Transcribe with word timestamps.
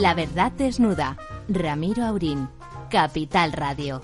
La 0.00 0.12
verdad 0.12 0.52
desnuda. 0.52 1.16
Ramiro 1.48 2.04
Aurín. 2.04 2.48
Capital 2.90 3.52
Radio. 3.52 4.02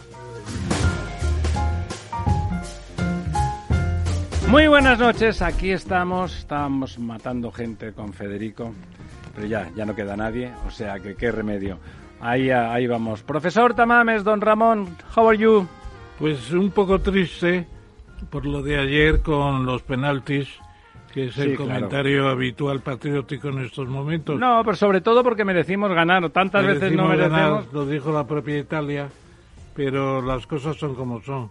Muy 4.48 4.68
buenas 4.68 4.98
noches, 4.98 5.42
aquí 5.42 5.70
estamos, 5.70 6.38
estábamos 6.38 6.98
matando 6.98 7.52
gente 7.52 7.92
con 7.92 8.14
Federico, 8.14 8.72
pero 9.34 9.46
ya, 9.46 9.70
ya 9.76 9.84
no 9.84 9.94
queda 9.94 10.16
nadie, 10.16 10.50
o 10.66 10.70
sea 10.70 10.98
que 10.98 11.14
qué 11.14 11.30
remedio. 11.30 11.78
Ahí, 12.20 12.50
ahí 12.50 12.86
vamos. 12.86 13.22
Profesor 13.22 13.74
Tamames, 13.74 14.24
don 14.24 14.40
Ramón, 14.40 14.96
how 15.14 15.28
are 15.28 15.36
you? 15.36 15.66
Pues 16.18 16.52
un 16.52 16.70
poco 16.70 17.00
triste 17.00 17.66
por 18.30 18.46
lo 18.46 18.62
de 18.62 18.78
ayer 18.78 19.20
con 19.20 19.66
los 19.66 19.82
penaltis, 19.82 20.48
que 21.12 21.26
es 21.26 21.38
el 21.38 21.56
comentario 21.56 22.28
habitual 22.28 22.80
patriótico 22.80 23.48
en 23.48 23.60
estos 23.60 23.88
momentos. 23.88 24.38
No, 24.38 24.62
pero 24.64 24.76
sobre 24.76 25.00
todo 25.00 25.22
porque 25.22 25.44
merecimos 25.44 25.92
ganar, 25.92 26.28
tantas 26.30 26.66
veces 26.66 26.92
no 26.92 27.08
merecemos. 27.08 27.38
Ganar, 27.38 27.64
lo 27.72 27.86
dijo 27.86 28.12
la 28.12 28.26
propia 28.26 28.58
Italia, 28.58 29.08
pero 29.74 30.22
las 30.22 30.46
cosas 30.46 30.76
son 30.76 30.94
como 30.94 31.20
son. 31.20 31.50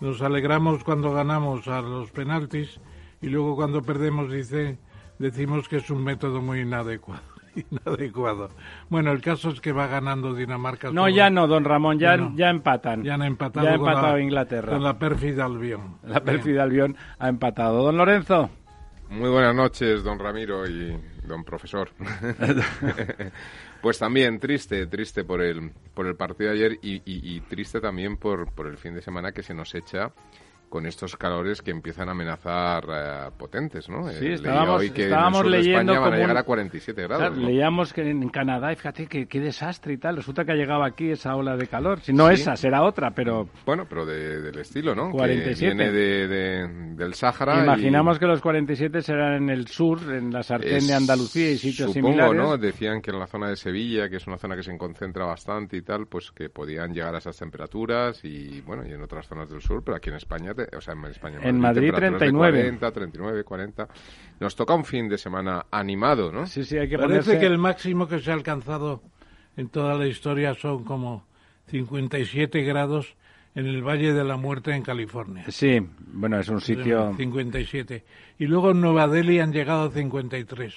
Nos 0.00 0.22
alegramos 0.22 0.82
cuando 0.84 1.12
ganamos 1.12 1.68
a 1.68 1.80
los 1.80 2.10
penaltis 2.10 2.80
y 3.20 3.28
luego 3.28 3.56
cuando 3.56 3.82
perdemos 3.82 4.30
dice, 4.30 4.78
decimos 5.18 5.68
que 5.68 5.76
es 5.76 5.90
un 5.90 6.02
método 6.02 6.40
muy 6.40 6.60
inadecuado. 6.60 7.22
inadecuado. 7.70 8.50
Bueno, 8.88 9.12
el 9.12 9.20
caso 9.20 9.50
es 9.50 9.60
que 9.60 9.72
va 9.72 9.86
ganando 9.86 10.34
Dinamarca. 10.34 10.90
No, 10.90 11.08
ya 11.08 11.30
no, 11.30 11.46
don 11.46 11.64
Ramón, 11.64 11.98
ya, 11.98 12.16
ya 12.34 12.50
empatan. 12.50 13.02
Ya 13.02 13.14
han 13.14 13.22
empatado, 13.22 13.66
ya 13.66 13.72
ha 13.72 13.76
empatado 13.76 14.18
Inglaterra. 14.18 14.72
Con 14.72 14.82
la 14.82 14.98
pérfida 14.98 15.44
Albión. 15.44 15.98
La 16.06 16.20
pérfida 16.20 16.62
Albión 16.62 16.96
ha 17.18 17.28
empatado. 17.28 17.82
Don 17.82 17.96
Lorenzo. 17.96 18.50
Muy 19.12 19.28
buenas 19.28 19.54
noches, 19.54 20.02
don 20.02 20.18
Ramiro 20.18 20.66
y 20.66 20.98
don 21.26 21.44
profesor. 21.44 21.90
Pues 23.82 23.98
también 23.98 24.38
triste, 24.38 24.86
triste 24.86 25.24
por 25.24 25.42
el, 25.42 25.72
por 25.92 26.06
el 26.06 26.14
partido 26.14 26.50
de 26.50 26.56
ayer 26.56 26.78
y, 26.82 27.02
y, 27.04 27.40
triste 27.40 27.80
también 27.80 28.16
por, 28.16 28.52
por 28.52 28.68
el 28.68 28.76
fin 28.78 28.94
de 28.94 29.02
semana 29.02 29.32
que 29.32 29.42
se 29.42 29.54
nos 29.54 29.74
echa 29.74 30.12
con 30.72 30.86
estos 30.86 31.18
calores 31.18 31.60
que 31.60 31.70
empiezan 31.70 32.08
a 32.08 32.12
amenazar 32.12 32.84
eh, 32.90 33.30
potentes, 33.36 33.90
¿no? 33.90 34.08
Sí, 34.08 34.24
eh, 34.24 34.32
estábamos, 34.32 34.80
hoy 34.80 34.90
que 34.90 35.04
estábamos 35.04 35.44
leyendo 35.44 36.00
van 36.00 36.14
a 36.14 36.16
llegar 36.16 36.36
a 36.38 36.44
47 36.44 37.02
grados. 37.02 37.36
Leíamos 37.36 37.92
que 37.92 38.08
en 38.08 38.26
Canadá, 38.30 38.74
fíjate 38.74 39.06
qué, 39.06 39.26
qué 39.26 39.38
desastre 39.38 39.92
y 39.92 39.98
tal, 39.98 40.16
resulta 40.16 40.46
que 40.46 40.52
ha 40.52 40.54
llegado 40.54 40.82
aquí 40.82 41.10
esa 41.10 41.36
ola 41.36 41.58
de 41.58 41.66
calor. 41.66 42.00
Si 42.00 42.14
no 42.14 42.30
esa, 42.30 42.56
será 42.56 42.84
otra, 42.84 43.10
pero... 43.10 43.50
Bueno, 43.66 43.84
pero 43.86 44.06
del 44.06 44.58
estilo, 44.58 44.94
¿no? 44.94 45.10
47. 45.10 45.54
Que 45.60 45.66
viene 45.66 45.92
de, 45.92 46.68
del 46.96 47.12
Sáhara. 47.12 47.62
Imaginamos 47.62 48.18
que 48.18 48.24
los 48.24 48.40
47 48.40 49.02
serán 49.02 49.42
en 49.42 49.50
el 49.50 49.68
sur, 49.68 49.98
en 50.10 50.32
la 50.32 50.42
sartén 50.42 50.86
de 50.86 50.94
Andalucía 50.94 51.50
y 51.50 51.58
sitios 51.58 51.92
supongo, 51.92 52.14
similares. 52.14 52.34
¿no? 52.34 52.56
Decían 52.56 53.02
que 53.02 53.10
en 53.10 53.18
la 53.18 53.26
zona 53.26 53.50
de 53.50 53.56
Sevilla, 53.56 54.08
que 54.08 54.16
es 54.16 54.26
una 54.26 54.38
zona 54.38 54.56
que 54.56 54.62
se 54.62 54.74
concentra 54.78 55.26
bastante 55.26 55.76
y 55.76 55.82
tal, 55.82 56.06
pues 56.06 56.32
que 56.32 56.48
podían 56.48 56.94
llegar 56.94 57.14
a 57.14 57.18
esas 57.18 57.36
temperaturas 57.36 58.24
y, 58.24 58.62
bueno, 58.62 58.86
y 58.88 58.92
en 58.92 59.02
otras 59.02 59.28
zonas 59.28 59.50
del 59.50 59.60
sur, 59.60 59.82
pero 59.84 59.98
aquí 59.98 60.08
en 60.08 60.16
España 60.16 60.54
o 60.76 60.80
sea, 60.80 60.94
en 60.94 61.04
España. 61.06 61.38
En 61.42 61.58
Madrid, 61.58 61.92
39. 61.94 62.58
40, 62.58 62.90
39, 62.92 63.44
40. 63.44 63.88
Nos 64.40 64.56
toca 64.56 64.74
un 64.74 64.84
fin 64.84 65.08
de 65.08 65.18
semana 65.18 65.66
animado, 65.70 66.32
¿no? 66.32 66.46
Sí, 66.46 66.64
sí, 66.64 66.78
hay 66.78 66.88
que 66.88 66.98
Parece 66.98 67.38
que 67.38 67.46
el 67.46 67.58
máximo 67.58 68.08
que 68.08 68.18
se 68.18 68.30
ha 68.30 68.34
alcanzado 68.34 69.02
en 69.56 69.68
toda 69.68 69.94
la 69.94 70.06
historia 70.06 70.54
son 70.54 70.84
como 70.84 71.26
57 71.66 72.62
grados 72.62 73.16
en 73.54 73.66
el 73.66 73.82
Valle 73.82 74.12
de 74.12 74.24
la 74.24 74.36
Muerte 74.36 74.72
en 74.72 74.82
California. 74.82 75.44
Sí, 75.48 75.78
bueno, 75.98 76.38
es 76.38 76.48
un 76.48 76.60
sitio... 76.60 77.14
57. 77.16 78.04
Y 78.38 78.46
luego 78.46 78.70
en 78.70 78.80
Nueva 78.80 79.08
Delhi 79.08 79.40
han 79.40 79.52
llegado 79.52 79.88
a 79.88 79.90
53. 79.90 80.74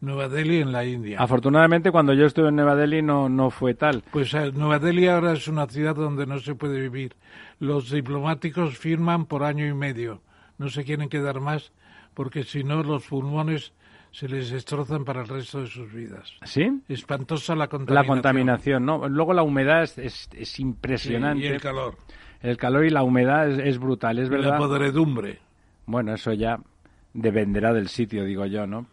Nueva 0.00 0.28
Delhi 0.28 0.60
en 0.60 0.72
la 0.72 0.84
India. 0.84 1.18
Afortunadamente 1.20 1.90
cuando 1.90 2.14
yo 2.14 2.26
estuve 2.26 2.48
en 2.48 2.56
Nueva 2.56 2.76
Delhi 2.76 3.02
no, 3.02 3.28
no 3.28 3.50
fue 3.50 3.74
tal. 3.74 4.04
Pues 4.10 4.32
eh, 4.34 4.52
Nueva 4.52 4.78
Delhi 4.78 5.08
ahora 5.08 5.32
es 5.32 5.48
una 5.48 5.66
ciudad 5.66 5.94
donde 5.94 6.26
no 6.26 6.38
se 6.38 6.54
puede 6.54 6.80
vivir. 6.80 7.16
Los 7.58 7.90
diplomáticos 7.90 8.78
firman 8.78 9.26
por 9.26 9.42
año 9.42 9.66
y 9.66 9.74
medio. 9.74 10.22
No 10.58 10.68
se 10.68 10.84
quieren 10.84 11.08
quedar 11.08 11.40
más 11.40 11.72
porque 12.14 12.44
si 12.44 12.64
no 12.64 12.82
los 12.82 13.06
pulmones 13.06 13.72
se 14.10 14.28
les 14.28 14.50
destrozan 14.50 15.04
para 15.04 15.22
el 15.22 15.28
resto 15.28 15.60
de 15.60 15.66
sus 15.68 15.92
vidas. 15.92 16.32
¿Sí? 16.44 16.80
Espantosa 16.88 17.54
la 17.54 17.68
contaminación. 17.68 17.94
La 17.94 18.06
contaminación, 18.06 18.86
¿no? 18.86 19.08
Luego 19.08 19.32
la 19.34 19.42
humedad 19.42 19.82
es, 19.82 20.28
es, 20.32 20.58
impresionante. 20.58 21.44
y 21.44 21.48
el 21.48 21.60
calor. 21.60 21.96
El 22.40 22.56
calor 22.56 22.84
y 22.84 22.90
la 22.90 23.02
humedad 23.02 23.48
es, 23.48 23.78
brutal, 23.78 24.18
es 24.18 24.28
verdad. 24.28 24.50
la 24.52 24.58
podredumbre. 24.58 25.38
Bueno, 25.86 26.14
eso 26.14 26.32
ya 26.32 26.58
dependerá 27.14 27.72
del 27.72 27.88
sitio, 27.88 28.24
digo 28.24 28.46
yo, 28.46 28.66
¿no? 28.66 28.86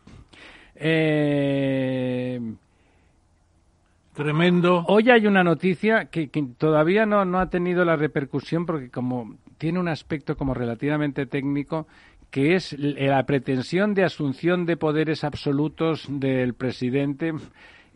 Eh, 0.76 2.40
Tremendo. 4.16 4.86
Hoy 4.88 5.10
hay 5.10 5.28
una 5.28 5.44
noticia 5.44 6.06
que, 6.06 6.30
todavía 6.58 7.06
no, 7.06 7.26
no 7.26 7.40
ha 7.40 7.50
tenido 7.50 7.84
la 7.84 7.98
repercusión 7.98 8.66
porque 8.66 8.90
como 8.90 9.36
tiene 9.58 9.78
un 9.78 9.90
aspecto 9.90 10.38
como 10.38 10.54
relativamente 10.54 11.26
técnico 11.26 11.86
que 12.32 12.56
es 12.56 12.78
la 12.80 13.26
pretensión 13.26 13.94
de 13.94 14.06
asunción 14.06 14.66
de 14.66 14.78
poderes 14.78 15.26
absolutos 15.26 16.06
del 16.10 16.54
presidente 16.54 17.34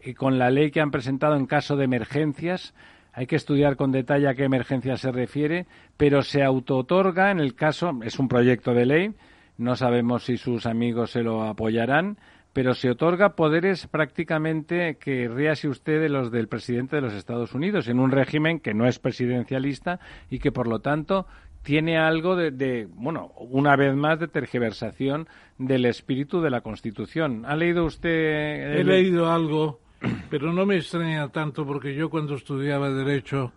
eh, 0.01 0.13
con 0.13 0.37
la 0.37 0.49
ley 0.51 0.71
que 0.71 0.81
han 0.81 0.91
presentado 0.91 1.35
en 1.35 1.45
caso 1.45 1.77
de 1.77 1.85
emergencias. 1.85 2.73
Hay 3.13 3.25
que 3.25 3.37
estudiar 3.37 3.77
con 3.77 3.91
detalle 3.91 4.27
a 4.27 4.35
qué 4.35 4.43
emergencia 4.43 4.97
se 4.97 5.11
refiere, 5.11 5.67
pero 5.95 6.21
se 6.21 6.43
autootorga 6.43 7.31
en 7.31 7.39
el 7.39 7.55
caso, 7.55 7.97
es 8.03 8.19
un 8.19 8.27
proyecto 8.27 8.73
de 8.73 8.85
ley, 8.85 9.13
no 9.57 9.75
sabemos 9.75 10.23
si 10.23 10.37
sus 10.37 10.65
amigos 10.65 11.11
se 11.11 11.23
lo 11.23 11.43
apoyarán, 11.43 12.17
pero 12.53 12.73
se 12.73 12.89
otorga 12.89 13.35
poderes 13.35 13.87
prácticamente 13.87 14.97
que 14.97 15.27
ríase 15.27 15.67
usted 15.67 16.01
de 16.01 16.09
los 16.09 16.31
del 16.31 16.47
presidente 16.47 16.95
de 16.95 17.01
los 17.01 17.13
Estados 17.13 17.53
Unidos, 17.53 17.87
en 17.87 17.99
un 17.99 18.11
régimen 18.11 18.59
que 18.59 18.73
no 18.73 18.87
es 18.87 18.99
presidencialista 18.99 19.99
y 20.29 20.39
que, 20.39 20.51
por 20.51 20.67
lo 20.67 20.79
tanto, 20.79 21.27
tiene 21.61 21.97
algo 21.97 22.35
de, 22.35 22.87
bueno, 22.91 23.31
una 23.37 23.75
vez 23.75 23.95
más, 23.95 24.19
de 24.19 24.27
tergiversación 24.27 25.27
del 25.57 25.85
espíritu 25.85 26.41
de 26.41 26.49
la 26.49 26.61
Constitución. 26.61 27.45
¿Ha 27.45 27.55
leído 27.55 27.85
usted...? 27.85 28.79
He 28.79 28.83
leído 28.83 29.31
algo, 29.31 29.79
pero 30.29 30.53
no 30.53 30.65
me 30.65 30.77
extraña 30.77 31.27
tanto 31.29 31.65
porque 31.65 31.93
yo 31.93 32.09
cuando 32.09 32.35
estudiaba 32.35 32.89
Derecho 32.89 33.51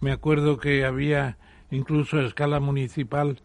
me 0.00 0.12
acuerdo 0.12 0.58
que 0.58 0.84
había 0.84 1.36
incluso 1.70 2.18
a 2.18 2.24
escala 2.24 2.60
municipal 2.60 3.40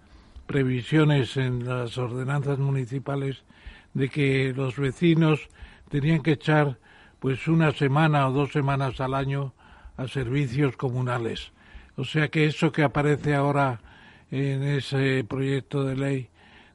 previsiones 0.45 1.35
en 1.37 1.65
las 1.65 1.97
ordenanzas 1.97 2.59
municipales 2.59 3.43
de 3.93 4.09
que 4.09 4.53
los 4.55 4.77
vecinos 4.77 5.49
tenían 5.89 6.21
que 6.21 6.33
echar 6.33 6.79
pues 7.19 7.47
una 7.47 7.71
semana 7.71 8.27
o 8.27 8.31
dos 8.31 8.51
semanas 8.51 8.99
al 8.99 9.13
año 9.13 9.53
a 9.97 10.07
servicios 10.07 10.75
comunales. 10.75 11.51
O 11.95 12.03
sea 12.03 12.27
que 12.29 12.45
eso 12.45 12.71
que 12.71 12.83
aparece 12.83 13.35
ahora 13.35 13.79
en 14.31 14.63
ese 14.63 15.23
proyecto 15.23 15.83
de 15.83 15.95
ley 15.95 16.29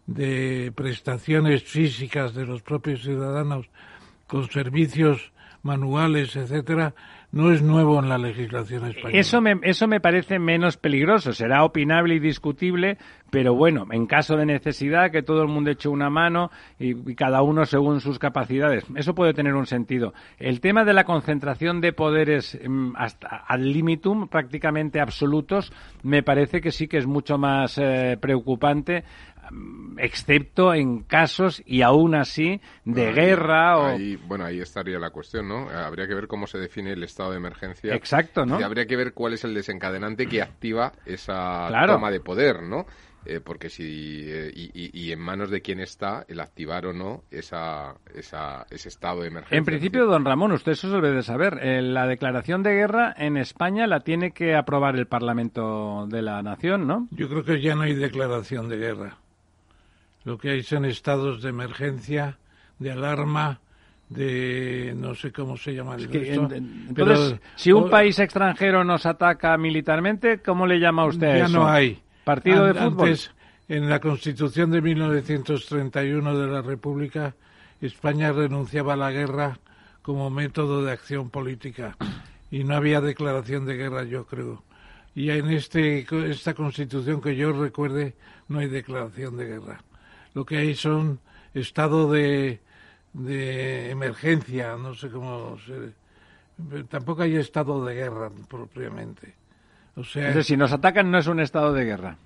de 0.07 0.73
prestaciones 0.75 1.65
físicas 1.65 2.35
de 2.35 2.47
los 2.47 2.63
propios 2.63 3.03
ciudadanos 3.03 3.69
con 4.27 4.49
servicios 4.49 5.33
manuales, 5.63 6.37
etcétera, 6.37 6.95
no 7.31 7.53
es 7.53 7.61
nuevo 7.63 7.99
en 7.99 8.09
la 8.09 8.17
legislación 8.17 8.87
española. 8.87 9.19
Eso 9.19 9.41
me, 9.43 9.61
eso 9.63 9.87
me 9.87 10.01
parece 10.01 10.39
menos 10.39 10.79
peligroso. 10.79 11.33
Será 11.33 11.63
opinable 11.63 12.15
y 12.15 12.21
discutible, 12.21 12.97
pero 13.31 13.55
bueno, 13.55 13.87
en 13.91 14.07
caso 14.07 14.37
de 14.37 14.47
necesidad, 14.47 15.11
que 15.11 15.23
todo 15.23 15.43
el 15.43 15.49
mundo 15.49 15.71
eche 15.71 15.91
una 15.91 16.09
mano 16.09 16.51
y, 16.79 17.15
cada 17.15 17.43
uno 17.43 17.67
según 17.67 18.01
sus 18.01 18.19
capacidades. 18.19 18.87
Eso 18.97 19.15
puede 19.15 19.35
tener 19.35 19.55
un 19.55 19.67
sentido. 19.67 20.15
El 20.39 20.61
tema 20.61 20.85
de 20.85 20.95
la 20.95 21.05
concentración 21.05 21.83
de 21.83 21.93
poderes 21.93 22.59
mm, 22.67 22.93
hasta 22.97 23.29
al 23.29 23.73
limitum, 23.73 24.29
prácticamente 24.29 24.99
absolutos, 24.99 25.71
me 26.03 26.23
parece 26.23 26.63
que 26.63 26.71
sí 26.71 26.89
que 26.89 26.97
es 26.97 27.07
mucho 27.07 27.37
más 27.37 27.77
eh, 27.77 28.17
preocupante 28.19 29.05
excepto 29.99 30.75
en 30.75 31.03
casos 31.03 31.63
y 31.67 31.83
aún 31.83 32.15
así 32.15 32.61
de 32.85 33.13
guerra 33.13 33.79
o 33.79 33.99
bueno 34.27 34.45
ahí 34.45 34.61
estaría 34.61 34.99
la 34.99 35.11
cuestión 35.11 35.49
no 35.49 35.69
habría 35.69 36.07
que 36.07 36.15
ver 36.15 36.29
cómo 36.29 36.47
se 36.47 36.59
define 36.59 36.93
el 36.93 37.03
estado 37.03 37.33
de 37.33 37.39
emergencia 37.39 37.95
exacto 37.95 38.47
no 38.47 38.61
y 38.61 38.63
habría 38.63 38.87
que 38.87 38.97
ver 38.97 39.13
cuál 39.13 39.35
es 39.35 39.45
el 39.45 39.55
desencadenante 39.55 40.27
que 40.27 40.43
activa 40.43 40.93
esa 41.05 41.69
toma 41.87 42.11
de 42.11 42.21
poder 42.21 42.63
no 42.63 42.87
eh, 43.29 43.41
porque 43.45 43.69
si 43.69 44.23
eh, 44.27 44.53
y, 44.55 45.13
en 45.13 45.21
manos 45.21 45.51
de 45.51 45.61
quién 45.61 45.81
está 45.81 46.25
el 46.29 46.41
activar 46.41 46.87
o 46.87 46.93
no 46.95 47.25
esa, 47.31 47.97
esa, 48.15 48.65
ese 48.71 48.89
estado 48.89 49.21
de 49.21 49.29
emergencia. 49.29 49.59
En 49.59 49.65
principio, 49.65 50.07
don 50.07 50.25
Ramón, 50.25 50.53
usted 50.53 50.73
eso 50.73 50.89
debe 50.89 51.13
de 51.13 51.23
saber. 51.23 51.59
Eh, 51.61 51.83
la 51.83 52.07
declaración 52.07 52.63
de 52.63 52.73
guerra 52.73 53.15
en 53.19 53.37
España 53.37 53.87
la 53.87 54.01
tiene 54.01 54.31
que 54.31 54.55
aprobar 54.55 54.97
el 54.97 55.07
Parlamento 55.07 56.07
de 56.07 56.23
la 56.23 56.43
Nación, 56.43 56.87
¿no? 56.87 57.09
Yo 57.11 57.29
creo 57.29 57.45
que 57.45 57.61
ya 57.61 57.75
no 57.75 57.83
hay 57.83 57.95
declaración 57.95 58.69
de 58.69 58.77
guerra. 58.79 59.19
Lo 60.29 60.37
que 60.37 60.51
hay 60.51 60.63
son 60.63 60.85
estados 60.85 61.41
de 61.41 61.49
emergencia, 61.49 62.37
de 62.79 62.93
alarma, 62.93 63.61
de 64.11 64.93
no 64.95 65.15
sé 65.15 65.33
cómo 65.33 65.57
se 65.57 65.73
llama 65.73 65.97
entonces, 65.97 67.41
si 67.57 67.73
un 67.73 67.89
país 67.89 68.19
extranjero 68.19 68.85
nos 68.85 69.07
ataca 69.07 69.57
militarmente, 69.57 70.43
¿cómo 70.43 70.67
le 70.67 70.79
llama 70.79 71.07
usted 71.07 71.39
ya 71.39 71.45
eso? 71.47 71.57
no 71.57 71.67
hay. 71.67 72.03
¿Partido 72.25 72.67
de 72.67 72.75
fútbol? 72.75 73.09
Antes, 73.09 73.31
en 73.71 73.89
la 73.89 74.01
Constitución 74.01 74.71
de 74.71 74.83
1931 74.83 76.39
de 76.39 76.47
la 76.47 76.61
República, 76.61 77.35
España 77.81 78.31
renunciaba 78.31 78.93
a 78.93 78.97
la 78.97 79.11
guerra 79.11 79.59
como 80.03 80.29
método 80.29 80.85
de 80.85 80.93
acción 80.93 81.31
política 81.31 81.97
y 82.51 82.65
no 82.65 82.77
había 82.77 83.01
declaración 83.01 83.65
de 83.65 83.77
guerra, 83.77 84.05
yo 84.05 84.27
creo. 84.27 84.63
Y 85.15 85.31
en 85.31 85.51
este, 85.53 86.07
esta 86.31 86.53
constitución 86.53 87.23
que 87.23 87.35
yo 87.35 87.51
recuerde 87.53 88.15
no 88.49 88.59
hay 88.59 88.69
declaración 88.69 89.39
de 89.39 89.47
guerra. 89.47 89.81
Lo 90.39 90.47
que 90.47 90.57
hay 90.57 90.77
son 90.77 91.19
estado 91.53 92.13
de, 92.13 92.61
de 93.13 93.91
emergencia, 93.91 94.77
no 94.77 94.95
sé 94.95 95.11
cómo 95.11 95.57
se, 95.59 95.95
tampoco 96.85 97.23
hay 97.23 97.35
estado 97.35 97.85
de 97.85 97.97
guerra 97.97 98.31
propiamente. 98.49 99.35
O 99.97 100.05
sea, 100.05 100.41
si 100.45 100.57
nos 100.57 100.73
atacan 100.73 101.11
no 101.11 101.19
es 101.19 101.27
un 101.27 101.41
estado 101.41 101.73
de 101.73 101.85
guerra. 101.85 102.19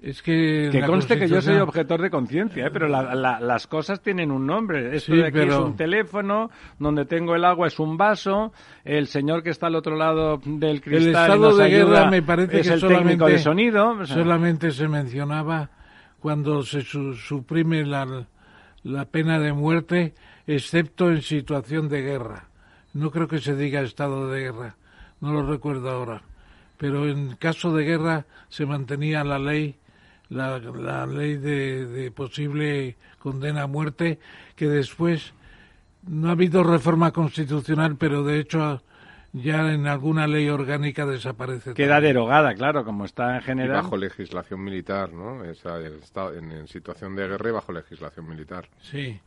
Es 0.00 0.22
que, 0.22 0.68
que 0.70 0.82
conste 0.82 1.18
que 1.18 1.26
yo 1.26 1.42
soy 1.42 1.56
objetor 1.56 2.00
de 2.02 2.08
conciencia, 2.08 2.66
¿eh? 2.66 2.70
pero 2.72 2.86
las 2.86 3.66
cosas 3.66 4.00
tienen 4.00 4.30
un 4.30 4.46
nombre. 4.46 4.94
Esto 4.94 5.16
de 5.16 5.26
aquí 5.26 5.40
es 5.40 5.56
un 5.56 5.74
teléfono, 5.74 6.52
donde 6.78 7.04
tengo 7.04 7.34
el 7.34 7.44
agua 7.44 7.66
es 7.66 7.80
un 7.80 7.96
vaso, 7.96 8.52
el 8.84 9.08
señor 9.08 9.42
que 9.42 9.50
está 9.50 9.66
al 9.66 9.74
otro 9.74 9.96
lado 9.96 10.40
del 10.44 10.80
cristal 10.80 11.02
el 11.02 11.08
estado 11.08 11.56
de 11.56 11.68
guerra 11.68 12.08
me 12.08 12.22
parece 12.22 12.60
es 12.60 12.68
que 12.68 12.74
el 12.74 12.80
técnico 12.80 13.26
de 13.26 13.38
sonido. 13.40 14.06
Solamente 14.06 14.70
se 14.70 14.86
mencionaba 14.86 15.70
cuando 16.24 16.62
se 16.62 16.80
suprime 16.80 17.84
la, 17.84 18.26
la 18.82 19.04
pena 19.04 19.38
de 19.38 19.52
muerte, 19.52 20.14
excepto 20.46 21.10
en 21.10 21.20
situación 21.20 21.90
de 21.90 22.00
guerra. 22.00 22.48
No 22.94 23.10
creo 23.10 23.28
que 23.28 23.40
se 23.40 23.54
diga 23.54 23.82
estado 23.82 24.30
de 24.30 24.40
guerra, 24.40 24.74
no 25.20 25.34
lo 25.34 25.46
recuerdo 25.46 25.90
ahora. 25.90 26.22
Pero 26.78 27.06
en 27.06 27.36
caso 27.36 27.76
de 27.76 27.84
guerra 27.84 28.24
se 28.48 28.64
mantenía 28.64 29.22
la 29.22 29.38
ley 29.38 29.76
la, 30.30 30.58
la 30.60 31.04
ley 31.04 31.36
de, 31.36 32.10
posible 32.10 32.96
condena 33.18 33.64
a 33.64 33.66
muerte, 33.66 34.18
que 34.56 34.66
después 34.66 35.34
no 36.08 36.30
ha 36.30 36.32
habido 36.32 36.64
reforma 36.64 37.12
constitucional, 37.12 37.96
pero 37.98 38.24
de 38.24 38.40
hecho 38.40 38.82
ya 39.34 39.72
en 39.72 39.88
alguna 39.88 40.28
ley 40.28 40.48
orgánica 40.48 41.04
desaparece. 41.04 41.74
Queda 41.74 42.00
derogada, 42.00 42.54
claro, 42.54 42.84
como 42.84 43.04
está 43.04 43.34
en 43.36 43.42
general. 43.42 43.82
bajo 43.82 43.96
legislación 43.96 44.62
militar, 44.62 45.12
¿no? 45.12 45.44
Esa, 45.44 45.80
en, 45.80 46.68
situación 46.68 47.16
de 47.16 47.26
guerra 47.26 47.48
y 47.48 47.52
bajo 47.52 47.72
legislación 47.72 48.28
militar. 48.28 48.68
Sí. 48.80 49.20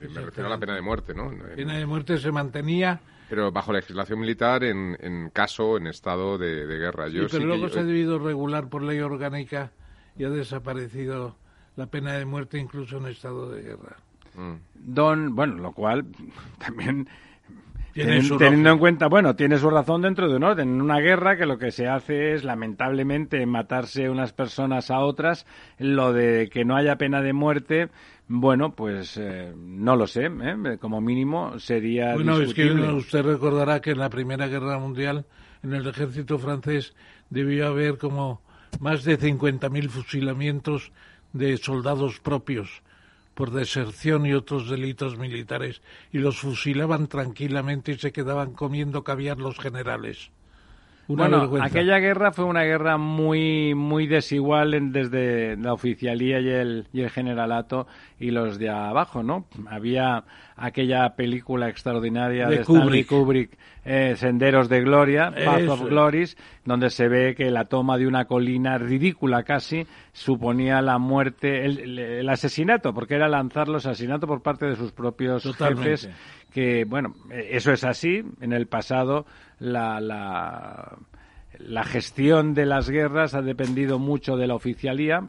Me 0.00 0.20
refiero 0.22 0.46
a 0.46 0.50
la 0.50 0.58
pena 0.58 0.74
de 0.74 0.80
muerte, 0.80 1.12
¿no? 1.12 1.30
La 1.30 1.54
pena 1.54 1.76
de 1.76 1.84
muerte 1.84 2.16
se 2.16 2.32
mantenía. 2.32 3.02
Pero 3.28 3.52
bajo 3.52 3.74
legislación 3.74 4.18
militar 4.18 4.64
en, 4.64 4.96
en 4.98 5.28
caso, 5.28 5.76
en 5.76 5.88
estado 5.88 6.38
de, 6.38 6.64
guerra. 6.66 7.08
Yo 7.08 7.28
sí, 7.28 7.36
pero 7.36 7.44
luego 7.44 7.68
se 7.68 7.80
ha 7.80 7.84
debido 7.84 8.18
regular 8.18 8.70
por 8.70 8.82
ley 8.82 8.98
orgánica 9.00 9.72
y 10.16 10.24
ha 10.24 10.30
desaparecido 10.30 11.36
la 11.76 11.86
pena 11.86 12.14
de 12.14 12.24
muerte 12.24 12.58
incluso 12.58 12.96
en 12.96 13.06
estado 13.06 13.50
de 13.50 13.60
guerra. 13.60 13.98
Mm. 14.34 14.54
Don, 14.74 15.34
bueno, 15.34 15.56
lo 15.56 15.72
cual 15.72 16.06
también 16.58 17.06
teniendo 17.94 18.70
en 18.70 18.78
cuenta, 18.78 19.08
bueno, 19.08 19.34
tiene 19.36 19.58
su 19.58 19.70
razón 19.70 20.02
dentro 20.02 20.28
de 20.28 20.36
un 20.36 20.44
orden. 20.44 20.68
En 20.68 20.80
una 20.80 21.00
guerra 21.00 21.36
que 21.36 21.46
lo 21.46 21.58
que 21.58 21.70
se 21.70 21.88
hace 21.88 22.32
es, 22.32 22.44
lamentablemente, 22.44 23.44
matarse 23.46 24.08
unas 24.08 24.32
personas 24.32 24.90
a 24.90 25.00
otras. 25.00 25.46
Lo 25.78 26.12
de 26.12 26.48
que 26.52 26.64
no 26.64 26.76
haya 26.76 26.96
pena 26.96 27.22
de 27.22 27.32
muerte, 27.32 27.88
bueno, 28.28 28.74
pues 28.74 29.16
eh, 29.16 29.52
no 29.56 29.96
lo 29.96 30.06
sé. 30.06 30.26
¿eh? 30.26 30.78
Como 30.80 31.00
mínimo 31.00 31.58
sería. 31.58 32.14
Bueno, 32.14 32.40
es 32.40 32.54
que 32.54 32.70
usted 32.70 33.22
recordará 33.22 33.80
que 33.80 33.90
en 33.90 33.98
la 33.98 34.10
Primera 34.10 34.46
Guerra 34.48 34.78
Mundial, 34.78 35.26
en 35.62 35.74
el 35.74 35.86
ejército 35.86 36.38
francés, 36.38 36.94
debió 37.28 37.66
haber 37.66 37.98
como 37.98 38.42
más 38.78 39.04
de 39.04 39.18
50.000 39.18 39.88
fusilamientos 39.88 40.92
de 41.32 41.56
soldados 41.56 42.20
propios 42.20 42.82
por 43.40 43.52
deserción 43.52 44.26
y 44.26 44.34
otros 44.34 44.68
delitos 44.68 45.16
militares, 45.16 45.80
y 46.12 46.18
los 46.18 46.40
fusilaban 46.40 47.06
tranquilamente 47.06 47.92
y 47.92 47.98
se 47.98 48.12
quedaban 48.12 48.52
comiendo 48.52 49.02
caviar 49.02 49.38
los 49.38 49.58
generales 49.58 50.30
bueno, 51.16 51.50
aquella 51.60 51.98
guerra 51.98 52.32
fue 52.32 52.44
una 52.44 52.62
guerra 52.62 52.96
muy 52.96 53.74
muy 53.74 54.06
desigual 54.06 54.92
desde 54.92 55.56
la 55.56 55.72
oficialía 55.72 56.40
y 56.40 56.48
el, 56.48 56.88
y 56.92 57.02
el 57.02 57.10
generalato 57.10 57.86
y 58.18 58.30
los 58.30 58.58
de 58.58 58.70
abajo, 58.70 59.22
¿no? 59.22 59.46
Había 59.68 60.24
aquella 60.56 61.16
película 61.16 61.68
extraordinaria 61.68 62.46
de, 62.46 62.60
Stanley 62.60 63.04
Kubrick, 63.04 63.56
eh, 63.84 64.14
Senderos 64.16 64.68
de 64.68 64.82
Gloria, 64.82 65.32
Path 65.32 65.68
of 65.68 65.82
Glories, 65.88 66.36
donde 66.64 66.90
se 66.90 67.08
ve 67.08 67.34
que 67.34 67.50
la 67.50 67.64
toma 67.64 67.96
de 67.96 68.06
una 68.06 68.26
colina 68.26 68.76
ridícula 68.76 69.42
casi 69.42 69.86
suponía 70.12 70.82
la 70.82 70.98
muerte, 70.98 71.64
el, 71.64 72.28
asesinato, 72.28 72.92
porque 72.92 73.14
era 73.14 73.28
lanzar 73.28 73.68
los 73.68 73.86
asesinatos 73.86 74.28
por 74.28 74.42
parte 74.42 74.66
de 74.66 74.76
sus 74.76 74.92
propios 74.92 75.44
jefes 75.56 76.10
que, 76.50 76.84
bueno, 76.84 77.14
eso 77.30 77.72
es 77.72 77.84
así. 77.84 78.22
En 78.40 78.52
el 78.52 78.66
pasado 78.66 79.24
la, 79.60 80.00
la, 81.58 81.84
gestión 81.84 82.54
de 82.54 82.66
las 82.66 82.90
guerras 82.90 83.34
ha 83.34 83.42
dependido 83.42 83.98
mucho 83.98 84.36
de 84.36 84.46
la 84.46 84.54
oficialía, 84.54 85.28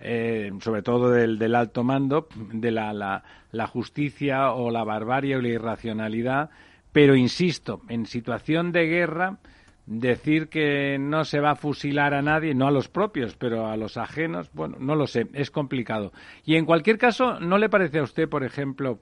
eh, 0.00 0.50
sobre 0.60 0.82
todo 0.82 1.10
del, 1.10 1.38
del, 1.38 1.54
alto 1.54 1.84
mando, 1.84 2.28
de 2.34 2.70
la, 2.70 2.92
la, 2.92 3.22
la, 3.52 3.66
justicia 3.66 4.52
o 4.52 4.70
la 4.70 4.84
barbarie 4.84 5.36
o 5.36 5.40
la 5.40 5.48
irracionalidad. 5.48 6.50
Pero 6.92 7.14
insisto, 7.14 7.80
en 7.88 8.04
situación 8.04 8.72
de 8.72 8.86
guerra, 8.86 9.38
decir 9.86 10.48
que 10.48 10.98
no 10.98 11.24
se 11.24 11.40
va 11.40 11.52
a 11.52 11.56
fusilar 11.56 12.14
a 12.14 12.22
nadie, 12.22 12.54
no 12.54 12.66
a 12.66 12.70
los 12.70 12.88
propios, 12.88 13.34
pero 13.36 13.66
a 13.66 13.76
los 13.76 13.96
ajenos, 13.96 14.50
bueno, 14.52 14.76
no 14.78 14.94
lo 14.94 15.06
sé, 15.06 15.26
es 15.32 15.50
complicado. 15.50 16.12
Y 16.44 16.56
en 16.56 16.66
cualquier 16.66 16.98
caso, 16.98 17.40
¿no 17.40 17.58
le 17.58 17.68
parece 17.68 17.98
a 17.98 18.04
usted, 18.04 18.28
por 18.28 18.44
ejemplo, 18.44 19.00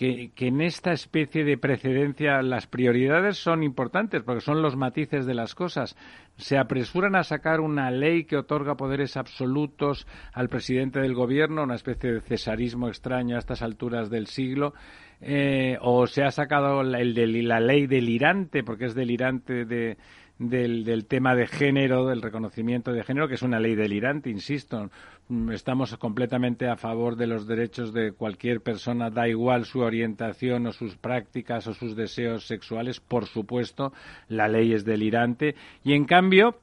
que, 0.00 0.32
en 0.46 0.62
esta 0.62 0.92
especie 0.92 1.44
de 1.44 1.58
precedencia 1.58 2.40
las 2.40 2.66
prioridades 2.66 3.36
son 3.36 3.62
importantes 3.62 4.22
porque 4.22 4.40
son 4.40 4.62
los 4.62 4.74
matices 4.74 5.26
de 5.26 5.34
las 5.34 5.54
cosas. 5.54 5.94
Se 6.38 6.56
apresuran 6.56 7.16
a 7.16 7.22
sacar 7.22 7.60
una 7.60 7.90
ley 7.90 8.24
que 8.24 8.38
otorga 8.38 8.78
poderes 8.78 9.18
absolutos 9.18 10.06
al 10.32 10.48
presidente 10.48 11.00
del 11.00 11.12
gobierno, 11.12 11.64
una 11.64 11.74
especie 11.74 12.12
de 12.12 12.20
cesarismo 12.22 12.88
extraño 12.88 13.36
a 13.36 13.40
estas 13.40 13.60
alturas 13.60 14.08
del 14.08 14.26
siglo. 14.26 14.72
Eh, 15.20 15.76
o 15.82 16.06
se 16.06 16.22
ha 16.22 16.30
sacado 16.30 16.80
el 16.80 17.46
la 17.46 17.60
ley 17.60 17.86
delirante, 17.86 18.64
porque 18.64 18.86
es 18.86 18.94
delirante 18.94 19.66
de, 19.66 19.98
del, 20.40 20.84
del, 20.84 21.04
tema 21.04 21.34
de 21.34 21.46
género, 21.46 22.06
del 22.06 22.22
reconocimiento 22.22 22.92
de 22.92 23.04
género, 23.04 23.28
que 23.28 23.34
es 23.34 23.42
una 23.42 23.60
ley 23.60 23.74
delirante, 23.74 24.30
insisto. 24.30 24.90
Mm, 25.28 25.52
estamos 25.52 25.94
completamente 25.98 26.66
a 26.66 26.76
favor 26.76 27.16
de 27.16 27.26
los 27.26 27.46
derechos 27.46 27.92
de 27.92 28.12
cualquier 28.12 28.62
persona, 28.62 29.10
da 29.10 29.28
igual 29.28 29.66
su 29.66 29.80
orientación 29.80 30.66
o 30.66 30.72
sus 30.72 30.96
prácticas 30.96 31.66
o 31.66 31.74
sus 31.74 31.94
deseos 31.94 32.46
sexuales, 32.46 33.00
por 33.00 33.26
supuesto, 33.26 33.92
la 34.28 34.48
ley 34.48 34.72
es 34.72 34.86
delirante. 34.86 35.56
Y 35.84 35.92
en 35.92 36.06
cambio, 36.06 36.58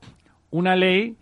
una 0.49 0.75
ley 0.75 1.15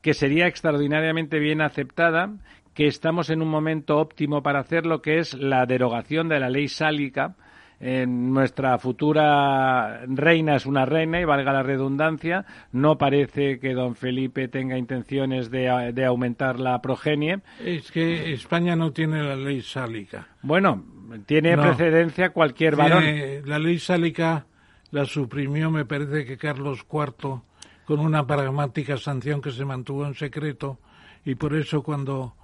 que 0.00 0.14
sería 0.14 0.46
extraordinariamente 0.46 1.40
bien 1.40 1.60
aceptada, 1.60 2.32
que 2.72 2.86
estamos 2.86 3.30
en 3.30 3.42
un 3.42 3.48
momento 3.48 3.96
óptimo 3.98 4.44
para 4.44 4.60
hacerlo, 4.60 5.02
que 5.02 5.18
es 5.18 5.34
la 5.34 5.66
derogación 5.66 6.28
de 6.28 6.38
la 6.38 6.50
ley 6.50 6.68
sálica, 6.68 7.34
nuestra 7.80 8.78
futura 8.78 10.00
reina 10.06 10.56
es 10.56 10.64
una 10.64 10.86
reina 10.86 11.20
y 11.20 11.24
valga 11.24 11.52
la 11.52 11.62
redundancia. 11.62 12.46
No 12.72 12.96
parece 12.96 13.58
que 13.58 13.74
don 13.74 13.94
Felipe 13.96 14.48
tenga 14.48 14.78
intenciones 14.78 15.50
de, 15.50 16.04
aumentar 16.04 16.58
la 16.58 16.80
progenie. 16.80 17.40
Es 17.62 17.90
que 17.90 18.32
España 18.32 18.76
no 18.76 18.92
tiene 18.92 19.22
la 19.22 19.36
ley 19.36 19.60
sálica. 19.60 20.28
Bueno, 20.42 20.84
tiene 21.26 21.56
precedencia 21.56 22.30
cualquier 22.30 22.76
varón. 22.76 23.04
La 23.44 23.58
ley 23.58 23.78
sálica 23.78 24.46
la 24.90 25.04
suprimió, 25.04 25.70
me 25.70 25.84
parece 25.84 26.24
que 26.24 26.38
Carlos 26.38 26.86
IV, 26.90 27.40
con 27.84 28.00
una 28.00 28.26
pragmática 28.26 28.96
sanción 28.96 29.42
que 29.42 29.50
se 29.50 29.64
mantuvo 29.64 30.06
en 30.06 30.14
secreto 30.14 30.78
y 31.24 31.34
por 31.34 31.54
eso 31.54 31.82
cuando 31.82 32.34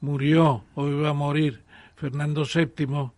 murió 0.00 0.64
o 0.74 0.86
iba 0.86 1.10
a 1.10 1.14
morir 1.14 1.62
Fernando 1.96 2.44
VII 2.44 3.10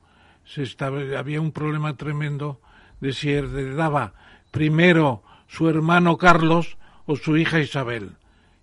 se 0.48 0.62
estaba, 0.62 1.00
había 1.18 1.40
un 1.40 1.52
problema 1.52 1.96
tremendo 1.96 2.60
de 3.00 3.12
si 3.12 3.30
heredaba 3.30 4.14
primero 4.50 5.22
su 5.46 5.68
hermano 5.68 6.16
Carlos 6.16 6.78
o 7.06 7.16
su 7.16 7.36
hija 7.36 7.60
Isabel. 7.60 8.12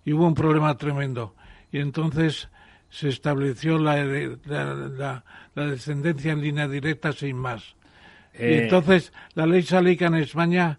Y 0.04 0.12
hubo 0.12 0.26
un 0.26 0.34
problema 0.34 0.76
tremendo. 0.76 1.34
Y 1.70 1.78
entonces 1.78 2.48
se 2.90 3.08
estableció 3.08 3.78
la, 3.78 4.04
la, 4.04 5.22
descendencia 5.54 6.32
en 6.32 6.42
línea 6.42 6.68
directa 6.68 7.12
sin 7.12 7.36
más. 7.36 7.76
Y 8.34 8.42
eh. 8.42 8.64
entonces 8.64 9.12
la 9.34 9.46
ley 9.46 9.62
sálica 9.62 10.06
en 10.06 10.16
España 10.16 10.78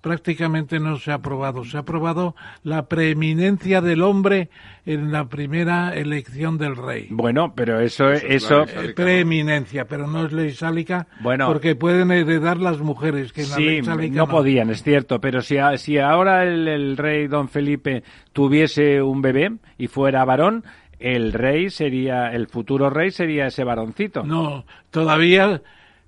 prácticamente 0.00 0.80
no 0.80 0.96
se 0.96 1.10
ha 1.10 1.14
aprobado. 1.14 1.64
Se 1.64 1.76
ha 1.76 1.80
aprobado 1.80 2.34
la 2.62 2.86
preeminencia 2.86 3.80
del 3.80 4.02
hombre 4.02 4.50
en 4.86 5.12
la 5.12 5.28
primera 5.28 5.94
elección 5.94 6.58
del 6.58 6.76
rey. 6.76 7.08
Bueno, 7.10 7.52
pero 7.54 7.80
eso 7.80 8.10
eso, 8.10 8.64
preeminencia, 8.94 9.86
pero 9.86 10.06
no 10.06 10.26
es 10.26 10.32
ley 10.32 10.52
sálica, 10.52 11.06
bueno, 11.20 11.46
porque 11.46 11.74
pueden 11.74 12.10
heredar 12.10 12.58
las 12.58 12.80
mujeres 12.80 13.32
que 13.32 13.42
en 13.42 13.46
sí, 13.46 13.82
la 13.82 13.96
no, 13.96 14.28
podían, 14.28 14.70
es 14.70 14.82
cierto, 14.82 15.20
pero 15.20 15.42
si, 15.42 15.56
si 15.76 15.98
ahora 15.98 16.44
el, 16.44 16.66
el 16.66 16.96
rey 16.96 17.26
don 17.26 17.48
Felipe 17.48 18.02
tuviese 18.32 19.02
un 19.02 19.22
bebé 19.22 19.52
y 19.78 19.86
fuera 19.86 20.24
varón, 20.24 20.64
el 20.98 21.32
rey 21.32 21.70
sería 21.70 22.28
el 22.32 22.46
futuro 22.46 22.90
rey 22.90 23.10
sería 23.10 23.46
ese 23.46 23.64
varoncito. 23.64 24.22
No, 24.22 24.64
todavía 24.90 25.62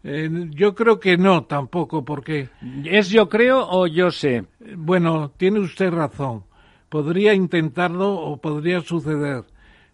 Eh, 0.05 0.29
yo 0.51 0.75
creo 0.75 0.99
que 0.99 1.17
no, 1.17 1.45
tampoco, 1.45 2.05
porque... 2.05 2.49
¿Es 2.85 3.09
yo 3.11 3.29
creo 3.29 3.67
o 3.69 3.87
yo 3.87 4.11
sé? 4.11 4.45
Bueno, 4.77 5.31
tiene 5.37 5.61
usted 5.61 5.91
razón. 5.91 6.45
Podría 6.89 7.35
intentarlo 7.35 8.15
o 8.15 8.37
podría 8.37 8.81
suceder, 8.81 9.45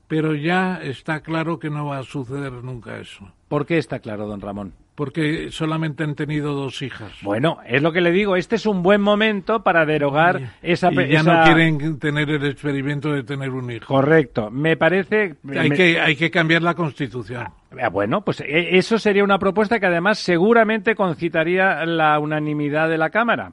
pero 0.09 0.35
ya 0.35 0.81
está 0.83 1.21
claro 1.21 1.59
que 1.59 1.71
no 1.71 1.87
va 1.87 1.99
a 1.99 2.03
suceder 2.03 2.53
nunca 2.53 2.99
eso. 2.99 3.31
¿Por 3.49 3.67
qué 3.67 3.79
está 3.79 4.01
claro, 4.01 4.27
don 4.27 4.41
Ramón? 4.41 4.73
Porque 4.99 5.53
solamente 5.53 6.03
han 6.03 6.17
tenido 6.17 6.55
dos 6.55 6.83
hijas. 6.83 7.13
Bueno, 7.23 7.59
es 7.65 7.81
lo 7.83 7.93
que 7.93 8.01
le 8.01 8.11
digo, 8.11 8.35
este 8.35 8.57
es 8.57 8.67
un 8.67 8.83
buen 8.83 9.01
momento 9.01 9.63
para 9.63 9.87
derogar 9.87 10.55
esa... 10.61 10.91
Y 10.91 11.13
ya 11.13 11.23
no 11.23 11.45
quieren 11.45 12.01
tener 12.01 12.29
el 12.29 12.45
experimento 12.45 13.13
de 13.13 13.23
tener 13.23 13.51
un 13.51 13.71
hijo. 13.71 13.87
Correcto, 13.87 14.51
me 14.51 14.77
parece... 14.77 15.37
Hay, 15.57 15.71
que, 15.71 16.01
hay 16.01 16.17
que 16.17 16.33
cambiar 16.33 16.63
la 16.63 16.75
Constitución. 16.75 17.47
Ah, 17.81 17.91
bueno, 17.91 18.23
pues 18.23 18.41
eh, 18.41 18.77
eso 18.77 18.99
sería 18.99 19.23
una 19.23 19.39
propuesta 19.39 19.79
que 19.79 19.87
además 19.87 20.19
seguramente 20.19 20.97
concitaría 20.97 21.87
la 21.87 22.19
unanimidad 22.19 22.89
de 22.89 22.99
la 22.99 23.11
Cámara. 23.11 23.53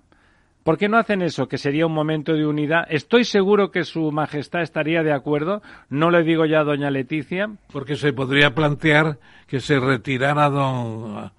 ¿Por 0.66 0.80
qué 0.80 0.90
no 0.90 0.98
hacen 0.98 1.22
eso? 1.22 1.48
Que 1.48 1.60
sería 1.60 1.86
un 1.86 1.94
momento 1.94 2.34
de 2.34 2.44
unidad. 2.44 2.88
Estoy 2.90 3.24
seguro 3.24 3.70
que 3.70 3.84
Su 3.84 4.12
Majestad 4.12 4.64
estaría 4.64 5.04
de 5.04 5.14
acuerdo. 5.14 5.62
No 5.90 6.10
le 6.10 6.24
digo 6.24 6.48
ya 6.48 6.62
a 6.62 6.64
Doña 6.64 6.90
Leticia. 6.90 7.52
Porque 7.72 7.96
se 7.96 8.14
podría 8.14 8.56
plantear 8.56 9.20
que 9.46 9.60
se 9.60 9.80
retirara 9.80 10.50
don, 10.50 11.32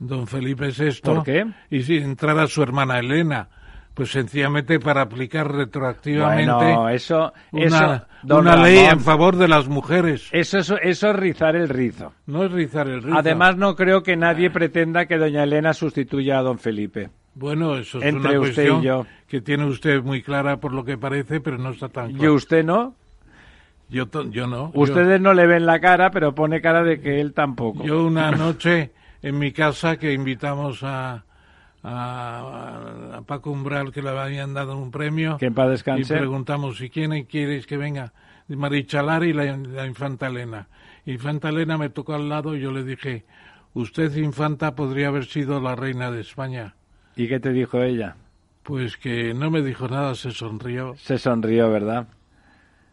don 0.00 0.26
Felipe 0.26 0.70
VI. 0.76 1.00
¿Por 1.00 1.22
qué? 1.22 1.46
Y 1.70 1.84
si 1.84 1.98
entrara 1.98 2.48
su 2.48 2.60
hermana 2.60 2.98
Elena. 2.98 3.48
Pues 3.94 4.10
sencillamente 4.10 4.80
para 4.80 5.02
aplicar 5.02 5.52
retroactivamente 5.52 6.50
bueno, 6.50 6.88
eso, 6.88 7.32
una, 7.52 8.08
una 8.24 8.56
ley 8.56 8.78
en 8.78 9.00
favor 9.00 9.36
de 9.36 9.46
las 9.46 9.68
mujeres. 9.68 10.28
Eso, 10.32 10.58
eso, 10.58 10.76
eso 10.78 11.10
es 11.10 11.16
rizar 11.16 11.54
el 11.54 11.68
rizo. 11.68 12.14
No 12.26 12.42
es 12.42 12.50
rizar 12.50 12.88
el 12.88 13.02
rizo. 13.02 13.16
Además, 13.16 13.56
no 13.56 13.76
creo 13.76 14.02
que 14.02 14.16
nadie 14.16 14.50
pretenda 14.50 15.06
que 15.06 15.18
doña 15.18 15.44
Elena 15.44 15.72
sustituya 15.72 16.38
a 16.38 16.42
don 16.42 16.58
Felipe. 16.58 17.10
Bueno, 17.34 17.76
eso 17.76 18.00
es 18.00 18.14
una 18.14 18.36
cuestión 18.36 19.06
que 19.26 19.40
tiene 19.40 19.64
usted 19.64 20.02
muy 20.02 20.22
clara 20.22 20.58
por 20.58 20.72
lo 20.72 20.84
que 20.84 20.98
parece, 20.98 21.40
pero 21.40 21.58
no 21.58 21.70
está 21.70 21.88
tan 21.88 22.12
claro. 22.12 22.24
¿Y 22.24 22.28
usted 22.28 22.64
no? 22.64 22.94
Yo, 23.88 24.06
yo 24.30 24.46
no. 24.46 24.70
Ustedes 24.74 25.20
no 25.20 25.34
le 25.34 25.46
ven 25.46 25.66
la 25.66 25.80
cara, 25.80 26.10
pero 26.10 26.34
pone 26.34 26.60
cara 26.60 26.82
de 26.82 27.00
que 27.00 27.20
él 27.20 27.32
tampoco. 27.34 27.84
Yo 27.84 28.04
una 28.04 28.30
noche 28.32 28.92
en 29.22 29.38
mi 29.38 29.52
casa 29.52 29.98
que 29.98 30.12
invitamos 30.12 30.82
a, 30.82 31.24
a, 31.82 33.22
Paco 33.26 33.50
Umbral, 33.50 33.92
que 33.92 34.02
le 34.02 34.10
habían 34.10 34.54
dado 34.54 34.76
un 34.76 34.90
premio. 34.90 35.36
Que 35.36 35.46
en 35.46 35.54
paz 35.54 35.70
descanse. 35.70 36.14
Y 36.14 36.18
preguntamos, 36.18 36.78
si 36.78 36.90
quién 36.90 37.24
quieres 37.24 37.66
que 37.66 37.76
venga? 37.76 38.12
Marichalar 38.48 39.24
y 39.24 39.32
la, 39.32 39.56
la 39.56 39.86
infanta 39.86 40.26
Elena. 40.26 40.68
Infanta 41.06 41.48
Elena 41.48 41.78
me 41.78 41.88
tocó 41.88 42.14
al 42.14 42.28
lado 42.28 42.56
y 42.56 42.60
yo 42.60 42.72
le 42.72 42.84
dije, 42.84 43.24
usted, 43.74 44.14
infanta, 44.16 44.74
podría 44.74 45.08
haber 45.08 45.26
sido 45.26 45.60
la 45.60 45.74
reina 45.74 46.10
de 46.10 46.20
España. 46.20 46.74
¿Y 47.16 47.28
qué 47.28 47.40
te 47.40 47.52
dijo 47.52 47.82
ella? 47.82 48.16
Pues 48.62 48.96
que 48.96 49.34
no 49.34 49.50
me 49.50 49.62
dijo 49.62 49.88
nada, 49.88 50.14
se 50.14 50.30
sonrió. 50.30 50.94
Se 50.96 51.18
sonrió, 51.18 51.70
¿verdad? 51.70 52.06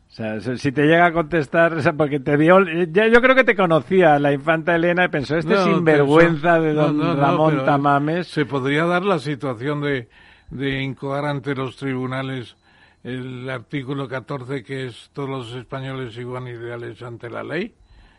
O 0.07 0.11
sea, 0.11 0.39
si 0.39 0.71
te 0.71 0.87
llega 0.87 1.05
a 1.05 1.13
contestar, 1.13 1.73
o 1.75 1.81
sea, 1.81 1.93
porque 1.93 2.19
te 2.19 2.35
dio, 2.35 2.59
ya 2.91 3.07
yo 3.07 3.21
creo 3.21 3.35
que 3.35 3.43
te 3.43 3.55
conocía 3.55 4.17
la 4.17 4.33
infanta 4.33 4.75
Elena 4.75 5.05
y 5.05 5.07
pensó, 5.09 5.37
este 5.37 5.55
sinvergüenza 5.63 6.59
de 6.59 6.73
don 6.73 6.99
Ramón 7.15 7.63
Tamames. 7.63 8.27
Se 8.27 8.45
podría 8.45 8.85
dar 8.85 9.05
la 9.05 9.19
situación 9.19 9.81
de, 9.81 10.09
de 10.49 10.81
incoar 10.81 11.25
ante 11.25 11.53
los 11.53 11.77
tribunales 11.77 12.55
el 13.03 13.47
artículo 13.49 14.07
14 14.07 14.63
que 14.63 14.87
es 14.87 15.11
todos 15.13 15.29
los 15.29 15.53
españoles 15.53 16.17
iguales 16.17 17.01
ante 17.03 17.29
la 17.29 17.43
ley. 17.43 17.75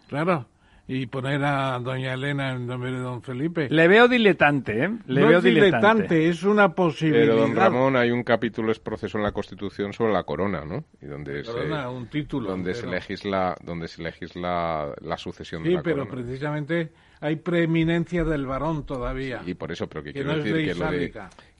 Claro 0.09 0.47
y 0.93 1.07
poner 1.07 1.45
a 1.45 1.79
doña 1.79 2.15
Elena 2.15 2.51
en 2.51 2.67
nombre 2.67 2.91
de 2.91 2.99
don 2.99 3.23
Felipe. 3.23 3.69
Le 3.71 3.87
veo 3.87 4.09
diletante, 4.09 4.87
¿eh? 4.87 4.91
Le 5.07 5.21
no 5.21 5.29
veo 5.29 5.39
es 5.39 5.45
diletante, 5.45 6.29
es 6.29 6.43
una 6.43 6.75
posibilidad. 6.75 7.27
Pero 7.27 7.37
don 7.37 7.55
Ramón, 7.55 7.95
hay 7.95 8.11
un 8.11 8.25
capítulo 8.25 8.73
es 8.73 8.81
proceso 8.81 9.17
en 9.17 9.23
la 9.23 9.31
Constitución 9.31 9.93
sobre 9.93 10.13
la 10.13 10.25
corona, 10.25 10.65
¿no? 10.65 10.87
Y 11.01 11.07
donde 11.07 11.45
corona, 11.45 11.89
un 11.91 12.09
título. 12.09 12.51
Donde 12.51 12.75
se 12.75 12.89
legisla, 12.89 13.57
donde 13.63 13.87
se 13.87 14.03
legisla 14.03 14.93
la 15.01 15.17
sucesión 15.17 15.63
de 15.63 15.71
la 15.71 15.81
corona. 15.81 16.03
Sí, 16.03 16.09
pero 16.09 16.23
precisamente 16.23 16.91
hay 17.21 17.37
preeminencia 17.37 18.25
del 18.25 18.47
varón 18.47 18.85
todavía. 18.85 19.43
Y 19.47 19.55
por 19.55 19.71
eso, 19.71 19.89
pero 19.89 20.03
que, 20.03 20.13
quiero 20.13 20.37
decir 20.39 20.57
que 20.57 20.75
lo 20.75 20.91
de 20.91 21.13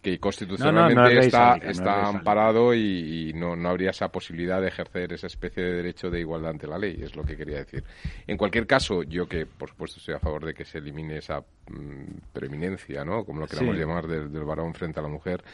que 0.03 0.19
constitucionalmente 0.19 1.19
está, 1.19 1.57
está 1.57 2.07
amparado 2.07 2.75
y, 2.75 3.33
no, 3.35 3.55
no, 3.55 3.69
habría 3.69 3.91
esa 3.91 4.09
posibilidad 4.09 4.61
de 4.61 4.69
ejercer 4.69 5.13
esa 5.13 5.27
especie 5.27 5.63
de 5.63 5.73
derecho 5.75 6.11
de 6.11 6.21
igualdad 6.21 6.53
ante 6.53 6.67
la 6.67 6.79
ley, 6.79 7.01
es 7.03 7.15
lo 7.17 7.23
que 7.23 7.37
quería 7.37 7.59
decir. 7.59 7.85
En 8.27 8.39
cualquier 8.39 8.67
caso, 8.67 9.03
yo 9.03 9.29
que 9.29 9.45
por 9.45 9.69
supuesto 9.69 9.99
estoy 9.99 10.15
a 10.15 10.19
favor 10.19 10.47
de 10.47 10.55
que 10.55 10.65
se 10.65 10.79
elimine 10.79 11.19
esa 11.19 11.41
mm, 11.41 12.33
preeminencia, 12.33 13.05
¿no? 13.05 13.25
como 13.25 13.41
lo 13.41 13.47
queramos 13.47 13.77
llamar, 13.77 14.07
del, 14.07 14.29
varón 14.45 14.73
frente 14.73 15.01
a 15.01 15.03
la 15.03 15.11
mujer, 15.11 15.45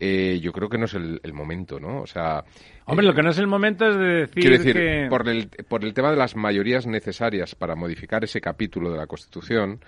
eh, 0.00 0.40
yo 0.42 0.52
creo 0.52 0.68
que 0.68 0.78
no 0.78 0.86
es 0.86 0.94
el, 0.94 1.20
momento, 1.32 1.78
¿no? 1.78 2.00
O 2.00 2.06
sea... 2.08 2.42
Hombre, 2.86 3.06
lo 3.06 3.14
que 3.14 3.22
no 3.22 3.30
es 3.30 3.38
el 3.38 3.46
momento 3.46 3.86
es 3.86 3.96
de 3.96 4.04
decir, 4.04 4.50
decir 4.50 4.74
que... 4.74 5.06
Por 5.08 5.28
el, 5.28 5.48
por 5.68 5.84
el 5.84 5.94
tema 5.94 6.10
de 6.10 6.16
las 6.16 6.34
mayorías 6.34 6.88
necesarias 6.88 7.54
para 7.54 7.76
modificar 7.76 8.24
ese 8.24 8.40
capítulo 8.40 8.90
de 8.90 8.98
la 8.98 9.06
Constitución, 9.06 9.78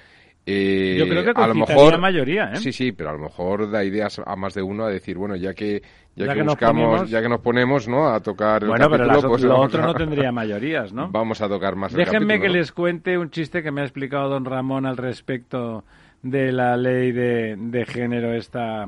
eh, 0.46 0.96
Yo 0.98 1.08
creo 1.08 1.24
que 1.24 1.32
a 1.34 1.46
lo 1.46 1.54
mejor 1.54 1.92
la 1.92 1.98
mayoría, 1.98 2.52
¿eh? 2.52 2.56
Sí, 2.56 2.72
sí, 2.72 2.92
pero 2.92 3.10
a 3.10 3.12
lo 3.14 3.18
mejor 3.20 3.70
da 3.70 3.84
ideas 3.84 4.20
a 4.24 4.36
más 4.36 4.54
de 4.54 4.62
uno 4.62 4.84
a 4.84 4.90
decir, 4.90 5.16
bueno, 5.16 5.36
ya 5.36 5.54
que 5.54 5.82
ya, 6.16 6.32
que, 6.32 6.42
buscamos, 6.42 7.10
ya 7.10 7.20
que 7.20 7.28
nos 7.28 7.40
ponemos, 7.40 7.88
¿no? 7.88 8.08
A 8.08 8.20
tocar 8.20 8.64
bueno, 8.66 8.88
pero 8.88 9.28
pues 9.28 9.42
lo 9.42 9.58
otro 9.58 9.82
no 9.82 9.94
tendría 9.94 10.30
mayorías, 10.30 10.92
¿no? 10.92 11.10
Vamos 11.10 11.40
a 11.40 11.48
tocar 11.48 11.76
más. 11.76 11.92
Déjenme 11.92 12.40
que 12.40 12.48
les 12.48 12.72
cuente 12.72 13.18
un 13.18 13.30
chiste 13.30 13.62
que 13.62 13.70
me 13.70 13.80
ha 13.80 13.84
explicado 13.84 14.28
don 14.28 14.44
Ramón 14.44 14.86
al 14.86 14.96
respecto 14.96 15.84
de 16.22 16.52
la 16.52 16.76
ley 16.76 17.12
de, 17.12 17.56
de 17.58 17.84
género 17.84 18.32
esta 18.32 18.86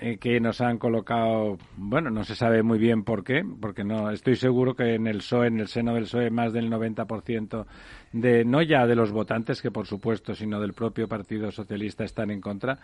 eh, 0.00 0.18
que 0.18 0.38
nos 0.38 0.60
han 0.60 0.78
colocado, 0.78 1.58
bueno, 1.76 2.10
no 2.10 2.22
se 2.22 2.36
sabe 2.36 2.62
muy 2.62 2.78
bien 2.78 3.02
por 3.02 3.24
qué, 3.24 3.44
porque 3.60 3.82
no 3.82 4.10
estoy 4.10 4.36
seguro 4.36 4.74
que 4.74 4.94
en 4.94 5.06
el 5.06 5.18
PSOE, 5.18 5.48
en 5.48 5.58
el 5.58 5.68
seno 5.68 5.94
del 5.94 6.04
PSOE, 6.04 6.30
más 6.30 6.52
del 6.52 6.70
90% 6.70 7.66
de, 8.12 8.44
no 8.44 8.62
ya 8.62 8.86
de 8.86 8.94
los 8.94 9.10
votantes, 9.10 9.60
que 9.60 9.70
por 9.72 9.86
supuesto, 9.86 10.34
sino 10.34 10.60
del 10.60 10.72
propio 10.72 11.08
Partido 11.08 11.50
Socialista 11.50 12.04
están 12.04 12.30
en 12.30 12.40
contra, 12.40 12.78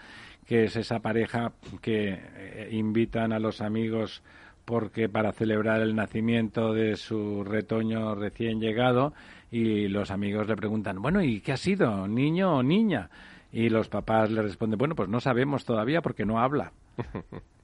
que 0.47 0.65
es 0.65 0.77
esa 0.77 0.99
pareja 0.99 1.53
que 1.81 2.19
eh, 2.19 2.69
invitan 2.73 3.33
a 3.33 3.39
los 3.39 3.61
amigos 3.61 4.23
porque 4.65 5.09
para 5.09 5.33
celebrar 5.33 5.83
el 5.83 5.95
nacimiento 5.95 6.73
de 6.73 6.97
su 6.97 7.45
retoño 7.45 8.15
recién 8.15 8.61
llegado 8.61 9.13
y 9.51 9.89
los 9.89 10.11
amigos 10.11 10.49
le 10.49 10.57
preguntan, 10.57 11.01
bueno, 11.01 11.23
¿y 11.23 11.41
qué 11.41 11.53
ha 11.53 11.57
sido, 11.57 12.09
niño 12.09 12.57
o 12.57 12.63
niña? 12.63 13.11
Y 13.53 13.69
los 13.69 13.89
papás 13.89 14.31
le 14.33 14.43
responden, 14.43 14.79
bueno, 14.79 14.97
pues 14.97 15.09
no 15.09 15.21
sabemos 15.21 15.65
todavía 15.65 16.01
porque 16.01 16.25
no 16.25 16.41
habla. 16.41 16.73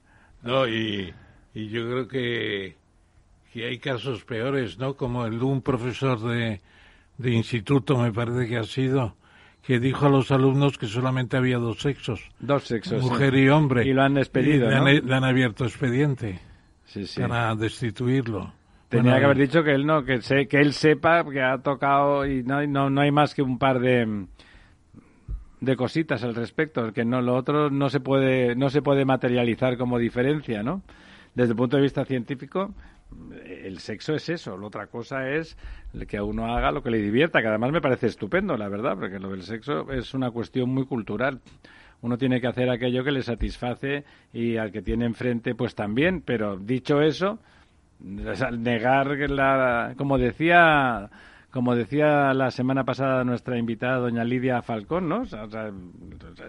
No, 0.43 0.67
y, 0.67 1.13
y 1.53 1.67
yo 1.67 1.87
creo 1.87 2.07
que, 2.07 2.75
que 3.53 3.65
hay 3.65 3.77
casos 3.77 4.23
peores, 4.25 4.79
¿no? 4.79 4.95
Como 4.95 5.25
el 5.25 5.37
de 5.37 5.45
un 5.45 5.61
profesor 5.61 6.19
de, 6.19 6.61
de 7.17 7.31
instituto, 7.31 7.97
me 7.97 8.11
parece 8.11 8.47
que 8.47 8.57
ha 8.57 8.63
sido, 8.63 9.15
que 9.61 9.79
dijo 9.79 10.07
a 10.07 10.09
los 10.09 10.31
alumnos 10.31 10.77
que 10.77 10.87
solamente 10.87 11.37
había 11.37 11.57
dos 11.57 11.79
sexos. 11.79 12.27
Dos 12.39 12.63
sexos. 12.63 13.03
Mujer 13.03 13.35
y 13.35 13.49
hombre. 13.49 13.85
Y 13.85 13.93
lo 13.93 14.01
han 14.01 14.15
despedido. 14.15 14.69
le, 14.69 15.13
han, 15.13 15.23
abierto 15.23 15.65
expediente 15.65 16.39
sí, 16.85 17.05
sí. 17.05 17.21
para 17.21 17.53
destituirlo. 17.55 18.53
Tenía 18.89 19.19
que 19.19 19.25
haber 19.25 19.37
dicho 19.37 19.63
que 19.63 19.71
él 19.73 19.85
no, 19.85 20.03
que, 20.03 20.21
se, 20.21 20.47
que 20.47 20.59
él 20.59 20.73
sepa 20.73 21.23
que 21.23 21.41
ha 21.41 21.59
tocado 21.59 22.25
y 22.25 22.43
no, 22.43 22.65
no, 22.67 22.89
no 22.89 23.01
hay 23.01 23.11
más 23.11 23.33
que 23.33 23.41
un 23.41 23.57
par 23.57 23.79
de 23.79 24.25
de 25.61 25.75
cositas 25.75 26.23
al 26.23 26.35
respecto, 26.35 26.91
que 26.91 27.05
no 27.05 27.21
lo 27.21 27.35
otro 27.35 27.69
no 27.69 27.89
se 27.89 27.99
puede 27.99 28.55
no 28.55 28.69
se 28.69 28.81
puede 28.81 29.05
materializar 29.05 29.77
como 29.77 29.97
diferencia, 29.99 30.63
¿no? 30.63 30.81
Desde 31.35 31.51
el 31.51 31.57
punto 31.57 31.77
de 31.77 31.83
vista 31.83 32.03
científico, 32.03 32.73
el 33.45 33.79
sexo 33.79 34.13
es 34.15 34.27
eso, 34.27 34.57
la 34.57 34.67
otra 34.67 34.87
cosa 34.87 35.29
es 35.29 35.55
que 36.07 36.17
a 36.17 36.23
uno 36.23 36.53
haga 36.53 36.71
lo 36.71 36.81
que 36.83 36.91
le 36.91 36.97
divierta, 36.97 37.41
que 37.41 37.47
además 37.47 37.71
me 37.71 37.81
parece 37.81 38.07
estupendo, 38.07 38.57
la 38.57 38.67
verdad, 38.67 38.97
porque 38.97 39.19
lo 39.19 39.29
del 39.29 39.43
sexo 39.43 39.89
es 39.91 40.13
una 40.13 40.31
cuestión 40.31 40.69
muy 40.69 40.85
cultural. 40.85 41.39
Uno 42.01 42.17
tiene 42.17 42.41
que 42.41 42.47
hacer 42.47 42.69
aquello 42.69 43.03
que 43.03 43.11
le 43.11 43.21
satisface 43.21 44.03
y 44.33 44.57
al 44.57 44.71
que 44.71 44.81
tiene 44.81 45.05
enfrente, 45.05 45.53
pues 45.53 45.75
también, 45.75 46.21
pero 46.21 46.57
dicho 46.57 47.01
eso, 47.01 47.37
negar 47.99 49.07
la, 49.29 49.93
como 49.95 50.17
decía 50.17 51.09
como 51.51 51.75
decía 51.75 52.33
la 52.33 52.49
semana 52.51 52.85
pasada 52.85 53.23
nuestra 53.23 53.57
invitada, 53.57 53.97
doña 53.97 54.23
Lidia 54.23 54.61
Falcón, 54.61 55.09
¿no? 55.09 55.23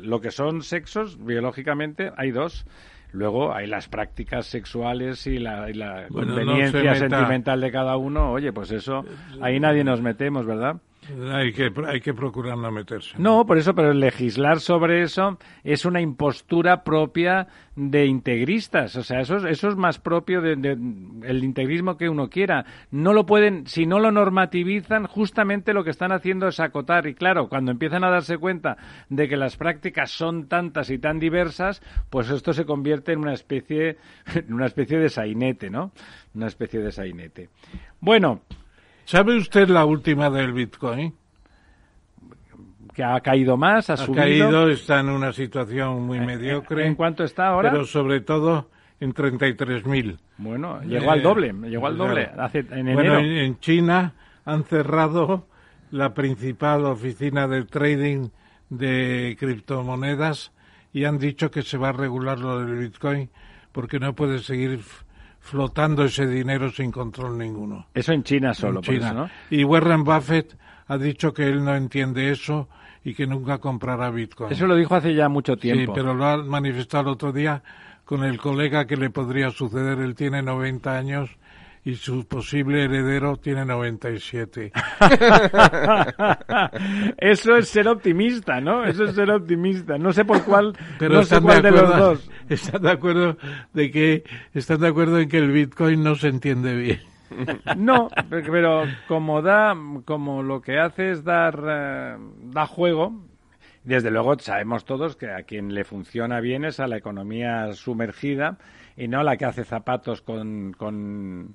lo 0.00 0.20
que 0.20 0.30
son 0.30 0.62
sexos, 0.62 1.22
biológicamente, 1.22 2.12
hay 2.16 2.30
dos. 2.30 2.64
Luego 3.12 3.54
hay 3.54 3.66
las 3.66 3.88
prácticas 3.88 4.46
sexuales 4.46 5.26
y 5.26 5.38
la, 5.38 6.06
conveniencia 6.08 6.94
sentimental 6.94 7.60
de 7.60 7.70
cada 7.70 7.98
uno. 7.98 8.32
Oye, 8.32 8.54
pues 8.54 8.70
eso, 8.70 9.04
ahí 9.42 9.60
nadie 9.60 9.84
nos 9.84 10.00
metemos, 10.00 10.46
¿verdad? 10.46 10.76
Hay 11.32 11.52
que, 11.52 11.72
hay 11.88 12.00
que 12.00 12.14
procurar 12.14 12.56
no 12.56 12.70
meterse. 12.70 13.14
¿no? 13.18 13.44
por 13.44 13.58
eso, 13.58 13.74
pero 13.74 13.92
legislar 13.92 14.60
sobre 14.60 15.02
eso 15.02 15.36
es 15.64 15.84
una 15.84 16.00
impostura 16.00 16.84
propia 16.84 17.48
de 17.74 18.06
integristas. 18.06 18.94
O 18.94 19.02
sea, 19.02 19.20
eso, 19.20 19.38
es, 19.38 19.44
eso 19.44 19.68
es 19.68 19.76
más 19.76 19.98
propio 19.98 20.40
del 20.40 20.62
de, 20.62 21.38
integrismo 21.38 21.96
que 21.96 22.08
uno 22.08 22.30
quiera. 22.30 22.66
No 22.92 23.12
lo 23.12 23.26
pueden, 23.26 23.66
si 23.66 23.84
no 23.84 23.98
lo 23.98 24.12
normativizan, 24.12 25.08
justamente 25.08 25.72
lo 25.72 25.82
que 25.82 25.90
están 25.90 26.12
haciendo 26.12 26.46
es 26.46 26.60
acotar. 26.60 27.08
Y 27.08 27.14
claro, 27.14 27.48
cuando 27.48 27.72
empiezan 27.72 28.04
a 28.04 28.10
darse 28.10 28.38
cuenta 28.38 28.76
de 29.08 29.28
que 29.28 29.36
las 29.36 29.56
prácticas 29.56 30.12
son 30.12 30.46
tantas 30.46 30.88
y 30.90 30.98
tan 30.98 31.18
diversas, 31.18 31.82
pues 32.10 32.30
esto 32.30 32.52
se 32.52 32.64
convierte 32.64 33.12
en 33.12 33.18
una 33.18 33.32
especie, 33.32 33.96
en 34.34 34.54
una 34.54 34.66
especie 34.66 34.98
de 34.98 35.08
sainete, 35.08 35.68
¿no? 35.68 35.90
Una 36.34 36.46
especie 36.46 36.78
de 36.78 36.92
sainete. 36.92 37.48
Bueno, 38.00 38.42
¿Sabe 39.04 39.36
usted 39.36 39.68
la 39.68 39.84
última 39.84 40.30
del 40.30 40.52
Bitcoin? 40.52 41.14
Que 42.94 43.02
ha 43.02 43.20
caído 43.20 43.56
más, 43.56 43.88
ha, 43.90 43.94
ha 43.94 44.06
caído, 44.06 44.68
está 44.68 45.00
en 45.00 45.08
una 45.08 45.32
situación 45.32 46.02
muy 46.02 46.20
mediocre. 46.20 46.86
¿En 46.86 46.94
cuánto 46.94 47.24
está 47.24 47.48
ahora? 47.48 47.70
Pero 47.70 47.84
sobre 47.86 48.20
todo 48.20 48.68
en 49.00 49.14
33.000. 49.14 50.18
Bueno, 50.38 50.80
llegó 50.82 51.10
al 51.10 51.22
doble, 51.22 51.52
llegó 51.52 51.86
al 51.86 51.96
doble 51.96 52.30
hace, 52.38 52.60
en 52.60 52.88
enero. 52.88 53.14
Bueno, 53.14 53.18
en 53.18 53.58
China 53.60 54.14
han 54.44 54.64
cerrado 54.64 55.46
la 55.90 56.14
principal 56.14 56.84
oficina 56.84 57.48
de 57.48 57.64
trading 57.64 58.28
de 58.70 59.36
criptomonedas 59.38 60.52
y 60.92 61.04
han 61.04 61.18
dicho 61.18 61.50
que 61.50 61.62
se 61.62 61.78
va 61.78 61.90
a 61.90 61.92
regular 61.92 62.38
lo 62.38 62.60
del 62.60 62.78
Bitcoin 62.78 63.30
porque 63.72 63.98
no 63.98 64.14
puede 64.14 64.38
seguir 64.38 64.80
flotando 65.42 66.04
ese 66.04 66.26
dinero 66.26 66.70
sin 66.70 66.90
control 66.90 67.36
ninguno. 67.36 67.86
Eso 67.92 68.12
en 68.12 68.22
China 68.22 68.54
solo, 68.54 68.78
en 68.78 68.84
China. 68.84 69.12
¿no? 69.12 69.30
Y 69.50 69.64
Warren 69.64 70.04
Buffett 70.04 70.56
ha 70.86 70.96
dicho 70.96 71.34
que 71.34 71.44
él 71.44 71.64
no 71.64 71.74
entiende 71.74 72.30
eso 72.30 72.68
y 73.04 73.12
que 73.14 73.26
nunca 73.26 73.58
comprará 73.58 74.10
Bitcoin. 74.10 74.52
Eso 74.52 74.66
lo 74.66 74.76
dijo 74.76 74.94
hace 74.94 75.14
ya 75.14 75.28
mucho 75.28 75.56
tiempo. 75.56 75.92
Sí, 75.92 76.00
pero 76.00 76.14
lo 76.14 76.24
ha 76.24 76.36
manifestado 76.38 77.10
el 77.10 77.14
otro 77.14 77.32
día 77.32 77.62
con 78.04 78.24
el 78.24 78.38
colega 78.38 78.86
que 78.86 78.96
le 78.96 79.10
podría 79.10 79.50
suceder. 79.50 79.98
Él 79.98 80.14
tiene 80.14 80.42
90 80.42 80.96
años 80.96 81.30
y 81.84 81.96
su 81.96 82.24
posible 82.26 82.84
heredero 82.84 83.36
tiene 83.36 83.64
97. 83.64 84.70
Eso 87.18 87.56
es 87.56 87.68
ser 87.68 87.88
optimista, 87.88 88.60
¿no? 88.60 88.84
Eso 88.84 89.02
es 89.04 89.16
ser 89.16 89.30
optimista. 89.30 89.98
No 89.98 90.12
sé 90.12 90.24
por 90.24 90.44
cuál, 90.44 90.76
Pero 90.98 91.16
no 91.16 91.24
sé 91.24 91.40
cuál 91.40 91.62
de, 91.62 91.68
acuerdo, 91.68 91.90
de, 91.90 91.98
los 91.98 91.98
dos. 91.98 92.30
Están 92.48 92.82
de 92.82 92.90
acuerdo 92.90 93.36
de 93.72 93.90
que 93.90 94.22
están 94.54 94.80
de 94.80 94.88
acuerdo 94.88 95.18
en 95.18 95.28
que 95.28 95.38
el 95.38 95.50
Bitcoin 95.50 96.04
no 96.04 96.14
se 96.14 96.28
entiende 96.28 96.76
bien. 96.76 97.00
No, 97.78 98.10
pero 98.28 98.84
como 99.08 99.40
da, 99.40 99.74
como 100.04 100.42
lo 100.42 100.60
que 100.60 100.78
hace 100.78 101.12
es 101.12 101.24
dar, 101.24 101.58
uh, 101.58 102.50
da 102.50 102.66
juego, 102.66 103.22
desde 103.84 104.10
luego 104.10 104.38
sabemos 104.38 104.84
todos 104.84 105.16
que 105.16 105.30
a 105.30 105.44
quien 105.44 105.74
le 105.74 105.84
funciona 105.84 106.40
bien 106.40 106.66
es 106.66 106.78
a 106.78 106.86
la 106.86 106.98
economía 106.98 107.72
sumergida 107.72 108.58
y 108.96 109.08
no 109.08 109.22
la 109.22 109.36
que 109.36 109.44
hace 109.44 109.64
zapatos 109.64 110.22
con, 110.22 110.72
con, 110.76 111.54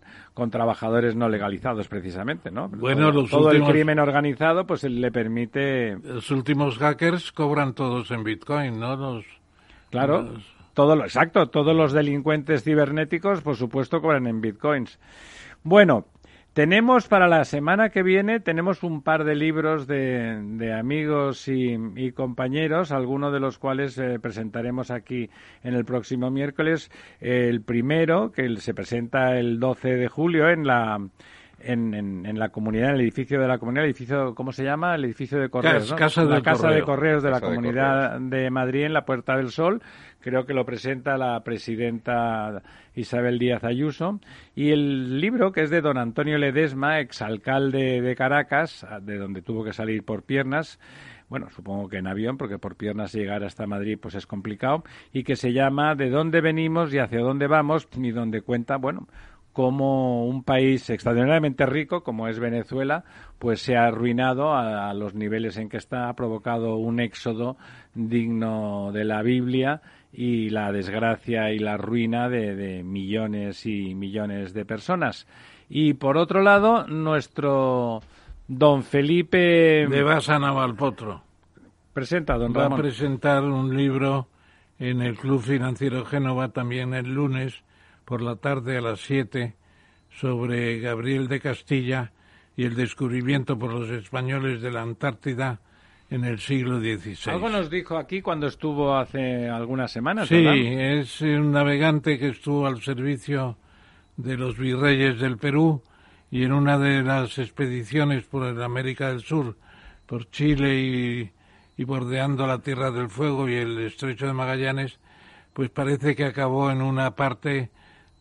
trabajadores 0.49 1.15
no 1.15 1.29
legalizados 1.29 1.87
precisamente, 1.87 2.51
¿no? 2.51 2.69
Bueno, 2.69 3.09
todo, 3.09 3.21
los 3.21 3.29
todo 3.29 3.51
el 3.51 3.63
crimen 3.63 3.99
organizado 3.99 4.65
pues 4.65 4.83
le 4.83 5.11
permite... 5.11 5.97
Los 5.97 6.31
últimos 6.31 6.77
hackers 6.77 7.31
cobran 7.31 7.73
todos 7.73 8.11
en 8.11 8.23
Bitcoin, 8.23 8.79
¿no? 8.79 8.95
Los, 8.95 9.25
claro, 9.89 10.21
los... 10.23 10.55
todo 10.73 10.95
lo, 10.95 11.03
exacto, 11.03 11.47
todos 11.47 11.75
los 11.75 11.93
delincuentes 11.93 12.63
cibernéticos 12.63 13.41
por 13.41 13.55
supuesto 13.55 14.01
cobran 14.01 14.27
en 14.27 14.41
Bitcoins. 14.41 14.99
Bueno, 15.63 16.05
tenemos 16.57 17.07
para 17.07 17.27
la 17.27 17.45
semana 17.45 17.89
que 17.89 18.01
viene, 18.01 18.39
tenemos 18.39 18.81
un 18.81 19.03
par 19.03 19.25
de 19.25 19.35
libros 19.35 19.85
de, 19.85 20.41
de 20.41 20.73
amigos 20.73 21.47
y, 21.47 21.77
y, 21.95 22.13
compañeros, 22.13 22.91
algunos 22.91 23.31
de 23.31 23.39
los 23.39 23.59
cuales 23.59 23.95
eh, 23.99 24.17
presentaremos 24.19 24.89
aquí 24.89 25.29
en 25.63 25.75
el 25.75 25.85
próximo 25.85 26.31
miércoles. 26.31 26.89
El 27.19 27.61
primero, 27.61 28.31
que 28.31 28.57
se 28.57 28.73
presenta 28.73 29.37
el 29.37 29.59
12 29.59 29.97
de 29.97 30.07
julio 30.07 30.49
en 30.49 30.65
la 30.65 30.97
en, 31.59 31.93
en, 31.93 32.25
en, 32.25 32.39
la 32.39 32.49
comunidad, 32.49 32.89
en 32.89 32.95
el 32.95 33.01
edificio 33.01 33.39
de 33.39 33.47
la 33.47 33.57
comunidad, 33.57 33.83
el 33.85 33.89
edificio, 33.89 34.35
¿cómo 34.35 34.51
se 34.51 34.63
llama? 34.63 34.95
El 34.95 35.05
edificio 35.05 35.39
de 35.39 35.49
correos, 35.49 35.89
¿no? 35.89 35.97
casa 35.97 36.23
la 36.23 36.41
casa 36.41 36.63
correo. 36.63 36.75
de 36.75 36.83
correos 36.83 37.23
de 37.23 37.31
casa 37.31 37.41
la 37.41 37.47
comunidad 37.47 38.19
de, 38.19 38.37
de, 38.37 38.49
Madrid 38.49 38.83
en 38.83 38.93
la 38.93 39.05
Puerta 39.05 39.35
del 39.37 39.49
Sol. 39.49 39.81
Creo 40.19 40.45
que 40.45 40.53
lo 40.53 40.65
presenta 40.65 41.17
la 41.17 41.41
presidenta 41.43 42.61
Isabel 42.95 43.39
Díaz 43.39 43.63
Ayuso. 43.63 44.19
Y 44.55 44.71
el 44.71 45.21
libro, 45.21 45.51
que 45.51 45.61
es 45.61 45.69
de 45.69 45.81
don 45.81 45.97
Antonio 45.97 46.37
Ledesma, 46.37 46.99
exalcalde 46.99 48.01
de 48.01 48.15
Caracas, 48.15 48.85
de 49.01 49.17
donde 49.17 49.41
tuvo 49.41 49.63
que 49.63 49.73
salir 49.73 50.03
por 50.03 50.23
piernas, 50.23 50.79
bueno, 51.29 51.49
supongo 51.49 51.89
que 51.89 51.97
en 51.97 52.07
avión, 52.07 52.37
porque 52.37 52.57
por 52.57 52.75
piernas 52.75 53.13
llegar 53.13 53.43
hasta 53.43 53.67
Madrid 53.67 53.97
pues 54.01 54.15
es 54.15 54.25
complicado, 54.25 54.83
y 55.11 55.23
que 55.23 55.35
se 55.35 55.53
llama 55.53 55.95
De 55.95 56.09
dónde 56.09 56.41
venimos 56.41 56.93
y 56.93 56.99
hacia 56.99 57.19
dónde 57.19 57.47
vamos, 57.47 57.87
y 57.97 58.11
donde 58.11 58.41
cuenta, 58.41 58.77
bueno, 58.77 59.07
cómo 59.57 60.27
un 60.27 60.43
país 60.43 60.87
extraordinariamente 60.91 61.65
rico 61.65 62.03
como 62.03 62.27
es 62.27 62.37
Venezuela 62.39 63.03
pues 63.39 63.59
se 63.59 63.75
ha 63.75 63.85
arruinado 63.87 64.53
a, 64.53 64.87
a, 64.87 64.93
los 64.93 65.15
niveles 65.15 65.57
en 65.57 65.67
que 65.67 65.77
está 65.77 66.09
ha 66.09 66.13
provocado 66.13 66.75
un 66.75 66.99
éxodo 66.99 67.57
digno 67.95 68.91
de 68.91 69.03
la 69.03 69.23
Biblia 69.23 69.81
y 70.13 70.51
la 70.51 70.71
desgracia 70.71 71.51
y 71.53 71.57
la 71.57 71.75
ruina 71.75 72.29
de, 72.29 72.55
de 72.55 72.83
millones 72.83 73.65
y 73.65 73.95
millones 73.95 74.53
de 74.53 74.63
personas. 74.63 75.25
Y 75.69 75.95
por 75.95 76.17
otro 76.17 76.43
lado 76.43 76.85
nuestro 76.85 78.03
don 78.47 78.83
Felipe 78.83 79.87
de 79.89 80.03
Basa 80.03 80.37
Navalpotro. 80.37 81.23
Presenta 81.93 82.37
don 82.37 82.53
va 82.53 82.65
Ramón. 82.65 82.79
a 82.79 82.81
presentar 82.83 83.43
un 83.43 83.75
libro 83.75 84.27
en 84.77 85.01
el 85.01 85.17
Club 85.17 85.41
Financiero 85.41 86.05
Génova 86.05 86.49
también 86.49 86.93
el 86.93 87.11
lunes 87.11 87.63
por 88.07 88.21
la 88.21 88.37
tarde 88.37 88.77
a 88.77 88.81
las 88.81 89.01
7 89.01 89.53
sobre 90.09 90.79
Gabriel 90.79 91.27
de 91.27 91.41
Castilla 91.41 92.13
y 92.55 92.63
el 92.63 92.73
descubrimiento 92.73 93.59
por 93.59 93.73
los 93.73 93.89
españoles 93.89 94.61
de 94.61 94.71
la 94.71 94.81
Antártida 94.81 95.59
en 96.09 96.23
el 96.23 96.39
siglo 96.39 96.79
XVI. 96.79 97.31
Algo 97.31 97.49
nos 97.49 97.69
dijo 97.69 97.97
aquí 97.97 98.21
cuando 98.21 98.47
estuvo 98.47 98.95
hace 98.95 99.49
algunas 99.49 99.91
semanas. 99.91 100.29
Sí, 100.29 100.35
¿verdad? 100.35 100.55
es 100.55 101.19
un 101.19 101.51
navegante 101.51 102.17
que 102.17 102.29
estuvo 102.29 102.65
al 102.65 102.81
servicio 102.81 103.57
de 104.15 104.37
los 104.37 104.57
virreyes 104.57 105.19
del 105.19 105.37
Perú 105.37 105.83
y 106.31 106.45
en 106.45 106.53
una 106.53 106.79
de 106.79 107.03
las 107.03 107.37
expediciones 107.39 108.23
por 108.23 108.47
el 108.47 108.63
América 108.63 109.09
del 109.09 109.19
Sur, 109.19 109.57
por 110.05 110.29
Chile 110.29 110.79
y, 110.79 111.31
y 111.75 111.83
bordeando 111.83 112.47
la 112.47 112.59
Tierra 112.59 112.89
del 112.89 113.09
Fuego 113.09 113.49
y 113.49 113.55
el 113.55 113.77
Estrecho 113.79 114.27
de 114.27 114.33
Magallanes, 114.33 114.97
pues 115.51 115.69
parece 115.69 116.15
que 116.15 116.23
acabó 116.23 116.71
en 116.71 116.81
una 116.81 117.13
parte 117.13 117.69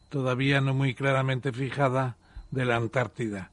todavía 0.08 0.60
no 0.60 0.74
muy 0.74 0.94
claramente 0.94 1.52
fijada 1.52 2.16
de 2.50 2.64
la 2.64 2.76
Antártida, 2.76 3.50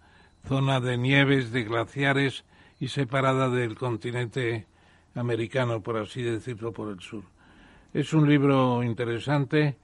zona 0.47 0.79
de 0.79 0.97
nieves, 0.97 1.51
de 1.51 1.63
glaciares 1.63 2.45
y 2.79 2.89
separada 2.89 3.49
del 3.49 3.75
continente 3.75 4.67
americano, 5.15 5.81
por 5.81 5.97
así 5.97 6.21
decirlo, 6.21 6.71
por 6.71 6.91
el 6.91 6.99
sur. 6.99 7.23
Es 7.93 8.13
un 8.13 8.27
libro 8.27 8.83
interesante 8.83 9.77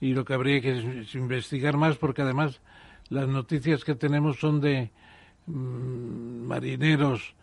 y 0.00 0.14
lo 0.14 0.24
que 0.24 0.34
habría 0.34 0.60
que 0.60 1.00
es 1.00 1.14
investigar 1.14 1.76
más 1.76 1.96
porque 1.96 2.22
además 2.22 2.60
las 3.08 3.28
noticias 3.28 3.84
que 3.84 3.94
tenemos 3.94 4.38
son 4.38 4.60
de 4.60 4.90
mmm, 5.46 6.46
marineros 6.46 7.34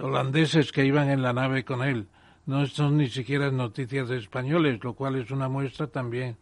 holandeses 0.00 0.72
que 0.72 0.84
iban 0.84 1.10
en 1.10 1.22
la 1.22 1.32
nave 1.32 1.64
con 1.64 1.82
él. 1.82 2.06
No 2.46 2.66
son 2.66 2.96
ni 2.96 3.08
siquiera 3.08 3.50
noticias 3.50 4.10
españoles, 4.10 4.82
lo 4.82 4.94
cual 4.94 5.16
es 5.16 5.30
una 5.30 5.48
muestra 5.48 5.86
también 5.86 6.36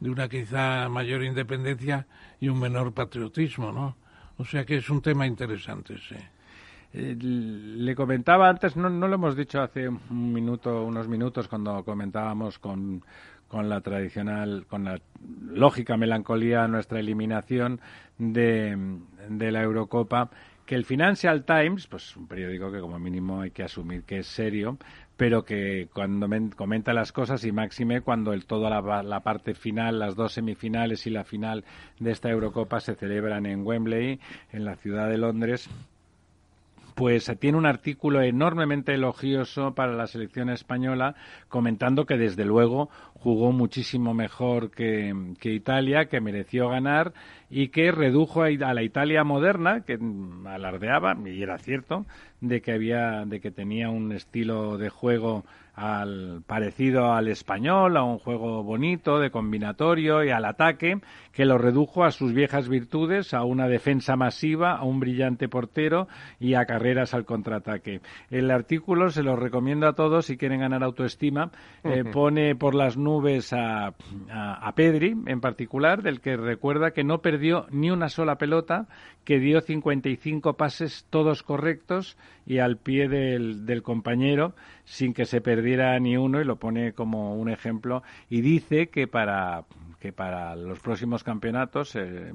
de 0.00 0.10
una 0.10 0.28
quizá 0.28 0.88
mayor 0.88 1.22
independencia 1.22 2.06
y 2.40 2.48
un 2.48 2.60
menor 2.60 2.92
patriotismo, 2.92 3.72
¿no? 3.72 3.96
O 4.38 4.44
sea 4.44 4.64
que 4.64 4.76
es 4.76 4.90
un 4.90 5.00
tema 5.00 5.26
interesante, 5.26 5.96
sí. 5.98 6.16
Eh, 6.92 7.16
le 7.18 7.94
comentaba 7.94 8.48
antes, 8.48 8.76
no, 8.76 8.88
no, 8.88 9.08
lo 9.08 9.14
hemos 9.16 9.36
dicho 9.36 9.60
hace 9.60 9.88
un 9.88 10.32
minuto, 10.32 10.84
unos 10.84 11.08
minutos 11.08 11.48
cuando 11.48 11.84
comentábamos 11.84 12.58
con, 12.58 13.02
con 13.48 13.68
la 13.68 13.80
tradicional, 13.80 14.66
con 14.68 14.84
la 14.84 15.00
lógica 15.52 15.96
melancolía 15.96 16.66
nuestra 16.68 17.00
eliminación 17.00 17.80
de, 18.18 18.98
de 19.28 19.52
la 19.52 19.62
Eurocopa, 19.62 20.30
que 20.64 20.74
el 20.74 20.84
Financial 20.84 21.44
Times, 21.44 21.86
pues 21.86 22.16
un 22.16 22.26
periódico 22.26 22.72
que 22.72 22.80
como 22.80 22.98
mínimo 22.98 23.40
hay 23.40 23.52
que 23.52 23.62
asumir 23.62 24.02
que 24.02 24.18
es 24.18 24.26
serio, 24.26 24.78
pero 25.16 25.44
que 25.44 25.88
cuando 25.92 26.28
me, 26.28 26.50
comenta 26.50 26.92
las 26.92 27.12
cosas 27.12 27.44
y 27.44 27.52
máxime 27.52 28.02
cuando 28.02 28.32
el, 28.32 28.46
toda 28.46 28.70
la, 28.70 29.02
la, 29.02 29.20
parte 29.20 29.54
final, 29.54 29.98
las 29.98 30.14
dos 30.14 30.32
semifinales 30.32 31.06
y 31.06 31.10
la 31.10 31.24
final 31.24 31.64
de 31.98 32.10
esta 32.10 32.30
Eurocopa 32.30 32.80
se 32.80 32.94
celebran 32.94 33.46
en 33.46 33.66
Wembley, 33.66 34.20
en 34.52 34.64
la 34.64 34.76
ciudad 34.76 35.08
de 35.08 35.18
Londres, 35.18 35.70
pues 36.96 37.30
tiene 37.38 37.58
un 37.58 37.66
artículo 37.66 38.22
enormemente 38.22 38.94
elogioso 38.94 39.74
para 39.74 39.92
la 39.92 40.06
selección 40.06 40.48
española, 40.48 41.14
comentando 41.48 42.06
que 42.06 42.16
desde 42.16 42.46
luego 42.46 42.88
jugó 43.12 43.52
muchísimo 43.52 44.14
mejor 44.14 44.70
que, 44.70 45.12
Italia, 45.42 46.06
que 46.06 46.22
mereció 46.22 46.70
ganar 46.70 47.12
y 47.48 47.68
que 47.68 47.92
redujo 47.92 48.42
a, 48.42 48.50
la 48.50 48.82
Italia 48.82 49.24
moderna, 49.24 49.82
que 49.82 49.98
alardeaba, 50.46 51.16
y 51.24 51.42
era 51.42 51.58
cierto, 51.58 52.06
de 52.40 52.60
que 52.60 52.72
había, 52.72 53.24
de 53.24 53.40
que 53.40 53.50
tenía 53.50 53.88
un 53.90 54.12
estilo 54.12 54.78
de 54.78 54.88
juego 54.88 55.44
al 55.76 56.42
parecido 56.46 57.12
al 57.12 57.28
español, 57.28 57.98
a 57.98 58.02
un 58.02 58.18
juego 58.18 58.62
bonito, 58.62 59.20
de 59.20 59.30
combinatorio 59.30 60.24
y 60.24 60.30
al 60.30 60.46
ataque, 60.46 61.00
que 61.32 61.44
lo 61.44 61.58
redujo 61.58 62.04
a 62.04 62.12
sus 62.12 62.32
viejas 62.32 62.66
virtudes, 62.66 63.34
a 63.34 63.44
una 63.44 63.68
defensa 63.68 64.16
masiva, 64.16 64.72
a 64.72 64.84
un 64.84 65.00
brillante 65.00 65.50
portero 65.50 66.08
y 66.40 66.54
a 66.54 66.64
carreras 66.64 67.12
al 67.12 67.26
contraataque. 67.26 68.00
El 68.30 68.50
artículo 68.50 69.10
se 69.10 69.22
lo 69.22 69.36
recomiendo 69.36 69.86
a 69.86 69.92
todos 69.92 70.24
si 70.24 70.38
quieren 70.38 70.60
ganar 70.60 70.82
autoestima. 70.82 71.50
Eh, 71.84 72.04
pone 72.10 72.56
por 72.56 72.74
las 72.74 72.96
nubes 72.96 73.52
a, 73.52 73.94
a, 74.30 74.72
Pedri, 74.74 75.14
en 75.26 75.40
particular, 75.42 76.02
del 76.02 76.22
que 76.22 76.38
recuerda 76.38 76.92
que 76.92 77.04
no 77.04 77.20
perdió 77.20 77.66
ni 77.70 77.90
una 77.90 78.08
sola 78.08 78.36
pelota, 78.36 78.86
que 79.24 79.38
dio 79.38 79.60
55 79.60 80.56
pases 80.56 81.06
todos 81.10 81.42
correctos 81.42 82.16
y 82.46 82.58
al 82.58 82.78
pie 82.78 83.08
del, 83.08 83.66
del 83.66 83.82
compañero 83.82 84.54
sin 84.86 85.12
que 85.12 85.26
se 85.26 85.40
perdiera 85.40 85.98
ni 85.98 86.16
uno 86.16 86.40
y 86.40 86.44
lo 86.44 86.56
pone 86.56 86.92
como 86.92 87.34
un 87.34 87.50
ejemplo 87.50 88.02
y 88.30 88.40
dice 88.40 88.86
que 88.86 89.06
para 89.06 89.64
que 89.98 90.12
para 90.12 90.54
los 90.54 90.78
próximos 90.78 91.24
campeonatos 91.24 91.96
eh, 91.96 92.32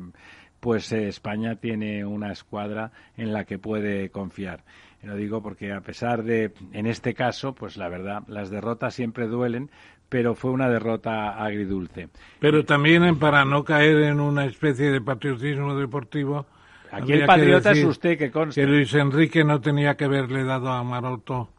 pues 0.60 0.92
eh, 0.92 1.08
España 1.08 1.56
tiene 1.56 2.06
una 2.06 2.32
escuadra 2.32 2.92
en 3.18 3.34
la 3.34 3.46
que 3.46 3.58
puede 3.58 4.10
confiar. 4.10 4.64
lo 5.02 5.16
digo 5.16 5.42
porque 5.42 5.72
a 5.72 5.82
pesar 5.82 6.24
de, 6.24 6.52
en 6.74 6.86
este 6.86 7.14
caso, 7.14 7.56
pues 7.56 7.78
la 7.78 7.90
verdad, 7.90 8.22
las 8.28 8.52
derrotas 8.52 8.94
siempre 8.94 9.28
duelen, 9.28 9.72
pero 10.08 10.36
fue 10.36 10.52
una 10.52 10.70
derrota 10.70 11.42
agridulce. 11.44 12.10
Pero 12.40 12.64
también 12.66 13.18
para 13.18 13.46
no 13.46 13.64
caer 13.64 14.04
en 14.04 14.20
una 14.20 14.46
especie 14.46 14.92
de 14.92 15.02
patriotismo 15.02 15.74
deportivo. 15.76 16.46
Aquí 16.92 17.14
el 17.14 17.26
patriota 17.26 17.72
es 17.72 17.86
usted 17.86 18.18
que 18.18 18.30
consta. 18.30 18.60
Que 18.60 18.68
Luis 18.68 18.94
Enrique 18.94 19.44
no 19.46 19.62
tenía 19.62 19.96
que 19.96 20.06
haberle 20.06 20.44
dado 20.44 20.70
a 20.70 20.84
Maroto 20.84 21.50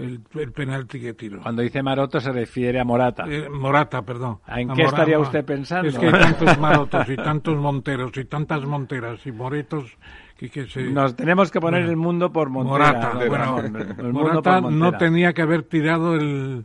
el, 0.00 0.52
penalti 0.52 1.00
que 1.00 1.14
tiró. 1.14 1.42
Cuando 1.42 1.62
dice 1.62 1.82
Maroto 1.82 2.20
se 2.20 2.32
refiere 2.32 2.80
a 2.80 2.84
Morata. 2.84 3.24
Eh, 3.28 3.48
Morata, 3.48 4.02
perdón. 4.02 4.38
¿En 4.48 4.68
qué 4.72 4.82
estaría 4.82 5.18
usted 5.18 5.44
pensando? 5.44 5.88
Es 5.88 5.98
que 5.98 6.06
hay 6.06 6.12
tantos 6.12 6.58
Marotos 6.58 7.08
y 7.08 7.16
tantos 7.16 7.56
Monteros 7.56 8.16
y 8.16 8.24
tantas 8.24 8.64
Monteras 8.64 9.26
y 9.26 9.32
Moretos 9.32 9.96
que, 10.36 10.50
que 10.50 10.66
se... 10.66 10.84
Nos 10.84 11.14
tenemos 11.14 11.50
que 11.50 11.60
poner 11.60 11.82
el 11.82 11.96
mundo 11.96 12.32
por 12.32 12.48
Montera. 12.48 13.12
Morata, 13.28 14.02
Morata 14.02 14.60
no 14.60 14.92
tenía 14.96 15.32
que 15.32 15.42
haber 15.42 15.64
tirado 15.64 16.14
el, 16.14 16.64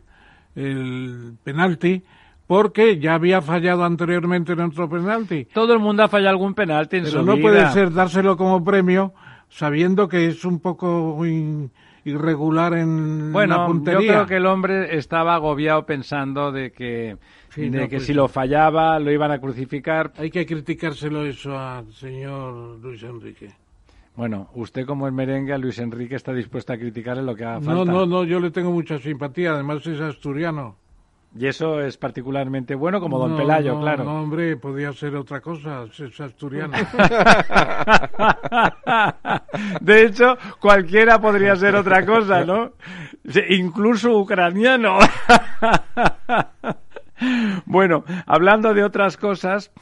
el 0.54 1.34
penalti 1.44 2.02
porque 2.46 2.98
ya 2.98 3.14
había 3.14 3.42
fallado 3.42 3.84
anteriormente 3.84 4.52
en 4.52 4.60
otro 4.60 4.88
penalti. 4.88 5.46
Todo 5.46 5.72
el 5.72 5.80
mundo 5.80 6.04
ha 6.04 6.08
fallado 6.08 6.30
algún 6.30 6.54
penalti 6.54 6.96
en 6.96 7.04
Pero 7.04 7.20
su 7.20 7.26
no 7.26 7.36
puede 7.38 7.68
ser 7.72 7.92
dárselo 7.92 8.36
como 8.36 8.64
premio 8.64 9.12
sabiendo 9.48 10.08
que 10.08 10.26
es 10.26 10.44
un 10.44 10.60
poco 10.60 11.16
irregular 12.06 12.74
en 12.74 13.32
la 13.32 13.66
puntería. 13.66 14.00
Yo 14.00 14.06
creo 14.06 14.26
que 14.26 14.36
el 14.36 14.46
hombre 14.46 14.96
estaba 14.96 15.34
agobiado 15.34 15.84
pensando 15.84 16.52
de 16.52 16.70
que, 16.70 17.16
de 17.56 17.88
que 17.88 17.96
pues 17.96 18.06
si 18.06 18.14
lo 18.14 18.28
fallaba 18.28 18.98
lo 18.98 19.10
iban 19.10 19.30
a 19.30 19.40
crucificar. 19.40 20.12
Hay 20.16 20.30
que 20.30 20.46
criticárselo 20.46 21.24
eso 21.24 21.58
al 21.58 21.92
señor 21.92 22.78
Luis 22.80 23.02
Enrique. 23.02 23.50
Bueno, 24.14 24.48
usted 24.54 24.86
como 24.86 25.06
el 25.06 25.12
merengue 25.12 25.52
a 25.52 25.58
Luis 25.58 25.78
Enrique 25.78 26.14
está 26.14 26.32
dispuesto 26.32 26.72
a 26.72 26.78
criticarle 26.78 27.22
lo 27.22 27.34
que 27.34 27.44
haga 27.44 27.60
falta. 27.60 27.84
No, 27.84 27.84
no, 27.84 28.06
no, 28.06 28.24
yo 28.24 28.40
le 28.40 28.50
tengo 28.50 28.72
mucha 28.72 28.98
simpatía, 28.98 29.52
además 29.52 29.86
es 29.86 30.00
asturiano. 30.00 30.76
Y 31.38 31.46
eso 31.46 31.80
es 31.80 31.98
particularmente 31.98 32.74
bueno, 32.74 33.00
como 33.00 33.18
don 33.18 33.36
Pelayo, 33.36 33.78
claro. 33.78 34.04
No, 34.04 34.22
hombre, 34.22 34.56
podía 34.56 34.92
ser 34.92 35.14
otra 35.16 35.40
cosa, 35.40 35.84
es 35.84 36.20
asturiano. 36.20 36.72
De 39.80 40.04
hecho, 40.04 40.36
cualquiera 40.60 41.20
podría 41.20 41.56
ser 41.56 41.76
otra 41.76 42.06
cosa, 42.06 42.44
¿no? 42.44 42.72
Incluso 43.50 44.18
ucraniano. 44.18 44.98
Bueno, 47.64 48.04
hablando 48.26 48.74
de 48.74 48.84
otras 48.84 49.16
cosas, 49.16 49.72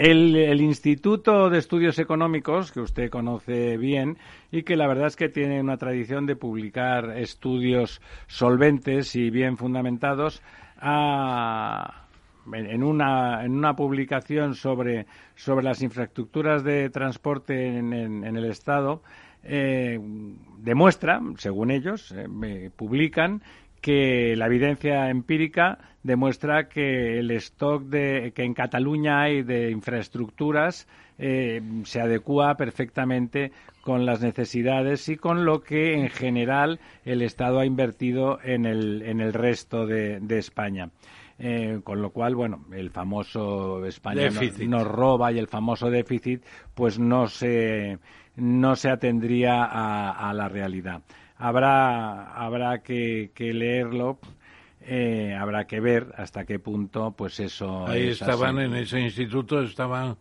el, 0.00 0.60
Instituto 0.62 1.50
de 1.50 1.58
Estudios 1.58 1.98
Económicos, 1.98 2.72
que 2.72 2.80
usted 2.80 3.10
conoce 3.10 3.76
bien 3.76 4.16
y 4.50 4.62
que 4.62 4.76
la 4.76 4.86
verdad 4.86 5.08
es 5.08 5.16
que 5.16 5.28
tiene 5.28 5.60
una 5.60 5.76
tradición 5.76 6.26
de 6.26 6.36
publicar 6.36 7.18
estudios 7.18 8.00
solventes 8.26 9.14
y 9.14 9.30
bien 9.30 9.58
fundamentados, 9.58 10.42
en, 10.82 12.82
una, 12.82 13.44
en 13.44 13.52
una 13.52 13.76
publicación 13.76 14.54
sobre, 14.54 15.06
sobre 15.34 15.64
las 15.64 15.82
infraestructuras 15.82 16.64
de 16.64 16.88
transporte 16.88 17.76
en, 17.76 18.24
el 18.24 18.44
Estado, 18.46 19.02
eh, 19.42 19.98
demuestra, 20.58 21.20
según 21.36 21.70
ellos, 21.70 22.14
eh, 22.16 22.70
publican 22.74 23.42
que 23.80 24.34
la 24.36 24.46
evidencia 24.46 25.10
empírica 25.10 25.78
demuestra 26.02 26.68
que 26.68 27.18
el 27.18 27.30
stock 27.32 27.82
de, 27.84 28.32
que 28.34 28.44
en 28.44 28.54
Cataluña 28.54 29.20
hay 29.22 29.42
de 29.42 29.70
infraestructuras 29.70 30.86
eh, 31.18 31.60
se 31.84 32.00
adecua 32.00 32.54
perfectamente 32.56 33.52
con 33.82 34.06
las 34.06 34.22
necesidades 34.22 35.08
y 35.08 35.16
con 35.16 35.44
lo 35.44 35.62
que 35.62 35.94
en 35.94 36.08
general 36.08 36.80
el 37.04 37.22
Estado 37.22 37.60
ha 37.60 37.66
invertido 37.66 38.38
en 38.42 38.64
el, 38.64 39.02
en 39.02 39.20
el 39.20 39.32
resto 39.32 39.86
de, 39.86 40.20
España. 40.38 40.90
Eh, 41.38 41.80
con 41.82 42.02
lo 42.02 42.10
cual, 42.10 42.34
bueno, 42.34 42.66
el 42.72 42.90
famoso 42.90 43.84
España 43.86 44.28
nos, 44.66 44.86
roba 44.86 45.32
y 45.32 45.38
el 45.38 45.46
famoso 45.46 45.90
déficit, 45.90 46.42
pues 46.74 46.98
no 46.98 47.28
se, 47.28 47.98
no 48.36 48.76
se 48.76 48.90
atendría 48.90 49.64
a 49.64 50.32
la 50.34 50.48
realidad 50.48 51.02
habrá, 51.40 52.32
habrá 52.34 52.82
que, 52.82 53.30
leerlo. 53.38 54.18
Eh, 54.82 55.36
habrá 55.38 55.66
que 55.66 55.78
ver 55.78 56.14
hasta 56.16 56.46
qué 56.46 56.58
punto 56.58 57.12
pues 57.12 57.38
eso 57.38 57.86
ahí 57.86 58.08
estaban 58.08 58.58
en 58.58 58.74
ese 58.74 58.98
instituto 58.98 59.60
estaban 59.60 60.16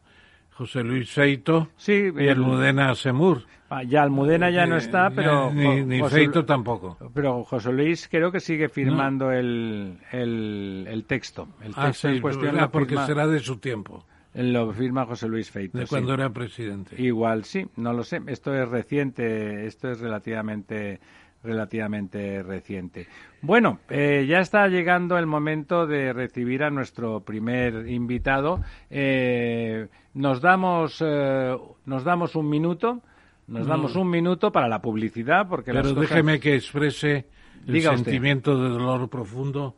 José 0.51 0.83
Luis 0.83 1.09
Feito 1.09 1.69
sí, 1.77 2.11
y 2.13 2.27
Almudena 2.27 2.93
Semur. 2.93 3.43
Ah, 3.69 3.83
ya 3.83 4.03
Almudena 4.03 4.49
ya 4.49 4.65
no 4.65 4.75
está 4.75 5.09
pero 5.11 5.49
ni, 5.49 6.03
Feito 6.09 6.43
tampoco. 6.43 6.97
pero 7.13 7.45
José 7.45 7.71
Luis 7.71 8.09
creo 8.11 8.33
que 8.33 8.41
sigue 8.41 8.67
firmando 8.67 9.31
el, 9.31 9.97
el, 10.11 11.05
texto. 11.07 11.47
El 11.63 11.71
ah, 11.77 11.85
texto 11.85 12.09
en 12.09 12.19
cuestión 12.19 12.59
ah, 12.59 12.69
porque 12.69 12.97
será 12.97 13.25
de 13.27 13.39
su 13.39 13.57
tiempo 13.59 14.03
lo 14.33 14.71
firma 14.73 15.05
José 15.05 15.27
Luis 15.27 15.49
Feito. 15.49 15.77
De 15.77 15.87
cuando 15.87 16.13
era 16.13 16.29
presidente. 16.29 17.01
Igual, 17.01 17.45
sí, 17.45 17.65
no 17.77 17.93
lo 17.93 18.03
sé. 18.03 18.21
Esto 18.27 18.53
es 18.53 18.67
reciente, 18.67 19.65
esto 19.65 19.91
es 19.91 19.99
relativamente 19.99 20.99
relativamente 21.41 22.43
reciente. 22.43 23.07
Bueno, 23.41 23.79
eh, 23.89 24.25
ya 24.27 24.39
está 24.39 24.67
llegando 24.67 25.17
el 25.17 25.25
momento 25.25 25.87
de 25.87 26.11
recibir 26.11 26.63
a 26.63 26.69
nuestro 26.69 27.21
primer 27.21 27.87
invitado. 27.87 28.61
Eh, 28.89 29.87
nos 30.13 30.41
damos 30.41 31.01
eh, 31.05 31.57
nos 31.85 32.03
damos 32.03 32.35
un 32.35 32.49
minuto, 32.49 33.01
nos 33.47 33.67
damos 33.67 33.95
un 33.95 34.09
minuto 34.09 34.51
para 34.51 34.67
la 34.67 34.81
publicidad, 34.81 35.47
porque 35.47 35.71
pero 35.71 35.93
déjeme 35.93 36.41
que 36.41 36.55
exprese 36.55 37.27
el 37.65 37.81
sentimiento 37.81 38.61
de 38.61 38.69
dolor 38.69 39.09
profundo 39.09 39.75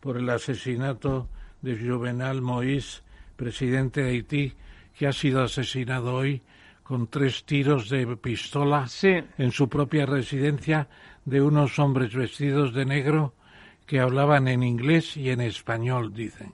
por 0.00 0.16
el 0.16 0.28
asesinato 0.28 1.28
de 1.62 1.78
Juvenal 1.78 2.42
Moïse 2.42 3.03
presidente 3.36 4.02
de 4.02 4.10
Haití, 4.10 4.54
que 4.96 5.06
ha 5.06 5.12
sido 5.12 5.42
asesinado 5.42 6.14
hoy 6.14 6.42
con 6.82 7.06
tres 7.06 7.44
tiros 7.44 7.88
de 7.88 8.16
pistola 8.16 8.86
en 9.02 9.50
su 9.50 9.68
propia 9.68 10.06
residencia 10.06 10.88
de 11.24 11.40
unos 11.40 11.78
hombres 11.78 12.14
vestidos 12.14 12.74
de 12.74 12.84
negro 12.84 13.34
que 13.86 14.00
hablaban 14.00 14.48
en 14.48 14.62
inglés 14.62 15.16
y 15.16 15.30
en 15.30 15.40
español, 15.40 16.12
dicen. 16.14 16.52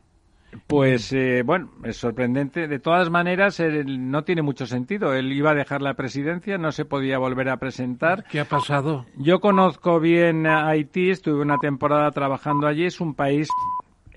Pues 0.66 1.12
eh, 1.12 1.42
bueno, 1.44 1.70
es 1.84 1.96
sorprendente. 1.96 2.66
De 2.66 2.78
todas 2.80 3.08
maneras, 3.10 3.60
no 3.60 4.24
tiene 4.24 4.42
mucho 4.42 4.66
sentido. 4.66 5.14
Él 5.14 5.32
iba 5.32 5.50
a 5.50 5.54
dejar 5.54 5.80
la 5.80 5.94
presidencia, 5.94 6.58
no 6.58 6.72
se 6.72 6.84
podía 6.84 7.18
volver 7.18 7.48
a 7.48 7.58
presentar. 7.58 8.24
¿Qué 8.24 8.40
ha 8.40 8.44
pasado? 8.44 9.06
Yo 9.16 9.40
conozco 9.40 10.00
bien 10.00 10.46
a 10.46 10.68
Haití, 10.68 11.10
estuve 11.10 11.40
una 11.40 11.58
temporada 11.58 12.10
trabajando 12.10 12.66
allí. 12.66 12.84
Es 12.84 13.00
un 13.00 13.14
país 13.14 13.48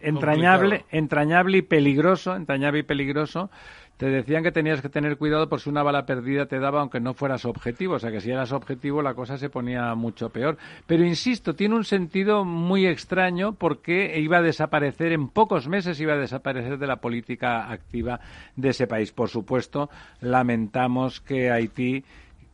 entrañable, 0.03 0.85
entrañable 0.91 1.57
y 1.59 1.61
peligroso, 1.61 2.35
entrañable 2.35 2.79
y 2.79 2.83
peligroso. 2.83 3.49
Te 3.97 4.07
decían 4.07 4.43
que 4.43 4.51
tenías 4.51 4.81
que 4.81 4.89
tener 4.89 5.17
cuidado 5.17 5.47
por 5.47 5.61
si 5.61 5.69
una 5.69 5.83
bala 5.83 6.05
perdida 6.05 6.47
te 6.47 6.59
daba 6.59 6.81
aunque 6.81 6.99
no 6.99 7.13
fueras 7.13 7.45
objetivo, 7.45 7.95
o 7.95 7.99
sea 7.99 8.11
que 8.11 8.21
si 8.21 8.31
eras 8.31 8.51
objetivo 8.51 9.03
la 9.03 9.13
cosa 9.13 9.37
se 9.37 9.49
ponía 9.49 9.93
mucho 9.93 10.29
peor. 10.29 10.57
Pero 10.87 11.05
insisto, 11.05 11.53
tiene 11.53 11.75
un 11.75 11.83
sentido 11.83 12.43
muy 12.43 12.87
extraño 12.87 13.53
porque 13.53 14.19
iba 14.19 14.39
a 14.39 14.41
desaparecer 14.41 15.13
en 15.13 15.29
pocos 15.29 15.67
meses, 15.67 15.99
iba 16.01 16.13
a 16.13 16.17
desaparecer 16.17 16.79
de 16.79 16.87
la 16.87 16.97
política 16.97 17.71
activa 17.71 18.19
de 18.55 18.69
ese 18.69 18.87
país. 18.87 19.11
Por 19.11 19.29
supuesto, 19.29 19.89
lamentamos 20.21 21.21
que 21.21 21.51
Haití 21.51 22.03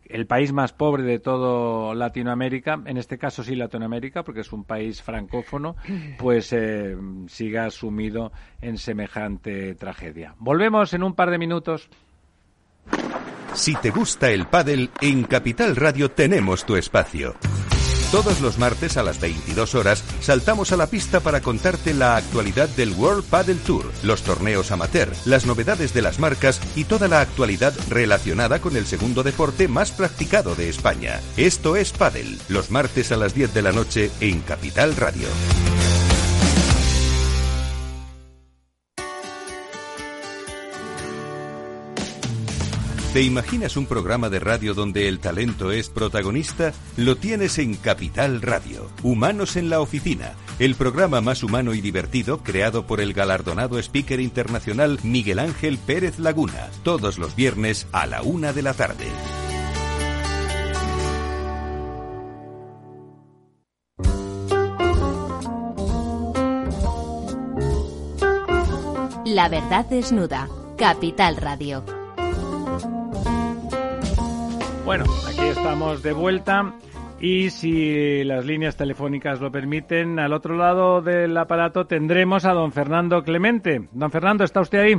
el 0.10 0.26
país 0.26 0.52
más 0.52 0.74
pobre 0.74 1.04
de 1.04 1.20
todo 1.20 1.94
Latinoamérica, 1.94 2.82
en 2.86 2.98
este 2.98 3.18
caso 3.18 3.44
sí 3.44 3.56
Latinoamérica, 3.56 4.24
porque 4.24 4.42
es 4.42 4.52
un 4.52 4.66
país 4.66 5.02
francófono, 5.02 5.76
pues 6.18 6.52
eh, 6.52 6.98
siga 7.28 7.70
sumido 7.70 8.32
en 8.62 8.78
semejante 8.78 9.76
tragedia. 9.76 10.36
Volvemos 10.40 10.94
en 10.94 11.04
un 11.04 11.14
par 11.14 11.30
de 11.30 11.38
minutos. 11.38 11.90
Si 13.54 13.76
te 13.76 13.90
gusta 13.92 14.30
el 14.30 14.48
pádel, 14.48 14.90
en 15.02 15.24
Capital 15.24 15.76
Radio 15.76 16.10
tenemos 16.12 16.66
tu 16.66 16.76
espacio. 16.76 17.36
Todos 18.12 18.42
los 18.42 18.58
martes 18.58 18.98
a 18.98 19.04
las 19.04 19.20
22 19.20 19.76
horas 19.76 20.04
saltamos 20.20 20.72
a 20.72 20.78
la 20.78 20.88
pista 20.88 21.20
para 21.20 21.42
contarte 21.42 21.94
la 21.94 22.16
actualidad 22.16 22.68
del 22.70 22.94
World 22.94 23.24
Padel 23.24 23.60
Tour, 23.60 23.86
los 24.02 24.24
torneos 24.24 24.72
amateur, 24.72 25.14
las 25.26 25.46
novedades 25.46 25.94
de 25.94 26.02
las 26.02 26.18
marcas 26.18 26.60
y 26.76 26.86
toda 26.86 27.08
la 27.08 27.22
actualidad 27.22 27.72
relacionada 27.88 28.62
con 28.62 28.76
el 28.76 28.88
segundo 28.88 29.22
deporte 29.22 29.68
más 29.68 29.92
practicado 29.92 30.56
de 30.56 30.70
España. 30.70 31.20
Esto 31.38 31.76
es 31.76 31.92
Padel, 31.92 32.40
los 32.48 32.72
martes 32.72 33.12
a 33.12 33.18
las 33.18 33.36
10 33.36 33.54
de 33.54 33.62
la 33.62 33.74
noche 33.74 34.10
en 34.22 34.42
Capital 34.42 34.96
Radio. 34.96 35.28
¿Te 43.14 43.24
imaginas 43.24 43.76
un 43.76 43.88
programa 43.88 44.30
de 44.30 44.40
radio 44.40 44.76
donde 44.76 45.08
el 45.08 45.20
talento 45.20 45.72
es 45.72 45.90
protagonista? 45.90 46.74
Lo 46.96 47.18
tienes 47.18 47.58
en 47.58 47.74
Capital 47.74 48.40
Radio. 48.40 48.88
Humanos 49.02 49.56
en 49.56 49.72
la 49.72 49.82
Oficina, 49.82 50.34
el 50.60 50.76
programa 50.76 51.20
más 51.20 51.42
humano 51.42 51.74
y 51.74 51.82
divertido 51.82 52.44
creado 52.44 52.86
por 52.86 53.02
el 53.02 53.14
galardonado 53.14 53.80
speaker 53.80 54.20
internacional 54.20 55.00
Miguel 55.02 55.40
Ángel 55.40 55.80
Pérez 55.80 56.20
Laguna, 56.20 56.70
todos 56.84 57.18
los 57.18 57.36
viernes 57.36 57.88
a 57.94 58.06
la 58.06 58.22
una 58.22 58.54
de 58.54 58.62
la 58.62 58.76
tarde. 58.76 59.08
La 69.26 69.50
verdad 69.50 69.86
desnuda. 69.86 70.48
Capital 70.78 71.38
Radio. 71.38 71.99
Bueno, 74.90 75.06
aquí 75.28 75.46
estamos 75.46 76.02
de 76.02 76.14
vuelta 76.14 76.74
y 77.22 77.52
si 77.52 78.24
las 78.24 78.44
líneas 78.44 78.76
telefónicas 78.76 79.40
lo 79.40 79.52
permiten, 79.52 80.18
al 80.18 80.34
otro 80.34 80.58
lado 80.58 81.04
del 81.04 81.38
aparato 81.38 81.86
tendremos 81.86 82.44
a 82.46 82.54
don 82.54 82.72
Fernando 82.72 83.22
Clemente. 83.22 83.82
Don 83.92 84.10
Fernando, 84.10 84.44
¿está 84.44 84.62
usted 84.62 84.80
ahí? 84.80 84.96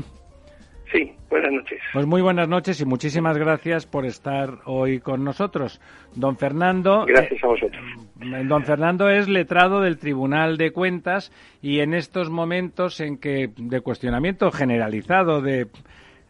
Sí, 0.92 1.12
buenas 1.28 1.52
noches. 1.52 1.80
Pues 1.92 2.06
muy 2.06 2.22
buenas 2.22 2.46
noches 2.48 2.80
y 2.80 2.84
muchísimas 2.84 3.36
gracias 3.36 3.84
por 3.84 4.06
estar 4.06 4.58
hoy 4.64 5.00
con 5.00 5.24
nosotros. 5.24 5.80
Don 6.14 6.36
Fernando. 6.36 7.04
Gracias 7.06 7.42
a 7.42 7.48
vosotros. 7.48 7.82
Eh, 8.20 8.44
don 8.44 8.62
Fernando 8.64 9.08
es 9.08 9.28
letrado 9.28 9.80
del 9.80 9.98
Tribunal 9.98 10.56
de 10.56 10.70
Cuentas 10.70 11.32
y 11.62 11.80
en 11.80 11.94
estos 11.94 12.30
momentos 12.30 13.00
en 13.00 13.18
que 13.18 13.50
de 13.56 13.80
cuestionamiento 13.80 14.52
generalizado 14.52 15.42
de 15.42 15.66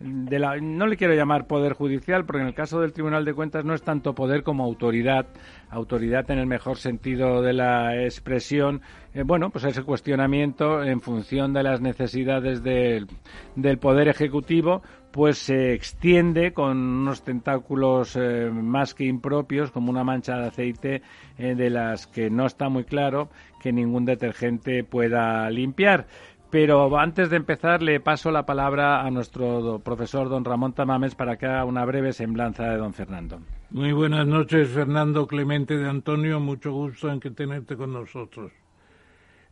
no 0.01 0.87
le 0.87 0.97
quiero 0.97 1.15
llamar 1.15 1.47
poder 1.47 1.75
judicial, 1.75 2.25
porque 2.25 2.41
en 2.41 2.49
el 2.49 2.55
caso 2.55 2.81
del 2.81 2.93
Tribunal 2.93 3.25
de 3.25 3.35
Cuentas 3.35 3.65
no 3.65 3.75
es 3.75 3.83
tanto 3.83 4.15
poder 4.15 4.43
como 4.43 4.65
autoridad, 4.65 5.27
autoridad 5.69 6.31
en 6.31 6.39
el 6.39 6.47
mejor 6.47 6.79
sentido 6.79 7.43
de 7.43 7.53
la 7.53 8.03
expresión. 8.03 8.81
Eh, 9.13 9.25
bueno, 9.25 9.51
pues 9.51 9.65
ese 9.65 9.83
cuestionamiento 9.83 10.83
en 10.83 11.03
función 11.03 11.53
de 11.53 11.65
las 11.65 11.83
necesidades 11.83 12.63
del 12.63 13.79
poder 13.79 14.09
ejecutivo, 14.09 14.83
pues 15.11 15.39
se 15.39 15.75
extiende 15.75 16.53
con 16.53 16.79
unos 16.79 17.23
tentáculos 17.23 18.17
eh, 18.17 18.49
más 18.51 18.95
que 18.95 19.05
impropios, 19.05 19.71
como 19.71 19.91
una 19.91 20.05
mancha 20.05 20.37
de 20.37 20.47
aceite 20.47 21.03
eh, 21.37 21.55
de 21.55 21.71
las 21.71 22.07
que 22.07 22.31
no 22.31 22.47
está 22.47 22.69
muy 22.69 22.85
claro 22.85 23.29
que 23.61 23.73
ningún 23.73 24.05
detergente 24.05 24.85
pueda 24.85 25.51
limpiar. 25.51 26.07
Pero 26.51 26.99
antes 26.99 27.31
de 27.31 27.37
empezar, 27.37 27.81
le 27.81 28.01
paso 28.01 28.33
la 28.33 28.45
palabra 28.45 29.03
a 29.03 29.11
nuestro 29.11 29.81
profesor 29.85 30.29
don 30.29 30.45
Ramón 30.45 30.73
Tamames 30.73 31.15
para 31.15 31.37
que 31.37 31.47
haga 31.47 31.65
una 31.65 31.85
breve 31.85 32.13
semblanza 32.13 32.69
de 32.69 32.77
don 32.77 32.93
Fernando. 32.93 33.41
Muy 33.71 33.93
buenas 33.93 34.27
noches, 34.27 34.69
Fernando 34.71 35.29
Clemente 35.29 35.77
de 35.77 35.89
Antonio. 35.89 36.41
Mucho 36.41 36.73
gusto 36.73 37.09
en 37.09 37.21
que 37.21 37.31
tenerte 37.31 37.77
con 37.77 37.93
nosotros. 37.93 38.51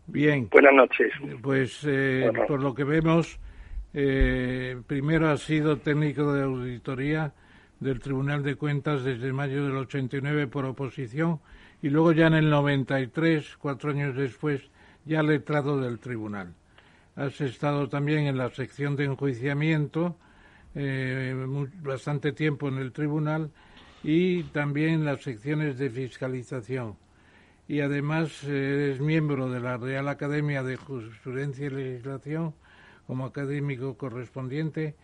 Bien. 0.09 0.49
Buenas 0.51 0.75
noches. 0.75 1.13
Pues 1.41 1.85
eh, 1.87 2.33
por 2.49 2.61
lo 2.61 2.75
que 2.75 2.83
vemos, 2.83 3.39
eh, 3.95 4.81
primero 4.89 5.31
ha 5.31 5.37
sido 5.37 5.77
técnico 5.77 6.33
de 6.33 6.43
auditoría 6.43 7.33
del 7.79 8.01
Tribunal 8.01 8.43
de 8.43 8.57
Cuentas 8.57 9.05
desde 9.05 9.33
mayo 9.33 9.65
del 9.65 9.77
89 9.77 10.49
por 10.49 10.65
oposición 10.65 11.39
y 11.81 11.91
luego 11.91 12.11
ya 12.11 12.27
en 12.27 12.35
el 12.35 12.51
93, 12.51 13.57
cuatro 13.59 13.91
años 13.91 14.17
después, 14.17 14.69
ya 15.05 15.23
letrado 15.23 15.81
del 15.81 16.01
tribunal. 16.01 16.55
Has 17.19 17.41
estado 17.41 17.89
también 17.89 18.29
en 18.29 18.39
la 18.39 18.49
sección 18.51 18.95
de 18.95 19.07
enjuiciamiento, 19.07 20.17
eh, 20.77 21.35
bastante 21.83 22.31
tiempo 22.31 22.69
en 22.69 22.79
el 22.79 22.93
tribunal 22.93 23.51
y 24.05 24.45
también 24.45 24.91
en 24.91 25.05
las 25.05 25.23
secciones 25.23 25.79
de 25.79 25.91
fiscalización. 25.91 26.95
Y 27.67 27.81
además 27.81 28.45
eres 28.45 29.01
miembro 29.01 29.51
de 29.51 29.59
la 29.59 29.79
Real 29.79 30.07
Academia 30.07 30.63
de 30.63 30.77
Jurisprudencia 30.77 31.67
y 31.67 31.71
Legislación 31.71 32.55
como 33.09 33.25
académico 33.25 33.99
correspondiente 33.99 34.95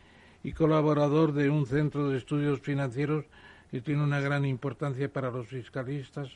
y 0.44 0.52
colaborador 0.52 1.32
de 1.32 1.50
un 1.50 1.66
centro 1.66 2.10
de 2.10 2.18
estudios 2.18 2.60
financieros 2.60 3.24
que 3.72 3.80
tiene 3.80 4.04
una 4.04 4.20
gran 4.20 4.44
importancia 4.44 5.12
para 5.12 5.32
los 5.32 5.48
fiscalistas. 5.48 6.30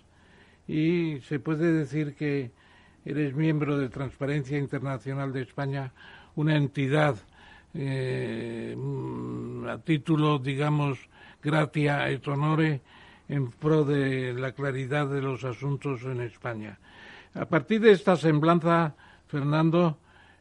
Y 0.67 1.21
se 1.21 1.38
puede 1.38 1.73
decir 1.73 2.17
que 2.17 2.51
eres 3.09 3.35
miembro 3.35 3.79
de 3.79 3.88
Transparencia 3.88 4.59
Internacional 4.59 5.33
de 5.33 5.40
España, 5.40 5.92
una 6.37 6.57
entidad 6.57 7.16
eh, 7.73 8.77
a 9.66 9.79
título, 9.79 10.38
digamos, 10.38 10.99
gratia 11.42 12.11
et 12.11 12.27
honore 12.29 12.83
en 13.29 13.51
pro 13.51 13.85
de 13.85 14.35
la 14.35 14.53
claridad 14.53 15.09
de 15.09 15.23
los 15.23 15.44
asuntos 15.44 16.03
en 16.03 16.21
España. 16.21 16.79
A 17.33 17.47
partir 17.47 17.81
de 17.81 17.92
esta 17.92 18.16
semblanza, 18.16 18.94
Fernando, 19.27 19.99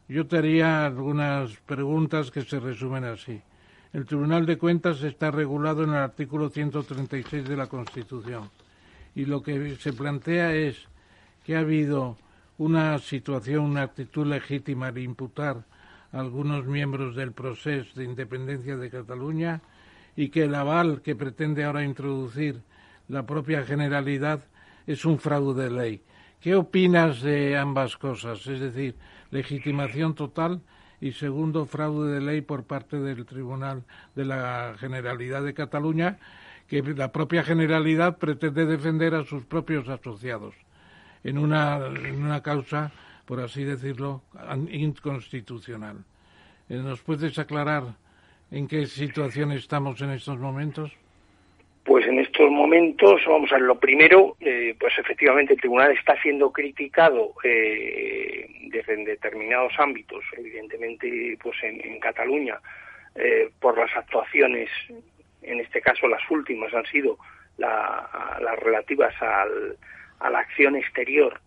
yo 0.09 0.27
te 0.27 0.37
haría 0.37 0.85
algunas 0.85 1.55
preguntas 1.65 2.31
que 2.31 2.43
se 2.43 2.59
resumen 2.59 3.05
así. 3.05 3.41
El 3.93 4.05
Tribunal 4.05 4.45
de 4.45 4.57
Cuentas 4.57 5.01
está 5.03 5.31
regulado 5.31 5.83
en 5.83 5.91
el 5.91 6.03
artículo 6.03 6.49
136 6.49 7.47
de 7.47 7.55
la 7.55 7.67
Constitución 7.67 8.49
y 9.15 9.23
lo 9.25 9.41
que 9.41 9.75
se 9.77 9.93
plantea 9.93 10.53
es 10.53 10.77
que 11.45 11.55
ha 11.55 11.59
habido 11.59 12.17
una 12.57 12.97
situación, 12.99 13.65
una 13.65 13.83
actitud 13.83 14.25
legítima 14.25 14.91
de 14.91 15.03
imputar 15.03 15.63
a 16.11 16.19
algunos 16.19 16.65
miembros 16.65 17.15
del 17.15 17.31
proceso 17.31 17.91
de 17.95 18.05
independencia 18.05 18.77
de 18.77 18.89
Cataluña 18.89 19.61
y 20.15 20.29
que 20.29 20.45
el 20.45 20.55
aval 20.55 21.01
que 21.01 21.15
pretende 21.15 21.63
ahora 21.63 21.83
introducir 21.83 22.61
la 23.07 23.25
propia 23.25 23.63
Generalidad 23.63 24.43
es 24.87 25.05
un 25.05 25.19
fraude 25.19 25.65
de 25.65 25.69
ley. 25.69 26.01
¿Qué 26.41 26.55
opinas 26.55 27.21
de 27.21 27.57
ambas 27.57 27.97
cosas? 27.97 28.45
Es 28.47 28.59
decir, 28.59 28.95
legitimación 29.29 30.15
total 30.15 30.61
y 30.99 31.11
segundo, 31.11 31.67
fraude 31.67 32.13
de 32.13 32.21
ley 32.21 32.41
por 32.41 32.63
parte 32.63 32.99
del 32.99 33.25
Tribunal 33.25 33.83
de 34.15 34.25
la 34.25 34.75
Generalidad 34.79 35.43
de 35.43 35.53
Cataluña, 35.53 36.17
que 36.67 36.81
la 36.81 37.11
propia 37.11 37.43
Generalidad 37.43 38.17
pretende 38.17 38.65
defender 38.65 39.13
a 39.13 39.25
sus 39.25 39.45
propios 39.45 39.87
asociados 39.89 40.55
en 41.23 41.37
una, 41.37 41.77
en 41.77 42.23
una 42.23 42.41
causa, 42.41 42.91
por 43.25 43.39
así 43.39 43.63
decirlo, 43.63 44.21
inconstitucional. 44.69 45.97
Eh, 46.69 46.75
¿Nos 46.75 47.01
puedes 47.01 47.37
aclarar 47.39 47.83
en 48.51 48.67
qué 48.67 48.85
situación 48.85 49.51
estamos 49.51 50.01
en 50.01 50.11
estos 50.11 50.37
momentos? 50.37 50.91
Pues 51.87 52.05
en 52.05 52.19
estos 52.19 52.51
momentos, 52.51 53.21
vamos 53.25 53.49
a 53.49 53.55
ver, 53.55 53.63
lo 53.63 53.79
primero, 53.79 54.35
eh, 54.41 54.75
pues 54.77 54.93
efectivamente 54.99 55.53
el 55.53 55.59
tribunal 55.59 55.93
está 55.93 56.21
siendo 56.21 56.51
criticado 56.51 57.31
eh, 57.45 58.45
desde 58.63 59.05
determinados 59.05 59.71
ámbitos, 59.79 60.21
evidentemente 60.37 61.37
pues 61.41 61.55
en, 61.63 61.97
Cataluña, 62.01 62.59
eh, 63.15 63.49
por 63.61 63.77
las 63.77 63.95
actuaciones, 63.95 64.69
en 65.41 65.61
este 65.61 65.79
caso 65.79 66.09
las 66.09 66.29
últimas 66.29 66.73
han 66.73 66.85
sido 66.87 67.17
las 67.57 68.59
relativas 68.59 69.13
al, 69.21 69.77
a 70.19 70.29
la 70.29 70.39
acción 70.39 70.75
exterior 70.75 71.39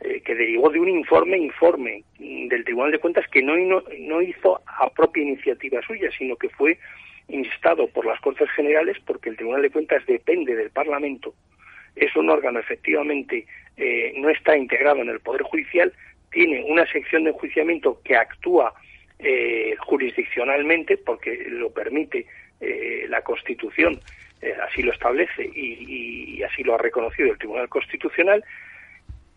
eh, 0.00 0.22
que 0.22 0.34
derivó 0.34 0.70
de 0.70 0.80
un 0.80 0.88
informe 0.88 1.36
informe 1.36 2.04
del 2.18 2.64
Tribunal 2.64 2.90
de 2.90 2.98
Cuentas 2.98 3.26
que 3.28 3.42
no, 3.42 3.54
no, 3.56 4.22
hizo 4.22 4.62
a 4.66 4.88
propia 4.90 5.22
iniciativa 5.22 5.82
suya, 5.82 6.10
sino 6.16 6.36
que 6.36 6.48
fue 6.48 6.78
instado 7.28 7.86
por 7.88 8.06
las 8.06 8.18
Cortes 8.20 8.50
Generales 8.52 8.96
porque 9.04 9.28
el 9.28 9.36
Tribunal 9.36 9.60
de 9.60 9.70
Cuentas 9.70 10.04
depende 10.06 10.54
del 10.54 10.70
Parlamento. 10.70 11.34
Es 11.96 12.16
un 12.16 12.30
órgano 12.30 12.60
efectivamente 12.60 13.46
eh, 13.76 14.14
no 14.16 14.30
está 14.30 14.56
integrado 14.56 15.02
en 15.02 15.10
el 15.10 15.20
Poder 15.20 15.42
Judicial, 15.42 15.92
tiene 16.32 16.64
una 16.64 16.86
sección 16.86 17.24
de 17.24 17.30
enjuiciamiento 17.30 18.00
que 18.02 18.16
actúa 18.16 18.72
eh, 19.18 19.74
jurisdiccionalmente 19.80 20.96
porque 20.96 21.44
lo 21.48 21.70
permite 21.70 22.26
la 23.08 23.22
Constitución 23.22 23.98
eh, 24.42 24.54
así 24.66 24.82
lo 24.82 24.92
establece 24.92 25.44
y, 25.54 26.42
así 26.42 26.62
lo 26.62 26.74
ha 26.74 26.78
reconocido 26.78 27.30
el 27.30 27.38
Tribunal 27.38 27.68
Constitucional, 27.68 28.42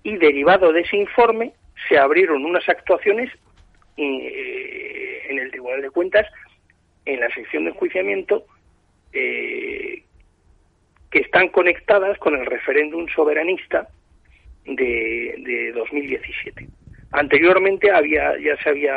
y 0.04 0.18
derivado 0.18 0.72
de 0.72 0.82
ese 0.82 0.98
informe 0.98 1.54
se 1.88 1.98
abrieron 1.98 2.46
unas 2.46 2.68
actuaciones 2.70 3.30
eh, 3.98 5.22
en 5.30 5.40
el 5.40 5.52
Tribunal 5.52 5.82
de 5.82 5.90
Cuentas, 5.90 6.28
en 7.06 7.20
la 7.20 7.30
sección 7.34 7.66
de 7.66 7.72
enjuiciamiento, 7.72 8.46
eh, 9.12 10.04
que 11.12 11.20
están 11.20 11.50
conectadas 11.50 12.18
con 12.18 12.36
el 12.36 12.46
referéndum 12.46 13.08
soberanista 13.10 13.88
de, 14.66 15.36
de 15.40 15.72
2017. 15.74 16.68
Anteriormente 17.12 17.92
había, 17.92 18.36
ya 18.40 18.58
se 18.64 18.70
había 18.70 18.96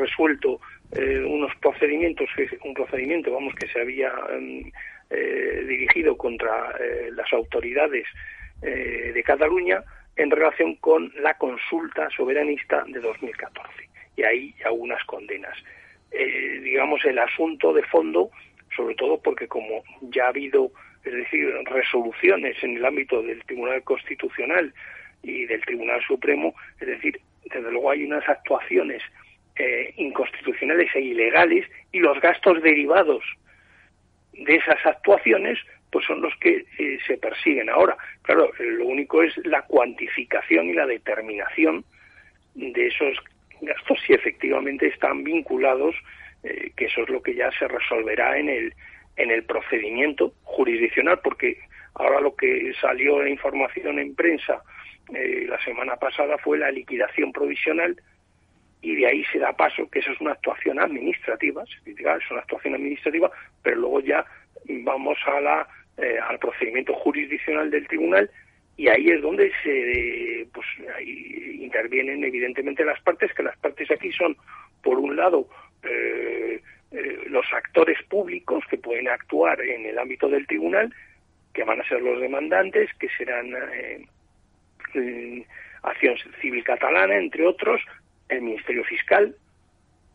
resuelto 0.00 0.60
eh, 0.92 1.24
unos 1.24 1.54
procedimientos, 1.56 2.28
un 2.64 2.74
procedimiento, 2.74 3.32
vamos, 3.32 3.54
que 3.54 3.68
se 3.68 3.80
había 3.80 4.12
em, 4.32 4.70
eh, 5.14 5.64
dirigido 5.66 6.16
contra 6.16 6.74
eh, 6.80 7.10
las 7.12 7.32
autoridades 7.32 8.06
de 8.60 9.22
Cataluña 9.26 9.82
en 10.16 10.30
relación 10.30 10.76
con 10.76 11.12
la 11.20 11.36
consulta 11.36 12.08
soberanista 12.16 12.82
de 12.86 12.98
2014. 12.98 13.70
Y 14.16 14.22
ahí 14.22 14.54
algunas 14.64 15.04
condenas. 15.04 15.54
digamos, 16.62 17.04
el 17.04 17.18
asunto 17.18 17.74
de 17.74 17.82
fondo, 17.82 18.30
sobre 18.74 18.94
todo 18.94 19.20
porque 19.20 19.48
como 19.48 19.82
ya 20.00 20.24
ha 20.24 20.28
habido, 20.28 20.70
es 21.04 21.12
decir, 21.12 21.52
resoluciones 21.66 22.56
en 22.62 22.76
el 22.76 22.84
ámbito 22.86 23.20
del 23.22 23.44
Tribunal 23.44 23.82
Constitucional 23.82 24.72
y 25.22 25.44
del 25.44 25.60
Tribunal 25.60 26.02
Supremo, 26.06 26.54
es 26.80 26.86
decir, 26.86 27.20
desde 27.44 27.70
luego 27.70 27.90
hay 27.90 28.04
unas 28.04 28.26
actuaciones 28.26 29.02
eh, 29.56 29.94
inconstitucionales 29.96 30.90
e 30.94 31.00
ilegales 31.00 31.66
y 31.92 32.00
los 32.00 32.20
gastos 32.20 32.60
derivados 32.60 33.22
de 34.36 34.56
esas 34.56 34.84
actuaciones 34.84 35.58
pues 35.90 36.06
son 36.06 36.20
los 36.20 36.34
que 36.40 36.64
eh, 36.78 36.98
se 37.06 37.16
persiguen 37.18 37.70
ahora. 37.70 37.96
Claro, 38.22 38.50
lo 38.58 38.86
único 38.86 39.22
es 39.22 39.32
la 39.46 39.62
cuantificación 39.62 40.68
y 40.68 40.72
la 40.72 40.86
determinación 40.86 41.84
de 42.54 42.88
esos 42.88 43.16
gastos 43.60 43.98
si 44.04 44.12
efectivamente 44.12 44.88
están 44.88 45.22
vinculados, 45.22 45.94
eh, 46.42 46.72
que 46.76 46.86
eso 46.86 47.02
es 47.02 47.08
lo 47.10 47.22
que 47.22 47.34
ya 47.34 47.50
se 47.52 47.68
resolverá 47.68 48.38
en 48.38 48.48
el 48.48 48.74
en 49.16 49.30
el 49.30 49.44
procedimiento 49.44 50.34
jurisdiccional, 50.42 51.20
porque 51.22 51.58
ahora 51.94 52.20
lo 52.20 52.34
que 52.34 52.72
salió 52.80 53.22
la 53.22 53.28
información 53.28 53.98
en 54.00 54.14
prensa 54.14 54.62
eh, 55.14 55.46
la 55.48 55.62
semana 55.62 55.96
pasada 55.96 56.38
fue 56.38 56.58
la 56.58 56.70
liquidación 56.70 57.32
provisional 57.32 57.96
y 58.84 58.94
de 58.96 59.06
ahí 59.06 59.24
se 59.32 59.38
da 59.38 59.50
paso, 59.54 59.88
que 59.88 60.00
eso 60.00 60.12
es 60.12 60.20
una 60.20 60.32
actuación 60.32 60.78
administrativa, 60.78 61.64
es 61.64 62.30
una 62.30 62.40
actuación 62.40 62.74
administrativa, 62.74 63.30
pero 63.62 63.76
luego 63.76 64.00
ya 64.00 64.26
vamos 64.68 65.16
a 65.26 65.40
la, 65.40 65.66
eh, 65.96 66.18
al 66.22 66.38
procedimiento 66.38 66.92
jurisdiccional 66.92 67.70
del 67.70 67.88
tribunal 67.88 68.30
y 68.76 68.88
ahí 68.88 69.08
es 69.08 69.22
donde 69.22 69.50
se 69.62 70.46
pues 70.52 70.66
intervienen 71.58 72.24
evidentemente 72.24 72.84
las 72.84 73.00
partes, 73.00 73.32
que 73.32 73.42
las 73.42 73.56
partes 73.56 73.90
aquí 73.90 74.12
son, 74.12 74.36
por 74.82 74.98
un 74.98 75.16
lado, 75.16 75.48
eh, 75.82 76.60
los 77.28 77.46
actores 77.54 78.02
públicos 78.04 78.64
que 78.68 78.76
pueden 78.76 79.08
actuar 79.08 79.62
en 79.62 79.86
el 79.86 79.98
ámbito 79.98 80.28
del 80.28 80.46
tribunal, 80.46 80.94
que 81.54 81.64
van 81.64 81.80
a 81.80 81.88
ser 81.88 82.02
los 82.02 82.20
demandantes, 82.20 82.90
que 82.98 83.08
serán 83.16 83.54
Acción 85.82 86.16
Civil 86.40 86.64
Catalana, 86.64 87.16
entre 87.16 87.46
otros, 87.46 87.80
el 88.28 88.42
Ministerio 88.42 88.84
Fiscal 88.84 89.36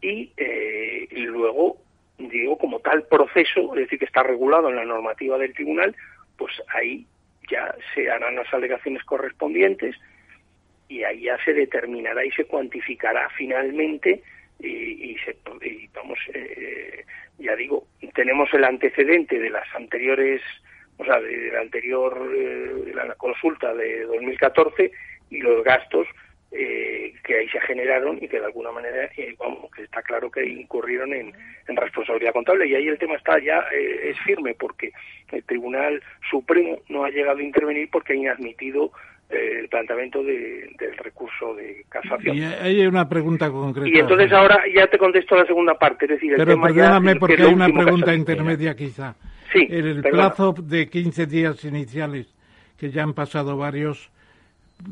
y, 0.02 0.32
eh, 0.38 1.08
y 1.12 1.22
luego, 1.22 1.78
digo, 2.18 2.58
como 2.58 2.80
tal 2.80 3.04
proceso, 3.08 3.74
es 3.76 3.82
decir, 3.82 4.00
que 4.00 4.06
está 4.06 4.24
regulado 4.24 4.70
en 4.70 4.78
la 4.78 4.86
normativa 4.86 5.38
del 5.38 5.54
tribunal, 5.54 5.96
pues 6.38 6.54
ahí 6.70 7.06
ya 7.50 7.76
se 7.94 8.10
harán 8.10 8.36
las 8.36 8.54
alegaciones 8.54 9.04
correspondientes 9.04 9.96
y 10.88 11.04
ahí 11.04 11.22
ya 11.22 11.38
se 11.44 11.54
determinará 11.54 12.26
y 12.26 12.32
se 12.32 12.46
cuantificará 12.46 13.30
finalmente 13.38 14.24
y, 14.60 15.16
se, 15.24 15.38
vamos, 15.94 16.20
eh, 16.34 17.06
ya 17.38 17.56
digo, 17.56 17.88
tenemos 18.14 18.54
el 18.54 18.66
antecedente 18.66 19.40
de 19.40 19.50
las 19.50 19.68
anteriores 19.74 20.42
o 21.00 21.06
sea, 21.06 21.20
de, 21.22 21.52
la 21.52 21.62
anterior 21.62 22.30
eh, 22.36 22.92
la 22.94 23.16
consulta 23.16 23.74
de 23.74 24.04
2014 24.04 24.92
y 25.30 25.40
los 25.40 25.64
gastos 25.64 26.08
eh, 26.52 27.14
que 27.24 27.38
ahí 27.38 27.50
se 27.50 27.62
generaron 27.62 28.18
y 28.22 28.28
que 28.28 28.40
de 28.40 28.46
alguna 28.46 28.72
manera, 28.72 29.06
eh, 29.18 29.36
vamos, 29.38 29.72
que 29.72 29.84
está 29.84 30.02
claro 30.02 30.32
que 30.32 30.46
incurrieron 30.46 31.14
en, 31.14 31.34
responsabilidad 31.68 32.34
contable. 32.34 32.68
Y 32.68 32.76
ahí 32.76 32.88
el 32.88 32.98
tema 32.98 33.16
está 33.16 33.40
ya, 33.40 33.64
es 33.72 34.20
firme, 34.22 34.56
porque 34.56 34.92
el 35.32 35.44
Tribunal 35.44 36.02
Supremo 36.30 36.80
no 36.90 37.06
ha 37.06 37.10
llegado 37.10 37.38
a 37.38 37.44
intervenir 37.44 37.90
porque 37.92 38.14
ha 38.14 38.16
inadmitido 38.16 38.92
el 39.30 39.70
planteamiento 39.70 40.24
del 40.24 40.98
recurso 40.98 41.54
de 41.54 41.86
casación. 41.88 42.36
Y 42.36 42.44
hay 42.44 42.88
una 42.88 43.08
pregunta 43.08 43.50
concreta. 43.52 43.88
Y 43.88 44.00
entonces 44.00 44.32
ahora 44.32 44.64
ya 44.74 44.88
te 44.88 44.98
contesto 44.98 45.36
la 45.36 45.46
segunda 45.46 45.76
parte, 45.76 46.06
es 46.06 46.12
decir, 46.12 46.32
el 46.32 46.38
Pero 46.38 46.60
perdóname 46.60 47.16
porque 47.18 47.44
hay 47.44 47.54
una 47.54 47.70
pregunta 47.70 48.14
intermedia 48.16 48.76
quizá. 48.76 49.16
Sí, 49.54 49.68
el 49.70 50.02
plazo 50.02 50.54
de 50.54 50.90
15 50.90 51.26
días 51.26 51.64
iniciales, 51.64 52.34
que 52.78 52.90
ya 52.90 53.04
han 53.04 53.14
pasado 53.14 53.58
varios, 53.58 54.12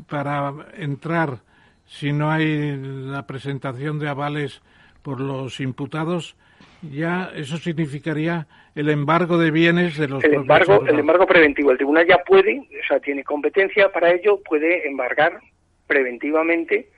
para 0.08 0.52
entrar, 0.76 1.38
si 1.88 2.12
no 2.12 2.30
hay 2.30 2.76
la 2.76 3.26
presentación 3.26 3.98
de 3.98 4.08
avales 4.08 4.62
por 5.02 5.20
los 5.20 5.58
imputados, 5.58 6.36
ya 6.82 7.32
eso 7.34 7.56
significaría 7.56 8.46
el 8.74 8.88
embargo 8.90 9.38
de 9.38 9.50
bienes 9.50 9.96
de 9.96 10.06
los 10.06 10.22
el 10.22 10.34
embargo 10.34 10.86
el 10.86 10.98
embargo 10.98 11.26
preventivo. 11.26 11.72
El 11.72 11.78
tribunal 11.78 12.06
ya 12.06 12.18
puede 12.18 12.60
o 12.60 12.86
sea 12.86 13.00
tiene 13.00 13.24
competencia 13.24 13.90
para 13.90 14.12
ello 14.12 14.40
puede 14.44 14.86
embargar 14.86 15.40
preventivamente 15.86 16.88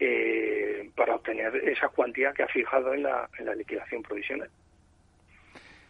eh, 0.00 0.88
para 0.94 1.16
obtener 1.16 1.54
esa 1.68 1.88
cuantía 1.88 2.32
que 2.32 2.44
ha 2.44 2.48
fijado 2.48 2.94
en 2.94 3.02
la, 3.02 3.28
en 3.38 3.46
la 3.46 3.54
liquidación 3.54 4.02
provisional. 4.02 4.48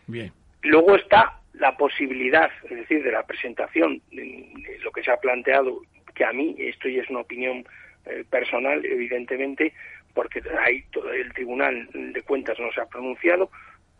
Bien. 0.06 0.32
Luego 0.62 0.96
está 0.96 1.38
la 1.52 1.76
posibilidad, 1.76 2.50
es 2.64 2.76
decir, 2.76 3.02
de 3.02 3.12
la 3.12 3.26
presentación, 3.26 4.00
de, 4.10 4.78
lo 4.82 4.90
que 4.92 5.02
se 5.02 5.10
ha 5.10 5.18
planteado, 5.18 5.82
que 6.14 6.24
a 6.24 6.32
mí, 6.32 6.56
esto 6.58 6.88
ya 6.88 7.02
es 7.02 7.10
una 7.10 7.20
opinión 7.20 7.64
eh, 8.08 8.24
personal, 8.28 8.84
evidentemente, 8.84 9.72
porque 10.14 10.42
ahí 10.64 10.82
todo 10.90 11.12
el 11.12 11.32
Tribunal 11.32 11.88
de 11.92 12.22
Cuentas 12.22 12.58
no 12.58 12.72
se 12.72 12.80
ha 12.80 12.86
pronunciado 12.86 13.50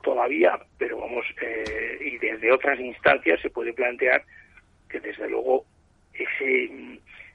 todavía, 0.03 0.59
pero 0.79 0.99
vamos, 0.99 1.25
eh, 1.43 1.99
y 2.01 2.19
desde 2.19 2.53
otras 2.53 2.79
instancias 2.81 3.41
se 3.41 3.51
puede 3.51 3.73
plantear 3.73 4.23
que 4.89 5.01
desde 5.01 5.29
luego 5.29 5.65
ese, 6.15 6.71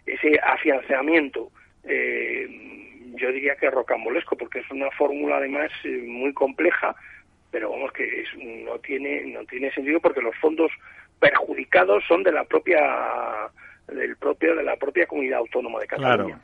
ese 0.05 0.39
afianzamiento, 0.43 1.51
eh, 1.83 2.47
yo 3.15 3.31
diría 3.31 3.55
que 3.55 3.69
rocambolesco, 3.69 4.36
porque 4.38 4.59
es 4.59 4.71
una 4.71 4.89
fórmula 4.91 5.38
además 5.38 5.71
muy 6.05 6.33
compleja, 6.33 6.95
pero 7.51 7.69
vamos 7.69 7.91
que 7.91 8.25
no 8.65 8.79
tiene 8.79 9.25
no 9.25 9.45
tiene 9.45 9.71
sentido 9.71 9.99
porque 9.99 10.21
los 10.21 10.36
fondos 10.38 10.71
perjudicados 11.19 12.04
son 12.08 12.23
de 12.23 12.31
la 12.31 12.43
propia 12.45 12.81
del 13.87 14.17
propio 14.17 14.56
de 14.56 14.63
la 14.63 14.75
propia 14.75 15.06
comunidad 15.06 15.39
autónoma 15.39 15.79
de 15.79 15.87
Cataluña. 15.87 16.41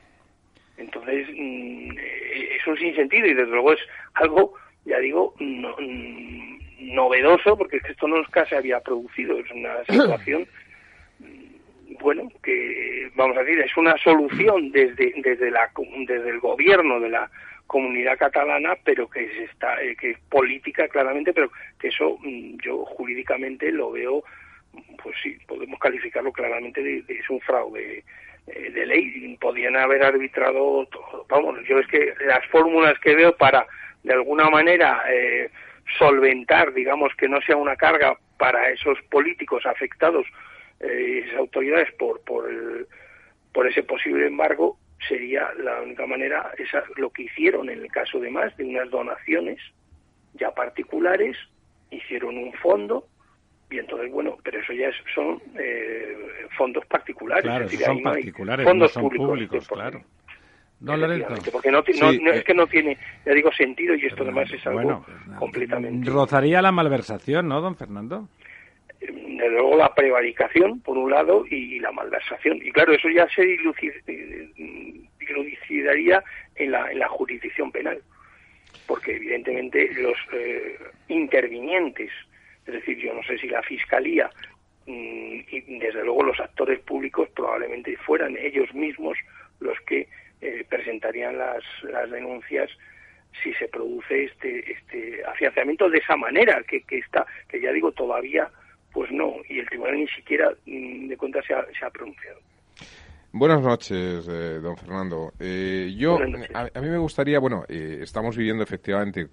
Entonces 0.79 1.27
mm, 1.29 1.91
es 1.97 2.67
un 2.67 2.77
sinsentido 2.77 3.27
y 3.27 3.33
desde 3.33 3.51
luego 3.51 3.73
es 3.73 3.79
algo 4.15 4.53
ya 4.85 4.97
digo 4.99 5.33
mm, 5.39 6.95
novedoso 6.95 7.57
porque 7.57 7.79
esto 7.87 8.07
nunca 8.07 8.45
se 8.45 8.55
había 8.55 8.79
producido 8.79 9.37
es 9.37 9.51
una 9.51 9.83
situación 9.89 10.47
mm, 11.19 11.95
bueno 12.01 12.31
que 12.41 13.11
vamos 13.15 13.37
a 13.37 13.43
decir 13.43 13.59
es 13.59 13.75
una 13.77 13.97
solución 13.97 14.71
desde 14.71 15.13
desde 15.17 15.51
la 15.51 15.69
desde 16.07 16.29
el 16.29 16.39
gobierno 16.39 16.99
de 16.99 17.09
la 17.09 17.29
comunidad 17.69 18.17
catalana, 18.17 18.75
pero 18.83 19.07
que 19.07 19.25
es, 19.25 19.51
está, 19.51 19.79
eh, 19.81 19.95
que 19.95 20.09
es 20.11 20.19
política 20.27 20.87
claramente, 20.87 21.31
pero 21.33 21.51
que 21.79 21.89
eso 21.89 22.17
yo 22.63 22.83
jurídicamente 22.83 23.71
lo 23.71 23.91
veo, 23.91 24.23
pues 25.01 25.15
sí, 25.21 25.37
podemos 25.47 25.79
calificarlo 25.79 26.31
claramente 26.31 26.81
de, 26.81 27.03
es 27.07 27.29
un 27.29 27.39
fraude 27.41 28.03
eh, 28.49 28.71
de 28.71 28.85
ley. 28.85 29.37
Podían 29.39 29.75
haber 29.75 30.03
arbitrado. 30.03 30.87
Vamos, 31.27 31.59
yo 31.67 31.79
es 31.79 31.87
que 31.87 32.13
las 32.25 32.45
fórmulas 32.47 32.99
que 32.99 33.15
veo 33.15 33.35
para, 33.35 33.65
de 34.03 34.13
alguna 34.13 34.49
manera, 34.49 35.03
eh, 35.09 35.49
solventar, 35.97 36.73
digamos, 36.73 37.13
que 37.15 37.27
no 37.27 37.41
sea 37.41 37.57
una 37.57 37.75
carga 37.75 38.17
para 38.37 38.69
esos 38.69 38.97
políticos 39.09 39.65
afectados, 39.65 40.25
esas 40.79 41.37
autoridades, 41.37 41.91
por, 41.93 42.21
por, 42.21 42.49
el, 42.49 42.87
por 43.51 43.67
ese 43.67 43.83
posible 43.83 44.27
embargo, 44.27 44.77
sería 45.07 45.51
la 45.57 45.81
única 45.81 46.05
manera, 46.05 46.51
esa, 46.57 46.83
lo 46.95 47.09
que 47.09 47.23
hicieron 47.23 47.69
en 47.69 47.81
el 47.81 47.91
caso 47.91 48.19
de 48.19 48.29
más, 48.29 48.55
de 48.57 48.65
unas 48.65 48.89
donaciones 48.89 49.59
ya 50.33 50.51
particulares, 50.51 51.37
hicieron 51.91 52.37
un 52.37 52.53
fondo, 52.53 53.07
y 53.69 53.79
entonces, 53.79 54.11
bueno, 54.11 54.37
pero 54.43 54.59
eso 54.59 54.73
ya 54.73 54.89
son 55.13 55.41
eh, 55.57 56.15
fondos 56.57 56.85
particulares. 56.87 57.43
Claro, 57.43 57.69
son 57.69 58.01
particulares, 58.01 58.65
fondos 58.65 58.91
son 58.91 59.09
públicos, 59.09 59.67
claro. 59.67 60.01
No, 60.81 60.93
porque 61.51 61.71
no, 61.71 61.79
es 61.79 62.01
eh, 62.01 62.43
que 62.45 62.53
no 62.53 62.65
tiene, 62.65 62.97
ya 63.25 63.33
digo, 63.33 63.51
sentido 63.51 63.95
y 63.95 64.05
esto 64.05 64.23
además 64.23 64.49
es 64.53 64.65
algo 64.65 65.05
completamente... 65.37 66.09
Rozaría 66.09 66.61
la 66.61 66.71
malversación, 66.71 67.49
¿no, 67.49 67.59
don 67.59 67.75
Fernando? 67.75 68.29
desde 69.39 69.49
luego 69.51 69.77
la 69.77 69.93
prevaricación, 69.95 70.81
por 70.81 70.97
un 70.97 71.11
lado, 71.11 71.45
y 71.49 71.79
la 71.79 71.91
malversación. 71.91 72.57
Y 72.61 72.71
claro, 72.71 72.93
eso 72.93 73.09
ya 73.09 73.27
se 73.29 73.43
dilucidaría 75.19 76.23
en 76.55 76.71
la, 76.71 76.91
en 76.91 76.99
la 76.99 77.07
jurisdicción 77.07 77.71
penal, 77.71 78.01
porque 78.85 79.15
evidentemente 79.15 79.93
los 79.93 80.17
eh, 80.33 80.77
intervinientes, 81.07 82.11
es 82.69 82.73
decir, 82.73 82.97
yo 82.99 83.13
no 83.13 83.23
sé 83.23 83.37
si 83.37 83.47
la 83.47 83.63
Fiscalía 83.63 84.29
mm, 84.85 85.39
y 85.49 85.79
desde 85.79 86.03
luego 86.03 86.23
los 86.23 86.39
actores 86.39 86.79
públicos 86.81 87.27
probablemente 87.35 87.97
fueran 87.97 88.37
ellos 88.37 88.73
mismos 88.73 89.17
los 89.59 89.77
que 89.81 90.07
eh, 90.41 90.63
presentarían 90.69 91.37
las, 91.37 91.63
las 91.83 92.09
denuncias 92.09 92.69
si 93.43 93.53
se 93.55 93.67
produce 93.67 94.25
este 94.25 94.71
este 94.71 95.23
afianzamiento 95.25 95.89
de 95.89 95.99
esa 95.99 96.15
manera 96.15 96.63
que, 96.63 96.81
que 96.81 96.99
está 96.99 97.25
que 97.47 97.59
ya 97.59 97.71
digo 97.71 97.91
todavía 97.91 98.49
pues 98.91 99.11
no 99.11 99.35
y 99.47 99.59
el 99.59 99.67
tribunal 99.67 99.97
ni 99.97 100.07
siquiera 100.07 100.51
mm, 100.65 101.07
de 101.07 101.17
cuentas 101.17 101.45
se 101.45 101.53
ha, 101.53 101.89
pronunciado 101.89 102.39
Buenas 103.31 103.61
noches, 103.61 104.27
eh, 104.27 104.59
don 104.59 104.75
Fernando. 104.75 105.33
Eh, 105.39 105.93
yo, 105.95 106.17
a, 106.17 106.81
mí 106.81 106.89
me 106.89 106.97
gustaría, 106.97 107.39
bueno, 107.39 107.63
eh, 107.69 107.99
estamos 108.01 108.35
viviendo 108.35 108.63
efectivamente, 108.63 109.27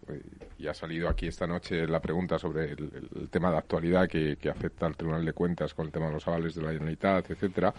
y 0.58 0.66
ha 0.66 0.74
salido 0.74 1.08
aquí 1.08 1.26
esta 1.26 1.46
noche 1.46 1.86
la 1.86 2.00
pregunta 2.00 2.38
sobre 2.38 2.72
el, 2.72 3.28
tema 3.30 3.50
de 3.50 3.56
actualidad 3.56 4.06
que, 4.06 4.36
que, 4.36 4.50
afecta 4.50 4.84
al 4.84 4.96
Tribunal 4.96 5.24
de 5.24 5.32
Cuentas 5.32 5.72
con 5.72 5.86
el 5.86 5.92
tema 5.92 6.08
de 6.08 6.12
los 6.12 6.28
avales 6.28 6.54
de 6.54 6.62
la 6.62 6.72
Generalitat, 6.72 7.30
etcétera. 7.30 7.72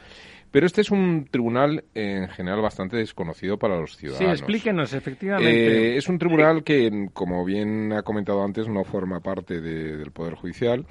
Pero 0.49 0.65
este 0.65 0.81
es 0.81 0.91
un 0.91 1.27
tribunal 1.29 1.83
en 1.93 2.29
general 2.29 2.61
bastante 2.61 2.97
desconocido 2.97 3.57
para 3.57 3.79
los 3.79 3.97
ciudadanos. 3.97 4.39
Sí, 4.39 4.43
explíquenos, 4.43 4.93
efectivamente. 4.93 5.93
Eh, 5.93 5.97
es 5.97 6.07
un 6.07 6.17
tribunal 6.17 6.63
que, 6.63 7.09
como 7.13 7.43
bien 7.45 7.93
ha 7.93 8.01
comentado 8.01 8.43
antes, 8.43 8.67
no 8.67 8.83
forma 8.83 9.19
parte 9.19 9.61
del 9.61 10.11
Poder 10.11 10.35
Judicial. 10.35 10.85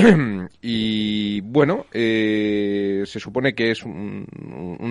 y 0.62 1.40
bueno, 1.42 1.86
eh, 1.92 3.02
se 3.06 3.20
supone 3.20 3.54
que 3.54 3.70
es 3.70 3.82
un, 3.84 4.26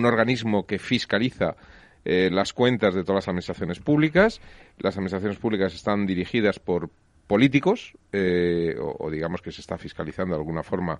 organismo 0.04 0.66
que 0.66 0.78
fiscaliza 0.78 1.56
eh, 2.04 2.30
las 2.32 2.52
cuentas 2.52 2.94
de 2.94 3.02
todas 3.02 3.16
las 3.16 3.28
administraciones 3.28 3.80
públicas. 3.80 4.40
Las 4.78 4.96
administraciones 4.96 5.38
públicas 5.38 5.74
están 5.74 6.06
dirigidas 6.06 6.58
por 6.58 6.90
políticos, 7.30 7.92
eh, 8.12 8.74
o, 8.76 9.08
digamos 9.08 9.40
que 9.40 9.52
se 9.52 9.60
está 9.60 9.78
fiscalizando 9.78 10.34
de 10.34 10.40
alguna 10.40 10.64
forma, 10.64 10.98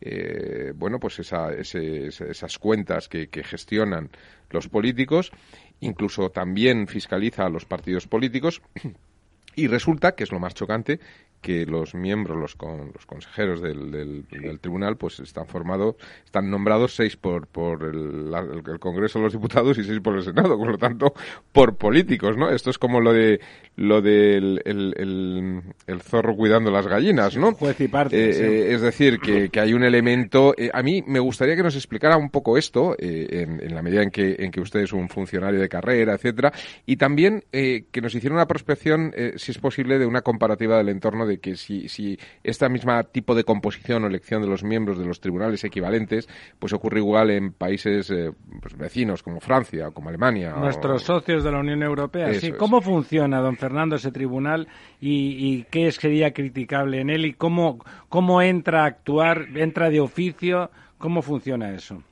eh, 0.00 0.72
bueno, 0.76 1.00
pues 1.00 1.18
esas 1.18 2.58
cuentas 2.60 3.08
que, 3.08 3.26
que, 3.26 3.42
gestionan 3.42 4.08
los 4.50 4.68
políticos, 4.68 5.32
incluso 5.80 6.30
también 6.30 6.86
fiscaliza 6.86 7.46
a 7.46 7.48
los 7.48 7.64
partidos 7.64 8.06
políticos. 8.06 8.62
Y 9.54 9.66
resulta, 9.66 10.12
que 10.12 10.24
es 10.24 10.32
lo 10.32 10.40
más 10.40 10.54
chocante, 10.54 10.98
que 11.42 11.66
los 11.66 11.94
miembros, 11.94 12.38
los, 12.38 12.54
con, 12.54 12.92
los 12.94 13.04
consejeros 13.04 13.60
del, 13.60 13.90
del, 13.90 14.60
tribunal, 14.60 14.96
pues 14.96 15.18
están 15.18 15.46
formados, 15.46 15.96
están 16.24 16.48
nombrados 16.48 16.94
seis 16.94 17.16
por, 17.16 17.48
por 17.48 17.82
el, 17.82 18.32
el, 18.32 18.78
Congreso 18.78 19.18
de 19.18 19.24
los 19.24 19.32
Diputados 19.32 19.76
y 19.76 19.84
seis 19.84 20.00
por 20.00 20.16
el 20.16 20.22
Senado, 20.22 20.56
por 20.56 20.70
lo 20.70 20.78
tanto, 20.78 21.12
por 21.50 21.76
políticos, 21.76 22.36
¿no? 22.36 22.48
Esto 22.48 22.70
es 22.70 22.78
como 22.78 23.00
lo 23.00 23.12
de 23.12 23.40
lo 23.76 24.00
del 24.00 24.62
el, 24.64 25.62
el, 25.86 26.00
zorro 26.00 26.36
cuidando 26.36 26.70
las 26.70 26.86
gallinas, 26.86 27.36
¿no? 27.36 27.56
y 27.78 27.88
parte, 27.88 28.16
eh, 28.16 28.30
eh, 28.30 28.74
es 28.74 28.80
decir, 28.80 29.18
que, 29.18 29.48
que, 29.48 29.60
hay 29.60 29.74
un 29.74 29.82
elemento. 29.82 30.54
Eh, 30.56 30.70
a 30.72 30.82
mí 30.82 31.02
me 31.06 31.18
gustaría 31.18 31.56
que 31.56 31.62
nos 31.62 31.74
explicara 31.74 32.16
un 32.16 32.30
poco 32.30 32.56
esto, 32.56 32.94
en, 32.98 33.60
en, 33.62 33.74
la 33.74 33.82
medida 33.82 34.02
en 34.02 34.10
que, 34.10 34.36
en 34.38 34.50
que 34.52 34.60
usted 34.60 34.80
es 34.80 34.92
un 34.92 35.08
funcionario 35.08 35.60
de 35.60 35.68
carrera, 35.68 36.14
etcétera, 36.14 36.52
y 36.86 36.96
también 36.96 37.42
que 37.50 38.00
nos 38.00 38.14
hiciera 38.14 38.34
una 38.34 38.46
prospección, 38.46 39.12
si 39.36 39.50
es 39.50 39.58
posible, 39.58 39.98
de 39.98 40.06
una 40.06 40.20
comparativa 40.20 40.76
del 40.76 40.90
entorno 40.90 41.26
de 41.26 41.31
que 41.38 41.56
si, 41.56 41.88
si 41.88 42.18
esta 42.42 42.68
misma 42.68 43.02
tipo 43.04 43.34
de 43.34 43.44
composición 43.44 44.04
o 44.04 44.06
elección 44.06 44.42
de 44.42 44.48
los 44.48 44.64
miembros 44.64 44.98
de 44.98 45.06
los 45.06 45.20
tribunales 45.20 45.64
equivalentes, 45.64 46.28
pues 46.58 46.72
ocurre 46.72 46.98
igual 46.98 47.30
en 47.30 47.52
países 47.52 48.10
eh, 48.10 48.30
pues, 48.60 48.76
vecinos 48.76 49.22
como 49.22 49.40
Francia 49.40 49.88
o 49.88 49.92
como 49.92 50.08
Alemania. 50.08 50.54
Nuestros 50.56 51.02
socios 51.02 51.44
de 51.44 51.52
la 51.52 51.60
Unión 51.60 51.82
Europea. 51.82 52.32
Sí. 52.34 52.52
¿Cómo 52.52 52.80
funciona, 52.80 53.40
don 53.40 53.56
Fernando, 53.56 53.96
ese 53.96 54.12
tribunal 54.12 54.68
y, 55.00 55.36
y 55.38 55.64
qué 55.70 55.90
sería 55.92 56.32
criticable 56.32 57.00
en 57.00 57.10
él 57.10 57.26
y 57.26 57.34
cómo, 57.34 57.78
cómo 58.08 58.42
entra 58.42 58.84
a 58.84 58.86
actuar, 58.86 59.46
entra 59.54 59.90
de 59.90 60.00
oficio, 60.00 60.70
cómo 60.98 61.22
funciona 61.22 61.74
eso? 61.74 62.02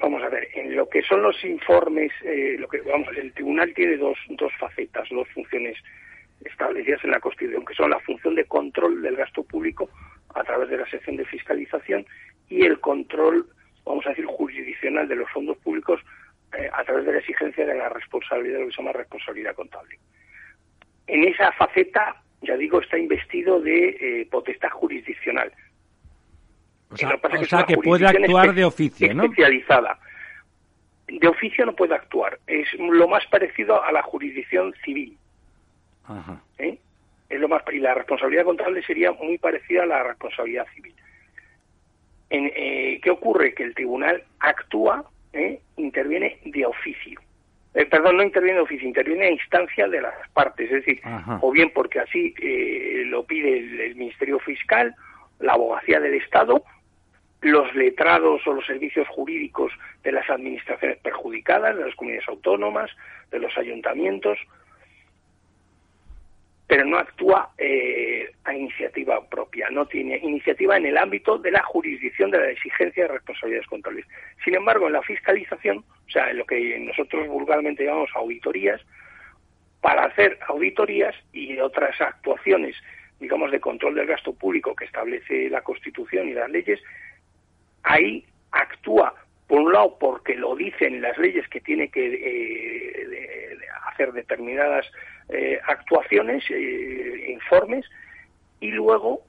Vamos 0.00 0.22
a 0.22 0.28
ver, 0.28 0.48
en 0.54 0.76
lo 0.76 0.88
que 0.88 1.02
son 1.02 1.22
los 1.22 1.44
informes, 1.44 2.12
eh, 2.24 2.56
lo 2.58 2.68
que 2.68 2.80
vamos, 2.82 3.08
el 3.16 3.32
tribunal 3.32 3.72
tiene 3.74 3.96
dos, 3.96 4.16
dos 4.28 4.52
facetas, 4.60 5.08
dos 5.10 5.26
funciones 5.34 5.76
establecidas 6.44 7.02
en 7.04 7.10
la 7.10 7.20
Constitución, 7.20 7.64
que 7.64 7.74
son 7.74 7.90
la 7.90 8.00
función 8.00 8.34
de 8.34 8.44
control 8.44 9.02
del 9.02 9.16
gasto 9.16 9.42
público 9.42 9.88
a 10.34 10.44
través 10.44 10.68
de 10.68 10.78
la 10.78 10.88
sección 10.88 11.16
de 11.16 11.24
fiscalización 11.24 12.06
y 12.48 12.64
el 12.64 12.80
control, 12.80 13.46
vamos 13.84 14.06
a 14.06 14.10
decir, 14.10 14.26
jurisdiccional 14.26 15.08
de 15.08 15.16
los 15.16 15.30
fondos 15.30 15.56
públicos 15.58 16.00
eh, 16.56 16.68
a 16.72 16.84
través 16.84 17.04
de 17.04 17.12
la 17.12 17.18
exigencia 17.18 17.66
de 17.66 17.74
la 17.74 17.88
responsabilidad, 17.88 18.60
lo 18.60 18.66
que 18.66 18.72
se 18.72 18.82
llama 18.82 18.92
responsabilidad 18.92 19.54
contable. 19.54 19.98
En 21.06 21.24
esa 21.24 21.52
faceta, 21.52 22.22
ya 22.42 22.56
digo, 22.56 22.80
está 22.80 22.98
investido 22.98 23.60
de 23.60 23.88
eh, 24.00 24.28
potestad 24.30 24.70
jurisdiccional. 24.70 25.52
O 26.90 26.96
sea, 26.96 27.18
que, 27.66 27.76
puede 27.76 28.06
actuar 28.06 28.54
de 28.54 28.64
oficio, 28.64 29.12
¿no? 29.12 29.24
Especializada. 29.24 29.98
De 31.06 31.28
oficio 31.28 31.66
no 31.66 31.74
puede 31.74 31.94
actuar. 31.94 32.38
Es 32.46 32.66
lo 32.78 33.08
más 33.08 33.26
parecido 33.26 33.82
a 33.82 33.92
la 33.92 34.02
jurisdicción 34.02 34.74
civil 34.84 35.18
¿Eh? 36.58 36.78
Es 37.28 37.40
lo 37.40 37.48
más, 37.48 37.62
y 37.72 37.78
la 37.78 37.94
responsabilidad 37.94 38.44
contable 38.44 38.82
sería 38.82 39.12
muy 39.12 39.38
parecida 39.38 39.82
a 39.82 39.86
la 39.86 40.02
responsabilidad 40.02 40.66
civil. 40.74 40.94
En, 42.30 42.50
eh, 42.54 43.00
¿Qué 43.02 43.10
ocurre? 43.10 43.54
Que 43.54 43.64
el 43.64 43.74
tribunal 43.74 44.22
actúa, 44.40 45.04
¿eh? 45.32 45.60
interviene 45.76 46.38
de 46.44 46.66
oficio. 46.66 47.20
perdón, 47.90 48.16
no 48.16 48.22
interviene 48.22 48.56
de 48.56 48.64
oficio, 48.64 48.88
interviene 48.88 49.26
a 49.26 49.30
instancia 49.30 49.88
de 49.88 50.00
las 50.00 50.28
partes, 50.30 50.70
es 50.70 50.84
decir, 50.84 51.00
o 51.40 51.50
bien 51.52 51.70
porque 51.70 52.00
así 52.00 52.34
lo 53.06 53.24
pide 53.24 53.58
el, 53.86 53.94
Ministerio 53.96 54.38
Fiscal, 54.40 54.94
la 55.38 55.52
abogacía 55.52 56.00
del 56.00 56.14
Estado, 56.14 56.64
los 57.40 57.72
letrados 57.74 58.44
o 58.46 58.52
los 58.52 58.66
servicios 58.66 59.06
jurídicos 59.08 59.72
de 60.02 60.12
las 60.12 60.28
administraciones 60.28 60.98
perjudicadas, 60.98 61.76
de 61.76 61.84
las 61.84 61.94
comunidades 61.94 62.28
autónomas, 62.28 62.90
de 63.30 63.38
los 63.38 63.56
ayuntamientos, 63.56 64.38
pero 66.68 66.84
no 66.84 66.98
actúa 66.98 67.50
eh, 67.56 68.30
a 68.44 68.54
iniciativa 68.54 69.26
propia, 69.26 69.70
no 69.70 69.86
tiene 69.86 70.18
iniciativa 70.18 70.76
en 70.76 70.84
el 70.84 70.98
ámbito 70.98 71.38
de 71.38 71.50
la 71.50 71.62
jurisdicción 71.62 72.30
de 72.30 72.38
la 72.38 72.50
exigencia 72.50 73.04
de 73.04 73.14
responsabilidades 73.14 73.66
contables. 73.68 74.04
Sin 74.44 74.54
embargo, 74.54 74.86
en 74.86 74.92
la 74.92 75.02
fiscalización, 75.02 75.78
o 75.78 76.10
sea, 76.10 76.30
en 76.30 76.36
lo 76.36 76.44
que 76.44 76.78
nosotros 76.78 77.26
vulgarmente 77.26 77.86
llamamos 77.86 78.10
auditorías, 78.14 78.82
para 79.80 80.04
hacer 80.04 80.38
auditorías 80.46 81.14
y 81.32 81.58
otras 81.58 81.98
actuaciones, 82.02 82.76
digamos, 83.18 83.50
de 83.50 83.60
control 83.60 83.94
del 83.94 84.06
gasto 84.06 84.34
público 84.34 84.76
que 84.76 84.84
establece 84.84 85.48
la 85.48 85.62
Constitución 85.62 86.28
y 86.28 86.34
las 86.34 86.50
leyes, 86.50 86.80
ahí 87.82 88.26
actúa, 88.52 89.14
por 89.46 89.60
un 89.60 89.72
lado, 89.72 89.96
porque 89.98 90.34
lo 90.34 90.54
dicen 90.54 91.00
las 91.00 91.16
leyes 91.16 91.48
que 91.48 91.62
tiene 91.62 91.88
que 91.88 92.08
eh, 92.12 93.58
hacer 93.86 94.12
determinadas 94.12 94.86
eh, 95.30 95.60
actuaciones, 95.66 96.42
eh, 96.50 97.26
informes, 97.28 97.84
y 98.60 98.70
luego 98.70 99.22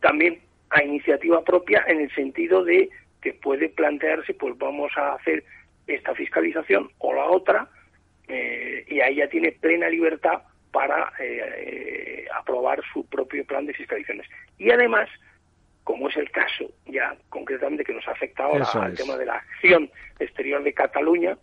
también 0.00 0.40
a 0.70 0.82
iniciativa 0.82 1.44
propia 1.44 1.84
en 1.86 2.00
el 2.00 2.14
sentido 2.14 2.64
de 2.64 2.90
que 3.22 3.34
puede 3.34 3.68
plantearse, 3.68 4.34
pues 4.34 4.56
vamos 4.58 4.90
a 4.96 5.14
hacer 5.14 5.44
esta 5.86 6.14
fiscalización 6.14 6.90
o 6.98 7.14
la 7.14 7.26
otra, 7.26 7.68
eh, 8.26 8.84
y 8.88 9.00
ahí 9.00 9.16
ya 9.16 9.28
tiene 9.28 9.52
plena 9.52 9.88
libertad 9.88 10.42
para 10.70 11.12
aprobar 12.34 12.80
su 12.92 13.06
propio 13.06 13.44
plan 13.44 13.64
de 13.64 13.74
fiscalizaciones. 13.74 14.26
Y 14.58 14.70
además, 14.70 15.08
como 15.82 16.08
es 16.08 16.16
el 16.16 16.30
caso 16.30 16.70
ya 16.86 17.16
concretamente 17.30 17.84
que 17.84 17.94
nos 17.94 18.06
afecta 18.06 18.44
ahora 18.44 18.66
al 18.74 18.94
tema 18.94 19.16
de 19.16 19.24
la 19.24 19.36
acción 19.36 19.90
exterior 20.18 20.62
de 20.62 20.74
Cataluña, 20.74 21.38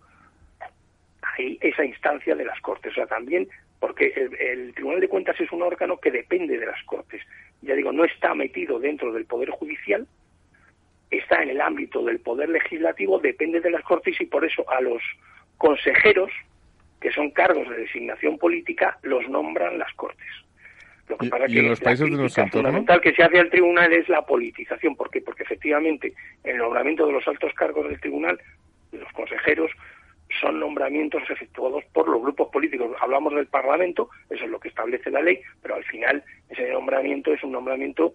hay 1.22 1.58
esa 1.62 1.84
instancia 1.84 2.36
de 2.36 2.46
las 2.46 2.60
Cortes. 2.62 2.92
O 2.92 2.96
sea, 2.96 3.08
también 3.08 3.48
porque 3.86 4.12
el, 4.40 4.74
Tribunal 4.74 5.00
de 5.00 5.08
Cuentas 5.08 5.40
es 5.40 5.52
un 5.52 5.62
órgano 5.62 6.00
que 6.00 6.10
depende 6.10 6.58
de 6.58 6.66
las 6.66 6.82
Cortes. 6.86 7.22
Ya 7.62 7.76
digo, 7.76 7.92
no 7.92 8.04
está 8.04 8.34
metido 8.34 8.80
dentro 8.80 9.14
del 9.14 9.26
Poder 9.26 9.52
Judicial, 9.52 10.08
está 11.12 11.44
en 11.44 11.52
el 11.52 11.62
ámbito 11.62 12.04
del 12.04 12.20
Poder 12.20 12.50
Legislativo, 12.50 13.20
depende 13.20 13.62
de 13.62 13.70
las 13.70 13.84
Cortes 13.84 14.20
y 14.20 14.26
por 14.26 14.44
eso 14.44 14.68
a 14.72 14.82
los 14.82 15.04
consejeros, 15.60 16.32
que 17.00 17.12
son 17.12 17.30
cargos 17.30 17.70
de 17.70 17.78
designación 17.78 18.40
política, 18.40 18.98
los 19.04 19.30
nombran 19.30 19.78
las 19.78 19.94
Cortes. 19.94 20.26
Lo 21.08 21.20
que 21.20 21.30
pasa 21.30 21.46
que 21.46 21.60
en 21.60 21.70
los 21.70 21.80
países 21.80 22.10
de 22.10 22.18
nuestro 22.18 22.48
fundamental 22.48 23.00
que 23.02 23.14
se 23.14 23.22
hace 23.22 23.40
al 23.40 23.52
tribunal 23.52 23.94
es 23.94 24.10
la 24.10 24.24
politización. 24.24 24.96
¿Por 24.96 25.12
qué? 25.12 25.22
Porque 25.22 25.44
efectivamente 25.44 26.12
el 26.44 26.58
nombramiento 26.58 27.06
de 27.06 27.14
los 27.14 27.28
altos 27.28 27.54
cargos 27.54 27.88
del 27.88 28.00
tribunal, 28.00 28.40
los 28.94 29.14
consejeros, 29.14 29.70
son 30.40 30.60
nombramientos 30.60 31.24
efectuados 31.30 31.84
por 31.94 32.08
los 32.10 32.22
grupos 32.22 32.50
políticos. 32.50 32.92
Hablamos 33.00 33.36
del 33.36 33.48
Parlamento, 33.48 34.10
eso 34.30 34.46
es 34.46 34.52
lo 34.52 34.60
que 34.60 34.70
establece 34.70 35.10
la 35.12 35.22
ley, 35.22 35.40
pero 35.62 35.76
al 35.76 35.84
final 35.84 36.24
ese 36.50 36.70
nombramiento 36.70 37.34
es 37.34 37.44
un 37.44 37.52
nombramiento 37.52 38.14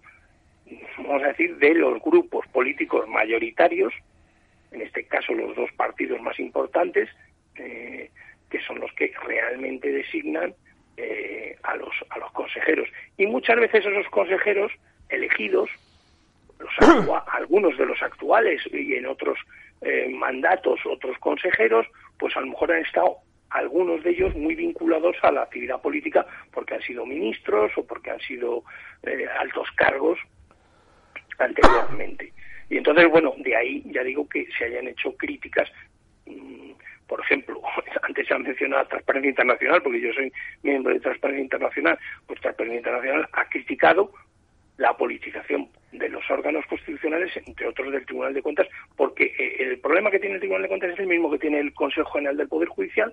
vamos 0.98 1.22
a 1.22 1.28
decir, 1.28 1.56
de 1.56 1.74
los 1.74 2.00
grupos 2.02 2.46
políticos 2.48 3.08
mayoritarios, 3.08 3.92
en 4.72 4.82
este 4.82 5.04
caso 5.04 5.32
los 5.34 5.54
dos 5.56 5.70
partidos 5.72 6.20
más 6.20 6.38
importantes, 6.38 7.08
eh, 7.56 8.10
que 8.48 8.60
son 8.62 8.80
los 8.80 8.92
que 8.92 9.12
realmente 9.26 9.90
designan 9.90 10.54
eh, 10.96 11.56
a, 11.62 11.76
los, 11.76 11.92
a 12.10 12.18
los 12.18 12.30
consejeros. 12.32 12.88
Y 13.16 13.26
muchas 13.26 13.56
veces 13.56 13.84
esos 13.86 14.08
consejeros 14.10 14.72
elegidos, 15.08 15.70
los 16.58 16.70
algunos 17.32 17.76
de 17.78 17.86
los 17.86 18.00
actuales 18.02 18.62
y 18.72 18.94
en 18.94 19.06
otros 19.06 19.38
eh, 19.82 20.08
mandatos 20.10 20.80
otros 20.86 21.16
consejeros, 21.18 21.86
pues 22.18 22.36
a 22.36 22.40
lo 22.40 22.48
mejor 22.48 22.72
han 22.72 22.84
estado 22.84 23.16
algunos 23.50 24.02
de 24.04 24.10
ellos 24.10 24.34
muy 24.36 24.54
vinculados 24.54 25.16
a 25.22 25.32
la 25.32 25.42
actividad 25.42 25.80
política 25.80 26.26
porque 26.52 26.74
han 26.74 26.82
sido 26.82 27.04
ministros 27.04 27.72
o 27.76 27.86
porque 27.86 28.10
han 28.10 28.20
sido 28.20 28.62
eh, 29.02 29.26
altos 29.38 29.68
cargos 29.76 30.18
anteriormente. 31.38 32.32
Y 32.68 32.76
entonces, 32.76 33.08
bueno, 33.10 33.34
de 33.38 33.56
ahí 33.56 33.82
ya 33.86 34.04
digo 34.04 34.28
que 34.28 34.46
se 34.56 34.66
hayan 34.66 34.86
hecho 34.86 35.16
críticas, 35.16 35.68
mm, 36.26 36.72
por 37.08 37.20
ejemplo, 37.20 37.60
antes 38.02 38.28
se 38.28 38.34
ha 38.34 38.38
mencionado 38.38 38.86
Transparencia 38.86 39.30
Internacional, 39.30 39.82
porque 39.82 40.00
yo 40.00 40.12
soy 40.12 40.32
miembro 40.62 40.94
de 40.94 41.00
Transparencia 41.00 41.42
Internacional, 41.42 41.98
pues 42.26 42.40
Transparencia 42.40 42.78
Internacional 42.78 43.28
ha 43.32 43.44
criticado 43.46 44.12
la 44.76 44.96
politización 44.96 45.68
de 45.92 46.08
los 46.08 46.28
órganos 46.30 46.64
constitucionales, 46.66 47.36
entre 47.46 47.66
otros 47.66 47.92
del 47.92 48.06
Tribunal 48.06 48.34
de 48.34 48.42
Cuentas, 48.42 48.68
porque 48.96 49.34
eh, 49.38 49.56
el 49.58 49.78
problema 49.80 50.10
que 50.10 50.20
tiene 50.20 50.36
el 50.36 50.40
Tribunal 50.40 50.62
de 50.62 50.68
Cuentas 50.68 50.90
es 50.90 50.98
el 51.00 51.06
mismo 51.06 51.30
que 51.30 51.38
tiene 51.38 51.58
el 51.58 51.74
Consejo 51.74 52.10
General 52.12 52.36
del 52.36 52.48
Poder 52.48 52.68
Judicial 52.68 53.12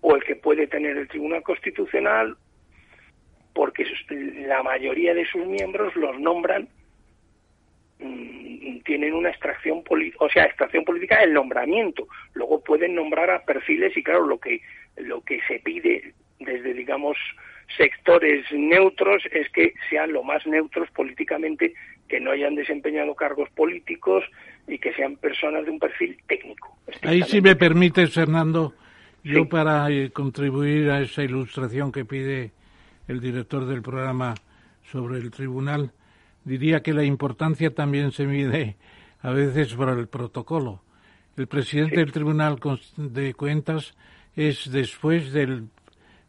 o 0.00 0.16
el 0.16 0.24
que 0.24 0.36
puede 0.36 0.66
tener 0.66 0.96
el 0.96 1.08
Tribunal 1.08 1.42
Constitucional, 1.42 2.36
porque 3.52 3.84
la 4.46 4.62
mayoría 4.62 5.12
de 5.14 5.26
sus 5.26 5.44
miembros 5.46 5.94
los 5.96 6.18
nombran 6.18 6.68
mm, 7.98 8.78
tienen 8.84 9.12
una 9.12 9.30
extracción 9.30 9.82
política, 9.82 10.24
o 10.24 10.30
sea, 10.30 10.44
extracción 10.44 10.84
política 10.84 11.22
el 11.22 11.34
nombramiento. 11.34 12.08
Luego 12.34 12.62
pueden 12.62 12.94
nombrar 12.94 13.30
a 13.30 13.44
perfiles 13.44 13.96
y 13.96 14.02
claro, 14.02 14.26
lo 14.26 14.38
que 14.38 14.60
lo 14.96 15.20
que 15.22 15.40
se 15.46 15.58
pide 15.58 16.14
desde 16.40 16.72
digamos 16.72 17.18
sectores 17.76 18.44
neutros 18.52 19.22
es 19.30 19.48
que 19.50 19.74
sean 19.90 20.12
lo 20.12 20.22
más 20.22 20.46
neutros 20.46 20.90
políticamente, 20.90 21.74
que 22.08 22.20
no 22.20 22.30
hayan 22.30 22.54
desempeñado 22.54 23.14
cargos 23.14 23.48
políticos 23.50 24.24
y 24.66 24.78
que 24.78 24.92
sean 24.94 25.16
personas 25.16 25.64
de 25.64 25.70
un 25.70 25.78
perfil 25.78 26.18
técnico. 26.26 26.76
Ahí 27.02 27.22
si 27.22 27.40
me 27.40 27.54
permites, 27.54 28.12
Fernando, 28.12 28.74
yo 29.22 29.48
para 29.48 29.90
eh, 29.90 30.10
contribuir 30.10 30.90
a 30.90 31.00
esa 31.00 31.22
ilustración 31.22 31.92
que 31.92 32.04
pide 32.04 32.52
el 33.06 33.20
director 33.20 33.66
del 33.66 33.82
programa 33.82 34.34
sobre 34.90 35.18
el 35.18 35.30
tribunal, 35.30 35.92
diría 36.44 36.82
que 36.82 36.94
la 36.94 37.04
importancia 37.04 37.74
también 37.74 38.12
se 38.12 38.26
mide 38.26 38.76
a 39.20 39.30
veces 39.30 39.74
por 39.74 39.90
el 39.90 40.08
protocolo. 40.08 40.82
El 41.36 41.46
presidente 41.46 41.96
del 41.96 42.12
Tribunal 42.12 42.58
de 42.96 43.34
Cuentas 43.34 43.94
es 44.34 44.70
después 44.72 45.32
del, 45.32 45.68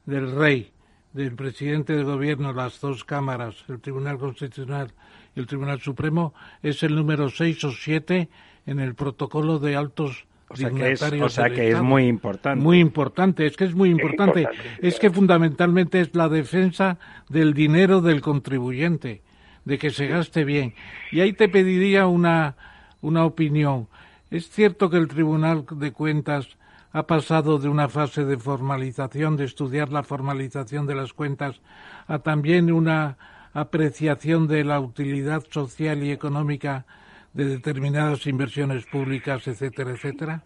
del 0.05 0.35
rey, 0.35 0.71
del 1.13 1.35
presidente 1.35 1.93
del 1.93 2.05
gobierno, 2.05 2.53
las 2.53 2.79
dos 2.79 3.03
cámaras, 3.05 3.65
el 3.69 3.79
Tribunal 3.81 4.19
Constitucional 4.19 4.91
el 5.35 5.47
Tribunal 5.47 5.79
Supremo, 5.81 6.33
es 6.61 6.83
el 6.83 6.95
número 6.95 7.29
seis 7.29 7.63
o 7.63 7.71
siete 7.71 8.29
en 8.65 8.79
el 8.79 8.95
protocolo 8.95 9.59
de 9.59 9.75
altos 9.75 10.25
o 10.49 10.55
sea 10.55 10.71
que 10.71 10.91
es, 10.91 11.01
o 11.01 11.29
sea 11.29 11.49
que 11.51 11.69
es 11.69 11.79
muy 11.79 12.07
importante. 12.07 12.59
Muy 12.59 12.79
importante, 12.79 13.45
es 13.45 13.55
que 13.55 13.65
es 13.65 13.75
muy 13.75 13.91
importante. 13.91 14.47
Es, 14.81 14.99
que 14.99 15.11
fundamentalmente 15.11 16.01
es 16.01 16.15
la 16.15 16.27
defensa 16.27 16.97
del 17.29 17.53
dinero 17.53 18.01
del 18.01 18.21
contribuyente, 18.21 19.21
de 19.65 19.77
que 19.77 19.91
se 19.91 20.07
gaste 20.07 20.45
bien. 20.45 20.73
Y 21.11 21.19
ahí 21.19 21.33
te 21.33 21.49
pediría 21.49 22.07
una, 22.07 22.55
una 23.01 23.25
opinión. 23.25 23.87
Es 24.31 24.49
cierto 24.49 24.89
que 24.89 24.97
el 24.97 25.07
Tribunal 25.07 25.65
de 25.69 25.91
Cuentas 25.91 26.57
ha 26.93 27.05
pasado 27.05 27.59
de 27.59 27.69
una 27.69 27.87
fase 27.87 28.25
de 28.25 28.37
formalización, 28.37 29.37
de 29.37 29.45
estudiar 29.45 29.91
la 29.91 30.01
formalización 30.01 30.87
de 30.87 30.95
las 30.95 31.13
cuentas, 31.13 31.61
a 32.07 32.19
también 32.19 32.71
una 32.71 33.17
apreciación 33.53 34.47
de 34.47 34.63
la 34.63 34.79
utilidad 34.79 35.41
social 35.49 36.03
y 36.03 36.11
económica 36.11 36.85
de 37.33 37.45
determinadas 37.45 38.25
inversiones 38.27 38.85
públicas, 38.85 39.47
etcétera, 39.47 39.91
etcétera? 39.91 40.43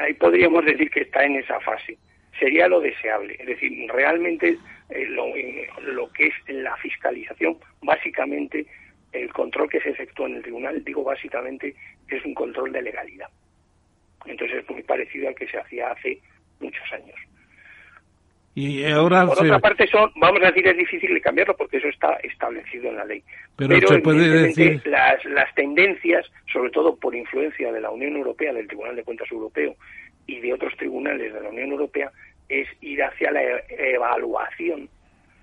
Ahí 0.00 0.14
podríamos 0.14 0.64
decir 0.64 0.90
que 0.90 1.00
está 1.00 1.24
en 1.24 1.36
esa 1.36 1.58
fase. 1.60 1.98
Sería 2.38 2.68
lo 2.68 2.80
deseable. 2.80 3.36
Es 3.38 3.46
decir, 3.46 3.72
realmente 3.92 4.56
eh, 4.88 5.06
lo, 5.08 5.26
eh, 5.36 5.68
lo 5.82 6.10
que 6.12 6.28
es 6.28 6.34
la 6.48 6.76
fiscalización, 6.76 7.58
básicamente 7.82 8.66
el 9.12 9.32
control 9.32 9.68
que 9.68 9.80
se 9.80 9.90
efectúa 9.90 10.28
en 10.28 10.36
el 10.36 10.42
tribunal, 10.42 10.84
digo 10.84 11.02
básicamente, 11.02 11.74
es 12.08 12.24
un 12.24 12.34
control 12.34 12.72
de 12.72 12.82
legalidad. 12.82 13.28
Entonces 14.26 14.58
es 14.58 14.70
muy 14.70 14.82
parecido 14.82 15.28
al 15.28 15.34
que 15.34 15.48
se 15.48 15.58
hacía 15.58 15.90
hace 15.90 16.20
muchos 16.60 16.92
años. 16.92 17.16
Y 18.54 18.84
ahora 18.84 19.26
por 19.26 19.44
otra 19.44 19.58
parte 19.60 19.86
son, 19.86 20.10
vamos 20.16 20.42
a 20.42 20.46
decir, 20.46 20.66
es 20.66 20.76
difícil 20.76 21.14
de 21.14 21.20
cambiarlo 21.20 21.56
porque 21.56 21.76
eso 21.76 21.88
está 21.88 22.14
establecido 22.22 22.88
en 22.88 22.96
la 22.96 23.04
ley. 23.04 23.22
Pero, 23.56 23.86
se 23.86 24.00
puede 24.00 24.28
decir 24.28 24.82
las, 24.86 25.24
las 25.24 25.54
tendencias, 25.54 26.26
sobre 26.52 26.70
todo 26.70 26.96
por 26.96 27.14
influencia 27.14 27.72
de 27.72 27.80
la 27.80 27.90
Unión 27.90 28.16
Europea, 28.16 28.52
del 28.52 28.66
Tribunal 28.66 28.96
de 28.96 29.04
Cuentas 29.04 29.30
Europeo 29.30 29.76
y 30.26 30.40
de 30.40 30.52
otros 30.52 30.76
tribunales 30.76 31.32
de 31.32 31.40
la 31.40 31.48
Unión 31.48 31.70
Europea, 31.70 32.10
es 32.48 32.66
ir 32.80 33.02
hacia 33.02 33.30
la 33.30 33.42
evaluación 33.68 34.88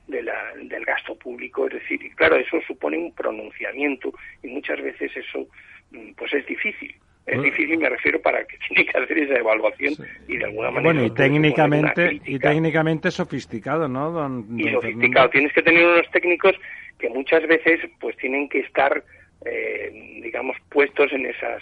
de 0.08 0.24
la, 0.24 0.54
del 0.62 0.84
gasto 0.84 1.16
público, 1.16 1.68
es 1.68 1.74
decir, 1.74 2.00
claro, 2.16 2.36
eso 2.36 2.60
supone 2.68 2.98
un 2.98 3.14
pronunciamiento 3.14 4.14
y 4.44 4.48
muchas 4.48 4.82
veces 4.82 5.12
eso 5.16 5.48
mm, 5.92 6.12
pues 6.18 6.34
es 6.34 6.46
difícil 6.46 6.94
es 7.28 7.42
difícil, 7.42 7.78
me 7.78 7.90
refiero, 7.90 8.22
para 8.22 8.44
que 8.46 8.58
tiene 8.68 8.86
que 8.90 8.98
hacer 8.98 9.18
esa 9.20 9.36
evaluación 9.36 9.94
y 10.28 10.38
de 10.38 10.46
alguna 10.46 10.72
manera... 10.72 10.94
Bueno, 10.94 11.06
y 11.06 11.12
técnicamente, 11.12 12.22
y 12.26 12.40
técnicamente 12.40 13.12
sofisticado, 13.12 13.88
¿no, 13.88 14.12
don, 14.12 14.48
Y 14.58 14.72
sofisticado. 14.72 15.30
Tienes 15.30 15.52
que 15.54 15.62
tener 15.62 15.86
unos 15.86 16.10
técnicos 16.12 16.56
que 16.98 17.10
muchas 17.10 17.46
veces 17.48 17.82
pues 18.00 18.16
tienen 18.18 18.48
que 18.48 18.60
estar, 18.60 19.04
eh, 19.46 20.20
digamos, 20.24 20.58
puestos 20.70 21.12
en 21.12 21.26
esas, 21.26 21.62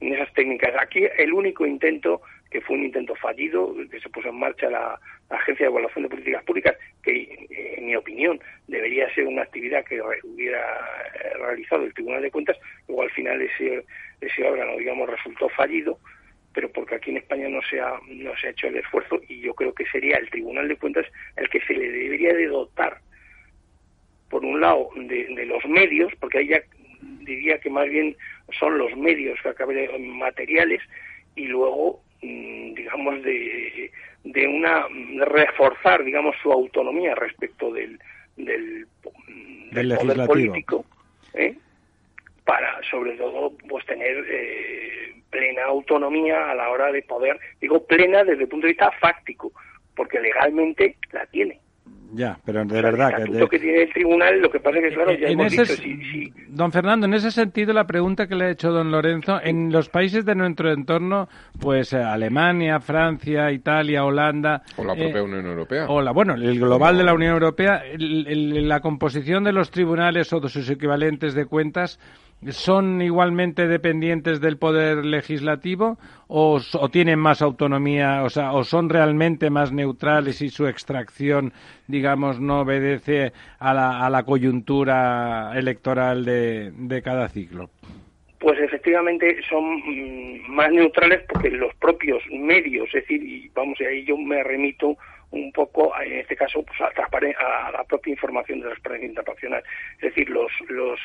en 0.00 0.12
esas 0.12 0.32
técnicas. 0.34 0.74
Aquí 0.78 1.04
el 1.18 1.32
único 1.32 1.66
intento, 1.66 2.20
que 2.50 2.60
fue 2.60 2.76
un 2.76 2.84
intento 2.84 3.14
fallido, 3.16 3.74
que 3.90 4.00
se 4.00 4.10
puso 4.10 4.28
en 4.28 4.38
marcha 4.38 4.68
la, 4.68 5.00
Agencia 5.28 5.66
de 5.66 5.72
Evaluación 5.72 6.04
de 6.04 6.10
Políticas 6.10 6.44
Públicas, 6.44 6.76
que 7.02 7.22
eh, 7.22 7.74
en 7.78 7.86
mi 7.86 7.96
opinión 7.96 8.38
debería 8.68 9.12
ser 9.12 9.26
una 9.26 9.42
actividad 9.42 9.84
que 9.84 10.00
hubiera 10.22 10.60
eh, 10.60 11.36
realizado 11.36 11.82
el 11.82 11.92
Tribunal 11.94 12.22
de 12.22 12.30
Cuentas, 12.30 12.56
luego 12.86 13.02
al 13.02 13.10
final 13.10 13.42
ese 13.42 13.84
ese 14.20 14.44
órgano, 14.44 14.76
digamos, 14.76 15.08
resultó 15.08 15.48
fallido, 15.50 15.98
pero 16.52 16.70
porque 16.72 16.94
aquí 16.94 17.10
en 17.10 17.18
España 17.18 17.48
no 17.48 17.60
se 17.68 17.80
ha, 17.80 18.00
no 18.08 18.34
se 18.36 18.46
ha 18.46 18.50
hecho 18.50 18.68
el 18.68 18.76
esfuerzo 18.76 19.20
y 19.28 19.40
yo 19.40 19.54
creo 19.54 19.74
que 19.74 19.84
sería 19.86 20.16
el 20.16 20.30
Tribunal 20.30 20.68
de 20.68 20.76
Cuentas 20.76 21.06
el 21.36 21.48
que 21.50 21.60
se 21.60 21.74
le 21.74 21.90
debería 21.90 22.32
de 22.32 22.46
dotar, 22.46 22.98
por 24.30 24.44
un 24.44 24.60
lado, 24.60 24.88
de, 24.96 25.46
los 25.46 25.64
medios, 25.66 26.12
porque 26.18 26.38
ahí 26.38 26.48
ya 26.48 26.62
diría 27.20 27.58
que 27.58 27.70
más 27.70 27.88
bien 27.88 28.16
son 28.58 28.78
los 28.78 28.96
medios 28.96 29.38
que 29.42 29.50
acaben 29.50 30.08
materiales 30.16 30.80
y 31.34 31.46
luego 31.46 32.00
mm, 32.22 32.74
digamos 32.74 33.22
de, 33.22 33.90
de 34.24 34.46
una 34.46 34.86
reforzar 35.26 36.04
digamos 36.04 36.36
su 36.42 36.50
autonomía 36.50 37.14
respecto 37.14 37.72
del 37.72 37.98
del, 38.36 38.86
poder 39.02 40.26
político 40.26 40.84
¿eh? 41.34 41.56
Para 42.46 42.80
sobre 42.88 43.12
todo 43.16 43.52
pues 43.68 43.84
tener 43.84 44.24
eh, 44.30 45.12
plena 45.30 45.64
autonomía 45.64 46.50
a 46.50 46.54
la 46.54 46.70
hora 46.70 46.90
de 46.92 47.02
poder, 47.02 47.38
digo 47.60 47.84
plena 47.84 48.24
desde 48.24 48.44
el 48.44 48.48
punto 48.48 48.66
de 48.66 48.72
vista 48.72 48.90
fáctico, 48.92 49.52
porque 49.94 50.20
legalmente 50.20 50.96
la 51.12 51.26
tiene. 51.26 51.60
Ya, 52.12 52.38
pero 52.44 52.64
de 52.64 52.80
verdad 52.80 53.16
que, 53.16 53.32
de... 53.32 53.48
que 53.48 53.58
tiene 53.58 53.82
el 53.82 53.92
tribunal, 53.92 54.40
lo 54.40 54.48
que 54.48 54.60
pasa 54.60 54.78
es 54.78 54.84
que 54.84 54.94
claro, 54.94 55.12
ya 55.12 55.26
hemos 55.26 55.50
dicho, 55.50 55.74
Don 56.48 56.70
Fernando, 56.70 57.06
en 57.06 57.14
ese 57.14 57.32
sentido 57.32 57.72
la 57.72 57.84
pregunta 57.84 58.28
que 58.28 58.36
le 58.36 58.44
ha 58.44 58.50
hecho 58.50 58.70
don 58.70 58.92
Lorenzo, 58.92 59.40
en 59.42 59.72
los 59.72 59.88
países 59.88 60.24
de 60.24 60.36
nuestro 60.36 60.72
entorno, 60.72 61.28
pues 61.60 61.92
eh, 61.92 61.96
Alemania, 61.96 62.78
Francia, 62.78 63.50
Italia, 63.50 64.04
Holanda, 64.04 64.62
o 64.76 64.84
la 64.84 64.94
propia 64.94 65.18
eh, 65.18 65.22
Unión 65.22 65.46
Europea, 65.46 65.86
o 65.88 66.00
la 66.00 66.12
bueno, 66.12 66.34
el 66.34 66.60
global 66.60 66.96
de 66.96 67.04
la 67.04 67.12
Unión 67.12 67.32
Europea, 67.32 67.82
la 67.98 68.80
composición 68.80 69.42
de 69.42 69.52
los 69.52 69.72
tribunales 69.72 70.32
o 70.32 70.38
de 70.38 70.48
sus 70.48 70.70
equivalentes 70.70 71.34
de 71.34 71.46
cuentas 71.46 71.98
son 72.50 73.02
igualmente 73.02 73.66
dependientes 73.66 74.40
del 74.40 74.58
poder 74.58 75.04
legislativo 75.04 75.98
o, 76.28 76.60
tienen 76.90 77.18
más 77.18 77.42
autonomía, 77.42 78.22
o 78.22 78.30
sea, 78.30 78.52
o 78.52 78.64
son 78.64 78.88
realmente 78.88 79.50
más 79.50 79.72
neutrales 79.72 80.42
y 80.42 80.50
su 80.50 80.66
extracción, 80.66 81.52
digamos, 81.86 82.40
no 82.40 82.60
obedece 82.60 83.32
a 83.58 83.74
la, 83.74 84.04
a 84.04 84.10
la 84.10 84.24
coyuntura 84.24 85.52
electoral 85.56 86.24
de, 86.24 86.72
de 86.72 87.02
cada 87.02 87.28
ciclo? 87.28 87.70
Pues 88.38 88.60
efectivamente 88.60 89.40
son 89.48 89.82
mm, 89.86 90.48
más 90.48 90.70
neutrales 90.70 91.22
porque 91.28 91.50
los 91.50 91.74
propios 91.76 92.22
medios, 92.30 92.86
es 92.88 93.02
decir, 93.02 93.22
y 93.22 93.48
vamos, 93.54 93.78
ahí 93.80 94.04
yo 94.04 94.16
me 94.16 94.42
remito 94.44 94.96
un 95.30 95.50
poco, 95.52 95.92
en 96.00 96.20
este 96.20 96.36
caso, 96.36 96.62
pues 96.62 96.80
a, 96.80 96.86
a 96.86 97.72
la 97.72 97.84
propia 97.84 98.12
información 98.12 98.60
de 98.60 98.66
transparencia 98.66 99.08
internacional. 99.08 99.62
Es 99.96 100.02
decir, 100.02 100.30
los, 100.30 100.52
los 100.68 101.00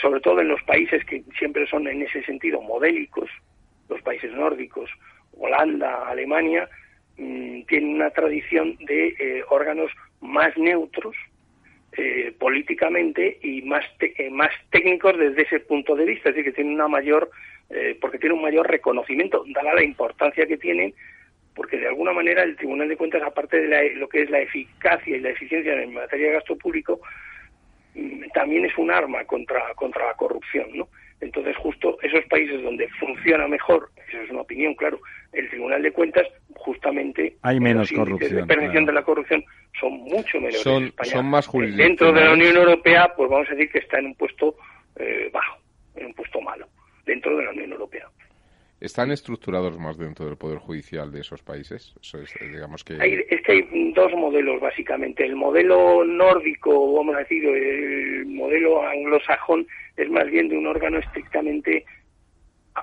sobre 0.00 0.20
todo 0.20 0.40
en 0.40 0.48
los 0.48 0.62
países 0.62 1.04
que 1.04 1.22
siempre 1.38 1.66
son 1.66 1.88
en 1.88 2.02
ese 2.02 2.22
sentido 2.22 2.60
modélicos, 2.62 3.28
los 3.88 4.00
países 4.02 4.32
nórdicos, 4.32 4.90
Holanda, 5.36 6.08
Alemania, 6.08 6.68
mm, 7.16 7.62
tienen 7.62 7.94
una 7.94 8.10
tradición 8.10 8.76
de 8.80 9.08
eh, 9.18 9.44
órganos 9.48 9.90
más 10.20 10.56
neutros 10.56 11.16
eh, 11.96 12.32
políticamente 12.38 13.38
y 13.42 13.62
más, 13.62 13.84
más 14.30 14.50
técnicos 14.70 15.18
desde 15.18 15.42
ese 15.42 15.60
punto 15.60 15.96
de 15.96 16.04
vista, 16.04 16.28
es 16.28 16.36
decir, 16.36 16.50
que 16.50 16.54
tienen 16.54 16.74
una 16.74 16.88
mayor, 16.88 17.30
porque 18.00 18.18
tienen 18.18 18.38
un 18.38 18.44
mayor 18.44 18.66
reconocimiento, 18.66 19.44
dada 19.48 19.74
la 19.74 19.82
importancia 19.82 20.46
que 20.46 20.56
tienen 20.56 20.94
porque 21.58 21.76
de 21.76 21.88
alguna 21.88 22.12
manera 22.12 22.44
el 22.44 22.54
Tribunal 22.54 22.88
de 22.88 22.96
Cuentas, 22.96 23.20
aparte 23.20 23.60
de 23.60 23.94
lo 23.96 24.08
que 24.08 24.22
es 24.22 24.30
la 24.30 24.38
eficacia 24.38 25.16
y 25.16 25.20
la 25.20 25.30
eficiencia 25.30 25.72
en 25.82 25.92
materia 25.92 26.28
de 26.28 26.34
gasto 26.34 26.56
público, 26.56 27.00
también 28.34 28.64
es 28.64 28.76
un 28.78 28.90
arma 28.90 29.24
contra, 29.24 29.74
contra 29.74 30.06
la 30.06 30.14
corrupción, 30.14 30.68
¿no? 30.74 30.88
Entonces, 31.20 31.56
justo 31.56 31.98
esos 32.02 32.24
países 32.26 32.62
donde 32.62 32.88
funciona 33.00 33.48
mejor, 33.48 33.90
eso 34.08 34.20
es 34.20 34.30
una 34.30 34.42
opinión, 34.42 34.74
claro, 34.74 35.00
el 35.32 35.48
Tribunal 35.48 35.82
de 35.82 35.90
Cuentas, 35.90 36.26
justamente 36.54 37.36
hay 37.42 37.58
menos 37.58 37.90
corrupción. 37.90 38.36
De 38.36 38.46
prevención 38.46 38.84
de 38.86 38.92
la 38.92 39.02
corrupción 39.02 39.44
son 39.80 39.92
mucho 39.94 40.38
menores. 40.38 40.60
Son, 40.60 40.92
son 41.02 41.26
más 41.26 41.50
Dentro 41.76 42.12
de 42.12 42.24
la 42.24 42.32
Unión 42.32 42.56
Europea, 42.56 43.12
pues 43.16 43.28
vamos 43.28 43.48
a 43.48 43.54
decir 43.54 43.70
que 43.70 43.78
está 43.78 43.98
en 43.98 44.06
un 44.06 44.14
puesto 44.14 44.56
eh, 44.96 45.28
bajo, 45.32 45.58
en 45.96 46.06
un 46.06 46.14
puesto 46.14 46.40
malo, 46.40 46.68
dentro 47.04 47.36
de 47.36 47.44
la 47.44 47.50
Unión 47.50 47.72
Europea. 47.72 48.06
¿Están 48.80 49.10
estructurados 49.10 49.76
más 49.78 49.98
dentro 49.98 50.26
del 50.26 50.36
Poder 50.36 50.58
Judicial 50.58 51.10
de 51.10 51.20
esos 51.20 51.42
países? 51.42 51.94
es, 52.00 52.34
digamos 52.40 52.84
que... 52.84 52.94
es 52.94 53.42
que 53.42 53.52
hay 53.52 53.92
dos 53.92 54.12
modelos, 54.12 54.60
básicamente. 54.60 55.24
El 55.24 55.34
modelo 55.34 56.04
nórdico, 56.04 56.92
vamos 56.94 57.16
a 57.16 57.18
decir, 57.18 57.44
el 57.44 58.26
modelo 58.26 58.86
anglosajón, 58.86 59.66
es 59.96 60.08
más 60.10 60.30
bien 60.30 60.48
de 60.48 60.56
un 60.56 60.68
órgano 60.68 60.98
estrictamente 60.98 61.84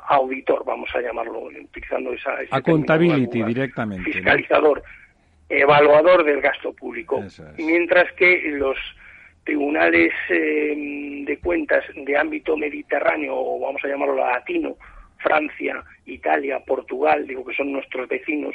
auditor, 0.10 0.66
vamos 0.66 0.90
a 0.94 1.00
llamarlo, 1.00 1.44
utilizando 1.44 2.12
esa... 2.12 2.40
Accountability 2.52 3.44
directamente. 3.44 4.12
Fiscalizador, 4.12 4.84
evaluador 5.48 6.26
del 6.26 6.42
gasto 6.42 6.74
público. 6.74 7.24
Mientras 7.58 8.12
que 8.14 8.42
los 8.52 8.78
tribunales 9.46 10.12
eh, 10.30 11.24
de 11.26 11.40
cuentas 11.40 11.86
de 11.96 12.18
ámbito 12.18 12.58
mediterráneo, 12.58 13.34
o 13.36 13.60
vamos 13.62 13.82
a 13.86 13.88
llamarlo 13.88 14.16
latino, 14.16 14.76
Francia, 15.26 15.84
Italia, 16.06 16.60
Portugal, 16.60 17.26
digo 17.26 17.44
que 17.44 17.56
son 17.56 17.72
nuestros 17.72 18.08
vecinos, 18.08 18.54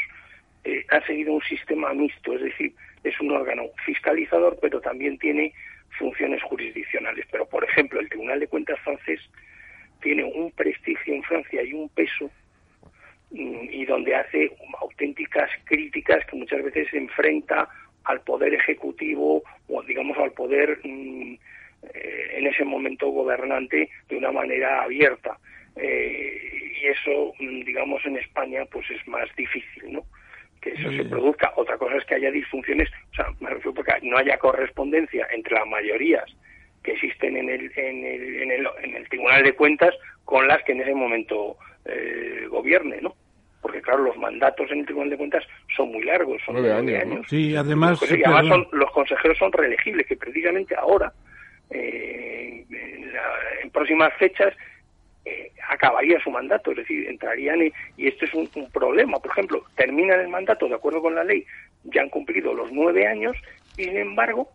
eh, 0.62 0.84
han 0.88 1.04
seguido 1.04 1.32
un 1.32 1.42
sistema 1.42 1.92
mixto, 1.92 2.34
es 2.34 2.42
decir, 2.42 2.72
es 3.02 3.18
un 3.20 3.32
órgano 3.32 3.64
fiscalizador, 3.84 4.56
pero 4.62 4.80
también 4.80 5.18
tiene 5.18 5.52
funciones 5.98 6.40
jurisdiccionales. 6.44 7.26
Pero, 7.32 7.46
por 7.46 7.64
ejemplo, 7.64 7.98
el 7.98 8.08
Tribunal 8.08 8.38
de 8.38 8.46
Cuentas 8.46 8.78
francés 8.80 9.20
tiene 10.00 10.22
un 10.22 10.52
prestigio 10.52 11.14
en 11.14 11.22
Francia 11.24 11.60
y 11.62 11.72
un 11.72 11.88
peso 11.88 12.30
mm, 13.32 13.64
y 13.70 13.84
donde 13.84 14.14
hace 14.14 14.52
auténticas 14.80 15.50
críticas 15.64 16.24
que 16.26 16.36
muchas 16.36 16.62
veces 16.62 16.88
se 16.90 16.98
enfrenta 16.98 17.68
al 18.04 18.20
poder 18.20 18.54
ejecutivo 18.54 19.42
o 19.68 19.82
digamos 19.82 20.16
al 20.18 20.32
poder 20.32 20.78
mm, 20.84 21.34
eh, 21.94 22.30
en 22.36 22.46
ese 22.46 22.64
momento 22.64 23.08
gobernante 23.08 23.88
de 24.08 24.16
una 24.16 24.30
manera 24.30 24.82
abierta. 24.82 25.36
Eh, 25.81 26.72
y 26.83 26.87
eso, 26.87 27.33
mm, 27.39 27.64
digamos, 27.64 28.05
en 28.05 28.16
España 28.16 28.64
pues 28.70 28.91
es 28.91 29.07
más 29.09 29.28
difícil, 29.37 29.93
¿no? 29.93 30.03
Que 30.61 30.70
eso 30.70 30.91
se 30.93 31.05
produzca. 31.05 31.53
Otra 31.57 31.78
cosa 31.78 31.97
es 31.97 32.05
que 32.05 32.16
haya 32.16 32.31
disfunciones, 32.31 32.91
o 33.12 33.14
sea, 33.14 33.26
me 33.41 33.49
refiero 33.49 33.74
porque 33.74 33.93
no 34.03 34.18
haya 34.18 34.37
correspondencia 34.37 35.26
entre 35.33 35.55
las 35.55 35.66
mayorías 35.66 36.24
que 36.83 36.93
existen 36.93 37.37
en 37.37 37.49
el, 37.49 37.72
en 37.76 38.05
el, 38.05 38.43
en 38.43 38.51
el, 38.51 38.68
en 38.83 38.97
el 38.97 39.09
Tribunal 39.09 39.43
de 39.43 39.55
Cuentas 39.55 39.95
con 40.24 40.47
las 40.47 40.62
que 40.64 40.72
en 40.72 40.83
ese 40.83 40.95
momento 40.95 41.57
eh, 41.87 42.47
gobierne, 42.49 43.01
¿no? 43.01 43.14
Porque 43.62 43.81
claro, 43.83 44.05
los 44.05 44.16
mandatos 44.16 44.70
en 44.70 44.81
el 44.81 44.85
Tribunal 44.87 45.11
de 45.11 45.16
Cuentas 45.16 45.45
son 45.76 45.93
muy 45.93 46.03
largos, 46.05 46.41
son 46.45 46.57
nueve 46.57 46.97
años. 46.97 47.26
Sí, 47.28 47.55
además, 47.57 48.01
y 48.03 48.22
además 48.24 48.47
son, 48.47 48.66
los 48.72 48.91
consejeros 48.91 49.37
son 49.39 49.53
reelegibles, 49.53 50.07
que 50.07 50.16
precisamente 50.16 50.74
ahora, 50.74 51.12
eh, 51.70 52.64
en 53.62 53.70
próximas 53.70 54.12
fechas, 54.18 54.55
eh, 55.24 55.52
acabaría 55.68 56.18
su 56.20 56.30
mandato, 56.30 56.70
es 56.70 56.78
decir, 56.78 57.08
entrarían 57.08 57.62
y, 57.62 57.72
y 57.96 58.08
esto 58.08 58.24
es 58.24 58.34
un, 58.34 58.48
problema. 58.72 59.18
Por 59.18 59.30
ejemplo, 59.32 59.64
terminan 59.76 60.20
el 60.20 60.28
mandato 60.28 60.68
de 60.68 60.74
acuerdo 60.74 61.02
con 61.02 61.14
la 61.14 61.24
ley, 61.24 61.44
ya 61.84 62.02
han 62.02 62.08
cumplido 62.08 62.54
los 62.54 62.72
nueve 62.72 63.06
años 63.06 63.36
sin 63.76 63.96
embargo, 63.96 64.48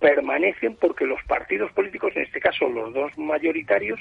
permanecen 0.00 0.76
porque 0.76 1.04
los 1.04 1.22
partidos 1.24 1.70
políticos, 1.72 2.12
en 2.16 2.22
este 2.22 2.40
caso 2.40 2.68
los 2.68 2.92
dos 2.94 3.16
mayoritarios, 3.18 4.00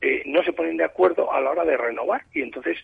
eh, 0.00 0.22
no 0.26 0.42
se 0.42 0.52
ponen 0.52 0.76
de 0.76 0.84
acuerdo 0.84 1.32
a 1.32 1.40
la 1.40 1.50
hora 1.50 1.64
de 1.64 1.76
renovar 1.76 2.24
y 2.32 2.42
entonces 2.42 2.78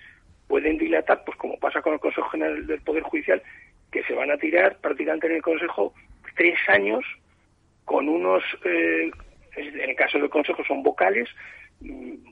pueden 0.47 0.79
dilatar, 0.79 1.25
pues 1.25 1.37
como 1.39 1.59
pasa 1.59 1.83
con 1.83 1.95
el 1.95 2.01
Consejo 2.01 2.29
General 2.29 2.67
del 2.67 2.81
Poder 2.83 3.03
Judicial, 3.03 3.43
que 3.91 4.03
se 4.05 4.15
van 4.15 4.31
a 4.31 4.37
tirar 4.37 4.77
prácticamente 4.79 5.27
en 5.27 5.37
el 5.37 5.43
Consejo 5.43 5.95
tres 6.37 6.59
años 6.69 7.05
con 7.85 8.09
unos, 8.09 8.43
eh, 8.65 9.11
en 9.57 9.91
el 9.91 9.97
caso 9.97 10.19
del 10.19 10.31
Consejo 10.31 10.63
son 10.65 10.83
vocales, 10.83 11.29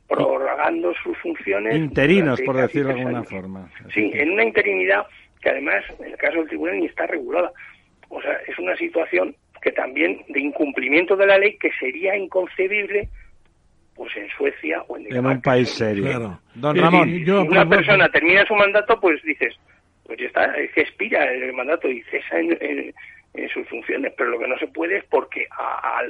prorrogando 0.09 0.93
sus 1.03 1.17
funciones. 1.19 1.75
Interinos, 1.77 2.41
por 2.43 2.57
decirlo 2.57 2.95
de 2.95 3.01
alguna 3.01 3.25
forma. 3.25 3.71
Sí, 3.93 4.11
en 4.15 4.33
una 4.33 4.45
interinidad 4.45 5.07
que 5.41 5.51
además, 5.51 5.85
en 5.99 6.07
el 6.07 6.17
caso 6.17 6.39
del 6.39 6.49
tribunal, 6.49 6.79
ni 6.81 6.87
está 6.87 7.07
regulada. 7.07 7.53
O 8.09 8.21
sea, 8.21 8.33
es 8.47 8.59
una 8.59 8.77
situación 8.77 9.35
que 9.63 9.73
también 9.73 10.25
de 10.29 10.41
incumplimiento 10.41 11.17
de 11.17 11.27
la 11.27 11.39
ley 11.39 11.57
que 11.59 11.71
sería 11.79 12.17
inconcebible 12.17 13.09
pues 13.95 14.15
en 14.17 14.29
Suecia 14.37 14.83
o 14.89 14.97
en 14.97 15.05
Dinamarca. 15.05 15.31
En 15.31 15.37
un 15.37 15.43
país 15.43 15.71
serio. 15.71 16.41
Don 16.55 16.77
Ramón, 16.77 17.09
si 17.09 17.31
una 17.31 17.67
persona 17.67 18.09
termina 18.11 18.45
su 18.45 18.55
mandato, 18.55 19.01
pues 19.01 19.23
dices, 19.23 19.55
pues 20.05 20.19
ya 20.19 20.27
está, 20.27 20.45
es 20.57 20.71
que 20.73 20.83
expira 20.83 21.25
el 21.33 21.53
mandato 21.55 21.89
y 21.89 22.03
cesa 22.03 22.39
en, 22.39 22.95
sus 23.53 23.69
funciones, 23.69 24.13
pero 24.17 24.31
lo 24.31 24.39
que 24.39 24.49
no 24.49 24.59
se 24.59 24.67
puede 24.69 24.99
es 24.99 25.05
porque 25.05 25.47
a, 25.51 25.99
a, 25.99 26.03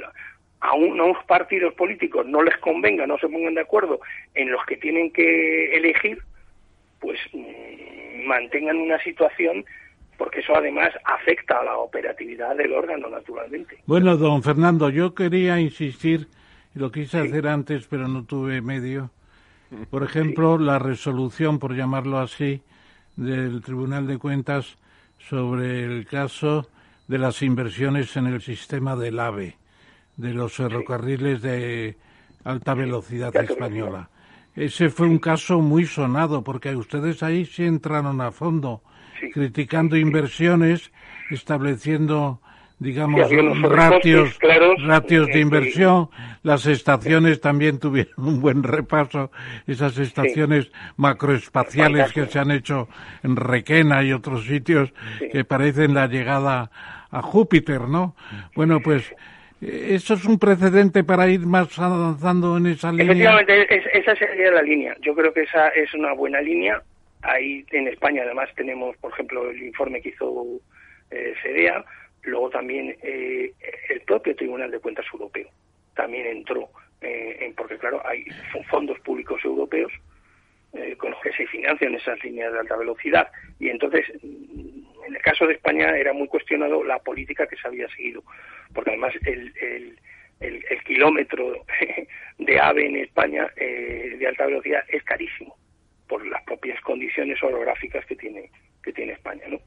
unos 0.75 1.23
partidos 1.25 1.73
políticos 1.73 2.25
no 2.25 2.41
les 2.41 2.57
convenga, 2.57 3.05
no 3.07 3.17
se 3.17 3.27
pongan 3.27 3.55
de 3.55 3.61
acuerdo 3.61 3.99
en 4.33 4.51
los 4.51 4.65
que 4.65 4.77
tienen 4.77 5.11
que 5.11 5.75
elegir, 5.75 6.19
pues 6.99 7.19
mm, 7.33 8.25
mantengan 8.25 8.77
una 8.77 9.01
situación 9.03 9.65
porque 10.17 10.39
eso 10.39 10.55
además 10.55 10.89
afecta 11.05 11.59
a 11.59 11.63
la 11.63 11.77
operatividad 11.77 12.55
del 12.55 12.73
órgano, 12.73 13.07
naturalmente. 13.07 13.77
Bueno, 13.85 14.17
don 14.17 14.41
Fernando, 14.41 14.89
yo 14.89 15.13
quería 15.13 15.59
insistir, 15.59 16.27
y 16.75 16.79
lo 16.79 16.91
quise 16.91 17.19
hacer 17.19 17.47
antes, 17.47 17.85
pero 17.87 18.07
no 18.07 18.25
tuve 18.25 18.61
medio. 18.61 19.11
Por 19.91 20.03
ejemplo, 20.03 20.57
la 20.57 20.79
resolución, 20.79 21.59
por 21.59 21.75
llamarlo 21.75 22.17
así, 22.17 22.61
del 23.15 23.61
Tribunal 23.61 24.07
de 24.07 24.17
Cuentas 24.17 24.77
sobre 25.19 25.83
el 25.83 26.07
caso 26.07 26.67
de 27.07 27.19
las 27.19 27.43
inversiones 27.43 28.15
en 28.17 28.25
el 28.27 28.41
sistema 28.41 28.95
del 28.95 29.19
AVE 29.19 29.55
de 30.17 30.33
los 30.33 30.53
ferrocarriles 30.53 31.41
de 31.41 31.97
alta 32.43 32.73
velocidad 32.73 33.35
española. 33.35 34.09
Ese 34.55 34.89
fue 34.89 35.07
un 35.07 35.19
caso 35.19 35.61
muy 35.61 35.85
sonado 35.85 36.43
porque 36.43 36.75
ustedes 36.75 37.21
ahí 37.21 37.45
sí 37.45 37.63
entraron 37.63 38.19
a 38.21 38.31
fondo, 38.31 38.81
criticando 39.33 39.95
inversiones, 39.95 40.91
estableciendo 41.29 42.41
digamos, 42.79 43.29
ratios, 43.63 44.37
ratios 44.85 45.27
de 45.27 45.39
inversión. 45.39 46.09
Las 46.43 46.65
estaciones 46.65 47.41
también 47.41 47.79
tuvieron 47.79 48.13
un 48.17 48.41
buen 48.41 48.63
repaso, 48.63 49.31
esas 49.65 49.97
estaciones 49.97 50.71
macroespaciales 50.95 52.11
que 52.11 52.27
se 52.27 52.39
han 52.39 52.51
hecho 52.51 52.87
en 53.23 53.35
Requena 53.35 54.03
y 54.03 54.13
otros 54.13 54.45
sitios 54.45 54.93
que 55.31 55.43
parecen 55.43 55.93
la 55.93 56.07
llegada 56.07 56.71
a 57.09 57.21
Júpiter, 57.21 57.81
¿no? 57.81 58.15
Bueno, 58.55 58.79
pues 58.79 59.13
¿Eso 59.61 60.13
es 60.13 60.25
un 60.25 60.37
precedente 60.37 61.03
para 61.03 61.27
ir 61.27 61.39
más 61.39 61.77
avanzando 61.79 62.57
en 62.57 62.67
esa 62.67 62.91
línea? 62.91 63.05
Efectivamente, 63.05 63.97
esa 63.97 64.15
sería 64.15 64.51
la 64.51 64.61
línea. 64.61 64.95
Yo 65.01 65.15
creo 65.15 65.33
que 65.33 65.43
esa 65.43 65.69
es 65.69 65.93
una 65.93 66.13
buena 66.13 66.41
línea. 66.41 66.81
Ahí 67.23 67.65
en 67.71 67.87
España 67.87 68.21
además 68.23 68.49
tenemos, 68.55 68.95
por 68.97 69.11
ejemplo, 69.11 69.49
el 69.49 69.63
informe 69.63 70.01
que 70.01 70.09
hizo 70.09 70.45
eh, 71.09 71.33
luego 72.23 72.49
también 72.49 72.95
eh, 73.01 73.51
el 73.89 74.01
propio 74.01 74.35
Tribunal 74.35 74.69
de 74.69 74.79
Cuentas 74.79 75.05
Europeo 75.11 75.47
también 75.95 76.27
entró, 76.27 76.69
eh, 77.01 77.51
porque 77.57 77.77
claro, 77.77 78.01
hay 78.05 78.25
fondos 78.69 78.99
públicos 78.99 79.43
europeos 79.43 79.91
eh, 80.73 80.95
con 80.97 81.11
los 81.11 81.21
que 81.21 81.31
se 81.31 81.47
financian 81.47 81.95
esas 81.95 82.21
líneas 82.23 82.51
de 82.53 82.59
alta 82.59 82.75
velocidad. 82.75 83.29
Y 83.59 83.69
entonces, 83.69 84.05
en 84.21 85.15
el 85.15 85.21
caso 85.21 85.47
de 85.47 85.53
España 85.53 85.89
era 85.97 86.13
muy 86.13 86.27
cuestionado 86.27 86.83
la 86.83 86.99
política 86.99 87.47
que 87.47 87.55
se 87.55 87.67
había 87.67 87.87
seguido, 87.89 88.23
porque 88.73 88.91
además 88.91 89.13
el, 89.25 89.53
el, 89.61 89.99
el, 90.39 90.83
kilómetro 90.83 91.65
de 92.37 92.59
AVE 92.59 92.85
en 92.85 92.95
España 92.97 93.47
eh, 93.55 94.15
de 94.19 94.27
alta 94.27 94.45
velocidad 94.45 94.83
es 94.89 95.03
carísimo 95.03 95.55
por 96.07 96.25
las 96.25 96.43
propias 96.43 96.79
condiciones 96.81 97.41
orográficas 97.43 98.05
que 98.05 98.15
tiene 98.15 98.49
que 98.83 98.93
tiene 98.93 99.13
España, 99.13 99.43
¿no? 99.49 99.59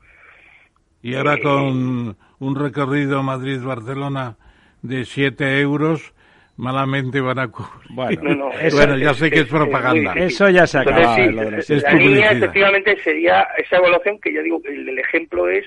Y 1.03 1.15
ahora 1.15 1.35
eh, 1.35 1.41
con 1.41 2.17
un 2.39 2.57
recorrido 2.57 3.23
Madrid-Barcelona 3.23 4.37
de 4.83 5.05
7 5.05 5.61
euros, 5.61 6.15
malamente 6.61 7.21
van 7.21 7.39
a 7.39 7.49
cubrir. 7.49 8.21
Bueno, 8.21 8.51
ya 8.99 9.15
sé 9.15 9.31
que 9.31 9.41
es, 9.41 9.49
propaganda. 9.49 10.13
eso 10.15 10.49
ya 10.51 10.67
se 10.67 10.79
acaba. 10.79 11.19
la 11.19 11.93
línea 11.95 12.33
efectivamente 12.33 12.97
sería 13.03 13.47
esa 13.57 13.79
evaluación 13.79 14.21
que 14.21 14.33
ya 14.33 14.43
digo, 14.43 14.61
el, 14.65 14.89
el 14.89 14.99
ejemplo 14.99 15.49
es 15.49 15.65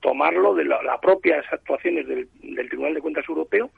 tomarlo 0.00 0.54
de 0.54 0.64
las 0.64 0.98
propias 1.00 1.44
actuaciones 1.50 2.06
del, 2.06 2.28
Tribunal 2.68 2.94
de 2.94 3.00
Cuentas 3.00 3.24
Europeo 3.28 3.70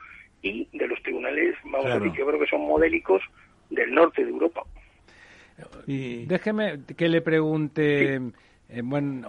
y 0.43 0.67
de 0.73 0.89
los 0.89 1.01
tribunales, 1.03 1.55
vamos 1.65 1.87
a 1.87 1.99
decir, 1.99 2.13
yo 2.19 2.27
creo 2.27 2.41
que 2.41 2.47
son 2.47 2.63
modélicos 2.63 3.23
del 3.71 3.95
norte 3.95 4.25
de 4.25 4.31
Europa. 4.31 4.63
Y... 5.87 6.25
Déjeme 6.27 6.81
que 6.97 7.09
le 7.09 7.21
pregunte, 7.21 8.21
eh, 8.75 8.83
bueno, 8.83 9.29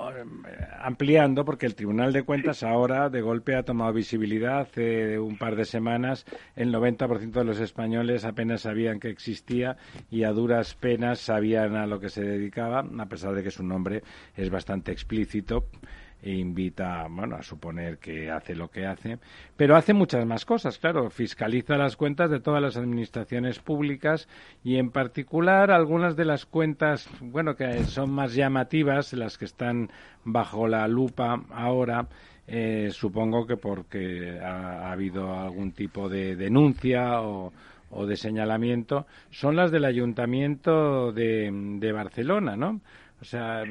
ampliando, 0.81 1.45
porque 1.45 1.67
el 1.67 1.75
Tribunal 1.75 2.11
de 2.11 2.23
Cuentas 2.23 2.63
ahora 2.63 3.09
de 3.09 3.21
golpe 3.21 3.55
ha 3.55 3.63
tomado 3.63 3.93
visibilidad. 3.93 4.61
Hace 4.61 5.19
un 5.19 5.37
par 5.37 5.55
de 5.55 5.65
semanas 5.65 6.25
el 6.55 6.73
90% 6.73 7.31
de 7.31 7.43
los 7.43 7.59
españoles 7.59 8.25
apenas 8.25 8.61
sabían 8.61 8.99
que 8.99 9.09
existía 9.09 9.77
y 10.09 10.23
a 10.23 10.31
duras 10.31 10.73
penas 10.73 11.19
sabían 11.19 11.75
a 11.75 11.85
lo 11.85 11.99
que 11.99 12.09
se 12.09 12.23
dedicaba, 12.23 12.79
a 12.79 13.05
pesar 13.05 13.35
de 13.35 13.43
que 13.43 13.51
su 13.51 13.63
nombre 13.63 14.01
es 14.35 14.49
bastante 14.49 14.91
explícito 14.91 15.65
e 16.25 16.31
invita 16.31 17.05
bueno, 17.07 17.35
a 17.35 17.43
suponer 17.43 17.99
que 17.99 18.31
hace 18.31 18.55
lo 18.55 18.69
que 18.69 18.87
hace, 18.87 19.19
pero 19.55 19.75
hace 19.75 19.93
muchas 19.93 20.25
más 20.25 20.43
cosas, 20.43 20.79
claro, 20.79 21.11
fiscaliza 21.11 21.77
las 21.77 21.95
cuentas 21.95 22.31
de 22.31 22.39
todas 22.39 22.63
las 22.63 22.77
administraciones 22.77 23.59
públicas 23.59 24.27
y 24.63 24.77
en 24.77 24.89
particular 24.89 25.69
algunas 25.69 26.15
de 26.15 26.25
las 26.25 26.47
cuentas, 26.47 27.07
bueno, 27.21 27.55
que 27.55 27.83
son 27.83 28.09
más 28.09 28.33
llamativas, 28.33 29.13
las 29.13 29.37
que 29.37 29.45
están 29.45 29.91
bajo 30.23 30.67
la 30.67 30.87
lupa 30.87 31.43
ahora, 31.51 32.07
eh, 32.47 32.89
supongo 32.91 33.45
que 33.45 33.57
porque 33.57 34.39
ha, 34.39 34.91
habido 34.91 35.31
algún 35.39 35.73
tipo 35.73 36.09
de 36.09 36.35
denuncia 36.35 37.21
o, 37.21 37.53
de 38.07 38.17
señalamiento, 38.17 39.05
son 39.29 39.55
las 39.55 39.71
del 39.71 39.85
Ayuntamiento 39.85 41.13
de, 41.13 41.49
de 41.79 41.91
Barcelona, 41.93 42.57
¿no? 42.57 42.81
O 43.21 43.23
sea, 43.23 43.63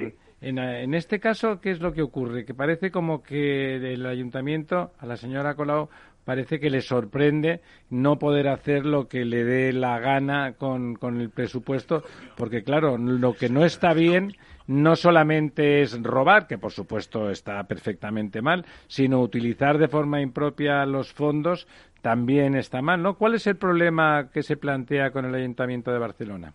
en, 0.48 0.94
este 0.94 1.20
caso, 1.20 1.60
¿qué 1.60 1.70
es 1.70 1.80
lo 1.80 1.92
que 1.92 2.02
ocurre? 2.02 2.44
Que 2.44 2.54
parece 2.54 2.90
como 2.90 3.22
que 3.22 3.76
el 3.76 4.04
ayuntamiento, 4.06 4.92
a 4.98 5.06
la 5.06 5.16
señora 5.16 5.54
Colau, 5.54 5.88
parece 6.24 6.58
que 6.58 6.70
le 6.70 6.80
sorprende 6.80 7.60
no 7.90 8.18
poder 8.18 8.48
hacer 8.48 8.84
lo 8.84 9.08
que 9.08 9.24
le 9.24 9.44
dé 9.44 9.72
la 9.72 9.98
gana 10.00 10.52
con, 10.52 10.96
con 10.96 11.20
el 11.20 11.30
presupuesto, 11.30 12.02
porque 12.36 12.62
claro, 12.62 12.98
lo 12.98 13.34
que 13.34 13.48
no 13.48 13.64
está 13.64 13.94
bien 13.94 14.32
no 14.66 14.96
solamente 14.96 15.82
es 15.82 16.02
robar, 16.02 16.46
que 16.46 16.58
por 16.58 16.72
supuesto 16.72 17.30
está 17.30 17.62
perfectamente 17.64 18.40
mal, 18.40 18.64
sino 18.86 19.20
utilizar 19.20 19.78
de 19.78 19.88
forma 19.88 20.20
impropia 20.20 20.86
los 20.86 21.12
fondos 21.12 21.66
también 22.00 22.54
está 22.54 22.82
mal, 22.82 23.02
¿no? 23.02 23.14
¿Cuál 23.14 23.34
es 23.34 23.46
el 23.46 23.56
problema 23.56 24.28
que 24.30 24.42
se 24.42 24.58
plantea 24.58 25.10
con 25.10 25.24
el 25.24 25.34
Ayuntamiento 25.34 25.90
de 25.90 25.98
Barcelona? 25.98 26.52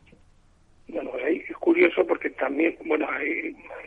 Bueno, 0.88 1.12
es 1.28 1.58
curioso 1.58 2.06
porque 2.08 2.29
también, 2.40 2.78
bueno, 2.86 3.08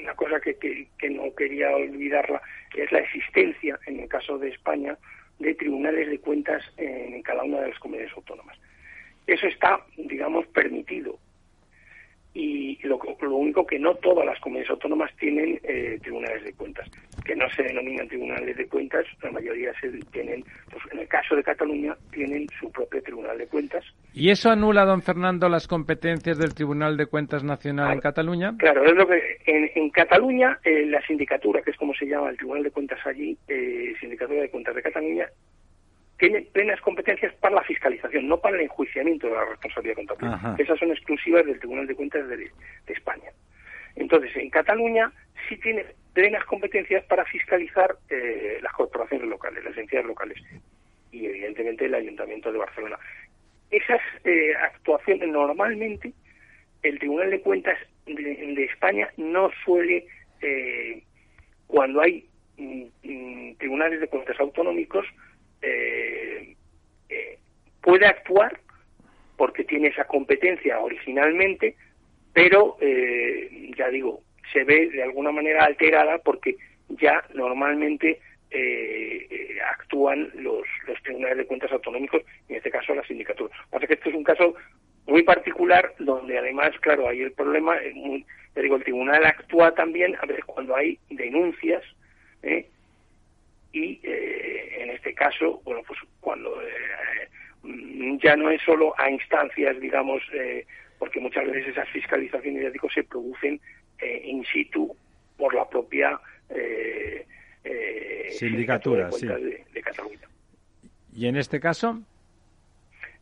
una 0.00 0.14
cosa 0.14 0.40
que, 0.40 0.56
que, 0.56 1.10
no 1.10 1.34
quería 1.34 1.74
olvidarla, 1.74 2.40
es 2.76 2.92
la 2.92 3.00
existencia, 3.00 3.78
en 3.86 4.00
el 4.00 4.08
caso 4.08 4.38
de 4.38 4.50
España, 4.50 4.96
de 5.38 5.54
tribunales 5.54 6.08
de 6.08 6.18
cuentas 6.18 6.62
en 6.76 7.20
cada 7.22 7.42
una 7.42 7.60
de 7.60 7.70
las 7.70 7.78
comunidades 7.78 8.12
autónomas. 8.14 8.56
Eso 9.26 9.46
está, 9.46 9.80
digamos, 9.96 10.46
permitido 10.48 11.18
y 12.34 12.78
lo, 12.86 12.98
lo, 13.20 13.36
único 13.36 13.66
que 13.66 13.78
no 13.78 13.94
todas 13.96 14.24
las 14.24 14.38
comunidades 14.40 14.70
autónomas 14.70 15.10
tienen 15.18 15.60
eh, 15.64 15.98
tribunales 16.02 16.44
de 16.44 16.52
cuentas, 16.54 16.88
que 17.24 17.36
no 17.36 17.48
se 17.50 17.62
denominan 17.62 18.08
tribunales 18.08 18.56
de 18.56 18.66
cuentas, 18.66 19.04
la 19.22 19.30
mayoría 19.30 19.72
se 19.80 19.90
tienen, 20.12 20.44
pues 20.70 20.82
en 20.92 21.00
el 21.00 21.08
caso 21.08 21.36
de 21.36 21.42
Cataluña, 21.42 21.96
tienen 22.10 22.46
su 22.58 22.70
propio 22.72 23.02
tribunal 23.02 23.36
de 23.38 23.46
cuentas. 23.46 23.84
¿Y 24.14 24.30
eso 24.30 24.50
anula, 24.50 24.84
don 24.84 25.02
Fernando, 25.02 25.48
las 25.48 25.68
competencias 25.68 26.38
del 26.38 26.54
Tribunal 26.54 26.96
de 26.96 27.06
Cuentas 27.06 27.44
Nacional 27.44 27.92
en 27.92 28.00
Cataluña? 28.00 28.54
Claro, 28.58 28.84
es 28.84 28.94
lo 28.94 29.06
que 29.06 29.20
en, 29.46 29.70
en 29.74 29.90
Cataluña 29.90 30.58
eh, 30.64 30.86
la 30.86 31.00
sindicatura, 31.06 31.62
que 31.62 31.70
es 31.70 31.76
como 31.76 31.94
se 31.94 32.06
llama 32.06 32.30
el 32.30 32.36
Tribunal 32.36 32.62
de 32.62 32.70
Cuentas 32.70 32.98
allí, 33.06 33.36
eh, 33.48 33.94
Sindicatura 34.00 34.42
de 34.42 34.50
Cuentas 34.50 34.74
de 34.74 34.82
Cataluña, 34.82 35.26
tiene 36.22 36.42
plenas 36.42 36.80
competencias 36.82 37.34
para 37.40 37.56
la 37.56 37.62
fiscalización, 37.64 38.28
no 38.28 38.38
para 38.38 38.54
el 38.54 38.62
enjuiciamiento 38.62 39.26
de 39.26 39.34
la 39.34 39.44
responsabilidad 39.44 39.96
contable. 39.96 40.62
Esas 40.62 40.78
son 40.78 40.92
exclusivas 40.92 41.44
del 41.44 41.58
Tribunal 41.58 41.88
de 41.88 41.96
Cuentas 41.96 42.28
de, 42.28 42.48
España. 42.86 43.32
Entonces, 43.96 44.30
en 44.36 44.48
Cataluña 44.48 45.12
sí 45.48 45.56
tiene 45.56 45.84
plenas 46.12 46.44
competencias 46.44 47.04
para 47.06 47.24
fiscalizar 47.24 47.96
eh, 48.08 48.60
las 48.62 48.72
corporaciones 48.72 49.26
locales, 49.26 49.64
las 49.64 49.76
entidades 49.76 50.06
locales 50.06 50.38
y, 51.10 51.26
evidentemente, 51.26 51.86
el 51.86 51.94
Ayuntamiento 51.96 52.52
de 52.52 52.58
Barcelona. 52.58 53.00
Esas 53.72 54.00
eh, 54.22 54.54
actuaciones 54.54 55.28
normalmente 55.28 56.12
el 56.84 57.00
Tribunal 57.00 57.32
de 57.32 57.40
Cuentas 57.40 57.78
de, 58.06 58.64
España 58.70 59.08
no 59.16 59.50
suele, 59.64 60.06
eh, 60.40 61.02
cuando 61.66 62.00
hay 62.00 62.28
mm, 62.58 62.84
mm, 63.02 63.54
tribunales 63.56 63.98
de 63.98 64.06
cuentas 64.06 64.38
autonómicos, 64.38 65.04
eh, 65.62 66.54
eh, 67.08 67.38
puede 67.80 68.06
actuar 68.06 68.60
porque 69.36 69.64
tiene 69.64 69.88
esa 69.88 70.04
competencia 70.04 70.78
originalmente, 70.80 71.76
pero 72.32 72.76
eh, 72.80 73.72
ya 73.76 73.88
digo, 73.88 74.20
se 74.52 74.64
ve 74.64 74.90
de 74.90 75.02
alguna 75.02 75.32
manera 75.32 75.64
alterada 75.64 76.18
porque 76.18 76.56
ya 76.88 77.24
normalmente 77.34 78.20
eh, 78.50 79.58
actúan 79.70 80.30
los, 80.34 80.66
los 80.86 81.02
tribunales 81.02 81.38
de 81.38 81.46
cuentas 81.46 81.72
autonómicos, 81.72 82.22
en 82.48 82.56
este 82.56 82.70
caso 82.70 82.94
la 82.94 83.06
sindicatura. 83.06 83.54
Pasa 83.70 83.86
que 83.86 83.94
esto 83.94 84.10
es 84.10 84.14
un 84.14 84.24
caso 84.24 84.54
muy 85.06 85.22
particular 85.22 85.94
donde 85.98 86.38
además, 86.38 86.70
claro, 86.80 87.08
hay 87.08 87.22
el 87.22 87.32
problema, 87.32 87.76
ya 88.54 88.62
digo, 88.62 88.76
el 88.76 88.84
tribunal 88.84 89.24
actúa 89.24 89.74
también 89.74 90.16
a 90.20 90.26
veces 90.26 90.44
cuando 90.44 90.76
hay 90.76 90.98
denuncias 91.10 91.82
¿eh? 92.42 92.66
Y 93.72 94.00
eh, 94.02 94.82
en 94.82 94.90
este 94.90 95.14
caso, 95.14 95.60
bueno, 95.64 95.82
pues 95.86 95.98
cuando 96.20 96.60
eh, 96.62 98.18
ya 98.22 98.36
no 98.36 98.50
es 98.50 98.60
solo 98.62 98.94
a 98.98 99.10
instancias, 99.10 99.80
digamos, 99.80 100.22
eh, 100.34 100.66
porque 100.98 101.20
muchas 101.20 101.46
veces 101.46 101.68
esas 101.68 101.88
fiscalizaciones, 101.88 102.72
ya 102.72 102.88
se 102.94 103.04
producen 103.04 103.60
in 104.24 104.44
situ 104.44 104.94
por 105.36 105.54
la 105.54 105.68
propia 105.68 106.20
sindicatura, 108.30 109.08
de, 109.10 109.64
de, 109.72 109.82
Cataluña. 109.82 110.28
¿Y 111.14 111.26
en 111.26 111.36
este 111.36 111.60
caso? 111.60 112.02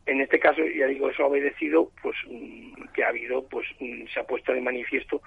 En 0.07 0.21
este 0.21 0.39
caso, 0.39 0.61
ya 0.65 0.87
digo, 0.87 1.09
eso 1.09 1.23
ha 1.23 1.27
obedecido, 1.27 1.91
pues, 2.01 2.15
mm, 2.27 2.85
que 2.93 3.03
ha 3.03 3.09
habido, 3.09 3.47
pues, 3.47 3.67
mm, 3.79 4.07
se 4.11 4.19
ha 4.19 4.23
puesto 4.23 4.53
de 4.53 4.61
manifiesto 4.61 5.21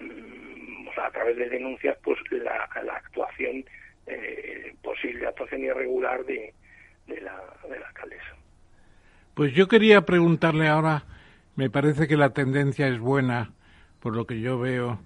mm, 0.00 0.88
a 1.00 1.10
través 1.10 1.36
de 1.36 1.48
denuncias, 1.48 1.96
pues, 2.02 2.18
la, 2.32 2.68
la 2.84 2.94
actuación 2.94 3.64
eh, 4.08 4.74
posible 4.82 5.26
actuación 5.26 5.62
irregular 5.62 6.24
de, 6.24 6.54
de, 7.06 7.20
la, 7.20 7.42
de 7.68 7.78
la 7.78 7.86
alcaldesa. 7.86 8.36
Pues 9.34 9.52
yo 9.54 9.68
quería 9.68 10.02
preguntarle 10.02 10.68
ahora, 10.68 11.04
me 11.56 11.70
parece 11.70 12.08
que 12.08 12.16
la 12.16 12.30
tendencia 12.30 12.88
es 12.88 12.98
buena, 12.98 13.52
por 14.00 14.16
lo 14.16 14.26
que 14.26 14.40
yo 14.40 14.58
veo, 14.58 15.00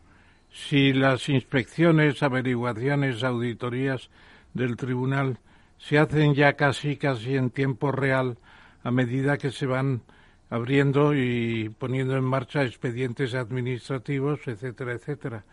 si 0.50 0.92
las 0.92 1.28
inspecciones, 1.28 2.22
averiguaciones, 2.22 3.24
auditorías 3.24 4.10
del 4.54 4.76
tribunal 4.76 5.38
se 5.78 5.98
hacen 5.98 6.34
ya 6.34 6.54
casi, 6.54 6.96
casi 6.96 7.36
en 7.36 7.50
tiempo 7.50 7.90
real 7.90 8.38
a 8.84 8.90
medida 8.90 9.38
que 9.38 9.50
se 9.50 9.66
van 9.66 10.02
abriendo 10.50 11.14
y 11.14 11.70
poniendo 11.78 12.16
en 12.16 12.24
marcha 12.24 12.62
expedientes 12.62 13.34
administrativos, 13.34 14.46
etcétera, 14.46 14.92
etcétera. 14.92 15.44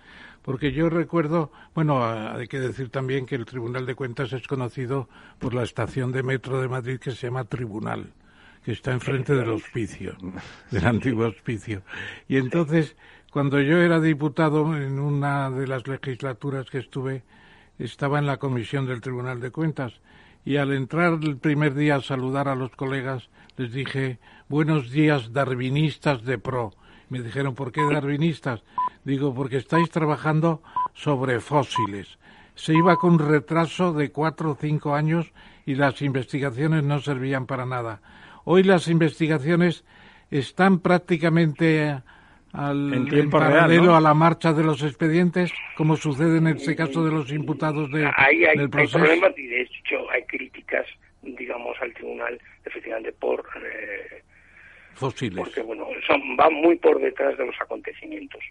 Porque 0.50 0.72
yo 0.72 0.90
recuerdo, 0.90 1.52
bueno, 1.76 2.04
hay 2.04 2.48
que 2.48 2.60
decir 2.60 2.90
también 2.90 3.28
que 3.28 3.36
el 3.36 3.46
Tribunal 3.46 3.86
de 3.86 3.94
Cuentas 3.94 4.34
es 4.34 4.48
conocido 4.48 5.08
por 5.38 5.54
la 5.54 5.62
estación 5.62 6.12
de 6.12 6.24
metro 6.24 6.60
de 6.60 6.68
Madrid 6.68 7.00
que 7.00 7.12
se 7.12 7.28
llama 7.28 7.44
Tribunal, 7.44 8.14
que 8.66 8.72
está 8.72 8.92
enfrente 8.92 9.36
del 9.36 9.50
hospicio, 9.50 10.18
del 10.72 10.88
antiguo 10.88 11.28
hospicio. 11.28 11.84
Y 12.28 12.38
entonces, 12.38 12.96
cuando 13.32 13.62
yo 13.62 13.78
era 13.78 14.00
diputado 14.00 14.76
en 14.76 14.98
una 14.98 15.52
de 15.52 15.68
las 15.68 15.88
legislaturas 15.88 16.68
que 16.72 16.80
estuve, 16.80 17.22
estaba 17.78 18.18
en 18.18 18.26
la 18.26 18.38
comisión 18.38 18.88
del 18.88 19.02
Tribunal 19.02 19.42
de 19.42 19.52
Cuentas 19.52 20.02
y 20.46 20.56
al 20.56 20.74
entrar 20.74 21.20
el 21.22 21.38
primer 21.38 21.76
día 21.76 21.98
a 21.98 22.02
saludar 22.02 22.48
a 22.48 22.56
los 22.56 22.72
colegas 22.72 23.30
les 23.56 23.72
dije 23.72 24.18
buenos 24.48 24.90
días 24.90 25.32
darwinistas 25.32 26.24
de 26.26 26.40
pro. 26.40 26.74
Me 27.10 27.22
dijeron, 27.22 27.56
¿por 27.56 27.72
qué 27.72 27.82
darwinistas? 27.82 28.64
Digo, 29.04 29.34
porque 29.34 29.58
estáis 29.58 29.90
trabajando 29.90 30.62
sobre 30.94 31.40
fósiles. 31.40 32.20
Se 32.56 32.74
iba 32.74 32.98
con 32.98 33.18
retraso 33.20 33.94
de 33.94 34.12
cuatro 34.12 34.52
o 34.52 34.56
cinco 34.56 34.94
años 34.94 35.32
y 35.66 35.76
las 35.76 36.02
investigaciones 36.02 36.84
no 36.84 37.00
servían 37.00 37.46
para 37.46 37.66
nada. 37.66 38.02
Hoy 38.44 38.64
las 38.64 38.88
investigaciones 38.88 39.84
están 40.30 40.80
prácticamente 40.80 42.02
al, 42.54 42.94
en, 42.94 43.30
paralelo 43.30 43.96
a 43.96 44.02
la 44.02 44.14
marcha 44.14 44.54
de 44.54 44.64
los 44.64 44.84
expedientes, 44.84 45.52
como 45.78 45.96
sucede 45.96 46.38
en 46.38 46.48
este 46.48 46.76
caso 46.76 47.04
de 47.04 47.12
los 47.12 47.32
imputados 47.32 47.92
de, 47.92 48.10
hay, 48.16 48.40
del 48.58 48.70
proceso. 48.70 48.98
Hay 48.98 49.04
problemas 49.04 49.38
y 49.38 49.48
de 49.48 49.62
hecho 49.62 50.10
hay 50.12 50.24
críticas, 50.24 50.86
digamos, 51.22 51.78
al 51.82 51.94
tribunal, 51.94 52.40
efectivamente, 52.66 53.12
por 53.14 53.46
fósiles. 55.00 55.38
Porque, 55.38 55.62
bueno, 55.62 55.88
son, 56.06 56.36
van 56.36 56.54
muy 56.54 56.76
por 56.76 57.00
detrás 57.00 57.38
de 57.38 57.46
los 57.46 57.56
acontecimientos. 57.60 58.44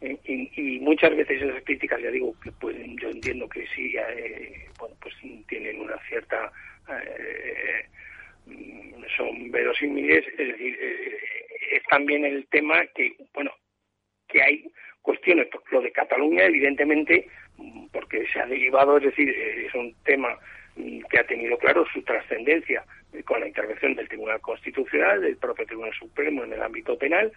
Eh, 0.00 0.18
y, 0.24 0.80
muchas 0.80 1.16
veces 1.16 1.40
esas 1.40 1.62
críticas, 1.62 2.02
ya 2.02 2.10
digo, 2.10 2.34
que 2.42 2.52
pueden, 2.52 2.96
yo 2.98 3.08
entiendo 3.08 3.48
que 3.48 3.66
sí, 3.68 3.94
eh, 3.96 4.68
bueno, 4.78 4.94
pues 5.00 5.14
tienen 5.48 5.80
una 5.80 5.96
cierta... 6.08 6.52
Eh, 6.90 7.86
son 9.16 9.50
verosímiles, 9.50 10.26
es 10.36 10.48
decir, 10.48 10.78
es 11.70 11.82
también 11.84 12.26
el 12.26 12.46
tema 12.48 12.84
que, 12.94 13.16
bueno, 13.32 13.50
que 14.28 14.42
hay 14.42 14.70
cuestiones, 15.00 15.48
lo 15.70 15.80
de 15.80 15.92
Cataluña, 15.92 16.44
evidentemente, 16.44 17.26
porque 17.92 18.26
se 18.32 18.40
ha 18.40 18.46
derivado, 18.46 18.98
es 18.98 19.04
decir, 19.04 19.30
es 19.30 19.74
un 19.74 19.94
tema 20.04 20.36
que 20.76 21.18
ha 21.18 21.26
tenido 21.26 21.56
claro 21.56 21.86
su 21.92 22.02
trascendencia 22.02 22.84
con 23.22 23.40
la 23.40 23.46
intervención 23.46 23.94
del 23.94 24.08
Tribunal 24.08 24.40
Constitucional, 24.40 25.20
del 25.20 25.36
propio 25.36 25.66
Tribunal 25.66 25.94
Supremo 25.94 26.44
en 26.44 26.52
el 26.52 26.62
ámbito 26.62 26.98
penal, 26.98 27.32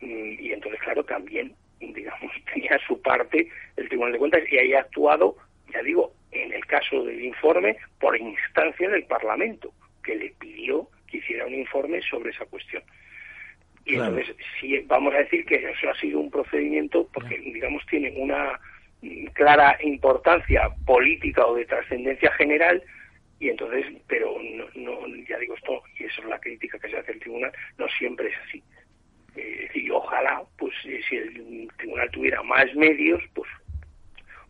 y 0.00 0.52
entonces, 0.52 0.80
claro, 0.80 1.04
también, 1.04 1.54
digamos, 1.78 2.32
tenía 2.54 2.78
su 2.86 3.00
parte 3.02 3.48
el 3.76 3.88
Tribunal 3.88 4.12
de 4.12 4.18
Cuentas 4.18 4.42
y 4.50 4.58
ahí 4.58 4.72
ha 4.72 4.80
actuado, 4.80 5.36
ya 5.72 5.82
digo, 5.82 6.12
en 6.32 6.52
el 6.52 6.64
caso 6.66 7.04
del 7.04 7.22
informe, 7.22 7.76
por 7.98 8.16
instancia 8.16 8.88
del 8.88 9.04
Parlamento, 9.04 9.72
que 10.02 10.16
le 10.16 10.30
pidió 10.38 10.88
que 11.06 11.18
hiciera 11.18 11.46
un 11.46 11.54
informe 11.54 12.00
sobre 12.02 12.30
esa 12.30 12.46
cuestión. 12.46 12.82
Y 13.84 13.94
entonces, 13.94 14.36
sí, 14.60 14.78
vamos 14.86 15.14
a 15.14 15.18
decir 15.18 15.44
que 15.44 15.56
eso 15.56 15.90
ha 15.90 15.94
sido 15.96 16.20
un 16.20 16.30
procedimiento 16.30 17.08
porque, 17.12 17.38
digamos, 17.38 17.84
tiene 17.86 18.12
una 18.16 18.60
clara 19.32 19.76
importancia 19.82 20.68
política 20.86 21.46
o 21.46 21.56
de 21.56 21.64
trascendencia 21.64 22.30
general 22.32 22.82
y 23.40 23.48
entonces, 23.48 23.86
pero 24.06 24.36
no, 24.74 25.06
ya 25.26 25.38
digo 25.38 25.54
esto, 25.54 25.82
y 25.98 26.04
eso 26.04 26.20
es 26.20 26.28
la 26.28 26.38
crítica 26.38 26.78
que 26.78 26.90
se 26.90 26.98
hace 26.98 27.12
al 27.12 27.20
tribunal, 27.20 27.50
no 27.78 27.88
siempre 27.88 28.28
es 28.28 28.34
así. 28.46 28.62
Eh, 29.34 29.70
y 29.74 29.90
ojalá, 29.90 30.42
pues 30.58 30.74
eh, 30.84 31.00
si 31.08 31.16
el 31.16 31.68
tribunal 31.78 32.10
tuviera 32.10 32.42
más 32.42 32.72
medios, 32.74 33.22
pues, 33.32 33.48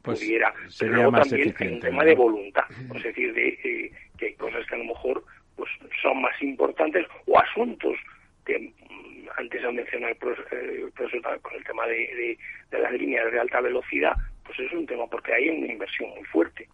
pues 0.02 0.18
pudiera. 0.18 0.52
Pero 0.80 0.92
luego 0.92 1.12
también 1.12 1.54
hay 1.56 1.68
un 1.68 1.80
tema 1.80 2.04
de 2.04 2.14
voluntad, 2.16 2.64
es 2.96 3.02
decir, 3.04 3.32
de 3.32 3.48
eh, 3.62 3.92
que 4.18 4.26
hay 4.26 4.34
cosas 4.34 4.66
que 4.66 4.74
a 4.74 4.78
lo 4.78 4.84
mejor 4.84 5.24
pues 5.54 5.70
son 6.02 6.22
más 6.22 6.42
importantes 6.42 7.06
o 7.26 7.38
asuntos 7.38 7.96
que 8.44 8.58
mm, 8.58 9.28
antes 9.36 9.64
han 9.64 9.76
mencionado 9.76 10.12
el 10.12 10.18
profesor, 10.18 11.40
con 11.42 11.54
el 11.54 11.64
tema 11.64 11.86
de, 11.86 12.36
de 12.72 12.78
las 12.80 12.92
líneas 12.94 13.30
de 13.30 13.38
alta 13.38 13.60
velocidad, 13.60 14.16
pues 14.44 14.58
es 14.58 14.72
un 14.72 14.86
tema 14.86 15.06
porque 15.06 15.32
hay 15.32 15.48
una 15.48 15.72
inversión 15.72 16.10
muy 16.10 16.24
fuerte 16.24 16.66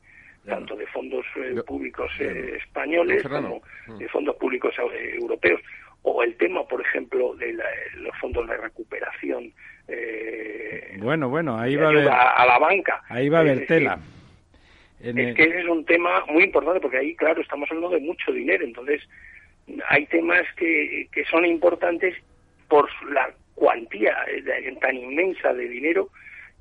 tanto 0.46 0.76
de 0.76 0.86
fondos 0.86 1.26
eh, 1.36 1.60
públicos 1.66 2.10
eh, 2.20 2.58
españoles 2.58 3.22
como 3.22 3.62
mm. 3.86 3.98
de 3.98 4.08
fondos 4.08 4.36
públicos 4.36 4.74
eh, 4.78 5.16
europeos 5.20 5.60
o 6.02 6.22
el 6.22 6.36
tema 6.36 6.66
por 6.66 6.80
ejemplo 6.80 7.34
de 7.34 7.52
los 7.96 8.16
fondos 8.20 8.48
de 8.48 8.56
recuperación 8.56 9.52
bueno 10.98 11.28
bueno 11.28 11.58
ahí 11.58 11.76
va 11.76 11.86
a, 11.86 11.90
haber, 11.90 12.08
a 12.08 12.46
la 12.46 12.58
banca. 12.58 13.02
ahí 13.08 13.28
va 13.28 13.38
a 13.38 13.40
haber 13.42 13.66
tela. 13.66 13.98
es 15.00 15.14
que 15.14 15.42
ese 15.42 15.60
es 15.60 15.66
un 15.66 15.84
tema 15.84 16.24
muy 16.26 16.44
importante 16.44 16.80
porque 16.80 16.98
ahí 16.98 17.14
claro 17.16 17.40
estamos 17.40 17.70
hablando 17.70 17.90
de 17.90 18.00
mucho 18.00 18.32
dinero. 18.32 18.64
Entonces 18.64 19.02
hay 19.88 20.06
temas 20.06 20.42
que, 20.56 21.08
que 21.12 21.24
son 21.26 21.44
importantes 21.44 22.14
por 22.68 22.88
la 23.10 23.32
cuantía 23.54 24.16
tan 24.80 24.96
inmensa 24.96 25.52
de 25.54 25.68
dinero 25.68 26.08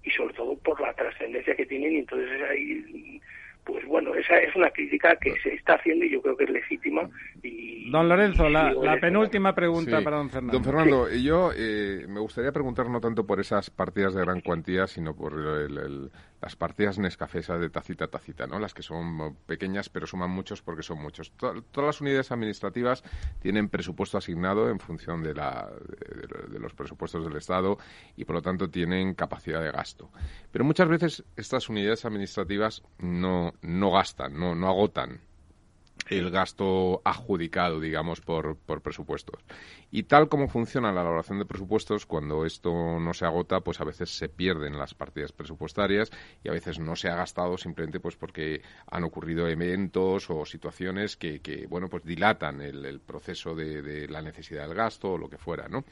y 0.03 0.11
sobre 0.11 0.33
todo 0.33 0.55
por 0.57 0.79
la 0.79 0.93
trascendencia 0.93 1.55
que 1.55 1.65
tienen. 1.65 1.93
Y 1.93 1.97
entonces 1.99 2.41
ahí 2.49 3.21
pues 3.65 3.83
bueno, 3.85 4.13
esa 4.13 4.37
es 4.37 4.55
una 4.55 4.69
crítica 4.69 5.15
que 5.15 5.33
se 5.41 5.55
está 5.55 5.73
haciendo 5.73 6.05
y 6.05 6.11
yo 6.11 6.21
creo 6.21 6.37
que 6.37 6.43
es 6.43 6.49
legítima. 6.51 7.09
Y, 7.41 7.89
don 7.89 8.07
Lorenzo, 8.07 8.47
la, 8.47 8.73
penúltima 9.01 9.55
pregunta 9.55 10.01
para 10.01 10.17
don 10.17 10.29
Fernando. 10.29 10.53
Don 10.53 10.63
Fernando, 10.63 11.09
yo 11.09 11.51
eh, 11.55 12.05
me 12.07 12.19
gustaría 12.19 12.51
preguntar 12.51 12.89
no 12.89 13.01
tanto 13.01 13.25
por 13.25 13.39
esas 13.39 13.71
partidas 13.71 14.13
de 14.13 14.21
gran 14.21 14.41
cuantía, 14.41 14.85
sino 14.85 15.15
por 15.15 15.33
las 16.41 16.55
partidas 16.55 16.99
nescafesas 16.99 17.59
de 17.59 17.71
tacita 17.71 18.05
a 18.05 18.07
tacita, 18.07 18.45
¿no? 18.45 18.59
Las 18.59 18.75
que 18.75 18.83
son 18.83 19.35
pequeñas 19.47 19.89
pero 19.89 20.05
suman 20.05 20.29
muchos 20.29 20.61
porque 20.61 20.83
son 20.83 21.01
muchos. 21.01 21.31
todas 21.31 21.63
las 21.75 22.01
unidades 22.01 22.31
administrativas 22.31 23.03
tienen 23.41 23.69
presupuesto 23.69 24.19
asignado 24.19 24.69
en 24.69 24.79
función 24.79 25.23
de, 25.23 25.33
la, 25.33 25.69
de 26.49 26.59
los 26.59 26.73
presupuestos 26.75 27.25
del 27.25 27.35
Estado 27.35 27.79
y 28.15 28.25
por 28.25 28.35
lo 28.35 28.41
tanto 28.43 28.69
tienen 28.69 29.15
capacidad 29.15 29.63
de 29.63 29.71
gasto. 29.71 30.11
Pero 30.51 30.63
muchas 30.65 30.87
veces 30.87 31.23
estas 31.35 31.67
unidades 31.67 32.05
administrativas 32.05 32.83
no 32.99 33.54
no 33.61 33.91
gastan, 33.91 34.39
no, 34.39 34.55
no 34.55 34.69
agotan 34.69 35.21
el 36.07 36.29
gasto 36.29 37.01
adjudicado, 37.03 37.79
digamos, 37.79 38.21
por, 38.21 38.57
por, 38.57 38.81
presupuestos. 38.81 39.41
Y 39.91 40.03
tal 40.03 40.29
como 40.29 40.47
funciona 40.47 40.91
la 40.91 41.01
elaboración 41.01 41.39
de 41.39 41.45
presupuestos, 41.45 42.05
cuando 42.05 42.45
esto 42.45 42.99
no 42.99 43.13
se 43.13 43.25
agota, 43.25 43.61
pues 43.61 43.81
a 43.81 43.85
veces 43.85 44.15
se 44.15 44.29
pierden 44.29 44.77
las 44.77 44.93
partidas 44.93 45.31
presupuestarias 45.31 46.11
y 46.43 46.49
a 46.49 46.51
veces 46.51 46.79
no 46.79 46.95
se 46.95 47.09
ha 47.09 47.15
gastado 47.15 47.57
simplemente 47.57 47.99
pues 47.99 48.15
porque 48.15 48.61
han 48.87 49.03
ocurrido 49.03 49.47
eventos 49.47 50.29
o 50.29 50.45
situaciones 50.45 51.15
que, 51.15 51.39
que 51.39 51.65
bueno, 51.67 51.87
pues 51.87 52.03
dilatan 52.03 52.61
el, 52.61 52.99
proceso 52.99 53.55
de, 53.55 54.07
la 54.07 54.21
necesidad 54.21 54.67
del 54.67 54.75
gasto 54.75 55.13
o 55.13 55.17
lo 55.17 55.29
que 55.29 55.37
fuera, 55.37 55.67
¿no? 55.67 55.85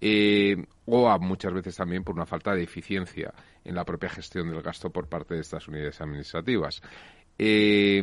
Eh, 0.00 0.56
o 0.86 1.18
muchas 1.20 1.52
veces 1.52 1.76
también 1.76 2.02
por 2.02 2.14
una 2.14 2.26
falta 2.26 2.54
de 2.54 2.62
eficiencia 2.62 3.32
en 3.64 3.74
la 3.74 3.84
propia 3.84 4.10
gestión 4.10 4.50
del 4.50 4.62
gasto 4.62 4.90
por 4.90 5.08
parte 5.08 5.34
de 5.34 5.40
estas 5.40 5.68
unidades 5.68 6.00
administrativas. 6.00 6.82
Eh, 7.38 8.00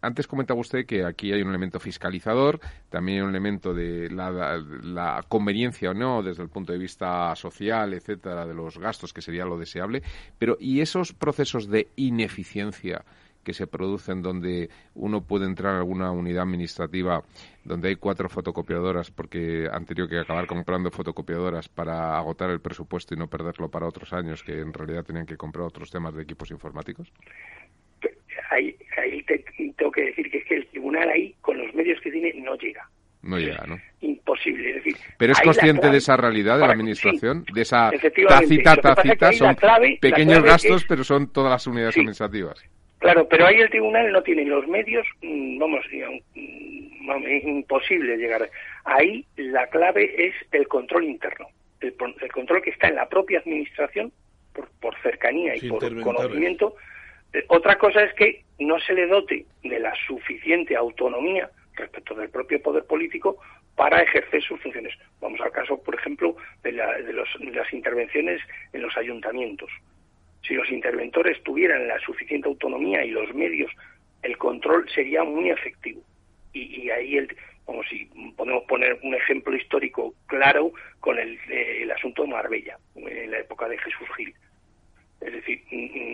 antes 0.00 0.26
comentaba 0.26 0.60
usted 0.60 0.86
que 0.86 1.04
aquí 1.04 1.32
hay 1.32 1.42
un 1.42 1.48
elemento 1.48 1.80
fiscalizador, 1.80 2.60
también 2.88 3.18
hay 3.18 3.24
un 3.24 3.30
elemento 3.30 3.74
de 3.74 4.08
la, 4.10 5.24
conveniencia 5.28 5.90
o 5.90 5.94
no 5.94 6.22
desde 6.22 6.42
el 6.42 6.48
punto 6.48 6.72
de 6.72 6.78
vista 6.78 7.34
social, 7.34 7.94
etcétera, 7.94 8.46
de 8.46 8.54
los 8.54 8.78
gastos, 8.78 9.12
que 9.12 9.22
sería 9.22 9.44
lo 9.44 9.58
deseable. 9.58 10.02
Pero, 10.38 10.56
¿y 10.60 10.80
esos 10.80 11.12
procesos 11.12 11.68
de 11.68 11.88
ineficiencia 11.96 13.04
que 13.42 13.54
se 13.54 13.68
producen 13.68 14.22
donde 14.22 14.68
uno 14.94 15.20
puede 15.20 15.46
entrar 15.46 15.74
en 15.74 15.78
alguna 15.78 16.10
unidad 16.10 16.42
administrativa 16.42 17.22
donde 17.62 17.88
hay 17.88 17.94
cuatro 17.94 18.28
fotocopiadoras 18.28 19.12
porque 19.12 19.68
han 19.70 19.84
tenido 19.84 20.08
que 20.08 20.18
acabar 20.18 20.48
comprando 20.48 20.90
fotocopiadoras 20.90 21.68
para 21.68 22.18
agotar 22.18 22.50
el 22.50 22.60
presupuesto 22.60 23.14
y 23.14 23.16
no 23.16 23.28
perderlo 23.28 23.70
para 23.70 23.86
otros 23.86 24.12
años 24.12 24.42
que 24.42 24.60
en 24.60 24.72
realidad 24.72 25.04
tenían 25.04 25.26
que 25.26 25.36
comprar 25.36 25.64
otros 25.64 25.92
temas 25.92 26.12
de 26.16 26.24
equipos 26.24 26.50
informáticos? 26.50 27.12
ahí, 28.50 28.76
ahí 28.96 29.22
tengo 29.76 29.90
que 29.92 30.02
decir 30.04 30.30
es 30.96 31.04
el 31.04 31.10
ahí, 31.10 31.34
con 31.40 31.58
los 31.58 31.74
medios 31.74 32.00
que 32.00 32.10
tiene, 32.10 32.32
no 32.34 32.56
llega. 32.56 32.88
No 33.22 33.38
llega, 33.38 33.64
¿no? 33.66 33.76
Imposible. 34.00 34.70
Es 34.70 34.76
decir, 34.76 34.96
Pero 35.18 35.32
es 35.32 35.40
consciente 35.40 35.90
de 35.90 35.98
esa 35.98 36.16
realidad 36.16 36.58
de 36.58 36.66
la 36.66 36.72
administración, 36.72 37.44
de 37.52 37.62
esa 37.62 37.90
tacita, 38.28 38.76
tacita, 38.76 39.32
son 39.32 39.56
pequeños 40.00 40.42
gastos, 40.42 40.84
pero 40.88 41.02
son 41.02 41.32
todas 41.32 41.50
las 41.50 41.66
unidades 41.66 41.96
administrativas. 41.96 42.64
Claro, 42.98 43.28
pero 43.28 43.46
ahí 43.46 43.56
el 43.56 43.70
tribunal 43.70 44.10
no 44.10 44.22
tiene 44.22 44.44
los 44.44 44.66
medios, 44.68 45.06
mm, 45.22 45.58
vamos, 45.58 45.84
mm, 45.92 47.48
imposible 47.48 48.16
llegar. 48.16 48.48
Ahí 48.84 49.24
la 49.36 49.66
clave 49.66 50.26
es 50.26 50.34
el 50.52 50.66
control 50.66 51.04
interno, 51.04 51.46
el, 51.80 51.94
control 52.32 52.62
que 52.62 52.70
está 52.70 52.88
en 52.88 52.94
la 52.94 53.08
propia 53.08 53.40
administración 53.40 54.12
por, 54.54 54.68
por 54.80 54.96
cercanía 55.02 55.54
y 55.56 55.68
por 55.68 56.00
conocimiento 56.00 56.74
otra 57.48 57.76
cosa 57.76 58.02
es 58.02 58.14
que 58.14 58.44
no 58.58 58.78
se 58.80 58.94
le 58.94 59.06
dote 59.06 59.44
de 59.62 59.78
la 59.78 59.94
suficiente 60.06 60.76
autonomía 60.76 61.50
respecto 61.74 62.14
del 62.14 62.30
propio 62.30 62.60
poder 62.62 62.84
político 62.84 63.38
para 63.74 64.00
ejercer 64.02 64.42
sus 64.42 64.60
funciones. 64.60 64.94
Vamos 65.20 65.40
al 65.40 65.52
caso, 65.52 65.82
por 65.82 65.94
ejemplo, 65.94 66.36
de, 66.62 66.72
las 66.72 67.72
intervenciones 67.72 68.40
en 68.72 68.82
los 68.82 68.96
ayuntamientos. 68.96 69.70
Si 70.42 70.54
los 70.54 70.70
interventores 70.70 71.42
tuvieran 71.42 71.86
la 71.86 71.98
suficiente 72.00 72.48
autonomía 72.48 73.04
y 73.04 73.10
los 73.10 73.34
medios, 73.34 73.70
el 74.22 74.38
control 74.38 74.88
sería 74.90 75.24
muy 75.24 75.50
efectivo. 75.50 76.02
Y, 76.52 76.88
ahí, 76.88 77.18
el, 77.18 77.36
como 77.66 77.82
si 77.84 78.08
podemos 78.34 78.64
poner 78.64 78.98
un 79.02 79.14
ejemplo 79.14 79.54
histórico 79.54 80.14
claro 80.26 80.72
con 81.00 81.18
el, 81.18 81.38
eh, 81.50 81.82
el 81.82 81.90
asunto 81.90 82.22
de 82.22 82.28
Marbella, 82.28 82.78
en 82.94 83.30
la 83.30 83.40
época 83.40 83.68
de 83.68 83.76
Jesús 83.76 84.08
Gil 84.16 84.34
es 85.20 85.32
decir, 85.32 85.62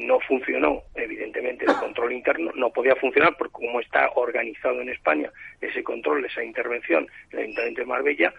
no 0.07 0.21
funcionó, 0.21 0.83
evidentemente, 0.95 1.65
el 1.65 1.75
control 1.75 2.13
interno, 2.13 2.53
no 2.55 2.71
podía 2.71 2.95
funcionar 2.97 3.37
porque 3.37 3.53
como 3.53 3.81
está 3.81 4.11
organizado 4.15 4.81
en 4.81 4.89
España 4.91 5.31
ese 5.61 5.83
control, 5.83 6.25
esa 6.25 6.45
intervención, 6.45 7.07
el 7.31 7.41
Ayuntamiento 7.41 7.81
de 7.81 7.87
Marbella, 7.87 8.35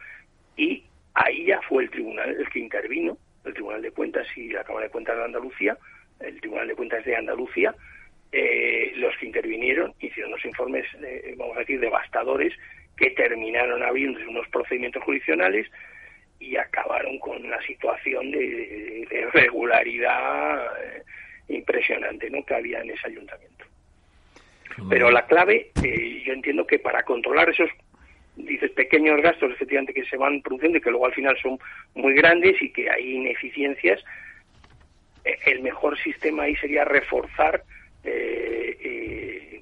y 0.56 0.84
ahí 1.14 1.46
ya 1.46 1.62
fue 1.68 1.84
el 1.84 1.90
tribunal 1.90 2.30
el 2.30 2.50
que 2.50 2.60
intervino, 2.60 3.18
el 3.46 3.54
Tribunal 3.54 3.82
de 3.82 3.92
Cuentas 3.92 4.26
y 4.38 4.50
la 4.50 4.64
Cámara 4.64 4.86
de 4.86 4.92
Cuentas 4.92 5.18
de 5.18 5.24
Andalucía, 5.26 5.78
el 6.22 6.40
Tribunal 6.40 6.68
de 6.68 6.76
Cuentas 6.76 7.06
de 7.06 7.16
Andalucía, 7.16 7.76
eh, 8.32 8.94
los 8.96 9.16
que 9.18 9.28
intervinieron 9.28 9.94
hicieron 10.00 10.32
unos 10.32 10.46
informes, 10.46 10.86
eh, 11.04 11.36
vamos 11.38 11.56
a 11.58 11.60
decir, 11.60 11.80
devastadores 11.80 12.54
que 12.98 13.12
terminaron 13.12 13.84
habiendo 13.84 14.20
unos 14.30 14.48
procedimientos 14.48 15.04
jurisdiccionales 15.04 15.68
y 16.44 16.58
acabaron 16.58 17.18
con 17.20 17.46
una 17.46 17.62
situación 17.62 18.32
de, 18.32 19.08
irregularidad 19.12 20.66
eh, 20.84 21.04
impresionante 21.50 22.30
¿no? 22.30 22.44
que 22.46 22.56
había 22.56 22.82
en 22.82 22.92
ese 22.92 23.08
ayuntamiento. 23.08 23.66
Pero 24.90 25.12
la 25.12 25.26
clave, 25.28 25.72
eh, 25.84 26.24
yo 26.26 26.34
entiendo 26.34 26.66
que 26.66 26.80
para 26.80 27.04
controlar 27.04 27.50
esos 27.50 27.70
dices 28.36 28.72
pequeños 28.72 29.22
gastos 29.22 29.52
efectivamente 29.52 29.94
que 29.94 30.06
se 30.06 30.18
van 30.18 30.42
produciendo 30.42 30.78
y 30.78 30.82
que 30.82 30.90
luego 30.90 31.06
al 31.06 31.14
final 31.14 31.38
son 31.42 31.60
muy 31.94 32.14
grandes 32.14 32.62
y 32.62 32.72
que 32.72 32.90
hay 32.90 33.16
ineficiencias, 33.16 34.04
eh, 35.24 35.38
el 35.46 35.62
mejor 35.62 35.98
sistema 36.00 36.44
ahí 36.44 36.56
sería 36.56 36.84
reforzar 36.86 37.64
eh, 38.04 38.78
eh, 38.80 39.62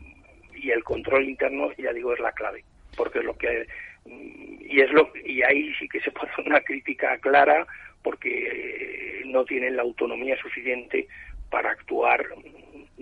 y 0.56 0.72
el 0.72 0.84
control 0.84 1.28
interno, 1.28 1.72
ya 1.78 1.92
digo, 1.92 2.14
es 2.14 2.20
la 2.20 2.32
clave, 2.32 2.64
porque 2.96 3.20
es 3.20 3.26
lo 3.26 3.38
que 3.38 3.68
y 4.06 4.80
es 4.80 4.92
lo 4.92 5.12
y 5.26 5.42
ahí 5.44 5.74
sí 5.80 5.88
que 5.88 6.00
se 6.02 6.12
puede 6.12 6.32
hacer 6.32 6.46
una 6.48 6.62
crítica 6.62 7.18
clara 7.20 7.66
porque 8.02 9.22
no 9.26 9.46
tienen 9.46 9.76
la 9.76 9.84
autonomía 9.84 10.38
suficiente 10.38 11.08
para 11.50 11.72
actuar 11.72 12.26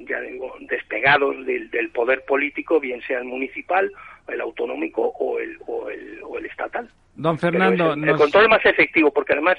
ya 0.08 0.20
digo, 0.22 0.56
despegados 0.62 1.46
del, 1.46 1.70
del, 1.72 1.90
poder 1.90 2.24
político, 2.26 2.80
bien 2.80 3.02
sea 3.02 3.20
el 3.20 3.26
municipal, 3.26 3.92
el 4.28 4.42
autonómico 4.42 5.14
o 5.20 5.40
el, 5.40 5.58
o 5.66 5.90
el, 5.90 6.20
o 6.24 6.38
el 6.38 6.46
estatal. 6.46 6.90
Don 7.16 7.38
Fernando, 7.38 7.94
el, 7.94 8.16
control 8.16 8.50
más 8.50 8.66
efectivo, 8.66 9.12
porque 9.12 9.34
además 9.34 9.58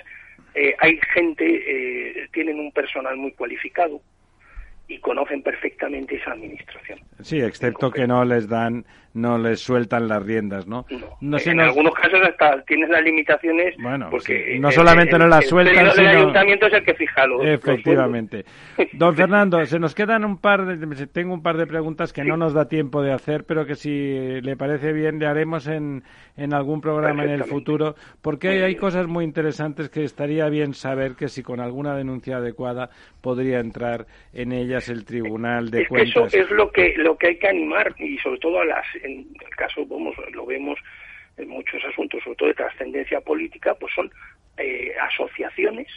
eh, 0.55 0.75
hay 0.79 0.99
gente, 1.13 1.45
eh, 1.45 2.29
tienen 2.33 2.59
un 2.59 2.73
personal 2.73 3.17
muy 3.17 3.33
cualificado 3.33 4.01
y 4.89 4.99
conocen 4.99 5.43
perfectamente 5.43 6.17
esa 6.17 6.33
administración. 6.33 7.01
Sí, 7.21 7.41
excepto 7.41 7.91
que 7.91 8.07
no 8.07 8.25
les 8.25 8.49
dan 8.49 8.85
no 9.15 9.39
les 9.39 9.61
sueltan 9.61 10.07
las 10.07 10.23
riendas, 10.23 10.67
¿no? 10.67 10.87
no, 11.21 11.39
en 11.39 11.61
algunos 11.61 11.95
casos 11.95 12.21
hasta 12.23 12.63
tienes 12.63 12.89
las 12.91 13.03
limitaciones 13.03 13.75
bueno, 13.79 14.09
porque 14.11 14.57
no 14.61 14.71
solamente 14.71 15.19
no 15.19 15.27
las 15.27 15.49
sueltan, 15.49 15.87
el, 15.87 15.93
sino... 15.93 16.09
ayuntamiento 16.09 16.67
es 16.67 16.75
el 16.75 16.85
que 16.85 16.95
fija 16.95 17.27
los 17.27 17.45
Efectivamente. 17.45 18.45
Don 18.93 19.15
Fernando, 19.17 19.65
se 19.67 19.79
nos 19.79 19.95
quedan 19.95 20.25
un 20.25 20.39
par 20.39 20.65
de 20.65 21.07
tengo 21.07 21.35
un 21.35 21.43
par 21.43 21.57
de 21.57 21.67
preguntas 21.67 22.13
que 22.13 22.25
no 22.25 22.37
nos 22.37 22.55
da 22.55 22.69
tiempo 22.69 23.03
de 23.03 23.13
hacer, 23.13 23.45
pero 23.45 23.67
que 23.67 23.75
si 23.75 24.41
le 24.41 24.57
parece 24.57 24.93
bien 24.93 25.19
le 25.19 25.27
haremos 25.27 25.67
en, 25.67 26.05
en 26.37 26.55
algún 26.55 26.81
programa 26.81 27.25
en 27.25 27.31
el 27.31 27.45
futuro, 27.45 27.97
porque 28.23 28.49
hay, 28.49 28.59
hay 28.61 28.77
cosas 28.77 29.07
muy 29.07 29.25
interesantes 29.25 29.89
que 29.89 30.05
estaría 30.05 30.49
bien 30.49 30.75
saber 30.75 31.15
que 31.17 31.29
si 31.29 31.43
con 31.43 31.61
alguna 31.61 31.97
denuncia 31.97 32.37
adecuada 32.37 32.91
podría 33.21 33.59
entrar 33.61 34.07
en 34.33 34.53
ellas 34.53 34.89
el 34.89 35.05
Tribunal 35.05 35.71
de 35.71 35.87
Cuentas. 35.87 36.33
eso 36.33 36.45
es 36.45 36.51
lo 36.51 36.71
que 36.71 36.95
lo 36.97 37.17
que 37.17 37.29
hay 37.29 37.39
que 37.39 37.49
animar 37.49 37.95
y 37.99 38.17
sobre 38.19 38.39
todo 38.39 38.61
a 38.61 38.65
las 38.65 38.87
en 39.03 39.29
el 39.41 39.57
caso, 39.57 39.85
vamos, 39.87 40.15
lo 40.33 40.47
vemos 40.47 40.79
en 41.37 41.49
muchos 41.49 41.83
asuntos, 41.85 42.23
sobre 42.23 42.37
todo 42.37 42.49
de 42.49 42.55
trascendencia 42.55 43.21
política, 43.21 43.75
pues 43.75 43.93
son 43.95 44.11
eh, 44.57 44.95
asociaciones 45.01 45.89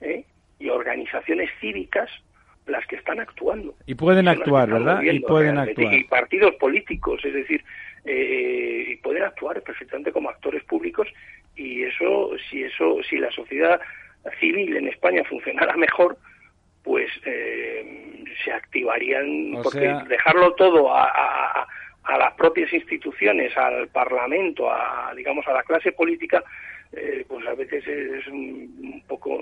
¿eh? 0.00 0.24
y 0.58 0.68
organizaciones 0.68 1.50
cívicas 1.60 2.10
las 2.66 2.86
que 2.86 2.96
están 2.96 3.18
actuando. 3.18 3.74
Y 3.86 3.94
pueden 3.94 4.28
actuar, 4.28 4.70
¿verdad? 4.70 5.02
Y 5.02 5.20
pueden 5.20 5.58
actuar. 5.58 5.94
Y 5.94 6.04
partidos 6.04 6.54
políticos, 6.56 7.24
es 7.24 7.32
decir, 7.32 7.64
eh, 8.04 8.84
y 8.88 8.96
pueden 8.96 9.22
actuar 9.22 9.62
perfectamente 9.62 10.12
como 10.12 10.30
actores 10.30 10.62
públicos 10.64 11.08
y 11.56 11.82
eso, 11.82 12.30
si 12.48 12.62
eso, 12.62 12.98
si 13.08 13.16
la 13.16 13.30
sociedad 13.32 13.80
civil 14.38 14.76
en 14.76 14.88
España 14.88 15.24
funcionara 15.24 15.76
mejor, 15.76 16.18
pues 16.84 17.10
eh, 17.24 18.24
se 18.44 18.52
activarían, 18.52 19.58
porque 19.62 19.94
dejarlo 20.08 20.52
todo 20.54 20.94
a, 20.94 21.06
a 21.06 21.68
las 22.16 22.32
propias 22.34 22.72
instituciones, 22.72 23.54
al 23.56 23.88
Parlamento, 23.88 24.70
a 24.70 25.12
digamos 25.14 25.46
a 25.46 25.52
la 25.52 25.62
clase 25.62 25.92
política, 25.92 26.42
eh, 26.92 27.24
pues 27.28 27.46
a 27.46 27.54
veces 27.54 27.86
es 27.86 28.26
un, 28.28 29.02
poco 29.06 29.38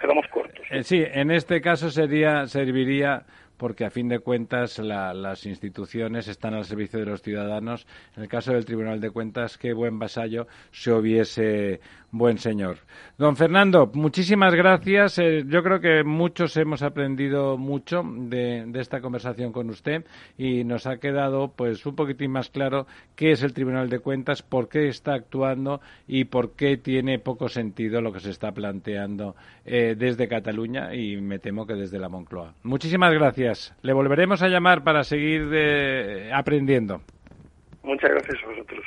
quedamos 0.00 0.26
cortos. 0.28 0.66
Eh, 0.70 0.82
sí, 0.82 1.04
en 1.06 1.30
este 1.30 1.60
caso 1.60 1.90
sería 1.90 2.46
serviría 2.46 3.22
porque 3.56 3.84
a 3.84 3.90
fin 3.90 4.08
de 4.08 4.18
cuentas 4.18 4.78
las 4.78 5.46
instituciones 5.46 6.28
están 6.28 6.54
al 6.54 6.64
servicio 6.64 6.98
de 6.98 7.06
los 7.06 7.22
ciudadanos. 7.22 7.86
En 8.16 8.22
el 8.22 8.28
caso 8.28 8.52
del 8.52 8.64
Tribunal 8.64 9.00
de 9.00 9.10
Cuentas, 9.10 9.58
qué 9.58 9.72
buen 9.72 9.98
vasallo 9.98 10.46
se 10.70 10.92
hubiese 10.92 11.80
buen 12.10 12.38
señor. 12.38 12.78
Don 13.18 13.36
Fernando, 13.36 13.90
muchísimas 13.92 14.54
gracias. 14.54 15.18
Eh, 15.18 15.44
yo 15.46 15.62
creo 15.62 15.80
que 15.80 16.04
muchos 16.04 16.56
hemos 16.56 16.82
aprendido 16.82 17.56
mucho 17.58 18.02
de, 18.04 18.70
esta 18.74 19.00
conversación 19.00 19.52
con 19.52 19.70
usted 19.70 20.04
y 20.38 20.64
nos 20.64 20.86
ha 20.86 20.98
quedado 20.98 21.52
pues 21.54 21.84
un 21.86 21.94
poquitín 21.94 22.32
más 22.32 22.50
claro 22.50 22.86
qué 23.14 23.32
es 23.32 23.42
el 23.42 23.52
Tribunal 23.52 23.88
de 23.88 23.98
Cuentas, 24.00 24.42
por 24.42 24.68
qué 24.68 24.88
está 24.88 25.14
actuando 25.14 25.80
y 26.06 26.24
por 26.24 26.52
qué 26.52 26.76
tiene 26.76 27.18
poco 27.18 27.48
sentido 27.48 28.00
lo 28.00 28.12
que 28.12 28.20
se 28.20 28.30
está 28.30 28.52
planteando 28.52 29.34
eh, 29.64 29.94
desde 29.98 30.28
Cataluña 30.28 30.94
y 30.94 31.20
me 31.20 31.38
temo 31.38 31.66
que 31.66 31.74
desde 31.74 31.98
la 31.98 32.08
Moncloa. 32.08 32.54
Muchísimas 32.62 33.12
gracias. 33.12 33.45
Le 33.82 33.92
volveremos 33.92 34.42
a 34.42 34.48
llamar 34.48 34.82
para 34.82 35.04
seguir 35.04 35.48
eh, 35.52 36.30
aprendiendo. 36.32 37.00
Muchas 37.82 38.10
gracias 38.10 38.42
a 38.42 38.46
vosotros. 38.48 38.84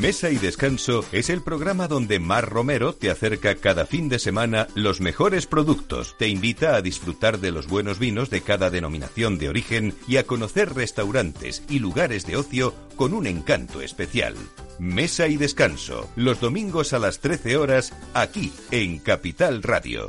Mesa 0.00 0.30
y 0.30 0.36
Descanso 0.36 1.04
es 1.12 1.30
el 1.30 1.42
programa 1.42 1.88
donde 1.88 2.18
Mar 2.18 2.48
Romero 2.48 2.94
te 2.94 3.10
acerca 3.10 3.54
cada 3.54 3.86
fin 3.86 4.08
de 4.08 4.18
semana 4.18 4.66
los 4.74 5.00
mejores 5.00 5.46
productos, 5.46 6.16
te 6.18 6.28
invita 6.28 6.74
a 6.74 6.82
disfrutar 6.82 7.38
de 7.38 7.52
los 7.52 7.68
buenos 7.68 7.98
vinos 7.98 8.28
de 8.28 8.40
cada 8.40 8.70
denominación 8.70 9.38
de 9.38 9.48
origen 9.48 9.94
y 10.08 10.16
a 10.16 10.26
conocer 10.26 10.74
restaurantes 10.74 11.64
y 11.68 11.78
lugares 11.78 12.26
de 12.26 12.36
ocio 12.36 12.74
con 12.96 13.14
un 13.14 13.26
encanto 13.26 13.80
especial. 13.82 14.34
Mesa 14.78 15.28
y 15.28 15.36
Descanso, 15.36 16.10
los 16.16 16.40
domingos 16.40 16.92
a 16.92 16.98
las 16.98 17.20
13 17.20 17.56
horas, 17.56 17.92
aquí 18.14 18.52
en 18.70 18.98
Capital 18.98 19.62
Radio. 19.62 20.08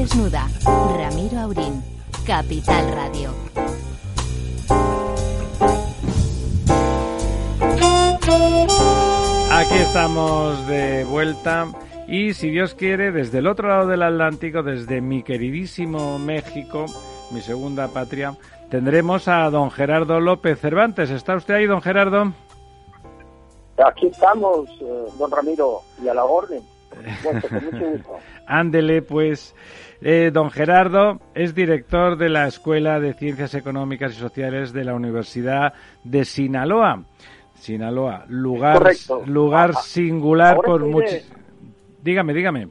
Desnuda. 0.00 0.48
Ramiro 0.96 1.38
Aurín, 1.40 1.82
Capital 2.26 2.90
Radio. 2.94 3.30
Aquí 9.52 9.74
estamos 9.74 10.66
de 10.68 11.04
vuelta 11.04 11.68
y 12.08 12.32
si 12.32 12.48
Dios 12.48 12.74
quiere, 12.74 13.12
desde 13.12 13.38
el 13.40 13.46
otro 13.46 13.68
lado 13.68 13.88
del 13.88 14.02
Atlántico, 14.02 14.62
desde 14.62 15.02
mi 15.02 15.22
queridísimo 15.22 16.18
México, 16.18 16.86
mi 17.30 17.42
segunda 17.42 17.88
patria, 17.88 18.38
tendremos 18.70 19.28
a 19.28 19.50
don 19.50 19.70
Gerardo 19.70 20.18
López 20.18 20.58
Cervantes. 20.60 21.10
¿Está 21.10 21.36
usted 21.36 21.54
ahí, 21.54 21.66
don 21.66 21.82
Gerardo? 21.82 22.32
Aquí 23.84 24.06
estamos, 24.06 24.66
eh, 24.80 25.06
don 25.18 25.30
Ramiro, 25.30 25.82
y 26.02 26.08
a 26.08 26.14
la 26.14 26.24
orden. 26.24 26.62
Ándele, 28.46 29.02
pues. 29.02 29.54
Eh, 30.02 30.30
don 30.32 30.50
Gerardo 30.50 31.20
es 31.34 31.54
director 31.54 32.16
de 32.16 32.30
la 32.30 32.46
Escuela 32.46 33.00
de 33.00 33.12
Ciencias 33.12 33.54
Económicas 33.54 34.12
y 34.12 34.16
Sociales 34.16 34.72
de 34.72 34.84
la 34.84 34.94
Universidad 34.94 35.74
de 36.04 36.24
Sinaloa. 36.24 37.04
Sinaloa, 37.54 38.24
lugar, 38.28 38.92
lugar 39.26 39.74
singular 39.74 40.58
por 40.62 40.86
muchos. 40.86 41.30
Dígame, 42.02 42.32
dígame. 42.32 42.68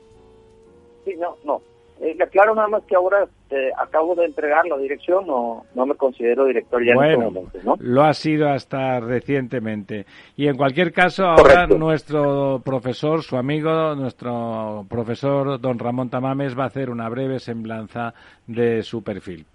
Sí, 1.06 1.16
no, 1.20 1.38
no. 1.44 1.62
Eh, 2.02 2.18
claro 2.32 2.56
nada 2.56 2.70
más 2.70 2.84
que 2.84 2.96
ahora 2.96 3.28
eh, 3.50 3.72
acabo 3.78 4.16
de 4.16 4.24
entregar 4.24 4.66
la 4.66 4.78
dirección, 4.78 5.28
no, 5.28 5.66
no 5.76 5.86
me 5.86 5.96
considero 5.96 6.46
director 6.46 6.82
ya 6.84 6.94
en 6.94 7.04
este 7.04 7.18
momento, 7.18 7.60
¿no? 7.64 7.76
Lo 7.80 8.04
ha 8.04 8.14
sido 8.14 8.48
hasta 8.48 9.02
recientemente. 9.02 10.06
Y 10.38 10.48
en 10.48 10.56
cualquier 10.56 10.94
caso, 10.94 11.26
ahora 11.26 11.68
nuestro 11.68 12.62
profesor, 12.64 13.22
su 13.22 13.36
amigo, 13.36 13.96
nuestro 13.96 14.86
profesor 14.88 15.60
don 15.60 15.78
Ramón 15.78 16.10
Tamames 16.10 16.58
va 16.58 16.64
a 16.64 16.68
hacer 16.68 16.90
una 16.90 17.10
breve 17.10 17.40
semblanza 17.40 18.14
de 18.48 18.82
su 18.84 19.04
perfil. 19.04 19.46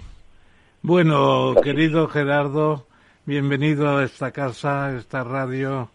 Bueno, 0.83 1.55
querido 1.63 2.09
Gerardo, 2.09 2.85
bienvenido 3.25 3.97
a 3.97 4.05
esta 4.05 4.33
casa, 4.33 4.95
esta 4.95 5.25
radio, 5.25 5.89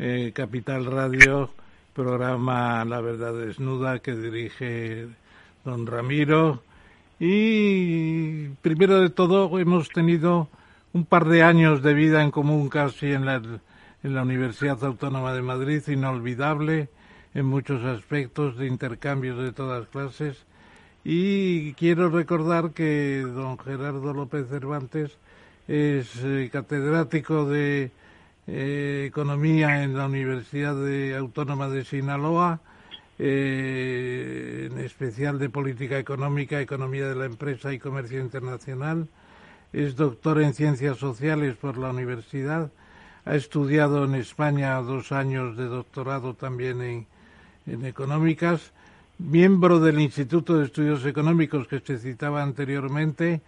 eh, 0.00 0.32
Capital 0.34 0.86
Radio, 0.86 1.50
programa 1.92 2.84
La 2.84 3.00
Verdad 3.00 3.32
Desnuda 3.32 4.00
que 4.00 4.16
dirige 4.16 5.06
don 5.64 5.86
Ramiro. 5.86 6.62
Y 7.18 8.48
primero 8.62 9.00
de 9.00 9.10
todo 9.10 9.58
hemos 9.58 9.88
tenido 9.88 10.48
un 10.92 11.04
par 11.04 11.26
de 11.26 11.42
años 11.42 11.82
de 11.82 11.94
vida 11.94 12.22
en 12.22 12.30
común 12.30 12.68
casi 12.68 13.12
en 13.12 13.24
la, 13.24 13.36
en 13.36 14.14
la 14.14 14.22
Universidad 14.22 14.82
Autónoma 14.84 15.32
de 15.32 15.42
Madrid, 15.42 15.82
inolvidable. 15.88 16.88
en 17.34 17.46
muchos 17.46 17.84
aspectos 17.84 18.56
de 18.56 18.68
intercambios 18.68 19.36
de 19.38 19.52
todas 19.52 19.88
clases. 19.88 20.36
Y 21.04 21.74
quiero 21.74 22.08
recordar 22.08 22.70
que 22.70 23.22
don 23.26 23.58
Gerardo 23.58 24.14
López 24.14 24.48
Cervantes 24.48 25.18
es 25.66 26.22
eh, 26.22 26.48
catedrático 26.52 27.44
de 27.46 27.90
eh, 28.46 29.04
Economía 29.08 29.82
en 29.82 29.96
la 29.96 30.06
Universidad 30.06 30.76
Autónoma 31.18 31.68
de 31.68 31.84
Sinaloa, 31.84 32.60
eh, 33.26 34.68
en 34.70 34.78
especial 34.80 35.38
de 35.38 35.48
Política 35.48 35.98
Económica, 35.98 36.60
Economía 36.60 37.08
de 37.08 37.14
la 37.14 37.24
Empresa 37.24 37.72
y 37.72 37.78
Comercio 37.78 38.20
Internacional. 38.20 39.08
Es 39.72 39.96
doctor 39.96 40.42
en 40.42 40.52
Ciencias 40.52 40.98
Sociales 40.98 41.56
por 41.56 41.78
la 41.78 41.88
universidad. 41.88 42.70
Ha 43.24 43.34
estudiado 43.34 44.04
en 44.04 44.14
España 44.14 44.74
dos 44.82 45.10
años 45.10 45.56
de 45.56 45.64
doctorado 45.64 46.34
también 46.34 46.82
en, 46.82 47.06
en 47.66 47.86
Económicas. 47.86 48.72
Miembro 49.16 49.80
del 49.80 50.00
Instituto 50.00 50.58
de 50.58 50.66
Estudios 50.66 51.06
Económicos 51.06 51.66
que 51.66 51.80
se 51.80 51.96
citaba 51.96 52.42
anteriormente, 52.42 53.40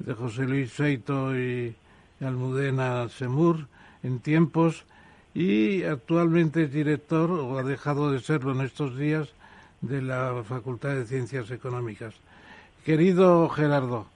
de 0.00 0.12
José 0.12 0.42
Luis 0.42 0.70
Seito 0.70 1.34
y 1.34 1.74
Almudena 2.20 3.08
Semur 3.08 3.68
en 4.02 4.18
tiempos 4.18 4.84
y 5.34 5.82
actualmente 5.82 6.64
es 6.64 6.72
director, 6.72 7.30
o 7.30 7.58
ha 7.58 7.64
dejado 7.64 8.12
de 8.12 8.20
serlo 8.20 8.52
en 8.52 8.60
estos 8.60 8.96
días, 8.96 9.28
de 9.80 10.00
la 10.00 10.42
Facultad 10.44 10.94
de 10.94 11.04
Ciencias 11.04 11.50
Económicas. 11.50 12.14
Querido 12.84 13.48
Gerardo, 13.48 14.06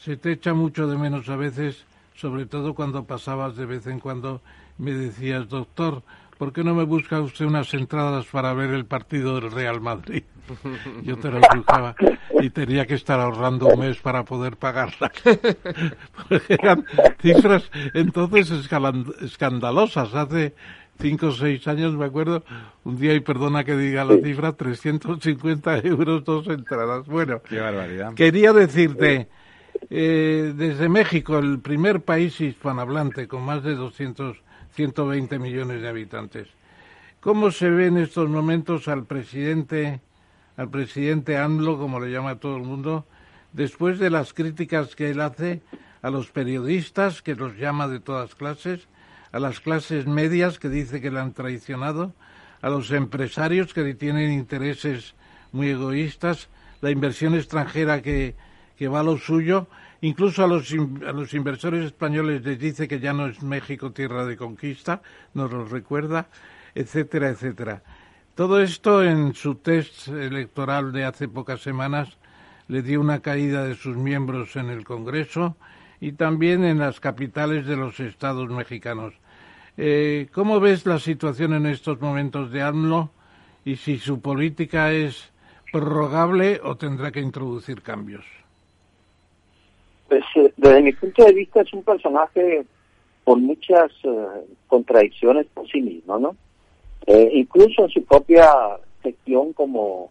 se 0.00 0.16
te 0.16 0.32
echa 0.32 0.54
mucho 0.54 0.86
de 0.86 0.96
menos 0.96 1.28
a 1.28 1.36
veces, 1.36 1.84
sobre 2.14 2.46
todo 2.46 2.74
cuando 2.74 3.04
pasabas 3.04 3.56
de 3.56 3.66
vez 3.66 3.86
en 3.86 4.00
cuando 4.00 4.40
me 4.78 4.92
decías, 4.92 5.48
doctor, 5.48 6.02
¿por 6.38 6.52
qué 6.52 6.64
no 6.64 6.74
me 6.74 6.84
busca 6.84 7.20
usted 7.20 7.44
unas 7.44 7.74
entradas 7.74 8.26
para 8.26 8.54
ver 8.54 8.70
el 8.70 8.86
partido 8.86 9.40
del 9.40 9.50
Real 9.50 9.80
Madrid? 9.80 10.22
Yo 11.02 11.16
te 11.16 11.30
las 11.30 11.42
buscaba 11.54 11.94
y 12.40 12.50
tenía 12.50 12.86
que 12.86 12.94
estar 12.94 13.20
ahorrando 13.20 13.66
un 13.68 13.80
mes 13.80 13.98
para 13.98 14.24
poder 14.24 14.56
pagarlas. 14.56 15.12
Porque 16.28 16.54
eran 16.54 16.84
cifras 17.20 17.70
entonces 17.94 18.50
escandalosas. 19.22 20.14
Hace 20.14 20.54
cinco 21.00 21.28
o 21.28 21.32
seis 21.32 21.66
años, 21.68 21.94
me 21.94 22.04
acuerdo, 22.04 22.44
un 22.84 22.98
día, 22.98 23.14
y 23.14 23.20
perdona 23.20 23.64
que 23.64 23.76
diga 23.76 24.04
la 24.04 24.16
cifra, 24.18 24.52
350 24.52 25.78
euros, 25.78 26.24
dos 26.24 26.46
entradas. 26.48 27.06
Bueno, 27.06 27.40
Qué 27.48 27.60
barbaridad. 27.60 28.14
quería 28.14 28.52
decirte, 28.52 29.28
eh, 29.90 30.52
desde 30.54 30.88
México, 30.88 31.38
el 31.38 31.60
primer 31.60 32.02
país 32.02 32.40
hispanohablante 32.40 33.26
con 33.26 33.42
más 33.42 33.62
de 33.64 33.74
200, 33.74 34.36
120 34.74 35.38
millones 35.38 35.82
de 35.82 35.88
habitantes, 35.88 36.48
¿cómo 37.20 37.50
se 37.50 37.68
ve 37.70 37.86
en 37.86 37.98
estos 37.98 38.28
momentos 38.28 38.88
al 38.88 39.04
presidente 39.04 40.00
al 40.56 40.70
presidente 40.70 41.38
AMLO, 41.38 41.78
como 41.78 42.00
le 42.00 42.10
llama 42.10 42.36
todo 42.36 42.56
el 42.56 42.62
mundo, 42.62 43.06
después 43.52 43.98
de 43.98 44.10
las 44.10 44.32
críticas 44.32 44.94
que 44.94 45.10
él 45.10 45.20
hace 45.20 45.62
a 46.02 46.10
los 46.10 46.30
periodistas, 46.30 47.22
que 47.22 47.34
los 47.34 47.56
llama 47.56 47.88
de 47.88 48.00
todas 48.00 48.34
clases, 48.34 48.88
a 49.30 49.38
las 49.38 49.60
clases 49.60 50.06
medias, 50.06 50.58
que 50.58 50.68
dice 50.68 51.00
que 51.00 51.10
le 51.10 51.20
han 51.20 51.32
traicionado, 51.32 52.12
a 52.60 52.68
los 52.68 52.90
empresarios 52.90 53.72
que 53.72 53.94
tienen 53.94 54.32
intereses 54.32 55.14
muy 55.52 55.70
egoístas, 55.70 56.48
la 56.80 56.90
inversión 56.90 57.34
extranjera 57.34 58.02
que, 58.02 58.34
que 58.76 58.88
va 58.88 59.00
a 59.00 59.04
lo 59.04 59.16
suyo, 59.16 59.68
incluso 60.00 60.44
a 60.44 60.46
los, 60.46 60.72
a 60.72 61.12
los 61.12 61.34
inversores 61.34 61.84
españoles 61.84 62.44
les 62.44 62.58
dice 62.58 62.88
que 62.88 63.00
ya 63.00 63.12
no 63.12 63.26
es 63.26 63.42
México 63.42 63.92
tierra 63.92 64.26
de 64.26 64.36
conquista, 64.36 65.02
nos 65.34 65.50
lo 65.52 65.64
recuerda, 65.64 66.28
etcétera, 66.74 67.28
etcétera. 67.30 67.82
Todo 68.34 68.62
esto 68.62 69.04
en 69.04 69.34
su 69.34 69.56
test 69.56 70.08
electoral 70.08 70.90
de 70.92 71.04
hace 71.04 71.28
pocas 71.28 71.60
semanas 71.60 72.16
le 72.66 72.80
dio 72.80 72.98
una 72.98 73.20
caída 73.20 73.64
de 73.64 73.74
sus 73.74 73.94
miembros 73.94 74.56
en 74.56 74.70
el 74.70 74.84
Congreso 74.84 75.54
y 76.00 76.12
también 76.12 76.64
en 76.64 76.78
las 76.78 76.98
capitales 76.98 77.66
de 77.66 77.76
los 77.76 78.00
estados 78.00 78.48
mexicanos. 78.48 79.12
Eh, 79.76 80.28
¿Cómo 80.32 80.60
ves 80.60 80.86
la 80.86 80.98
situación 80.98 81.52
en 81.52 81.66
estos 81.66 82.00
momentos 82.00 82.50
de 82.50 82.62
AMLO 82.62 83.10
y 83.66 83.76
si 83.76 83.98
su 83.98 84.22
política 84.22 84.92
es 84.92 85.30
prorrogable 85.70 86.58
o 86.64 86.74
tendrá 86.76 87.12
que 87.12 87.20
introducir 87.20 87.82
cambios? 87.82 88.24
Pues 90.08 90.24
eh, 90.36 90.50
desde 90.56 90.80
mi 90.80 90.92
punto 90.92 91.22
de 91.26 91.34
vista 91.34 91.60
es 91.60 91.72
un 91.74 91.82
personaje 91.82 92.64
con 93.24 93.42
muchas 93.42 93.92
eh, 94.04 94.26
contradicciones 94.68 95.46
por 95.52 95.68
sí 95.68 95.82
mismo, 95.82 96.18
¿no? 96.18 96.34
Eh, 97.06 97.30
incluso 97.34 97.84
en 97.84 97.90
su 97.90 98.04
propia 98.04 98.48
gestión 99.02 99.52
como 99.54 100.10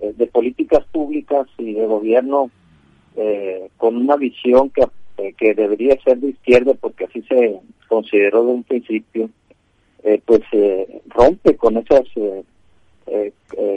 eh, 0.00 0.12
de 0.16 0.26
políticas 0.26 0.84
públicas 0.86 1.46
y 1.58 1.74
de 1.74 1.86
gobierno 1.86 2.50
eh, 3.16 3.68
con 3.76 3.96
una 3.96 4.16
visión 4.16 4.70
que, 4.70 4.84
que 5.34 5.54
debería 5.54 6.00
ser 6.02 6.18
de 6.18 6.30
izquierda 6.30 6.74
porque 6.74 7.04
así 7.04 7.22
se 7.22 7.60
consideró 7.88 8.44
de 8.44 8.52
un 8.52 8.62
principio, 8.64 9.30
pues 10.24 10.42
rompe 11.08 11.56
con 11.56 11.76
esos 11.76 12.08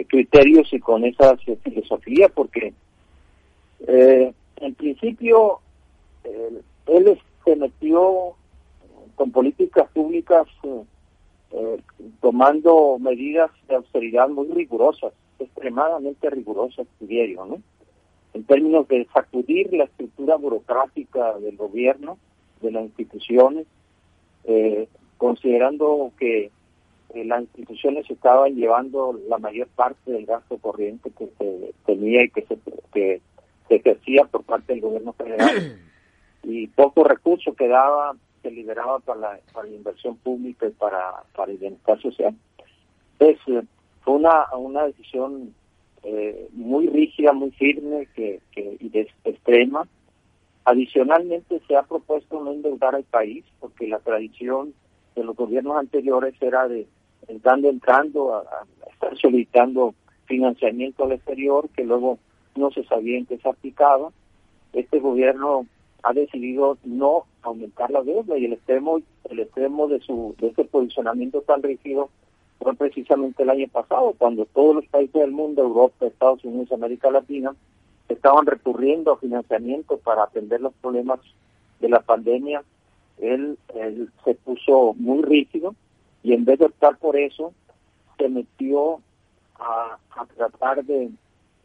criterios 0.07 0.71
y 0.71 0.79
con 0.79 1.03
esa 1.03 1.35
filosofía 1.37 2.29
porque 2.29 2.73
en 3.87 4.75
principio 4.75 5.59
él 6.23 7.19
se 7.43 7.55
metió 7.55 8.35
con 9.15 9.31
políticas 9.31 9.89
públicas 9.91 10.47
eh, 11.53 11.82
tomando 12.21 12.97
medidas 12.99 13.51
de 13.67 13.75
austeridad 13.75 14.29
muy 14.29 14.47
rigurosas, 14.47 15.13
extremadamente 15.39 16.29
rigurosas, 16.29 16.87
diario, 16.99 17.45
¿no? 17.45 17.61
En 18.33 18.43
términos 18.45 18.87
de 18.87 19.05
sacudir 19.13 19.73
la 19.73 19.83
estructura 19.86 20.37
burocrática 20.37 21.37
del 21.39 21.57
gobierno, 21.57 22.17
de 22.61 22.71
las 22.71 22.83
instituciones, 22.83 23.67
eh, 24.45 24.87
considerando 25.17 26.11
que 26.17 26.51
eh, 27.13 27.25
las 27.25 27.41
instituciones 27.41 28.09
estaban 28.09 28.55
llevando 28.55 29.19
la 29.28 29.37
mayor 29.37 29.67
parte 29.67 30.11
del 30.11 30.25
gasto 30.25 30.57
corriente 30.57 31.11
que 31.11 31.28
se 31.37 31.73
tenía 31.86 32.23
y 32.23 32.29
que 32.29 32.43
se, 32.43 32.57
que 32.93 33.21
se 33.67 33.75
ejercía 33.75 34.23
por 34.25 34.43
parte 34.43 34.73
del 34.73 34.82
gobierno 34.82 35.11
federal 35.13 35.78
y 36.43 36.67
poco 36.67 37.03
recurso 37.03 37.53
quedaba 37.53 38.15
se 38.42 38.51
liberaba 38.51 39.00
para 39.00 39.20
la, 39.20 39.39
para 39.54 39.68
la 39.68 39.76
inversión 39.76 40.18
pública 40.18 40.68
y 40.68 40.72
para, 40.72 41.24
para 41.36 41.51
el 41.51 41.58
bienestar 41.58 42.01
social. 42.01 42.36
Es, 43.20 43.38
eh, 43.47 43.63
fue 44.01 44.16
una, 44.16 44.46
una 44.55 44.84
decisión 44.86 45.54
eh, 46.04 46.47
muy 46.54 46.88
rígida, 46.88 47.34
muy 47.34 47.51
firme 47.51 48.08
que, 48.16 48.42
que, 48.51 48.78
y 48.80 48.89
de, 48.89 49.08
extrema. 49.24 49.88
Adicionalmente 50.66 51.62
se 51.68 51.76
ha 51.76 51.84
propuesto 51.84 52.43
no 52.43 52.51
endeudar 52.51 52.96
al 52.96 53.04
país 53.04 53.46
porque 53.59 53.88
la 53.88 54.00
tradición 54.00 54.74
de 55.16 55.24
los 55.24 55.36
gobiernos 55.36 55.78
anteriores 55.78 56.34
era 56.42 56.68
de 56.68 56.88
entrando 57.28 57.70
entrando 57.70 58.36
a, 58.36 58.43
estar 58.92 59.16
solicitando 59.18 59.93
financiamiento 60.26 61.04
al 61.04 61.13
exterior 61.13 61.70
que 61.70 61.84
luego 61.84 62.20
no 62.55 62.72
se 62.72 62.84
sabía 62.86 63.18
en 63.18 63.26
qué 63.26 63.38
se 63.38 63.50
aplicaba. 63.50 64.09
Este 64.74 65.00
gobierno 65.00 65.66
ha 66.03 66.13
decidido 66.13 66.78
no 66.83 67.25
aumentar 67.41 67.91
la 67.91 68.01
deuda 68.03 68.37
y 68.37 68.45
el 68.45 68.53
extremo 68.53 69.01
el 69.29 69.39
extremo 69.39 69.87
de 69.87 69.99
su 70.01 70.36
de 70.39 70.47
ese 70.47 70.65
posicionamiento 70.65 71.41
tan 71.41 71.61
rígido 71.63 72.09
fue 72.59 72.75
precisamente 72.75 73.43
el 73.43 73.49
año 73.49 73.67
pasado 73.67 74.13
cuando 74.17 74.45
todos 74.45 74.75
los 74.75 74.86
países 74.87 75.13
del 75.13 75.32
mundo 75.32 75.63
Europa 75.63 76.05
Estados 76.05 76.43
Unidos 76.43 76.71
América 76.71 77.09
Latina 77.09 77.55
estaban 78.11 78.45
recurriendo 78.45 79.11
a 79.11 79.17
financiamiento 79.17 79.97
para 79.97 80.23
atender 80.23 80.61
los 80.61 80.73
problemas 80.75 81.19
de 81.79 81.89
la 81.89 82.01
pandemia. 82.01 82.63
Él, 83.19 83.57
se 84.23 84.36
puso 84.36 84.93
muy 84.97 85.21
rígido 85.21 85.75
y 86.23 86.33
en 86.33 86.45
vez 86.45 86.59
de 86.59 86.65
optar 86.65 86.97
por 86.97 87.17
eso 87.17 87.53
se 88.17 88.29
metió 88.29 88.99
a, 89.59 89.97
a 90.15 90.25
tratar 90.25 90.83
de, 90.86 91.11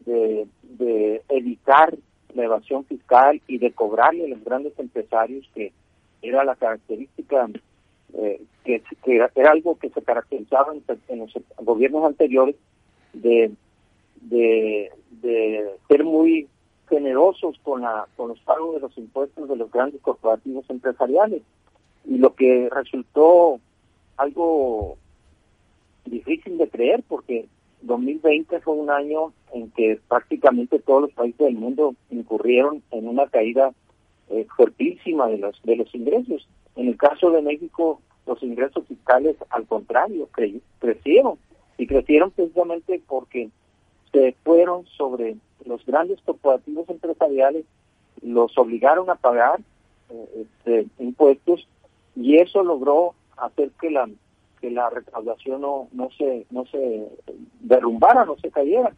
de, 0.05 0.47
de 0.63 1.21
evitar 1.29 1.97
la 2.33 2.43
evasión 2.43 2.85
fiscal 2.85 3.41
y 3.47 3.57
de 3.57 3.71
cobrarle 3.71 4.25
a 4.25 4.29
los 4.29 4.43
grandes 4.43 4.77
empresarios, 4.77 5.49
que 5.53 5.71
era 6.21 6.43
la 6.43 6.55
característica, 6.55 7.47
eh, 8.13 8.41
que, 8.63 8.81
era, 9.05 9.51
algo 9.51 9.77
que 9.77 9.89
se 9.89 10.01
caracterizaba 10.01 10.73
en, 11.07 11.19
los 11.19 11.33
gobiernos 11.57 12.05
anteriores 12.05 12.55
de, 13.13 13.51
de, 14.21 14.91
ser 15.87 16.03
muy 16.03 16.47
generosos 16.89 17.57
con, 17.63 17.81
la, 17.81 18.07
con 18.15 18.29
los 18.29 18.39
pagos 18.41 18.75
de 18.75 18.81
los 18.81 18.97
impuestos 18.97 19.49
de 19.49 19.55
los 19.55 19.71
grandes 19.71 20.01
corporativos 20.01 20.69
empresariales. 20.69 21.41
Y 22.05 22.17
lo 22.17 22.33
que 22.33 22.69
resultó 22.71 23.59
algo 24.15 24.97
difícil 26.05 26.57
de 26.57 26.69
creer 26.69 27.03
porque 27.07 27.47
2020 27.81 28.59
fue 28.61 28.73
un 28.73 28.89
año 28.89 29.33
en 29.53 29.71
que 29.71 29.99
prácticamente 30.07 30.79
todos 30.79 31.03
los 31.03 31.11
países 31.13 31.39
del 31.39 31.55
mundo 31.55 31.95
incurrieron 32.09 32.83
en 32.91 33.07
una 33.07 33.27
caída 33.27 33.73
eh, 34.29 34.45
fuertísima 34.55 35.27
de 35.27 35.37
los 35.37 35.61
de 35.63 35.75
los 35.77 35.93
ingresos. 35.95 36.47
En 36.75 36.87
el 36.87 36.97
caso 36.97 37.31
de 37.31 37.41
México, 37.41 38.01
los 38.25 38.41
ingresos 38.43 38.85
fiscales, 38.87 39.35
al 39.49 39.65
contrario, 39.65 40.29
crecieron. 40.79 41.37
Y 41.77 41.87
crecieron 41.87 42.31
precisamente 42.31 43.01
porque 43.07 43.49
se 44.11 44.35
fueron 44.43 44.85
sobre 44.97 45.37
los 45.65 45.85
grandes 45.85 46.19
corporativos 46.21 46.89
empresariales, 46.89 47.65
los 48.21 48.57
obligaron 48.57 49.09
a 49.09 49.15
pagar 49.15 49.59
eh, 50.09 50.45
este, 50.45 50.87
impuestos 50.99 51.67
y 52.15 52.37
eso 52.37 52.63
logró 52.63 53.13
hacer 53.37 53.71
que 53.79 53.91
la 53.91 54.09
que 54.59 54.71
la 54.71 54.89
recaudación 54.89 55.61
no, 55.61 55.87
no 55.91 56.09
se 56.17 56.47
no 56.49 56.65
se 56.65 57.07
derrumbara, 57.61 58.25
no 58.25 58.37
se 58.37 58.49
cayera 58.49 58.91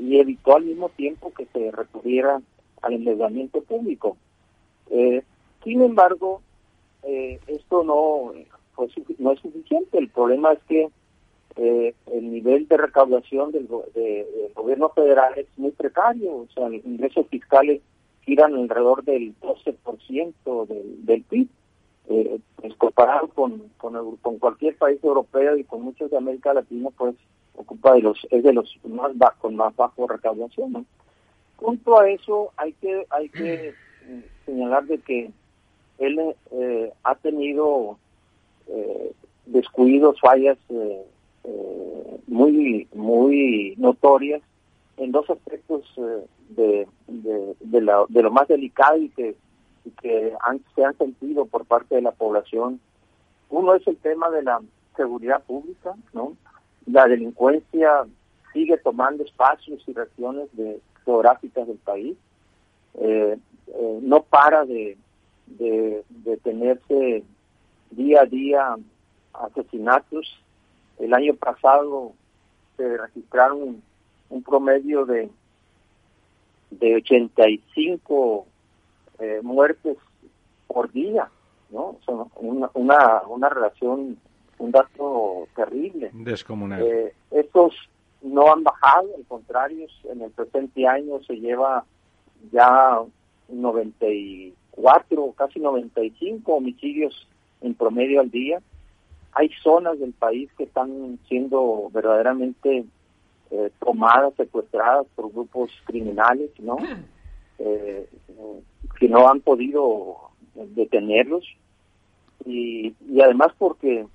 y 0.00 0.18
evitó 0.18 0.56
al 0.56 0.64
mismo 0.64 0.88
tiempo 0.90 1.32
que 1.32 1.46
se 1.46 1.70
recurriera 1.70 2.40
al 2.82 2.92
endeudamiento 2.94 3.60
público. 3.62 4.16
Eh, 4.90 5.22
sin 5.62 5.82
embargo, 5.82 6.40
eh, 7.02 7.38
esto 7.46 7.84
no, 7.84 8.32
pues, 8.74 8.92
no 9.18 9.32
es 9.32 9.40
suficiente. 9.40 9.98
El 9.98 10.08
problema 10.08 10.52
es 10.52 10.58
que 10.68 10.88
eh, 11.56 11.94
el 12.12 12.32
nivel 12.32 12.66
de 12.68 12.76
recaudación 12.76 13.52
del, 13.52 13.68
gobierno 14.54 14.88
federal 14.90 15.34
es 15.36 15.46
muy 15.56 15.70
precario. 15.70 16.34
O 16.34 16.48
sea, 16.54 16.68
los 16.68 16.84
ingresos 16.84 17.26
fiscales 17.28 17.82
giran 18.22 18.54
alrededor 18.54 19.04
del 19.04 19.34
12% 19.40 20.66
del, 20.66 21.06
del 21.06 21.22
PIB. 21.24 21.48
Eh, 22.08 22.40
pues 22.56 22.74
comparado 22.74 23.28
con, 23.28 23.70
con, 23.78 24.38
cualquier 24.40 24.76
país 24.76 24.98
europeo 25.04 25.56
y 25.56 25.62
con 25.62 25.82
muchos 25.82 26.10
de 26.10 26.16
América 26.16 26.52
Latina, 26.52 26.88
pues 26.96 27.14
ocupa 27.60 27.94
de 27.94 28.02
los 28.02 28.26
es 28.30 28.42
de 28.42 28.52
los 28.52 28.78
más 28.84 29.16
bajos, 29.16 29.52
más 29.52 29.74
bajo 29.76 30.06
recaudación. 30.06 30.72
¿no? 30.72 30.84
Junto 31.56 31.98
a 31.98 32.08
eso 32.08 32.50
hay 32.56 32.72
que 32.74 33.06
hay 33.10 33.28
que 33.28 33.74
señalar 34.46 34.86
de 34.86 34.98
que 34.98 35.30
él 35.98 36.34
eh, 36.52 36.92
ha 37.04 37.14
tenido 37.16 37.98
eh, 38.66 39.12
descuidos, 39.46 40.20
fallas 40.20 40.58
eh, 40.70 41.04
eh, 41.44 42.20
muy 42.26 42.88
muy 42.94 43.74
notorias 43.76 44.42
en 44.96 45.12
dos 45.12 45.28
aspectos 45.30 45.84
de, 46.50 46.86
de, 47.06 47.54
de, 47.60 48.22
lo 48.22 48.30
más 48.30 48.48
delicado 48.48 48.98
y 48.98 49.08
que, 49.10 49.34
que 50.02 50.32
han, 50.44 50.60
se 50.74 50.84
han 50.84 50.96
sentido 50.98 51.46
por 51.46 51.64
parte 51.64 51.94
de 51.94 52.02
la 52.02 52.12
población. 52.12 52.80
Uno 53.48 53.74
es 53.74 53.86
el 53.86 53.96
tema 53.96 54.28
de 54.30 54.42
la 54.42 54.60
seguridad 54.94 55.42
pública, 55.44 55.94
¿no? 56.12 56.36
La 56.86 57.06
delincuencia 57.06 58.04
sigue 58.52 58.76
tomando 58.78 59.24
espacios 59.24 59.82
y 59.86 59.92
regiones 59.92 60.48
de, 60.52 60.80
geográficas 61.04 61.66
del 61.66 61.78
país. 61.78 62.16
no 64.02 64.22
para 64.22 64.64
de, 64.64 64.96
de, 65.46 66.04
de 66.08 66.36
tenerse 66.38 67.22
día 67.90 68.22
a 68.22 68.26
día 68.26 68.76
asesinatos. 69.32 70.26
El 70.98 71.14
año 71.14 71.34
pasado 71.34 72.12
se 72.76 72.96
registraron 72.96 73.82
un, 74.28 74.42
promedio 74.42 75.04
de 75.06 75.30
de 76.70 76.96
85 76.96 78.46
eh, 79.18 79.40
muertes 79.42 79.96
por 80.68 80.90
día, 80.92 81.28
¿no? 81.70 81.96
una, 82.36 82.70
una, 82.74 83.22
una 83.26 83.48
relación, 83.48 84.18
un 84.60 84.70
dato 84.70 85.48
terrible. 85.56 86.10
Descomunal. 86.12 86.82
Eh, 86.82 87.14
estos 87.30 87.74
no 88.22 88.52
han 88.52 88.62
bajado, 88.62 89.08
al 89.16 89.24
contrario, 89.26 89.86
en 90.04 90.22
el 90.22 90.30
presente 90.30 90.86
año 90.86 91.22
se 91.26 91.34
lleva 91.34 91.84
ya 92.52 93.00
90 93.48 94.06
cuatro, 94.70 95.32
casi 95.36 95.58
95 95.60 96.52
homicidios 96.52 97.26
en 97.62 97.74
promedio 97.74 98.20
al 98.20 98.30
día. 98.30 98.60
Hay 99.32 99.50
zonas 99.62 99.98
del 99.98 100.12
país 100.12 100.50
que 100.56 100.64
están 100.64 101.18
siendo 101.28 101.88
verdaderamente 101.92 102.84
eh, 103.50 103.70
tomadas, 103.78 104.34
secuestradas 104.36 105.06
por 105.14 105.32
grupos 105.32 105.70
criminales, 105.84 106.50
¿no? 106.58 106.76
Eh, 107.62 108.08
que 108.98 109.06
no 109.06 109.28
han 109.28 109.42
podido 109.42 110.16
detenerlos. 110.54 111.44
Y, 112.46 112.94
y 113.06 113.20
además 113.20 113.48
porque 113.58 114.06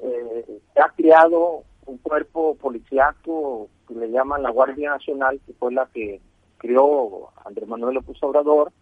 eh, 0.00 0.60
se 0.74 0.80
ha 0.80 0.88
creado 0.96 1.64
un 1.86 1.98
cuerpo 1.98 2.54
policiaco 2.56 3.68
que 3.86 3.94
le 3.94 4.10
llaman 4.10 4.42
la 4.42 4.50
Guardia 4.50 4.90
Nacional, 4.90 5.40
que 5.46 5.52
fue 5.54 5.72
la 5.72 5.86
que 5.86 6.20
creó 6.58 7.30
Andrés 7.44 7.68
Manuel 7.68 7.94
López 7.94 8.22
Obrador, 8.22 8.72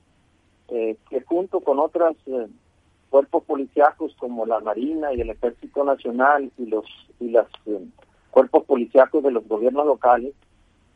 eh, 0.69 0.97
que 1.09 1.21
junto 1.23 1.61
con 1.61 1.79
otros 1.79 2.17
eh, 2.27 2.49
cuerpos 3.09 3.45
policíacos 3.45 4.15
como 4.19 4.47
la 4.47 4.59
Marina 4.61 5.13
y 5.13 5.21
el 5.21 5.31
Ejército 5.31 5.85
Nacional 5.85 6.51
y 6.59 6.67
los 6.67 6.85
y 7.21 7.31
los 7.31 7.47
eh, 7.67 7.87
cuerpos 8.31 8.65
policíacos 8.65 9.23
de 9.23 9.31
los 9.31 9.47
gobiernos 9.47 9.87
locales, 9.87 10.35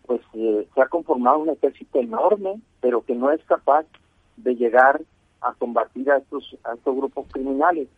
pues 0.07 0.21
se 0.33 0.83
ha 0.83 0.87
conformado 0.87 1.39
un 1.39 1.51
ejército 1.51 2.01
enorme, 2.01 2.61
pero 2.81 3.03
que 3.05 3.15
no 3.15 3.31
es 3.31 3.43
capaz 3.45 3.87
de 4.37 4.57
llegar 4.57 5.01
a 5.41 5.53
combatir 5.55 6.11
a 6.11 6.17
estos 6.17 6.57
a 6.65 6.75
estos 6.75 6.97
grupos 6.97 7.27
criminales. 7.31 7.89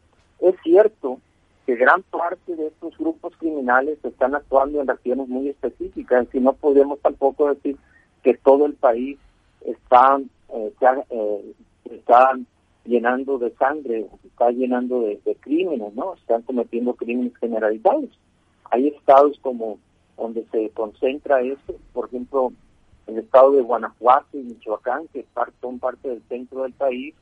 Es 0.40 0.54
cierto 0.62 1.18
que 1.66 1.76
gran 1.76 2.02
parte 2.02 2.56
de 2.56 2.66
estos 2.68 2.96
grupos 2.98 3.36
criminales 3.36 3.98
están 4.04 4.34
actuando 4.34 4.80
en 4.80 4.88
regiones 4.88 5.28
muy 5.28 5.48
específicas 5.48 6.26
y 6.32 6.40
no 6.40 6.54
podemos 6.54 6.98
tampoco 7.00 7.54
decir 7.54 7.76
que 8.22 8.34
todo 8.34 8.66
el 8.66 8.74
país 8.74 9.18
está 9.64 10.20
eh, 10.54 10.72
eh, 11.10 11.54
están 11.84 12.46
llenando 12.84 13.38
de 13.38 13.50
sangre, 13.56 14.06
está 14.24 14.50
llenando 14.50 15.02
de, 15.02 15.20
crímenes, 15.40 15.94
¿no? 15.94 16.14
Están 16.14 16.42
cometiendo 16.42 16.94
crímenes 16.94 17.36
generalizados. 17.36 18.10
Hay 18.70 18.88
estados 18.88 19.38
como 19.40 19.78
donde 20.16 20.44
se 20.50 20.70
concentra 20.70 21.42
esto, 21.42 21.76
por 21.92 22.08
ejemplo, 22.08 22.52
el 23.06 23.18
estado 23.18 23.52
de 23.52 23.62
Guanajuato 23.62 24.38
y 24.38 24.42
Michoacán, 24.42 25.08
que 25.08 25.24
son 25.60 25.78
parte 25.78 26.08
del 26.08 26.22
centro 26.28 26.62
del 26.62 26.72
país, 26.72 27.14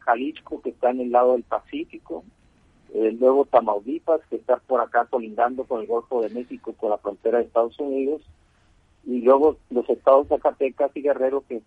Jalisco, 0.00 0.60
que 0.60 0.70
está 0.70 0.90
en 0.90 1.00
el 1.00 1.10
lado 1.10 1.32
del 1.32 1.42
Pacífico, 1.42 2.24
eh, 2.94 3.16
luego 3.18 3.44
Tamaulipas, 3.46 4.20
que 4.30 4.36
está 4.36 4.56
por 4.56 4.80
acá 4.80 5.06
colindando 5.06 5.64
con 5.64 5.80
el 5.80 5.86
Golfo 5.86 6.22
de 6.22 6.30
México, 6.30 6.74
con 6.76 6.90
la 6.90 6.98
frontera 6.98 7.38
de 7.38 7.44
Estados 7.44 7.78
Unidos, 7.78 8.22
y 9.06 9.20
luego 9.20 9.56
los 9.70 9.88
estados 9.88 10.26
Zacatecas 10.26 10.90
y 10.96 11.02
Guerrero 11.02 11.44
que, 11.48 11.62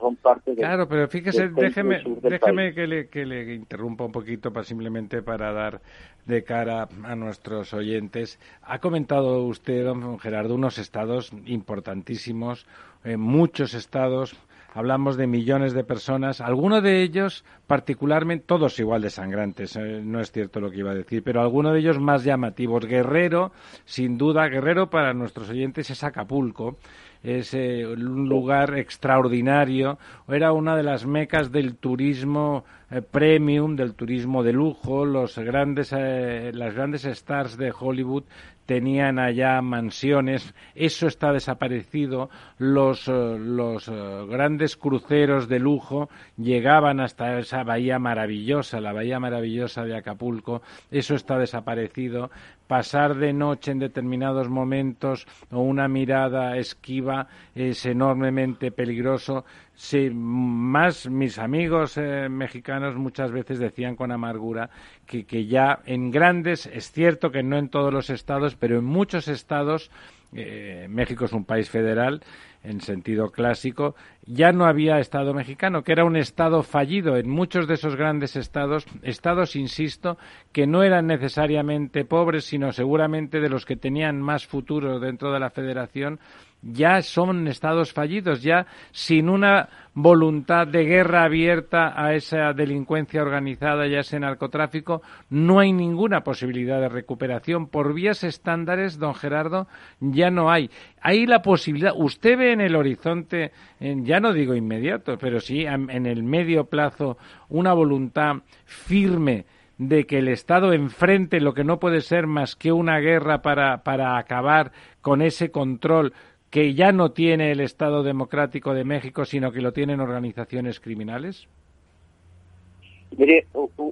son 0.00 0.16
parte 0.16 0.50
de 0.50 0.56
claro 0.56 0.88
pero 0.88 1.06
fíjese 1.06 1.48
déjeme 1.48 2.02
déjeme 2.20 2.74
que 2.74 2.88
le, 2.88 3.08
que 3.08 3.24
le 3.24 3.54
interrumpa 3.54 4.04
un 4.04 4.10
poquito 4.10 4.52
para 4.52 4.64
simplemente 4.64 5.22
para 5.22 5.52
dar 5.52 5.80
de 6.26 6.44
cara 6.44 6.88
a 7.04 7.16
nuestros 7.16 7.74
oyentes. 7.74 8.38
Ha 8.62 8.78
comentado 8.78 9.44
usted 9.44 9.84
don 9.84 10.18
Gerardo 10.18 10.54
unos 10.54 10.78
estados 10.78 11.32
importantísimos 11.46 12.66
eh, 13.04 13.16
muchos 13.16 13.74
estados 13.74 14.36
hablamos 14.74 15.16
de 15.16 15.26
millones 15.26 15.74
de 15.74 15.84
personas, 15.84 16.40
algunos 16.40 16.82
de 16.82 17.02
ellos 17.02 17.44
particularmente, 17.66 18.44
todos 18.46 18.78
igual 18.78 19.02
de 19.02 19.10
sangrantes, 19.10 19.76
eh, 19.76 20.00
no 20.02 20.20
es 20.20 20.32
cierto 20.32 20.60
lo 20.60 20.70
que 20.70 20.78
iba 20.78 20.90
a 20.90 20.94
decir, 20.94 21.22
pero 21.22 21.40
algunos 21.40 21.72
de 21.72 21.80
ellos 21.80 21.98
más 21.98 22.24
llamativos. 22.24 22.86
Guerrero, 22.86 23.52
sin 23.84 24.18
duda, 24.18 24.48
Guerrero 24.48 24.90
para 24.90 25.14
nuestros 25.14 25.50
oyentes 25.50 25.90
es 25.90 26.04
Acapulco, 26.04 26.76
es 27.22 27.54
eh, 27.54 27.86
un 27.86 28.28
lugar 28.28 28.78
extraordinario, 28.78 29.98
era 30.28 30.52
una 30.52 30.76
de 30.76 30.82
las 30.82 31.06
mecas 31.06 31.52
del 31.52 31.76
turismo 31.76 32.64
eh, 32.90 33.02
premium, 33.02 33.76
del 33.76 33.94
turismo 33.94 34.42
de 34.42 34.52
lujo, 34.52 35.04
los 35.04 35.38
grandes, 35.38 35.92
las 35.92 36.74
grandes 36.74 37.04
stars 37.04 37.56
de 37.56 37.72
Hollywood 37.78 38.24
tenían 38.66 39.18
allá 39.18 39.60
mansiones, 39.62 40.54
eso 40.74 41.06
está 41.06 41.32
desaparecido, 41.32 42.30
los, 42.58 43.08
eh, 43.08 43.36
los 43.38 43.88
eh, 43.88 43.92
grandes 44.28 44.76
cruceros 44.76 45.48
de 45.48 45.58
lujo 45.58 46.08
llegaban 46.36 47.00
hasta 47.00 47.38
esa 47.38 47.64
bahía 47.64 47.98
maravillosa, 47.98 48.80
la 48.80 48.92
bahía 48.92 49.18
maravillosa 49.20 49.84
de 49.84 49.96
Acapulco, 49.96 50.62
eso 50.90 51.14
está 51.14 51.38
desaparecido, 51.38 52.30
pasar 52.72 53.16
de 53.16 53.34
noche 53.34 53.70
en 53.70 53.80
determinados 53.80 54.48
momentos 54.48 55.26
o 55.50 55.60
una 55.60 55.88
mirada 55.88 56.56
esquiva 56.56 57.28
es 57.54 57.84
enormemente 57.84 58.72
peligroso. 58.72 59.44
Sí, 59.74 60.08
más 60.10 61.06
mis 61.06 61.38
amigos 61.38 61.98
eh, 61.98 62.30
mexicanos 62.30 62.96
muchas 62.96 63.30
veces 63.30 63.58
decían 63.58 63.94
con 63.94 64.10
amargura 64.10 64.70
que, 65.04 65.26
que 65.26 65.44
ya 65.44 65.80
en 65.84 66.10
grandes, 66.10 66.64
es 66.64 66.90
cierto 66.90 67.30
que 67.30 67.42
no 67.42 67.58
en 67.58 67.68
todos 67.68 67.92
los 67.92 68.08
estados, 68.08 68.56
pero 68.56 68.78
en 68.78 68.86
muchos 68.86 69.28
estados 69.28 69.90
eh, 70.32 70.86
México 70.88 71.26
es 71.26 71.34
un 71.34 71.44
país 71.44 71.68
federal 71.68 72.22
en 72.64 72.80
sentido 72.80 73.30
clásico, 73.30 73.94
ya 74.24 74.52
no 74.52 74.66
había 74.66 74.98
Estado 74.98 75.34
mexicano, 75.34 75.82
que 75.82 75.92
era 75.92 76.04
un 76.04 76.16
Estado 76.16 76.62
fallido 76.62 77.16
en 77.16 77.28
muchos 77.28 77.66
de 77.66 77.74
esos 77.74 77.96
grandes 77.96 78.36
estados, 78.36 78.86
estados, 79.02 79.56
insisto, 79.56 80.16
que 80.52 80.66
no 80.66 80.82
eran 80.82 81.06
necesariamente 81.06 82.04
pobres, 82.04 82.44
sino 82.44 82.72
seguramente 82.72 83.40
de 83.40 83.48
los 83.48 83.66
que 83.66 83.76
tenían 83.76 84.20
más 84.20 84.46
futuro 84.46 85.00
dentro 85.00 85.32
de 85.32 85.40
la 85.40 85.50
federación 85.50 86.20
ya 86.62 87.02
son 87.02 87.48
estados 87.48 87.92
fallidos, 87.92 88.42
ya 88.42 88.66
sin 88.92 89.28
una 89.28 89.68
voluntad 89.94 90.66
de 90.66 90.84
guerra 90.84 91.24
abierta 91.24 91.92
a 91.94 92.14
esa 92.14 92.52
delincuencia 92.52 93.20
organizada 93.20 93.86
y 93.86 93.94
a 93.94 94.00
ese 94.00 94.18
narcotráfico, 94.18 95.02
no 95.28 95.58
hay 95.58 95.72
ninguna 95.72 96.22
posibilidad 96.22 96.80
de 96.80 96.88
recuperación. 96.88 97.66
Por 97.66 97.92
vías 97.92 98.24
estándares, 98.24 98.98
don 98.98 99.14
Gerardo, 99.14 99.66
ya 100.00 100.30
no 100.30 100.50
hay. 100.50 100.70
Hay 101.00 101.26
la 101.26 101.42
posibilidad, 101.42 101.92
usted 101.96 102.38
ve 102.38 102.52
en 102.52 102.60
el 102.60 102.76
horizonte, 102.76 103.52
ya 103.80 104.20
no 104.20 104.32
digo 104.32 104.54
inmediato, 104.54 105.18
pero 105.18 105.40
sí 105.40 105.64
en 105.66 106.06
el 106.06 106.22
medio 106.22 106.64
plazo, 106.64 107.18
una 107.48 107.74
voluntad 107.74 108.36
firme 108.64 109.44
de 109.88 110.06
que 110.06 110.18
el 110.18 110.28
Estado 110.28 110.72
enfrente 110.72 111.40
lo 111.40 111.54
que 111.54 111.64
no 111.64 111.80
puede 111.80 112.02
ser 112.02 112.26
más 112.26 112.54
que 112.54 112.70
una 112.72 112.98
guerra 112.98 113.42
para, 113.42 113.82
para 113.82 114.16
acabar 114.16 114.70
con 115.00 115.22
ese 115.22 115.50
control 115.50 116.12
que 116.52 116.74
ya 116.74 116.92
no 116.92 117.12
tiene 117.12 117.50
el 117.50 117.60
Estado 117.60 118.02
democrático 118.02 118.74
de 118.74 118.84
México, 118.84 119.24
sino 119.24 119.52
que 119.52 119.62
lo 119.62 119.72
tienen 119.72 120.00
organizaciones 120.00 120.80
criminales? 120.80 121.48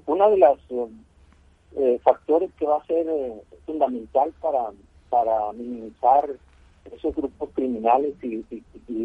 Uno 0.04 0.30
de 0.30 0.36
los 0.36 0.58
eh, 0.68 0.88
eh, 1.76 2.00
factores 2.04 2.50
que 2.58 2.66
va 2.66 2.76
a 2.76 2.84
ser 2.84 3.06
eh, 3.08 3.32
fundamental 3.64 4.34
para, 4.42 4.72
para 5.08 5.52
minimizar 5.54 6.28
esos 6.94 7.16
grupos 7.16 7.48
criminales 7.54 8.14
y, 8.22 8.44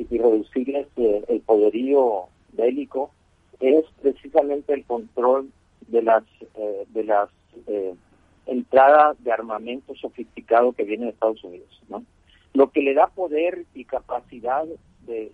reducirles 0.09 0.87
el 0.97 1.41
poderío 1.41 2.25
bélico 2.53 3.11
es 3.59 3.85
precisamente 4.01 4.73
el 4.73 4.83
control 4.85 5.49
de 5.87 6.01
las 6.01 6.23
de 6.89 7.03
las 7.03 7.29
entradas 8.45 9.21
de 9.23 9.31
armamento 9.31 9.93
sofisticado 9.95 10.71
que 10.71 10.83
viene 10.83 11.05
de 11.05 11.11
Estados 11.11 11.43
Unidos, 11.43 11.81
¿no? 11.89 12.03
Lo 12.55 12.71
que 12.71 12.81
le 12.81 12.93
da 12.93 13.07
poder 13.07 13.65
y 13.73 13.83
capacidad 13.83 14.63
de, 15.05 15.31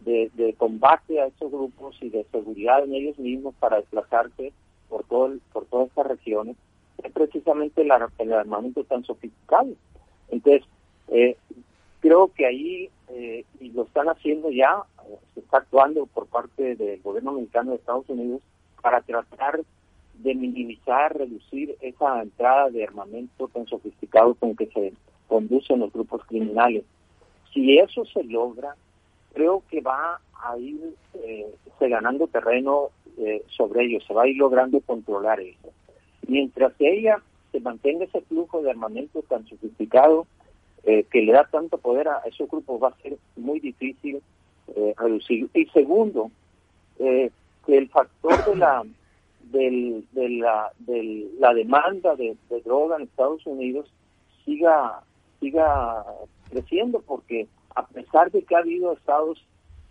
de, 0.00 0.54
combate 0.56 1.20
a 1.20 1.26
esos 1.26 1.50
grupos 1.50 1.96
y 2.00 2.08
de 2.08 2.24
seguridad 2.32 2.82
en 2.84 2.94
ellos 2.94 3.18
mismos 3.18 3.54
para 3.60 3.76
desplazarse 3.76 4.52
por 4.88 5.04
todo 5.04 5.34
por 5.52 5.66
todas 5.66 5.88
estas 5.88 6.06
regiones 6.06 6.56
es 7.02 7.12
precisamente 7.12 7.82
el, 7.82 7.90
armamento 8.32 8.84
tan 8.84 9.04
sofisticado. 9.04 9.70
Entonces, 10.30 10.62
eh, 11.08 11.36
creo 12.00 12.28
que 12.28 12.46
ahí, 12.46 12.90
eh, 13.08 13.44
y 13.60 13.70
lo 13.70 13.82
están 13.82 14.08
haciendo 14.08 14.50
ya, 14.50 14.82
se 15.34 15.40
está 15.40 15.58
actuando 15.58 16.06
por 16.06 16.26
parte 16.26 16.76
del 16.76 17.00
gobierno 17.02 17.32
mexicano 17.32 17.70
de 17.70 17.76
Estados 17.76 18.08
Unidos 18.08 18.40
para 18.80 19.00
tratar 19.02 19.60
de 20.14 20.34
minimizar, 20.34 21.16
reducir 21.16 21.76
esa 21.80 22.22
entrada 22.22 22.70
de 22.70 22.84
armamento 22.84 23.48
tan 23.48 23.66
sofisticado 23.66 24.34
con 24.34 24.54
que 24.54 24.66
se 24.66 24.92
conducen 25.32 25.80
los 25.80 25.90
grupos 25.90 26.20
criminales. 26.26 26.84
Si 27.54 27.78
eso 27.78 28.04
se 28.04 28.22
logra, 28.22 28.76
creo 29.32 29.62
que 29.70 29.80
va 29.80 30.20
a 30.44 30.58
ir 30.58 30.94
eh, 31.14 31.46
se 31.78 31.88
ganando 31.88 32.26
terreno 32.26 32.90
eh, 33.16 33.42
sobre 33.48 33.86
ellos, 33.86 34.04
se 34.06 34.12
va 34.12 34.24
a 34.24 34.28
ir 34.28 34.36
logrando 34.36 34.78
controlar 34.82 35.40
eso. 35.40 35.70
Mientras 36.28 36.74
que 36.74 36.98
ella 36.98 37.22
se 37.50 37.60
mantenga 37.60 38.04
ese 38.04 38.20
flujo 38.20 38.60
de 38.60 38.72
armamento 38.72 39.22
tan 39.22 39.46
sofisticado 39.46 40.26
eh, 40.84 41.04
que 41.10 41.22
le 41.22 41.32
da 41.32 41.44
tanto 41.44 41.78
poder 41.78 42.08
a 42.08 42.18
esos 42.26 42.50
grupos, 42.50 42.82
va 42.82 42.88
a 42.88 43.02
ser 43.02 43.16
muy 43.36 43.58
difícil 43.58 44.20
reducir. 44.96 45.48
Y 45.54 45.64
segundo, 45.66 46.30
que 46.98 47.30
el 47.66 47.88
factor 47.88 48.44
de 48.44 48.56
la 48.56 48.84
del, 49.50 50.04
de 50.12 50.28
la, 50.28 50.72
de 50.78 51.30
la 51.38 51.52
demanda 51.54 52.16
de, 52.16 52.36
de 52.48 52.60
droga 52.60 52.96
en 52.96 53.02
Estados 53.02 53.44
Unidos 53.46 53.86
siga 54.44 55.02
siga 55.42 56.06
creciendo 56.48 57.02
porque 57.02 57.48
a 57.74 57.86
pesar 57.86 58.30
de 58.30 58.42
que 58.42 58.54
ha 58.54 58.60
habido 58.60 58.92
estados 58.92 59.44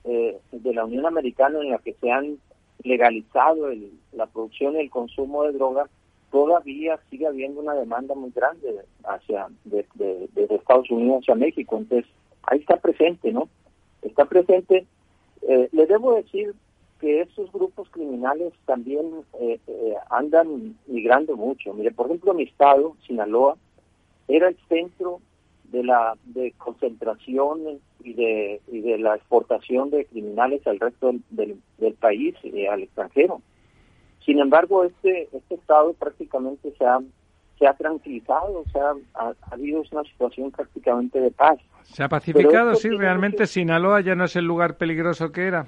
eh, 0.05 0.39
de 0.51 0.73
la 0.73 0.85
Unión 0.85 1.05
Americana 1.05 1.59
en 1.59 1.71
la 1.71 1.77
que 1.79 1.93
se 1.93 2.09
han 2.09 2.37
legalizado 2.83 3.69
la 4.13 4.25
producción 4.27 4.75
y 4.75 4.79
el 4.79 4.89
consumo 4.89 5.43
de 5.43 5.51
drogas, 5.51 5.89
todavía 6.31 6.99
sigue 7.09 7.27
habiendo 7.27 7.59
una 7.59 7.75
demanda 7.75 8.15
muy 8.15 8.31
grande 8.31 8.79
hacia 9.03 9.47
de, 9.65 9.85
Estados 10.49 10.89
Unidos 10.89 11.21
hacia 11.21 11.35
México. 11.35 11.77
Entonces, 11.77 12.09
ahí 12.43 12.59
está 12.59 12.77
presente, 12.77 13.31
¿no? 13.31 13.49
Está 14.01 14.25
presente. 14.25 14.87
Eh, 15.41 15.69
le 15.71 15.85
debo 15.85 16.15
decir 16.15 16.55
que 16.99 17.21
estos 17.21 17.51
grupos 17.51 17.89
criminales 17.89 18.53
también 18.65 19.23
eh, 19.39 19.59
andan 20.09 20.77
migrando 20.87 21.35
mucho. 21.35 21.73
Mire, 21.73 21.91
por 21.91 22.05
ejemplo, 22.07 22.33
mi 22.33 22.43
estado, 22.43 22.95
Sinaloa, 23.05 23.57
era 24.27 24.47
el 24.47 24.57
centro 24.69 25.19
de 25.71 25.83
la 25.83 26.17
de 26.25 26.53
concentración 26.57 27.79
y 28.03 28.13
de, 28.13 28.61
y 28.67 28.81
de 28.81 28.97
la 28.97 29.15
exportación 29.15 29.89
de 29.89 30.05
criminales 30.05 30.65
al 30.67 30.79
resto 30.79 31.13
del, 31.29 31.57
del, 31.77 31.93
país 31.93 32.35
y 32.43 32.65
al 32.65 32.83
extranjero. 32.83 33.41
Sin 34.25 34.39
embargo, 34.39 34.83
este 34.83 35.29
este 35.31 35.55
estado 35.55 35.93
prácticamente 35.93 36.73
se 36.77 36.85
ha 36.85 36.99
se 37.57 37.67
ha 37.67 37.73
tranquilizado, 37.75 38.63
o 38.65 38.69
sea, 38.71 38.93
ha, 39.13 39.33
habido 39.51 39.83
una 39.91 40.03
situación 40.03 40.49
prácticamente 40.49 41.19
de 41.19 41.29
paz. 41.29 41.59
¿Se 41.83 42.03
ha 42.03 42.09
pacificado? 42.09 42.73
Sí, 42.73 42.89
realmente 42.89 43.45
Sinaloa 43.45 44.01
ya 44.01 44.15
no 44.15 44.25
es 44.25 44.35
el 44.35 44.45
lugar 44.45 44.77
peligroso 44.77 45.31
que 45.31 45.45
era. 45.45 45.67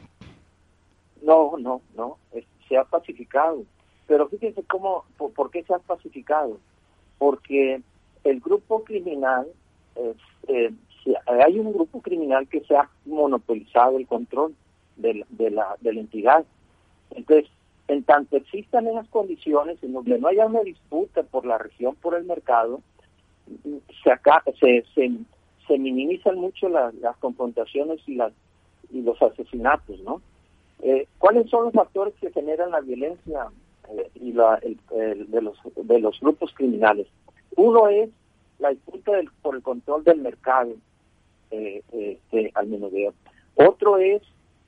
No, 1.21 1.53
no, 1.59 1.81
no, 1.95 2.17
se 2.67 2.77
ha 2.77 2.83
pacificado. 2.83 3.63
Pero 4.07 4.27
fíjense 4.27 4.63
cómo, 4.63 5.05
por, 5.17 5.31
por, 5.33 5.51
qué 5.51 5.63
se 5.63 5.73
ha 5.73 5.79
pacificado. 5.79 6.57
Porque 7.19 7.81
el 8.23 8.39
grupo 8.39 8.83
criminal 8.83 9.47
eh, 9.95 10.73
hay 11.25 11.59
un 11.59 11.73
grupo 11.73 12.01
criminal 12.01 12.47
que 12.47 12.61
se 12.61 12.75
ha 12.75 12.89
monopolizado 13.05 13.97
el 13.97 14.07
control 14.07 14.55
de, 14.95 15.25
la, 15.49 15.75
de 15.81 15.93
la 15.93 15.99
entidad. 15.99 16.45
Entonces, 17.11 17.49
en 17.87 18.03
tanto 18.03 18.37
existan 18.37 18.87
esas 18.87 19.07
condiciones 19.09 19.81
en 19.83 19.93
donde 19.93 20.17
no 20.17 20.27
haya 20.27 20.45
una 20.45 20.61
disputa 20.61 21.23
por 21.23 21.45
la 21.45 21.57
región, 21.57 21.95
por 21.95 22.15
el 22.15 22.25
mercado, 22.25 22.81
se, 24.03 24.11
acá, 24.11 24.43
se, 24.59 24.85
se, 24.95 25.77
minimizan 25.77 26.37
mucho 26.37 26.69
las, 26.69 26.93
confrontaciones 27.17 27.99
y, 28.07 28.15
las, 28.15 28.31
y 28.91 29.01
los 29.01 29.21
asesinatos, 29.21 29.99
¿no? 30.01 30.21
Eh, 30.81 31.07
¿Cuáles 31.17 31.49
son 31.49 31.65
los 31.65 31.73
factores 31.73 32.13
que 32.19 32.31
generan 32.31 32.71
la 32.71 32.81
violencia 32.81 33.47
eh, 33.89 34.09
y 34.15 34.33
la, 34.33 34.59
de, 34.59 35.41
los, 35.41 35.57
de 35.75 35.99
los 35.99 36.19
grupos 36.19 36.53
criminales? 36.53 37.07
Uno 37.55 37.87
es 37.87 38.09
la 38.59 38.69
disputa 38.69 39.11
por 39.41 39.55
el 39.55 39.61
control 39.61 40.03
del 40.03 40.19
mercado 40.19 40.73
eh, 41.51 41.83
este, 41.91 42.51
al 42.55 42.67
menudeo. 42.67 43.13
Otro 43.55 43.97
es 43.97 44.21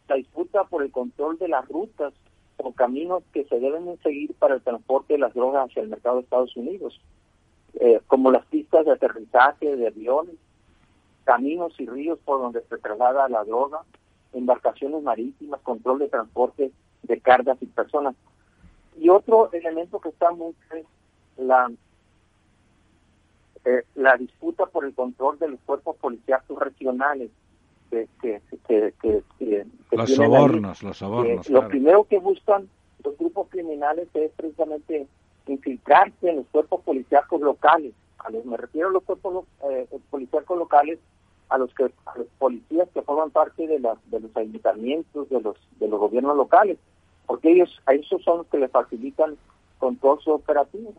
la 0.08 0.16
disputa 0.16 0.66
por 0.66 0.84
el 0.84 0.92
control 0.92 1.38
de 1.38 1.48
las 1.48 1.68
rutas 1.68 2.14
o 2.58 2.72
caminos 2.72 3.24
que 3.34 3.44
se 3.46 3.60
deben 3.60 3.98
seguir 4.04 4.34
para 4.36 4.56
el 4.56 4.62
transporte 4.62 5.14
de 5.14 5.20
las 5.20 5.34
drogas 5.34 5.70
hacia 5.70 5.82
el 5.82 5.90
mercado 5.90 6.18
de 6.18 6.24
Estados 6.24 6.56
Unidos, 6.56 7.02
eh, 7.76 8.00
como 8.08 8.32
las 8.32 8.46
pistas 8.46 8.86
de 8.86 8.92
aterrizaje 8.92 9.76
de 9.76 9.88
aviones, 9.88 10.36
caminos 11.24 11.74
y 11.80 11.88
ríos 11.88 12.20
por 12.24 12.40
donde 12.40 12.62
se 12.62 12.78
traslada 12.78 13.28
la 13.30 13.44
droga, 13.44 13.82
embarcaciones 14.34 15.02
marítimas, 15.04 15.60
control 15.62 16.00
de 16.00 16.10
transporte 16.10 16.72
de 17.04 17.20
cargas 17.20 17.58
y 17.62 17.66
personas. 17.66 18.16
Y 18.98 19.10
otro 19.10 19.52
elemento 19.52 20.00
que 20.00 20.10
está 20.10 20.32
muy 20.32 20.54
es 20.72 20.86
la 21.38 21.72
eh, 23.66 23.84
la 23.96 24.16
disputa 24.16 24.66
por 24.68 24.86
el 24.86 24.94
control 24.94 25.40
de 25.40 25.50
los 25.50 25.60
cuerpos 25.66 25.96
policíacos 25.98 26.60
regionales 26.60 27.32
que, 27.90 28.08
que, 28.68 28.94
que, 29.02 29.66
los 29.92 30.14
sobornos, 30.14 30.84
los 30.84 30.98
sobornos. 30.98 31.50
Lo 31.50 31.68
primero 31.68 32.04
que 32.04 32.20
buscan 32.20 32.68
los 33.04 33.18
grupos 33.18 33.48
criminales 33.50 34.08
es 34.14 34.32
precisamente 34.36 35.08
infiltrarse 35.48 36.30
en 36.30 36.38
los 36.38 36.46
cuerpos 36.48 36.82
policíacos 36.82 37.42
locales. 37.42 37.94
A 38.20 38.32
los, 38.32 38.46
me 38.46 38.58
refiero 38.58 38.90
a 38.90 38.92
los 38.92 39.04
cuerpos 39.04 39.46
eh, 39.70 39.88
policíacos 40.10 40.58
locales, 40.58 41.00
a 41.50 41.58
los 41.58 41.74
que 41.74 41.84
a 41.84 42.18
los 42.18 42.28
policías 42.40 42.90
que 42.94 43.02
forman 43.04 43.30
parte 43.30 43.68
de, 43.68 43.80
la, 43.80 43.96
de 44.08 44.20
los 44.20 44.36
ayuntamientos, 44.36 45.30
de 45.30 45.42
los 45.42 45.56
de 45.80 45.88
los 45.88 46.00
gobiernos 46.00 46.36
locales, 46.36 46.78
porque 47.28 47.52
ellos 47.52 47.82
a 47.86 47.94
esos 47.94 48.24
son 48.24 48.40
los 48.40 48.48
que 48.48 48.58
les 48.58 48.72
facilitan 48.72 49.38
con 49.78 49.96
todos 49.98 50.24
sus 50.24 50.34
operativos. 50.34 50.96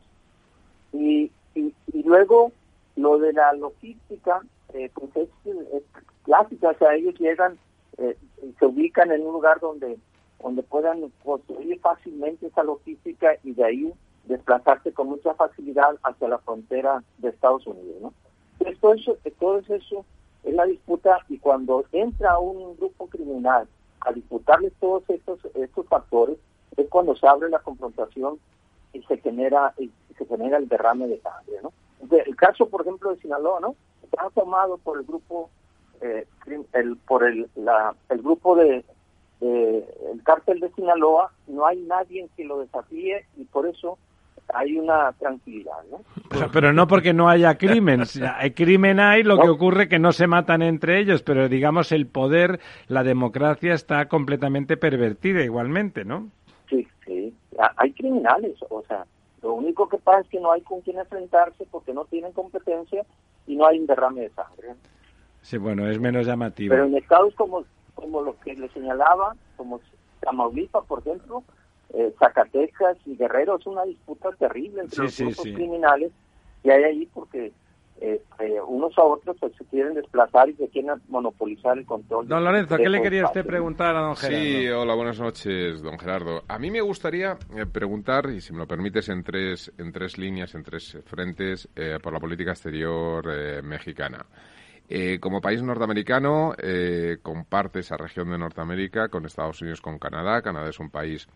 Y 0.93 1.31
y, 1.57 2.03
luego 2.05 2.53
lo 2.97 3.19
de 3.19 3.33
la 3.33 3.53
logística, 3.55 4.41
eh, 4.75 4.91
pues 4.95 5.11
es, 5.17 5.29
clásica, 6.25 6.71
o 6.71 6.79
sea, 6.79 6.95
ellos 6.95 7.15
llegan 7.19 7.59
eh, 7.99 8.17
y 8.43 8.53
se 8.59 8.67
ubican 8.67 9.11
en 9.11 9.27
un 9.27 9.33
lugar 9.33 9.61
donde 9.61 9.99
donde 10.43 10.63
puedan 10.63 11.11
construir 11.25 11.81
fácilmente 11.81 12.47
esa 12.47 12.63
logística 12.63 13.37
y 13.43 13.53
de 13.53 13.65
ahí 13.65 13.93
desplazarse 14.25 14.93
con 14.93 15.09
mucha 15.09 15.35
facilidad 15.35 15.97
hacia 16.03 16.29
la 16.29 16.39
frontera 16.39 17.03
de 17.19 17.31
Estados 17.31 17.67
Unidos, 17.67 17.97
¿no? 18.03 18.13
Entonces, 18.59 18.81
todo 18.81 18.95
eso, 18.95 19.17
todo 19.39 19.59
eso 19.59 20.05
es 20.45 20.55
la 20.55 20.65
disputa 20.65 21.19
y 21.29 21.39
cuando 21.39 21.85
entra 21.93 22.39
un 22.39 22.77
grupo 22.77 23.07
criminal 23.09 23.69
a 24.01 24.13
disputarle 24.13 24.71
todos 24.81 25.03
estos, 25.09 25.41
estos 25.55 25.87
factores, 25.87 26.39
es 26.77 26.89
cuando 26.89 27.17
se 27.17 27.27
abre 27.27 27.49
la 27.49 27.59
confrontación 27.61 28.39
y 28.93 29.03
se 29.03 29.19
genera, 29.19 29.75
y 29.79 29.91
se 30.19 30.27
genera 30.27 30.59
el 30.59 30.69
derrame 30.69 31.07
de 31.09 31.21
sangre, 31.21 31.57
¿no? 31.63 31.73
el 32.11 32.37
caso, 32.37 32.69
por 32.69 32.83
ejemplo, 32.83 33.11
de 33.11 33.21
Sinaloa, 33.21 33.61
¿no? 33.61 33.75
Está 34.03 34.29
tomado 34.35 34.79
por 34.79 34.99
el 34.99 35.05
grupo, 35.05 35.51
eh, 36.01 36.27
el, 36.73 36.97
por 36.97 37.25
el, 37.25 37.49
la, 37.57 37.95
el 38.11 38.23
grupo 38.23 38.55
de, 38.57 38.85
el 39.41 40.23
cártel 40.25 40.61
de 40.61 40.71
Sinaloa, 40.73 41.33
no 41.47 41.67
hay 41.67 41.79
nadie 41.83 42.29
que 42.37 42.45
lo 42.45 42.61
desafíe 42.61 43.27
y 43.37 43.45
por 43.45 43.67
eso 43.67 43.99
hay 44.55 44.79
una 44.79 45.13
tranquilidad, 45.15 45.73
¿no? 45.91 46.01
Pero, 46.53 46.73
no 46.73 46.87
porque 46.87 47.13
no 47.13 47.29
haya 47.29 47.59
crimen. 47.59 48.03
hay 48.37 48.53
crimen 48.53 49.01
hay, 49.01 49.23
lo 49.23 49.39
que 49.39 49.49
ocurre 49.49 49.89
que 49.89 49.99
no 49.99 50.13
se 50.13 50.27
matan 50.27 50.63
entre 50.63 51.01
ellos, 51.01 51.23
pero 51.23 51.49
digamos 51.49 51.91
el 51.93 52.07
poder, 52.07 52.61
la 52.87 53.03
democracia 53.03 53.75
está 53.75 54.07
completamente 54.07 54.77
pervertida 54.77 55.43
igualmente, 55.43 56.05
¿no? 56.05 56.29
Sí, 56.71 56.87
sí. 57.05 57.35
Hay 57.77 57.93
criminales, 57.93 58.57
o 58.69 58.83
sea, 58.87 59.05
lo 59.43 59.55
único 59.55 59.89
que 59.89 59.99
pasa 59.99 60.21
es 60.21 60.29
que 60.29 60.41
no 60.41 60.53
hay 60.53 60.63
con 60.63 60.81
quién 60.81 60.99
enfrentarse 60.99 61.67
porque 61.71 61.93
no 61.93 62.05
tienen 62.07 62.33
competencia 62.33 63.05
y 63.47 63.57
no 63.57 63.67
hay 63.67 63.79
un 63.79 63.87
derrame 63.87 64.23
de 64.23 64.31
sangre. 64.31 64.75
Sí, 65.43 65.59
bueno, 65.59 65.89
es 65.89 66.01
menos 66.01 66.27
llamativo. 66.27 66.73
Pero 66.73 66.87
en 66.87 66.97
estados 66.97 67.35
como, 67.35 67.65
como 67.95 68.23
los 68.23 68.37
que 68.37 68.55
le 68.55 68.69
señalaba, 68.71 69.37
como 69.57 69.81
Tamaulipas, 70.21 70.85
por 70.87 71.01
ejemplo, 71.01 71.45
eh, 71.91 72.13
Zacatecas 72.19 72.97
y 73.07 73.17
Guerrero, 73.17 73.57
es 73.57 73.67
una 73.67 73.85
disputa 73.85 74.31
terrible 74.33 74.83
entre 74.83 75.05
los 75.05 75.17
grupos 75.17 75.43
criminales 75.43 76.13
que 76.63 76.73
hay 76.73 76.83
ahí 76.83 77.07
porque 77.15 77.53
eh, 77.99 78.21
eh, 78.41 78.61
unos 78.61 78.97
a 78.99 79.03
otros 79.03 79.37
pues, 79.41 79.55
se 79.57 79.65
quieren 79.65 79.95
desplazar 79.95 80.49
y 80.51 80.55
se 80.55 80.69
quieren 80.69 81.01
monopolizar 81.09 81.79
el 81.79 81.87
control. 81.87 82.29
Don 82.29 82.45
Lorenzo, 82.45 82.77
¿qué 82.77 82.89
le 82.89 83.01
quería 83.01 83.25
usted 83.25 83.45
preguntar 83.47 83.97
a 83.97 84.01
don 84.01 84.17
Gerardo? 84.17 84.45
Sí, 84.45 84.69
hola, 84.69 84.95
buenas 84.95 85.19
noches, 85.19 85.81
don 85.83 85.99
Gerardo. 85.99 86.43
A 86.47 86.59
mí 86.59 86.71
me 86.71 86.83
gustaría 86.83 87.39
eh, 87.57 87.65
preguntar, 87.65 88.29
y 88.31 88.41
si 88.41 88.53
me 88.53 88.59
lo 88.59 88.67
permites, 88.67 89.09
en 89.09 89.23
tres, 89.23 89.73
en 89.79 89.93
tres 89.93 90.19
líneas, 90.19 90.55
en 90.55 90.63
tres 90.63 90.99
frentes, 91.07 91.69
por 92.03 92.13
la 92.13 92.21
política 92.21 92.51
exterior 92.51 93.25
mexicana. 93.63 94.27
como 95.21 95.41
país 95.41 95.63
norteamericano, 95.63 96.55
comparte 97.23 97.81
esa 97.81 97.97
región 97.97 98.31
de 98.31 98.39
Norteamérica 98.39 99.09
con 99.09 99.25
Estados 99.25 99.61
Unidos, 99.63 99.81
con 99.81 99.99
Canadá. 99.99 100.43
Canadá 100.43 100.69
es 100.69 100.79
un 100.79 100.91
país 100.91 101.27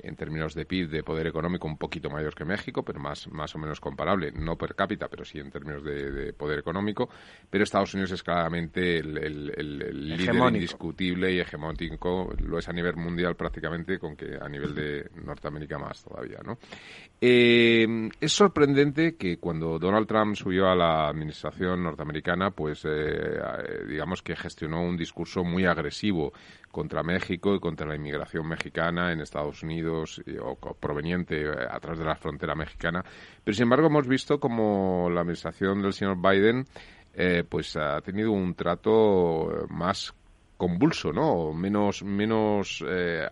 en 0.00 0.16
términos 0.16 0.54
de 0.54 0.64
PIB, 0.64 0.88
de 0.88 1.02
poder 1.02 1.26
económico, 1.26 1.66
un 1.66 1.76
poquito 1.76 2.10
mayor 2.10 2.34
que 2.34 2.44
México, 2.44 2.82
pero 2.84 3.00
más, 3.00 3.28
más 3.28 3.54
o 3.54 3.58
menos 3.58 3.80
comparable, 3.80 4.32
no 4.32 4.56
per 4.56 4.74
cápita, 4.74 5.08
pero 5.08 5.24
sí 5.24 5.38
en 5.38 5.50
términos 5.50 5.82
de, 5.84 6.32
poder 6.32 6.60
económico. 6.60 7.08
Pero 7.50 7.64
Estados 7.64 7.94
Unidos 7.94 8.12
es 8.12 8.22
claramente 8.22 8.98
el, 8.98 10.16
líder 10.16 10.34
indiscutible 10.34 11.32
y 11.32 11.40
hegemónico, 11.40 12.32
lo 12.38 12.58
es 12.58 12.68
a 12.68 12.72
nivel 12.72 12.96
mundial 12.96 13.36
prácticamente, 13.36 13.98
con 13.98 14.16
que 14.16 14.36
a 14.40 14.48
nivel 14.48 14.74
de 14.74 15.10
Norteamérica 15.24 15.78
más 15.78 16.02
todavía, 16.04 16.38
¿no? 16.44 16.58
Eh, 17.20 18.08
es 18.20 18.32
sorprendente 18.32 19.16
que 19.16 19.38
cuando 19.38 19.78
Donald 19.78 20.06
Trump 20.06 20.36
subió 20.36 20.68
a 20.68 20.76
la 20.76 21.08
administración 21.08 21.82
norteamericana, 21.82 22.52
pues 22.52 22.84
eh, 22.84 23.40
digamos 23.88 24.22
que 24.22 24.36
gestionó 24.36 24.82
un 24.82 24.96
discurso 24.96 25.42
muy 25.42 25.64
agresivo 25.64 26.32
contra 26.70 27.02
México 27.02 27.54
y 27.54 27.60
contra 27.60 27.86
la 27.86 27.96
inmigración 27.96 28.46
mexicana 28.46 29.12
en 29.12 29.20
Estados 29.20 29.62
Unidos 29.62 30.22
o 30.42 30.56
proveniente 30.74 31.42
eh, 31.42 31.50
a 31.68 31.78
través 31.80 31.98
de 31.98 32.04
la 32.04 32.16
frontera 32.16 32.54
mexicana. 32.54 33.04
Pero 33.42 33.54
sin 33.54 33.64
embargo 33.64 33.86
hemos 33.86 34.06
visto 34.06 34.38
como 34.38 35.08
la 35.10 35.20
administración 35.20 35.82
del 35.82 35.92
señor 35.92 36.16
Biden 36.20 36.66
eh, 37.14 37.44
pues 37.48 37.76
ha 37.76 38.00
tenido 38.00 38.32
un 38.32 38.54
trato 38.54 39.66
más 39.70 40.14
convulso, 40.56 41.12
¿no? 41.12 41.52
Menos, 41.52 42.02
menos, 42.02 42.84
eh, 42.86 43.28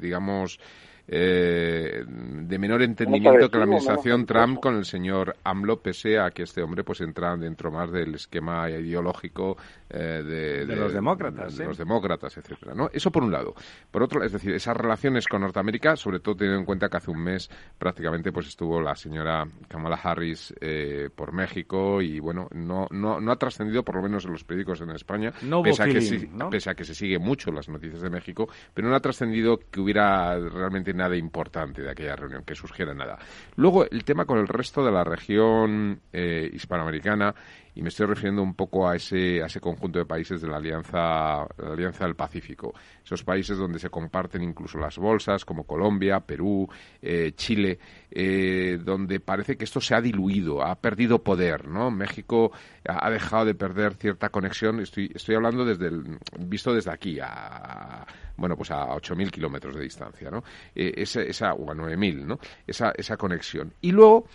digamos, 0.00 0.58
eh, 1.06 2.02
de 2.06 2.58
menor 2.58 2.82
entendimiento 2.82 3.50
que 3.50 3.58
la 3.58 3.64
administración 3.64 4.24
Trump 4.24 4.60
con 4.60 4.76
el 4.76 4.84
señor 4.84 5.36
AMLO, 5.44 5.80
pese 5.80 6.18
a 6.18 6.30
que 6.30 6.44
este 6.44 6.62
hombre 6.62 6.82
pues 6.82 7.00
entra 7.02 7.36
dentro 7.36 7.70
más 7.70 7.92
del 7.92 8.14
esquema 8.14 8.70
ideológico 8.70 9.56
eh, 9.90 10.22
de, 10.66 10.76
los 10.76 10.94
demócratas, 10.94 11.56
de, 11.56 11.66
los 11.66 11.76
demócratas, 11.76 12.36
etcétera, 12.38 12.74
¿no? 12.74 12.88
Eso 12.92 13.10
por 13.10 13.22
un 13.22 13.32
lado. 13.32 13.54
Por 13.90 14.02
otro, 14.02 14.24
es 14.24 14.32
decir, 14.32 14.54
esas 14.54 14.76
relaciones 14.76 15.28
con 15.28 15.42
Norteamérica, 15.42 15.94
sobre 15.96 16.20
todo 16.20 16.36
teniendo 16.36 16.60
en 16.60 16.66
cuenta 16.66 16.88
que 16.88 16.96
hace 16.96 17.10
un 17.10 17.22
mes 17.22 17.50
prácticamente 17.78 18.32
pues 18.32 18.48
estuvo 18.48 18.80
la 18.80 18.96
señora 18.96 19.46
Kamala 19.68 19.96
Harris 20.02 20.54
eh, 20.60 21.10
por 21.14 21.32
México 21.32 22.00
y 22.00 22.18
bueno, 22.18 22.48
no, 22.52 22.86
no, 22.90 23.20
no 23.20 23.32
ha 23.32 23.36
trascendido 23.36 23.84
por 23.84 23.96
lo 23.96 24.02
menos 24.02 24.24
en 24.24 24.32
los 24.32 24.44
periódicos 24.44 24.80
en 24.80 24.90
España, 24.90 25.32
pese, 25.62 25.82
a 25.82 25.86
que 25.86 26.28
pese 26.50 26.70
a 26.70 26.74
que 26.74 26.84
se 26.84 26.94
sigue 26.94 27.18
mucho 27.18 27.52
las 27.52 27.68
noticias 27.68 28.00
de 28.00 28.10
México, 28.10 28.48
pero 28.72 28.88
no 28.88 28.94
ha 28.94 29.00
trascendido 29.00 29.58
que 29.70 29.80
hubiera 29.80 30.38
realmente 30.38 30.93
nada 30.94 31.16
importante 31.16 31.82
de 31.82 31.90
aquella 31.90 32.16
reunión, 32.16 32.44
que 32.44 32.54
surgiera 32.54 32.94
nada. 32.94 33.18
Luego, 33.56 33.84
el 33.84 34.04
tema 34.04 34.24
con 34.24 34.38
el 34.38 34.48
resto 34.48 34.84
de 34.84 34.92
la 34.92 35.04
región 35.04 36.00
eh, 36.12 36.50
hispanoamericana, 36.52 37.34
y 37.74 37.82
me 37.82 37.88
estoy 37.88 38.06
refiriendo 38.06 38.42
un 38.42 38.54
poco 38.54 38.88
a 38.88 38.96
ese, 38.96 39.42
a 39.42 39.46
ese 39.46 39.60
conjunto 39.60 39.98
de 39.98 40.06
países 40.06 40.40
de 40.40 40.48
la 40.48 40.56
Alianza, 40.56 41.46
la 41.58 41.72
Alianza 41.72 42.04
del 42.04 42.14
Pacífico. 42.14 42.72
Esos 43.04 43.24
países 43.24 43.58
donde 43.58 43.78
se 43.78 43.90
comparten 43.90 44.42
incluso 44.42 44.78
las 44.78 44.96
bolsas, 44.96 45.44
como 45.44 45.64
Colombia, 45.64 46.20
Perú, 46.20 46.68
eh, 47.02 47.32
Chile, 47.34 47.78
eh, 48.10 48.78
donde 48.82 49.18
parece 49.20 49.56
que 49.56 49.64
esto 49.64 49.80
se 49.80 49.94
ha 49.94 50.00
diluido, 50.00 50.62
ha 50.62 50.76
perdido 50.76 51.22
poder, 51.22 51.66
¿no? 51.66 51.90
México 51.90 52.52
ha 52.86 53.10
dejado 53.10 53.46
de 53.46 53.54
perder 53.54 53.94
cierta 53.94 54.28
conexión, 54.28 54.80
estoy, 54.80 55.10
estoy 55.14 55.34
hablando 55.34 55.64
desde 55.64 55.88
el, 55.88 56.18
visto 56.38 56.72
desde 56.72 56.92
aquí, 56.92 57.18
a, 57.20 58.06
bueno, 58.36 58.56
pues 58.56 58.70
a 58.70 58.86
8.000 58.86 59.30
kilómetros 59.30 59.74
de 59.74 59.82
distancia, 59.82 60.30
¿no? 60.30 60.44
Eh, 60.74 60.92
esa, 60.96 61.22
esa, 61.22 61.54
o 61.54 61.70
a 61.70 61.74
9.000, 61.74 62.24
¿no? 62.24 62.38
Esa, 62.66 62.92
esa 62.96 63.16
conexión. 63.16 63.72
Y 63.80 63.92
luego, 63.92 64.26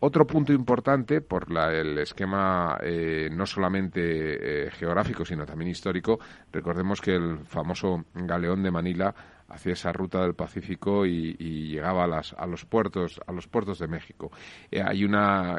otro 0.00 0.26
punto 0.26 0.52
importante 0.52 1.20
por 1.20 1.46
el 1.50 1.98
esquema 1.98 2.78
eh, 2.82 3.28
no 3.32 3.46
solamente 3.46 4.66
eh, 4.66 4.70
geográfico, 4.70 5.24
sino 5.24 5.46
también 5.46 5.70
histórico, 5.70 6.18
recordemos 6.52 7.00
que 7.00 7.14
el 7.14 7.38
famoso 7.46 8.04
galeón 8.14 8.62
de 8.62 8.70
Manila 8.70 9.14
hacía 9.48 9.74
esa 9.74 9.92
ruta 9.92 10.22
del 10.22 10.34
Pacífico 10.34 11.06
y, 11.06 11.34
llegaba 11.36 12.04
a, 12.04 12.06
las, 12.08 12.34
a, 12.34 12.46
los 12.46 12.64
puertos 12.64 13.20
a 13.26 13.32
los 13.32 13.46
puertos 13.46 13.78
de 13.78 13.86
México. 13.86 14.30
hay 14.72 15.04
una 15.04 15.56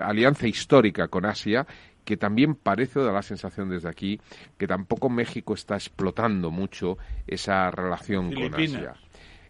alianza 0.00 0.48
histórica 0.48 1.08
con 1.08 1.24
Asia 1.24 1.66
que 2.06 2.16
también 2.16 2.54
parece, 2.54 3.00
da 3.00 3.12
la 3.12 3.20
sensación 3.20 3.68
desde 3.68 3.88
aquí, 3.88 4.20
que 4.56 4.68
tampoco 4.68 5.10
México 5.10 5.54
está 5.54 5.74
explotando 5.74 6.52
mucho 6.52 6.96
esa 7.26 7.70
relación 7.72 8.32
con 8.32 8.54
Asia. 8.54 8.94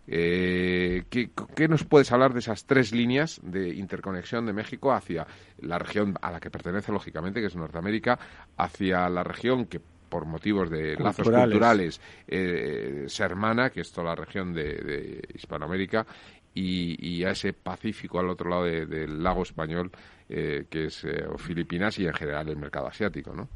Eh, 0.09 1.05
¿qué, 1.11 1.69
nos 1.69 1.85
puedes 1.85 2.13
hablar 2.13 2.33
de 2.33 2.39
esas 2.39 2.65
tres 2.65 2.93
líneas 2.93 3.41
de 3.43 3.75
interconexión 3.75 4.47
de 4.47 4.53
México 4.53 4.93
hacia 4.93 5.27
la 5.59 5.79
región 5.79 6.17
a 6.23 6.31
la 6.31 6.41
que 6.41 6.51
pertenece, 6.51 6.93
lógicamente, 6.93 7.41
que 7.41 7.47
es 7.47 7.57
Norteamérica, 7.57 8.19
hacia 8.57 9.09
la 9.09 9.25
región 9.25 9.67
que 9.67 9.81
por 10.09 10.25
motivos 10.25 10.71
de 10.71 10.97
lazos 10.97 11.29
culturales 11.29 12.01
eh, 12.29 13.05
se 13.09 13.25
hermana, 13.25 13.71
que 13.71 13.81
es 13.81 13.93
toda 13.93 14.09
la 14.09 14.15
región 14.15 14.55
de, 14.55 15.23
Hispanoamérica, 15.35 16.07
y, 16.55 17.23
a 17.25 17.33
ese 17.33 17.53
Pacífico 17.53 18.19
al 18.19 18.31
otro 18.31 18.49
lado 18.49 18.65
del 18.65 19.23
lago 19.23 19.43
español, 19.43 19.91
eh, 20.29 20.65
que 20.71 20.87
es 20.87 21.05
eh, 21.05 21.27
Filipinas 21.37 21.99
y 21.99 22.07
en 22.07 22.15
general 22.15 22.49
el 22.49 22.57
mercado 22.57 22.87
asiático, 22.87 23.35
¿no? 23.35 23.49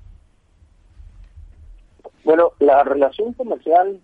Bueno, 2.25 2.53
la 2.59 2.85
relación 2.85 3.33
comercial 3.33 4.01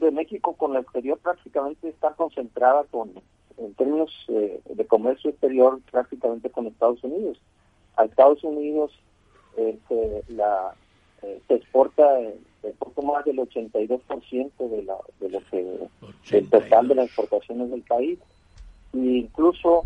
de 0.00 0.10
México 0.10 0.54
con 0.54 0.72
el 0.74 0.82
exterior 0.82 1.18
prácticamente 1.18 1.88
está 1.88 2.12
concentrada 2.14 2.84
con, 2.90 3.12
en 3.58 3.74
términos 3.74 4.10
eh, 4.28 4.60
de 4.64 4.86
comercio 4.86 5.30
exterior, 5.30 5.80
prácticamente 5.90 6.50
con 6.50 6.66
Estados 6.66 7.02
Unidos. 7.04 7.38
A 7.96 8.04
Estados 8.04 8.42
Unidos 8.44 8.92
se, 9.56 10.22
la, 10.28 10.74
se 11.20 11.54
exporta 11.54 12.04
un 12.62 12.72
poco 12.78 13.02
más 13.02 13.24
del 13.24 13.36
82% 13.38 14.50
de, 14.56 14.82
la, 14.82 14.96
de 15.20 15.28
lo 15.28 15.40
que 15.50 15.78
del 16.30 16.48
total 16.48 16.88
de 16.88 16.94
las 16.94 17.06
exportaciones 17.06 17.70
del 17.70 17.82
país. 17.82 18.18
E 18.92 18.98
incluso 18.98 19.84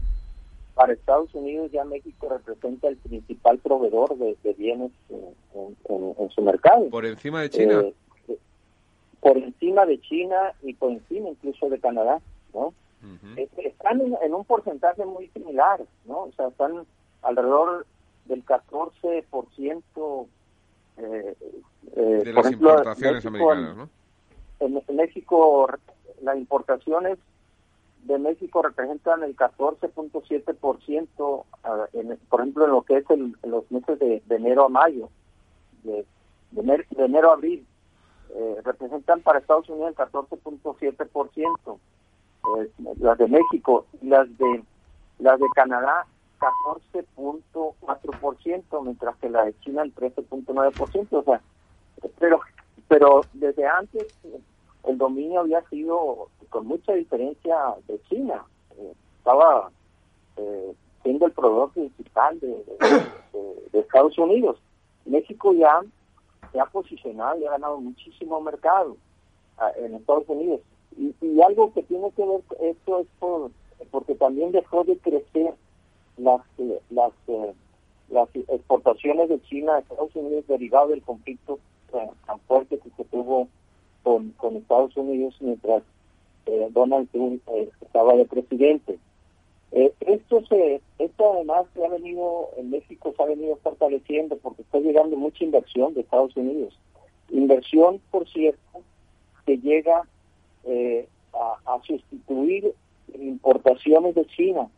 para 0.74 0.92
Estados 0.92 1.32
Unidos 1.34 1.70
ya 1.72 1.84
México 1.84 2.28
representa 2.28 2.88
el 2.88 2.96
principal 2.96 3.58
proveedor 3.58 4.16
de, 4.16 4.36
bienes 4.54 4.90
en, 5.10 6.30
su 6.30 6.42
mercado. 6.42 6.88
¿Por 6.90 7.06
encima 7.06 7.42
de 7.42 7.50
China? 7.50 7.80
Eh, 7.80 7.94
por 9.24 9.36
encima 9.38 9.86
de 9.86 9.98
China 10.02 10.52
y 10.62 10.74
por 10.74 10.92
encima 10.92 11.30
incluso 11.30 11.70
de 11.70 11.80
Canadá, 11.80 12.20
¿no? 12.52 12.74
Están 13.56 14.02
en, 14.02 14.34
un 14.34 14.44
porcentaje 14.44 15.02
muy 15.06 15.28
similar, 15.28 15.80
¿no? 16.04 16.24
O 16.24 16.32
sea, 16.32 16.48
están 16.48 16.84
alrededor 17.22 17.86
del 18.26 18.44
14% 18.44 20.26
eh, 20.98 21.34
eh, 21.96 21.96
de 21.96 22.32
las 22.34 22.52
importaciones 22.52 23.24
americanas, 23.24 23.76
¿no? 23.76 23.88
En, 24.60 24.82
México 24.94 25.68
las 26.20 26.36
importaciones 26.36 27.18
de 28.02 28.18
México 28.18 28.60
representan 28.60 29.22
el 29.22 29.34
14.7%, 29.36 31.44
ah, 31.64 31.86
por 32.28 32.40
ejemplo, 32.40 32.66
en 32.66 32.72
lo 32.72 32.82
que 32.82 32.98
es 32.98 33.08
el, 33.08 33.34
en 33.42 33.50
los 33.50 33.70
meses 33.70 33.98
de, 33.98 34.22
enero 34.28 34.66
a 34.66 34.68
mayo, 34.68 35.08
de, 35.82 36.04
enero, 36.98 37.30
a 37.30 37.34
abril, 37.34 37.66
eh, 38.30 38.56
representan 38.64 39.20
para 39.20 39.38
Estados 39.38 39.68
Unidos 39.68 39.90
el 39.90 39.96
14.7%, 39.96 41.78
eh, 42.58 42.70
las 42.98 43.18
de 43.18 43.28
México, 43.28 43.86
y 44.00 44.08
las 44.08 44.26
de 44.38 44.64
las 45.18 45.38
de 45.38 45.46
Canadá 45.54 46.06
14.4%, 46.40 48.82
mientras 48.82 49.14
que 49.16 49.28
la 49.30 49.44
de 49.44 49.56
China 49.60 49.82
el 49.82 49.94
13.9%, 49.94 51.06
o 51.12 51.22
sea, 51.22 51.40
pero 52.18 52.40
pero 52.88 53.20
desde 53.32 53.64
antes 53.66 54.06
el 54.84 54.98
dominio 54.98 55.40
había 55.40 55.62
sido 55.68 56.28
con 56.50 56.66
mucha 56.66 56.92
diferencia 56.92 57.56
de 57.88 58.00
China. 58.02 58.44
Eh, 58.78 58.92
estaba 59.18 59.70
eh, 60.36 60.74
siendo 61.02 61.26
el 61.26 61.32
proveedor 61.32 61.72
principal 61.72 62.38
de, 62.40 62.64
Estados 63.72 64.16
Unidos. 64.18 64.58
México 65.04 65.52
ya 65.52 65.80
se 66.52 66.60
ha 66.60 66.66
posicionado 66.66 67.38
y 67.38 67.46
ha 67.46 67.52
ganado 67.52 67.80
muchísimo 67.80 68.40
mercado 68.40 68.96
ah, 69.58 69.70
en 69.76 69.94
Estados 69.94 70.28
Unidos. 70.28 70.60
Y, 70.96 71.14
algo 71.42 71.72
que 71.72 71.82
tiene 71.82 72.10
que 72.12 72.24
ver 72.24 72.40
esto 72.60 73.00
es 73.00 73.06
por, 73.18 73.50
porque 73.90 74.14
también 74.14 74.52
dejó 74.52 74.84
de 74.84 74.96
crecer 74.98 75.54
las 76.16 76.40
las 76.90 77.12
las 78.08 78.28
exportaciones 78.34 79.28
de 79.28 79.42
China 79.42 79.74
a 79.74 79.78
Estados 79.80 80.14
Unidos 80.14 80.46
derivado 80.46 80.88
del 80.88 81.02
conflicto 81.02 81.58
tan 82.26 82.40
fuerte 82.40 82.78
que 82.78 82.90
se 82.90 83.04
tuvo 83.04 83.48
con, 84.02 84.30
con 84.32 84.56
Estados 84.56 84.96
Unidos 84.96 85.34
mientras 85.40 85.82
eh, 86.46 86.68
Donald 86.72 87.08
Trump 87.10 87.40
eh, 87.48 87.70
estaba 87.80 88.14
de 88.14 88.24
presidente. 88.26 88.98
Eh, 89.76 89.92
esto 90.00 90.40
se, 90.46 90.80
esto 90.98 91.32
además 91.34 91.66
se 91.74 91.84
ha 91.84 91.88
venido 91.88 92.50
en 92.56 92.70
México 92.70 93.12
se 93.16 93.22
ha 93.22 93.26
venido 93.26 93.56
fortaleciendo 93.56 94.36
porque 94.36 94.62
está 94.62 94.78
llegando 94.78 95.16
mucha 95.16 95.44
inversión 95.44 95.94
de 95.94 96.02
Estados 96.02 96.36
Unidos. 96.36 96.78
Inversión, 97.30 98.00
por 98.10 98.28
cierto, 98.28 98.82
que 99.44 99.58
llega 99.58 100.06
a, 101.34 101.74
a, 101.74 101.82
sustituir 101.82 102.72
importaciones 103.18 104.14
de 104.14 104.24
China. 104.26 104.68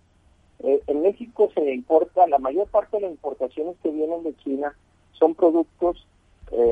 en 0.61 1.03
México 1.03 1.51
se 1.55 1.73
importa, 1.73 2.27
la 2.27 2.39
mayor 2.39 2.67
parte 2.69 2.97
de 2.97 3.03
las 3.03 3.13
importaciones 3.13 3.77
que 3.83 3.91
vienen 3.91 4.25
de 4.25 4.35
China 4.39 4.75
son 5.13 5.35
productos 5.35 6.07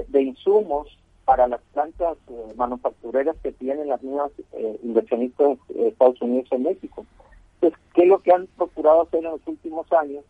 de 0.09 0.23
insumos 0.23 0.89
para 1.25 1.49
las 1.49 1.61
plantas 1.73 2.17
eh, 2.29 2.53
manufactureras 2.57 3.37
que 3.43 3.53
tienen 3.53 3.89
las 3.89 4.03
mismas 4.03 4.31
eh, 4.53 4.79
inversionistas 4.83 5.59
de 5.69 5.89
Estados 5.89 6.21
Unidos 6.21 6.49
en 6.53 6.63
México. 6.65 7.07
Entonces, 7.65 7.81
¿qué 7.95 8.03
es 8.03 8.09
lo 8.09 8.19
que 8.19 8.31
han 8.31 8.47
procurado 8.59 9.03
hacer 9.03 9.25
en 9.25 9.31
los 9.31 9.47
últimos 9.47 9.91
años? 9.93 10.23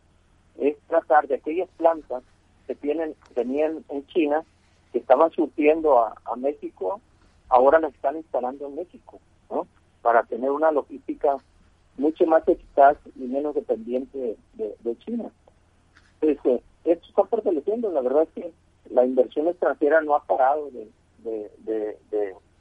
Es 0.57 0.77
tratar 0.87 1.27
de 1.27 1.35
aquellas 1.35 1.69
plantas 1.77 2.23
que 2.69 2.77
tienen 2.77 3.17
tenían 3.35 3.85
en 3.89 4.07
China, 4.07 4.45
que 4.93 4.99
estaban 4.99 5.33
surtiendo 5.33 5.99
a, 5.99 6.37
México, 6.37 7.01
ahora 7.49 7.81
las 7.81 7.93
están 7.93 8.17
instalando 8.17 8.69
en 8.69 8.77
México, 8.77 9.19
¿no? 9.51 9.67
Para 10.01 10.23
tener 10.23 10.49
una 10.53 10.71
logística 10.71 11.37
mucho 11.97 12.25
más 12.27 12.47
eficaz 12.47 12.97
y 13.17 13.25
menos 13.25 13.57
dependiente 13.57 14.37
de, 14.53 14.99
China. 14.99 15.25
Entonces, 16.21 16.63
esto 16.85 17.09
está 17.09 17.25
fortaleciendo, 17.25 17.91
la 17.91 18.01
verdad 18.01 18.23
es 18.23 18.43
que 18.43 18.53
la 18.91 19.05
inversión 19.05 19.49
extranjera 19.49 20.01
no 20.03 20.15
ha 20.15 20.23
parado 20.23 20.71
de, 20.71 20.89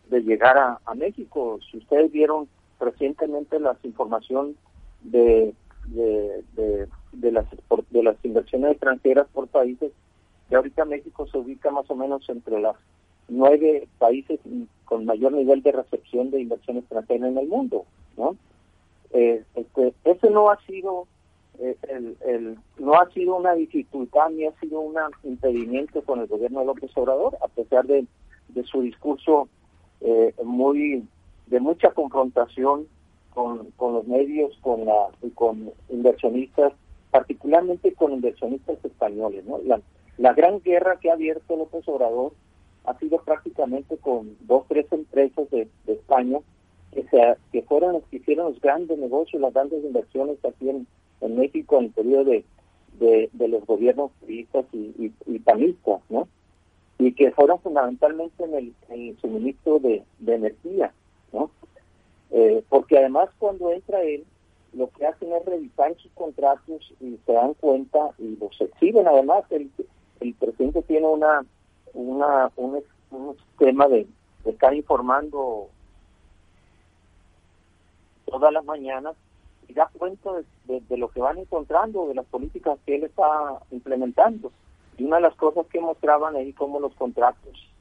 llegar 0.10 0.58
a, 0.58 0.96
México. 0.96 1.60
Si 1.70 1.78
ustedes 1.78 2.12
vieron 2.12 2.48
recientemente 2.80 3.60
la 3.60 3.78
información 3.84 4.56
de, 5.02 5.54
de, 5.88 7.32
las, 7.32 7.46
de 7.90 8.04
las 8.04 8.16
inversiones 8.24 8.72
extranjeras 8.72 9.28
por 9.34 9.48
países, 9.48 9.92
que 10.50 10.56
ahorita 10.56 10.86
México 10.86 11.28
se 11.28 11.38
ubica 11.38 11.72
más 11.72 11.90
o 11.90 11.96
menos 11.96 12.28
entre 12.30 12.60
las 12.60 12.76
nueve 13.28 13.88
países 13.98 14.40
con 14.86 15.06
mayor 15.06 15.34
nivel 15.34 15.62
de 15.64 15.72
recepción 15.72 16.30
de 16.32 16.42
inversión 16.42 16.78
extranjera 16.78 17.28
en 17.28 17.38
el 17.38 17.48
mundo, 17.48 17.86
¿no? 18.18 18.36
Eh, 19.12 19.44
este, 19.56 19.94
ese 20.04 20.30
no 20.30 20.50
ha 20.50 20.60
sido 20.66 21.08
eh, 21.60 21.78
el, 21.88 22.18
el, 22.26 22.58
no 22.80 22.96
ha 22.96 23.10
sido 23.12 23.36
una 23.36 23.54
dificultad 23.54 24.30
ni 24.32 24.46
ha 24.46 24.60
sido 24.60 24.80
un 24.80 24.96
impedimento 25.24 26.02
con 26.02 26.20
el 26.20 26.28
gobierno 26.28 26.62
de 26.62 26.66
López 26.66 26.92
Obrador, 26.96 27.38
a 27.44 27.48
pesar 27.48 27.86
de, 27.86 28.06
su 28.66 28.82
discurso 28.82 29.50
eh, 30.02 30.34
muy 30.44 31.04
de 31.48 31.60
mucha 31.60 31.92
confrontación 31.92 32.88
con, 33.34 33.72
con 33.72 33.94
los 33.94 34.08
medios, 34.08 34.58
con 34.62 34.86
la 34.86 35.10
con 35.36 35.72
inversionistas, 35.90 36.74
particularmente 37.12 37.94
con 37.94 38.14
inversionistas 38.14 38.84
españoles. 38.84 39.46
¿no? 39.46 39.60
La, 39.64 39.82
la 40.18 40.34
gran 40.34 40.62
guerra 40.62 41.00
que 41.00 41.10
ha 41.10 41.14
abierto 41.14 41.56
López 41.56 41.88
Obrador 41.88 42.34
ha 42.86 42.98
sido 43.00 43.20
prácticamente 43.20 43.98
con 43.98 44.36
dos, 44.42 44.66
tres 44.68 44.86
empresas 44.92 45.50
de, 45.50 45.68
de 45.86 45.94
España 45.94 46.40
que, 46.94 47.04
se, 47.04 47.36
que 47.52 47.62
fueron 47.64 47.94
los 47.94 48.04
que 48.06 48.18
hicieron 48.18 48.52
los 48.52 48.62
grandes 48.62 48.98
negocios, 48.98 49.42
las 49.42 49.54
grandes 49.54 49.84
inversiones 49.84 50.38
aquí 50.46 50.70
en, 50.70 50.88
México 51.36 51.80
en 51.80 51.86
el 51.86 51.92
periodo 51.92 52.24
de, 52.26 52.44
de, 53.32 53.48
los 53.48 53.66
gobiernos 53.66 54.12
turistas 54.20 54.66
y, 54.74 55.12
y, 55.26 55.40
panistas, 55.40 56.02
¿no? 56.10 56.28
Y 57.00 57.14
que 57.14 57.32
fueron 57.32 57.60
fundamentalmente 57.60 58.44
en 58.44 58.54
el, 58.54 58.74
en 58.90 59.18
suministro 59.20 59.80
de, 59.80 60.04
energía, 60.28 60.94
¿no? 61.34 61.52
Eh, 62.32 62.64
porque 62.70 62.98
además 62.98 63.30
cuando 63.38 63.72
entra 63.72 64.02
él, 64.02 64.26
lo 64.74 64.90
que 64.90 65.06
hacen 65.06 65.32
es 65.34 65.46
revisar 65.46 65.96
sus 65.98 66.12
contratos 66.14 66.94
y 67.00 67.18
se 67.26 67.34
dan 67.34 67.54
cuenta 67.56 68.12
y 68.18 68.36
los 68.38 68.60
exhiben 68.60 69.08
además. 69.08 69.44
El, 69.52 69.70
el 70.20 70.34
presidente 70.36 70.82
tiene 70.84 71.08
una, 71.08 71.46
una 71.94 72.52
un, 72.56 72.82
un 73.12 73.38
sistema 73.38 73.88
de, 73.88 74.08
de 74.46 74.52
estar 74.52 74.74
informando 74.74 75.70
todas 78.26 78.52
las 78.52 78.66
mañanas 78.66 79.16
y 79.68 79.74
da 79.74 79.90
cuenta 79.98 80.32
de, 80.66 80.98
lo 80.98 81.10
que 81.10 81.22
van 81.22 81.38
encontrando, 81.38 82.08
de 82.08 82.16
las 82.16 82.26
políticas 82.26 82.80
que 82.86 82.96
él 82.96 83.04
está 83.04 83.60
implementando. 83.72 84.52
Y 84.98 85.04
una 85.04 85.18
de 85.18 85.24
las 85.24 85.36
cosas 85.36 85.66
que 85.68 85.80
mostraban 85.80 86.36
ahí 86.36 86.54
como 86.54 86.80
los 86.80 86.94
contratos 86.96 87.73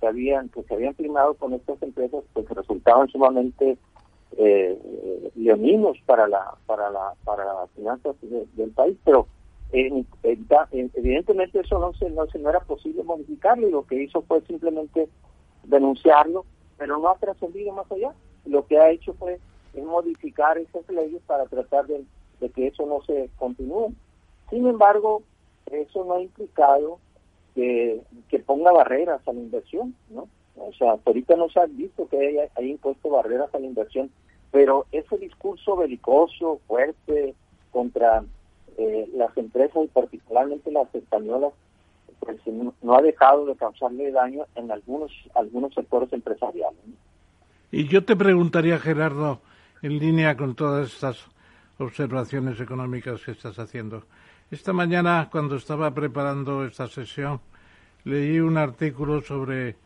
que 0.00 0.06
habían 0.06 0.48
que 0.48 0.62
se 0.62 0.74
habían 0.74 0.94
firmado 0.94 1.34
con 1.34 1.54
estas 1.54 1.80
empresas 1.82 2.24
pues 2.32 2.48
resultaban 2.48 3.08
sumamente 3.08 3.76
eh, 4.36 5.30
leoninos 5.34 5.98
para 6.06 6.28
la 6.28 6.54
para 6.66 6.90
la 6.90 7.14
para 7.24 7.44
las 7.44 7.70
finanzas 7.70 8.16
del 8.20 8.70
país 8.70 8.96
pero 9.04 9.26
evidentemente 9.72 11.60
eso 11.60 11.78
no 11.78 11.92
se 11.94 12.10
no 12.10 12.26
se 12.26 12.38
no 12.38 12.50
era 12.50 12.60
posible 12.60 13.02
modificarlo 13.02 13.68
y 13.68 13.72
lo 13.72 13.86
que 13.86 14.02
hizo 14.02 14.22
fue 14.22 14.40
simplemente 14.42 15.08
denunciarlo 15.64 16.44
pero 16.76 16.98
no 16.98 17.08
ha 17.08 17.16
trascendido 17.16 17.72
más 17.72 17.90
allá 17.90 18.12
lo 18.46 18.66
que 18.66 18.78
ha 18.78 18.90
hecho 18.90 19.14
fue 19.14 19.38
es 19.74 19.84
modificar 19.84 20.58
esas 20.58 20.88
leyes 20.88 21.20
para 21.26 21.46
tratar 21.46 21.86
de, 21.86 22.04
que 22.54 22.68
eso 22.68 22.86
no 22.86 23.02
se 23.02 23.30
continúe. 23.36 23.92
Sin 24.50 24.66
embargo, 24.66 25.22
eso 25.66 26.04
no 26.04 26.14
ha 26.14 26.22
implicado 26.22 26.98
que, 28.28 28.38
ponga 28.46 28.72
barreras 28.72 29.20
a 29.26 29.32
la 29.32 29.40
inversión, 29.40 29.94
¿no? 30.10 30.28
O 30.56 30.72
sea, 30.72 30.96
ahorita 31.04 31.36
no 31.36 31.48
se 31.48 31.60
ha 31.60 31.66
visto 31.66 32.08
que 32.08 32.16
haya, 32.56 32.68
impuesto 32.68 33.10
barreras 33.10 33.54
a 33.54 33.58
la 33.58 33.66
inversión, 33.66 34.10
pero 34.50 34.86
ese 34.92 35.18
discurso 35.18 35.76
belicoso, 35.76 36.60
fuerte, 36.66 37.34
contra 37.70 38.24
eh, 38.76 39.08
las 39.14 39.36
empresas 39.36 39.84
y 39.84 39.88
particularmente 39.88 40.70
las 40.70 40.92
españolas, 40.94 41.52
pues 42.20 42.38
no, 42.46 42.94
ha 42.94 43.02
dejado 43.02 43.46
de 43.46 43.56
causarle 43.56 44.10
daño 44.10 44.44
en 44.56 44.70
algunos 44.72 45.12
algunos 45.34 45.74
sectores 45.74 46.12
empresariales. 46.12 46.80
Y 47.70 47.86
yo 47.86 48.04
te 48.04 48.16
preguntaría, 48.16 48.78
Gerardo, 48.78 49.40
en 49.82 49.98
línea 49.98 50.36
con 50.36 50.54
todas 50.54 50.92
estas 50.92 51.26
observaciones 51.78 52.60
económicas 52.60 53.22
que 53.24 53.32
estás 53.32 53.58
haciendo. 53.58 54.04
Esta 54.50 54.72
mañana, 54.72 55.28
cuando 55.30 55.56
estaba 55.56 55.92
preparando 55.92 56.64
esta 56.64 56.88
sesión, 56.88 57.40
leí 58.08 58.40
un 58.40 58.56
artículo 58.56 59.20
sobre 59.20 59.76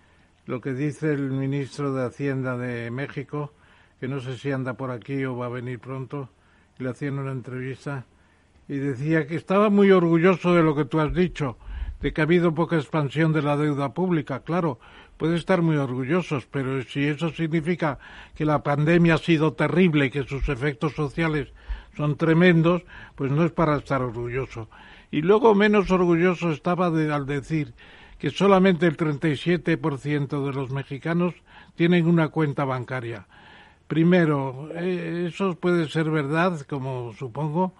lo 0.47 0.61
que 0.61 0.75
dice 0.75 1.13
el 1.13 1.33
ministro 1.33 1.93
de 1.93 2.07
Hacienda 2.07 2.57
de 2.57 2.89
México, 2.93 3.53
que 3.99 4.07
no 4.07 4.21
sé 4.21 4.39
si 4.39 4.53
anda 4.53 4.75
por 4.75 4.93
aquí 4.93 5.25
o 5.25 5.37
va 5.37 5.47
a 5.47 5.49
venir 5.49 5.81
pronto, 5.81 6.31
le 6.79 6.89
hacían 6.89 7.19
una 7.19 7.33
entrevista 7.33 8.07
y 8.69 8.79
decía 8.79 9.27
que 9.27 9.35
estaba 9.35 9.71
muy 9.71 9.91
orgulloso 9.91 10.55
de 10.55 10.63
lo 10.63 10.77
que 10.77 10.85
tú 10.85 11.01
has 11.01 11.13
dicho, 11.13 11.59
de 12.01 12.13
que 12.13 12.21
ha 12.21 12.25
habido 12.25 12.55
poca 12.55 12.77
expansión 12.77 13.33
de 13.33 13.43
la 13.43 13.57
deuda 13.57 13.93
pública. 13.93 14.45
Claro, 14.45 14.79
puede 15.17 15.35
estar 15.35 15.61
muy 15.61 15.77
orgullosos, 15.77 16.47
pero 16.47 16.81
si 16.83 17.05
eso 17.05 17.31
significa 17.31 17.99
que 18.37 18.45
la 18.45 18.63
pandemia 18.63 19.15
ha 19.15 19.19
sido 19.19 19.55
terrible 19.55 20.07
y 20.07 20.11
que 20.11 20.23
sus 20.23 20.49
efectos 20.49 20.93
sociales 20.93 21.53
son 21.97 22.17
tremendos, 22.17 22.85
pues 23.17 23.33
no 23.33 23.45
es 23.45 23.51
para 23.51 23.77
estar 23.77 24.01
orgulloso. 24.01 24.69
Y 25.11 25.23
luego 25.23 25.57
menos 25.57 25.91
orgulloso 25.91 26.53
estaba 26.53 26.89
de, 26.91 27.13
al 27.13 27.27
decir 27.27 27.75
que 28.23 28.31
solamente 28.31 28.87
el 28.87 28.97
37% 28.97 30.47
de 30.47 30.53
los 30.53 30.71
mexicanos 30.71 31.35
tienen 31.75 32.07
una 32.07 32.29
cuenta 32.29 32.65
bancaria. 32.65 33.27
primero, 33.89 34.69
eh, 34.77 35.25
eso 35.27 35.57
puede 35.57 35.89
ser 35.89 36.09
verdad, 36.09 36.61
como 36.69 37.13
supongo, 37.15 37.75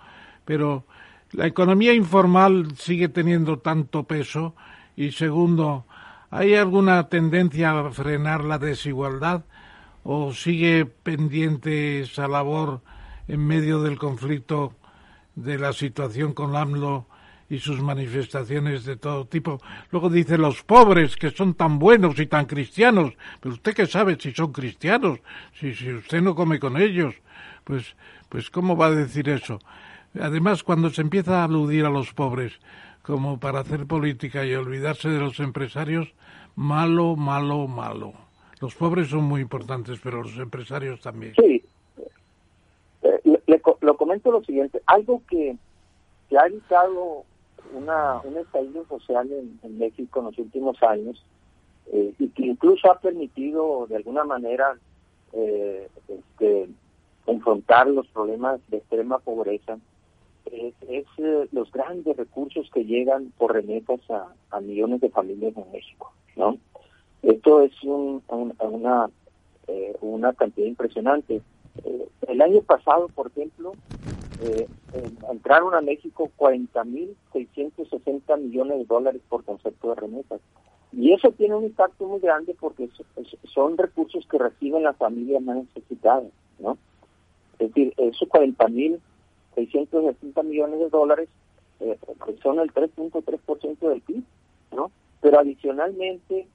pero 0.45 0.85
la 1.31 1.47
economía 1.47 1.95
informal 1.95 2.75
sigue 2.77 3.09
teniendo 3.09 3.61
tanto 3.61 4.03
peso 4.03 4.57
y 4.97 5.13
segundo, 5.13 5.87
¿hay 6.33 6.57
alguna 6.57 7.09
tendencia 7.09 7.79
a 7.79 7.93
frenar 7.93 8.43
la 8.43 8.59
desigualdad 8.59 9.45
o 10.03 10.33
sigue 10.33 10.87
pendiente 10.87 12.01
esa 12.01 12.27
labor 12.27 12.81
en 13.29 13.47
medio 13.47 13.81
del 13.81 13.97
conflicto 13.97 14.73
de 15.37 15.57
la 15.57 15.73
situación 15.73 16.35
con 16.35 16.57
AMLO 16.57 17.07
y 17.49 17.59
sus 17.59 17.81
manifestaciones 17.83 18.85
de 18.85 18.97
todo 18.97 19.27
tipo. 19.27 19.61
Luego 19.91 20.09
dice 20.09 20.39
los 20.39 20.63
pobres 20.63 21.17
que 21.17 21.31
son 21.31 21.55
tan 21.55 21.79
buenos 21.79 22.19
y 22.19 22.27
tan 22.27 22.47
cristianos, 22.47 23.13
pero 23.41 23.55
usted 23.55 23.75
qué 23.75 23.87
sabe 23.87 24.17
si 24.19 24.33
son 24.33 24.53
cristianos, 24.53 25.21
si, 25.59 25.75
si 25.75 25.93
usted 25.93 26.23
no 26.23 26.35
come 26.35 26.59
con 26.59 26.81
ellos, 26.81 27.15
pues, 27.65 27.95
pues 28.29 28.51
cómo 28.51 28.77
va 28.77 28.87
a 28.87 28.91
decir 28.93 29.29
eso. 29.29 29.59
Además, 30.21 30.63
cuando 30.63 30.91
se 30.91 31.03
empieza 31.03 31.41
a 31.41 31.45
aludir 31.45 31.85
a 31.85 31.91
los 31.91 32.13
pobres 32.13 32.53
como 33.03 33.39
para 33.39 33.61
hacer 33.61 33.87
política 33.87 34.45
y 34.45 34.55
olvidarse 34.55 35.09
de 35.09 35.19
los 35.19 35.41
empresarios, 35.41 36.13
malo, 36.55 37.17
malo, 37.17 37.67
malo. 37.67 38.13
Los 38.61 38.75
pobres 38.75 39.09
son 39.09 39.25
muy 39.25 39.41
importantes, 39.41 39.99
pero 40.03 40.23
los 40.23 40.37
empresarios 40.39 41.01
también. 41.01 41.35
Sí. 41.35 41.65
Eh, 43.03 43.41
le, 43.47 43.61
lo 43.81 43.97
comento 43.97 44.31
lo 44.31 44.45
siguiente. 44.45 44.81
Algo 44.87 45.21
que, 45.29 45.57
que 46.29 46.39
ha 46.39 46.47
evitado 46.47 47.25
una, 47.75 48.21
un 48.25 48.37
estallido 48.37 48.85
social 48.87 49.29
en, 49.31 49.79
México 49.79 50.21
en 50.21 50.27
los 50.27 50.39
últimos 50.39 50.83
años 50.83 51.25
eh, 51.93 52.15
y 52.19 52.29
que 52.29 52.47
incluso 52.47 52.91
ha 52.91 52.99
permitido 52.99 53.87
de 53.89 53.97
alguna 53.97 54.25
manera 54.25 54.77
eh, 55.33 55.89
este, 56.09 56.69
confrontar 57.25 57.89
los 57.89 58.07
problemas 58.09 58.61
de 58.69 58.79
extrema 58.79 59.19
pobreza 59.19 59.79
es, 60.47 60.75
eh, 61.19 61.49
los 61.53 61.71
grandes 61.71 62.17
recursos 62.17 62.69
que 62.73 62.85
llegan 62.85 63.33
por 63.39 63.53
remesas 63.53 64.01
a, 64.51 64.61
millones 64.61 65.01
de 65.01 65.11
familias 65.11 65.57
en 65.57 65.73
México, 65.73 66.13
¿no? 66.37 66.59
Esto 67.23 67.63
es 67.63 67.73
un, 67.83 68.23
una, 68.29 69.09
eh, 69.67 69.97
una 70.01 70.33
cantidad 70.33 70.67
impresionante. 70.67 71.41
Eh, 71.85 72.09
el 72.29 72.43
año 72.43 72.63
pasado, 72.63 73.09
por 73.09 73.29
ejemplo, 73.29 73.73
entraron 75.31 75.75
a 75.75 75.81
México 75.81 76.29
40.660 76.37 78.41
millones 78.41 78.79
de 78.79 78.85
dólares 78.85 79.23
por 79.29 79.45
concepto 79.45 79.91
de 79.91 79.95
remesas. 79.95 80.41
Y 80.91 81.13
eso 81.13 81.31
tiene 81.31 81.55
un 81.55 81.63
impacto 81.65 82.07
muy 82.07 82.19
grande 82.21 82.57
porque 82.59 82.89
son 83.45 83.79
recursos 83.79 84.27
que 84.27 84.39
reciben 84.39 84.83
las 84.83 84.97
familias 84.97 85.41
más 85.43 85.59
necesitadas, 85.59 86.33
¿no? 86.59 86.77
Es 87.59 87.69
decir, 87.69 87.95
esos 87.97 88.29
40.000 88.29 88.99
660 89.55 90.43
millones 90.43 90.81
de 90.81 90.89
dólares, 90.89 91.29
eh, 91.81 91.99
que 92.25 92.37
son 92.39 92.61
el 92.61 92.73
3.3% 92.73 93.89
del 93.89 94.01
PIB, 94.01 94.25
¿no? 94.75 94.91
Pero 95.21 95.39
adicionalmente 95.39 96.47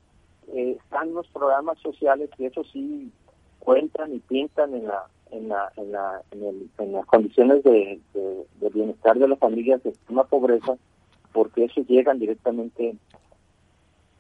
eh, 0.54 0.78
están 0.82 1.14
los 1.14 1.28
programas 1.28 1.78
sociales 1.80 2.30
que 2.38 2.48
eso 2.48 2.64
sí 2.66 3.12
cuentan 3.68 4.16
y 4.16 4.20
pintan 4.20 4.74
en 4.74 4.88
la 4.88 5.08
en 5.30 5.50
la 5.50 5.70
en, 5.76 5.92
la, 5.92 6.22
en, 6.32 6.94
las 6.94 7.06
condiciones 7.06 7.62
de, 7.66 8.00
bienestar 8.74 9.20
de 9.20 9.28
las 9.28 9.38
familias 9.40 9.84
de 9.84 9.90
extrema 9.90 10.24
pobreza 10.24 10.78
porque 11.34 11.66
eso 11.66 11.82
llegan 11.82 12.18
directamente 12.18 12.96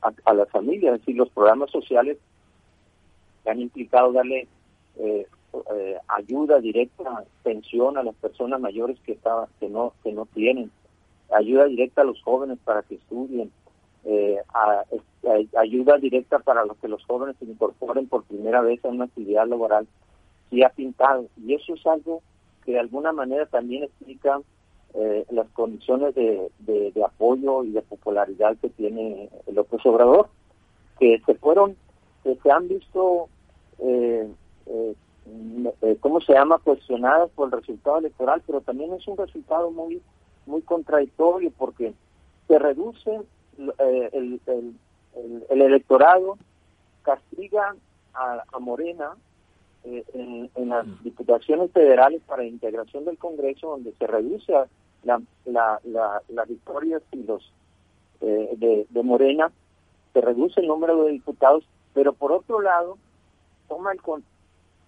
a, 0.02 0.34
las 0.34 0.49
familias. 0.49 0.95
Es 0.95 0.99
decir 0.99 1.15
los 1.15 1.30
programas 1.30 1.72
sociales 1.72 2.18
han 3.45 3.61
implicado 3.61 4.11
darle 4.11 4.49
eh, 4.98 5.26
eh, 5.76 5.98
ayuda 6.10 6.60
directa, 6.60 7.24
pensión 7.41 7.98
a 7.98 8.03
las 8.03 8.15
personas 8.15 8.60
mayores 8.60 8.99
que, 9.06 9.14
está, 9.14 9.48
que, 9.61 9.69
no, 9.69 9.94
que 10.03 10.11
no 10.11 10.26
tienen, 10.26 10.69
ayuda 11.34 11.68
directa 11.68 12.02
a 12.02 12.06
los 12.06 12.22
jóvenes 12.22 12.57
para 12.65 12.82
que 12.82 12.95
estudien, 12.95 13.49
eh, 14.06 14.38
ayuda 15.57 15.98
directa 15.98 16.40
para 16.40 16.65
los 16.65 16.78
que 16.78 16.88
los 16.88 17.03
jóvenes 17.06 17.36
se 17.40 17.45
incorporen 17.45 18.07
por 18.07 18.24
primera 18.24 18.61
vez 18.61 18.84
a 18.84 18.90
una 18.90 19.06
actividad 19.06 19.48
laboral, 19.48 19.88
sí 20.49 20.64
ha 20.64 20.69
pintado. 20.69 21.26
Y 21.38 21.53
eso 21.53 21.74
es 21.74 21.86
algo 21.86 22.22
que 22.65 22.74
de 22.74 22.80
alguna 22.80 23.11
manera 23.11 23.45
también 23.45 23.84
explica 23.84 24.40
eh, 24.94 25.26
las 25.32 25.48
condiciones 25.49 26.15
de, 26.15 26.49
de, 26.60 27.03
apoyo 27.03 27.64
y 27.64 27.72
de 27.72 27.82
popularidad 27.82 28.57
que 28.61 28.69
tiene 28.69 29.30
otro 29.56 29.80
Obrador, 29.91 30.30
que 30.99 31.22
se 31.26 31.36
fueron, 31.36 31.76
que 32.24 32.36
se 32.41 32.52
han 32.52 32.68
visto 32.68 33.30
eh, 33.80 34.28
eh, 34.65 34.95
eh, 35.82 35.98
¿cómo 35.99 36.22
se 36.22 36.34
llama?, 36.34 36.57
cuestionadas 36.60 37.30
por 37.32 37.48
el 37.48 37.60
resultado 37.60 37.98
electoral, 37.98 38.41
pero 38.45 38.61
también 38.61 38.94
es 38.94 39.07
un 39.07 39.18
resultado 39.18 39.72
muy, 39.72 40.02
muy 40.45 40.61
contradictorio 40.61 41.52
porque 41.57 41.94
se 42.48 42.60
reduce 42.60 43.22
eh, 43.58 44.10
el, 44.14 44.40
el, 45.50 45.62
electorado, 45.62 46.38
castiga 47.02 47.76
a, 48.14 48.60
Morena 48.60 49.16
eh, 49.84 50.04
en, 50.14 50.70
las 50.70 50.86
mm. 50.86 51.04
diputaciones 51.04 51.72
federales 51.72 52.22
para 52.26 52.44
integración 52.44 53.06
del 53.06 53.18
Congreso, 53.18 53.70
donde 53.70 53.94
se 53.94 54.08
reduce 54.08 54.52
la, 55.04 55.22
la, 55.46 55.80
la, 55.84 56.22
las 56.30 56.48
victorias 56.48 57.02
y 57.12 57.24
los 57.24 57.52
de, 58.20 58.88
de 58.90 59.04
Morena, 59.04 59.52
se 60.12 60.22
reduce 60.22 60.60
el 60.60 60.68
número 60.68 61.04
de 61.04 61.12
diputados, 61.12 61.64
pero 61.94 62.14
por 62.14 62.32
otro 62.32 62.62
lado, 62.62 62.98
toma 63.68 63.92
el, 63.92 64.00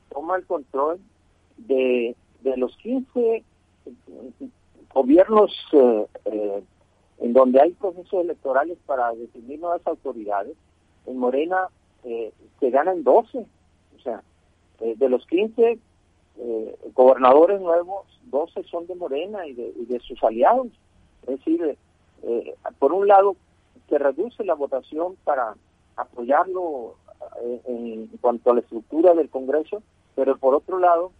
toma 0.10 0.36
el 0.38 0.46
control 0.46 1.00
de, 1.58 2.16
de 2.42 2.58
los 2.58 2.76
15 2.78 3.44
gobiernos 4.94 5.52
eh, 5.74 6.06
eh, 6.26 6.64
en 7.20 7.34
donde 7.34 7.62
hay 7.62 7.72
procesos 7.72 8.24
electorales 8.24 8.78
para 8.86 9.14
definir 9.14 9.60
nuevas 9.60 9.86
autoridades. 9.86 10.56
En 11.06 11.18
Morena 11.18 11.68
eh, 12.04 12.32
se 12.60 12.70
ganan 12.70 13.04
12, 13.04 13.40
o 13.98 14.00
sea, 14.02 14.24
de 14.80 15.10
los 15.10 15.26
15 15.28 15.78
gobernadores 16.94 17.60
nuevos, 17.60 18.06
12 18.28 18.64
son 18.64 18.88
de 18.88 18.96
Morena 18.96 19.46
y 19.46 19.54
de, 19.54 19.74
y 19.78 19.86
de 19.86 20.00
sus 20.00 20.24
aliados. 20.24 20.68
Es 21.24 21.38
decir, 21.38 21.78
por 22.80 22.94
un 22.94 23.10
lado, 23.10 23.36
se 23.90 23.98
reduce 23.98 24.46
la 24.46 24.54
votación 24.54 25.18
para 25.26 25.56
apoyarlo 25.98 26.96
en 27.66 28.08
cuanto 28.22 28.52
a 28.52 28.54
la 28.54 28.62
estructura 28.62 29.14
del 29.14 29.30
Congreso, 29.30 29.84
pero 30.16 30.38
por 30.38 30.56
otro 30.56 30.80
lado, 30.80 31.12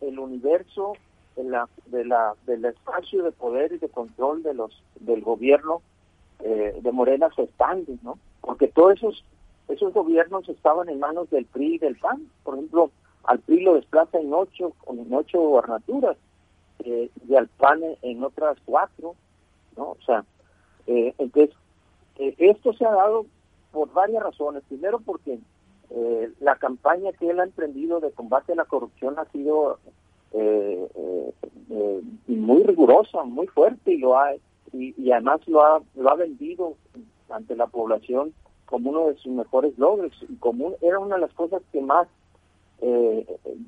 el 0.00 0.18
universo 0.18 0.94
de 1.36 1.44
la, 1.44 1.68
de 1.86 2.04
la, 2.04 2.34
del 2.46 2.64
espacio 2.64 3.22
de 3.22 3.32
poder 3.32 3.72
y 3.72 3.78
de 3.78 3.88
control 3.88 4.42
de 4.42 4.54
los 4.54 4.82
del 5.00 5.22
gobierno 5.22 5.82
eh, 6.40 6.78
de 6.80 6.92
Morena 6.92 7.28
se 7.34 7.42
expande, 7.42 7.96
¿no? 8.02 8.18
Porque 8.40 8.68
todos 8.68 8.94
esos 8.94 9.24
esos 9.68 9.94
gobiernos 9.94 10.48
estaban 10.48 10.88
en 10.90 11.00
manos 11.00 11.30
del 11.30 11.46
PRI 11.46 11.76
y 11.76 11.78
del 11.78 11.96
PAN. 11.96 12.28
Por 12.42 12.54
ejemplo, 12.54 12.90
al 13.24 13.38
PRI 13.38 13.60
lo 13.60 13.74
desplaza 13.74 14.18
en 14.18 14.32
ocho, 14.32 14.74
en 14.88 15.12
ocho 15.12 15.40
gobernaturas 15.40 16.18
eh, 16.80 17.10
y 17.26 17.34
al 17.34 17.48
PAN 17.48 17.80
en 18.02 18.22
otras 18.22 18.58
cuatro, 18.66 19.14
¿no? 19.76 19.92
O 19.92 19.98
sea, 20.04 20.24
eh, 20.86 21.14
entonces, 21.16 21.56
esto 22.16 22.74
se 22.74 22.84
ha 22.84 22.90
dado 22.90 23.26
por 23.72 23.92
varias 23.92 24.22
razones. 24.22 24.62
Primero 24.68 25.00
porque 25.00 25.38
eh, 25.90 26.32
la 26.40 26.56
campaña 26.56 27.12
que 27.12 27.30
él 27.30 27.40
ha 27.40 27.44
emprendido 27.44 28.00
de 28.00 28.10
combate 28.12 28.52
a 28.52 28.56
la 28.56 28.64
corrupción 28.64 29.18
ha 29.18 29.24
sido 29.26 29.78
eh, 30.34 30.88
eh, 31.70 32.02
muy 32.26 32.62
rigurosa, 32.64 33.24
muy 33.24 33.46
fuerte 33.48 33.92
y 33.92 33.98
lo 33.98 34.18
ha 34.18 34.34
y, 34.72 35.10
además 35.10 35.40
lo 35.46 35.64
ha 35.64 35.80
lo 35.94 36.10
ha 36.10 36.14
vendido 36.16 36.76
ante 37.30 37.54
la 37.54 37.66
población 37.68 38.34
como 38.66 38.90
uno 38.90 39.06
de 39.08 39.16
sus 39.16 39.32
mejores 39.32 39.78
logros 39.78 40.12
y 40.28 40.34
como 40.36 40.72
era 40.82 40.98
una 40.98 41.14
de 41.16 41.22
las 41.22 41.32
cosas 41.34 41.62
que 41.72 41.80
más 41.80 42.08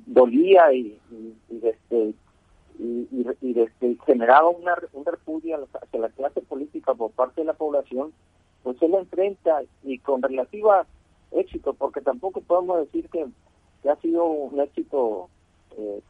dolía 0.05 0.71
y, 0.73 0.99
y, 1.49 1.65
este, 1.65 2.13
y, 2.79 3.97
generaba 4.05 4.49
una, 4.49 4.75
un 4.93 5.05
repudio 5.05 5.67
hacia 5.81 5.99
la 5.99 6.09
clase 6.09 6.41
política 6.41 6.93
por 6.93 7.11
parte 7.11 7.41
de 7.41 7.45
la 7.45 7.53
población, 7.53 8.13
pues 8.63 8.81
él 8.81 8.93
enfrenta 8.93 9.61
y 9.83 9.97
con 9.99 10.21
relativa 10.21 10.85
éxito, 11.31 11.73
porque 11.73 12.01
tampoco 12.01 12.41
podemos 12.41 12.79
decir 12.79 13.09
que, 13.09 13.25
ha 13.89 13.95
sido 14.01 14.25
un 14.25 14.59
éxito 14.59 15.29
eh, 15.77 16.01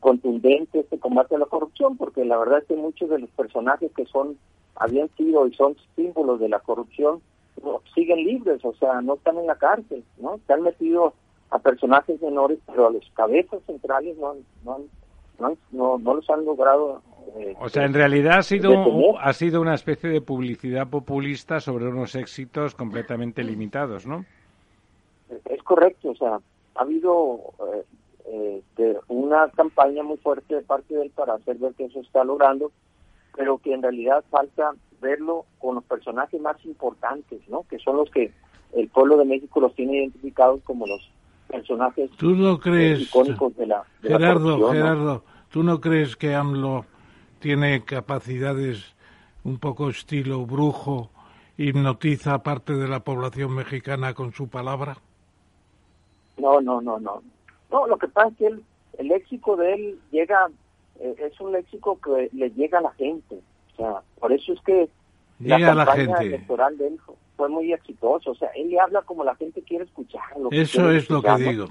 contundente 0.00 0.80
este 0.80 0.98
combate 0.98 1.36
a 1.36 1.38
la 1.38 1.46
corrupción, 1.46 1.96
porque 1.96 2.24
la 2.24 2.38
verdad 2.38 2.60
es 2.60 2.64
que 2.66 2.76
muchos 2.76 3.10
de 3.10 3.18
los 3.18 3.30
personajes 3.30 3.90
que 3.94 4.06
son 4.06 4.36
habían 4.76 5.08
sido 5.16 5.46
y 5.46 5.54
son 5.54 5.76
símbolos 5.94 6.40
de 6.40 6.48
la 6.48 6.60
corrupción 6.60 7.20
siguen 7.94 8.24
libres, 8.24 8.64
o 8.64 8.74
sea, 8.74 9.00
no 9.02 9.14
están 9.14 9.36
en 9.38 9.46
la 9.46 9.56
cárcel, 9.56 10.02
¿no? 10.18 10.40
Se 10.46 10.52
han 10.52 10.62
metido 10.62 11.12
a 11.50 11.58
personajes 11.58 12.20
menores, 12.22 12.58
pero 12.66 12.88
a 12.88 12.90
los 12.90 13.08
cabezas 13.14 13.60
centrales 13.66 14.16
no, 14.16 14.34
no, 14.64 14.80
no, 15.38 15.98
no, 15.98 16.14
los 16.14 16.28
han 16.30 16.44
logrado. 16.44 17.02
Eh, 17.36 17.54
o 17.60 17.68
sea, 17.68 17.84
en 17.84 17.94
realidad 17.94 18.38
ha 18.38 18.42
sido, 18.42 18.72
ha 19.20 19.32
sido 19.34 19.60
una 19.60 19.74
especie 19.74 20.10
de 20.10 20.20
publicidad 20.22 20.88
populista 20.88 21.60
sobre 21.60 21.86
unos 21.86 22.14
éxitos 22.14 22.74
completamente 22.74 23.44
limitados, 23.44 24.06
¿no? 24.06 24.24
Es 25.44 25.62
correcto, 25.62 26.10
o 26.10 26.14
sea, 26.14 26.40
ha 26.74 26.82
habido, 26.82 27.38
eh, 27.74 27.84
eh, 28.26 28.62
de 28.76 28.98
una 29.08 29.48
campaña 29.48 30.02
muy 30.02 30.16
fuerte 30.18 30.54
de 30.54 30.62
parte 30.62 30.94
de 30.94 31.02
él 31.02 31.10
para 31.14 31.34
hacer 31.34 31.56
ver 31.58 31.74
que 31.74 31.84
eso 31.84 32.00
está 32.00 32.24
logrando, 32.24 32.70
pero 33.36 33.58
que 33.58 33.74
en 33.74 33.82
realidad 33.82 34.24
falta 34.30 34.72
verlo 35.00 35.44
con 35.58 35.74
los 35.74 35.84
personajes 35.84 36.40
más 36.40 36.64
importantes, 36.64 37.40
¿no? 37.48 37.64
Que 37.68 37.78
son 37.78 37.96
los 37.96 38.10
que 38.10 38.32
el 38.72 38.88
pueblo 38.88 39.16
de 39.16 39.24
México 39.24 39.60
los 39.60 39.74
tiene 39.74 39.98
identificados 39.98 40.62
como 40.62 40.86
los 40.86 41.10
personajes 41.48 42.10
¿Tú 42.12 42.34
no 42.34 42.58
crees, 42.58 43.02
icónicos 43.02 43.54
de 43.56 43.66
la 43.66 43.84
Gerardo, 44.00 44.70
Gerardo, 44.70 45.24
¿tú 45.50 45.62
no 45.62 45.80
crees 45.80 46.16
que 46.16 46.34
AMLO 46.34 46.86
tiene 47.40 47.84
capacidades 47.84 48.94
un 49.44 49.58
poco 49.58 49.90
estilo 49.90 50.46
brujo, 50.46 51.10
hipnotiza 51.58 52.34
a 52.34 52.42
parte 52.42 52.74
de 52.74 52.88
la 52.88 53.00
población 53.00 53.54
mexicana 53.54 54.14
con 54.14 54.32
su 54.32 54.48
palabra? 54.48 54.96
No, 56.38 56.60
no, 56.60 56.80
no, 56.80 56.98
no. 56.98 57.22
No, 57.72 57.86
lo 57.86 57.96
que 57.96 58.08
pasa 58.08 58.28
es 58.28 58.36
que 58.36 58.46
el 58.98 59.08
léxico 59.08 59.56
de 59.56 59.72
él 59.72 59.98
llega, 60.10 60.50
eh, 61.00 61.14
es 61.18 61.40
un 61.40 61.52
léxico 61.52 61.98
que 62.00 62.28
le 62.32 62.50
llega 62.50 62.78
a 62.78 62.82
la 62.82 62.92
gente. 62.92 63.40
O 63.72 63.76
sea, 63.76 64.02
por 64.20 64.30
eso 64.30 64.52
es 64.52 64.60
que 64.60 64.88
la 65.40 65.58
campaña 65.58 66.18
electoral 66.18 66.76
de 66.76 66.88
él 66.88 67.00
fue 67.36 67.48
muy 67.48 67.72
exitoso. 67.72 68.32
O 68.32 68.34
sea, 68.34 68.48
él 68.50 68.70
le 68.70 68.78
habla 68.78 69.00
como 69.02 69.24
la 69.24 69.34
gente 69.36 69.62
quiere 69.62 69.84
escucharlo. 69.84 70.50
Eso 70.52 70.90
es 70.90 71.08
lo 71.08 71.22
que 71.22 71.34
digo. 71.36 71.66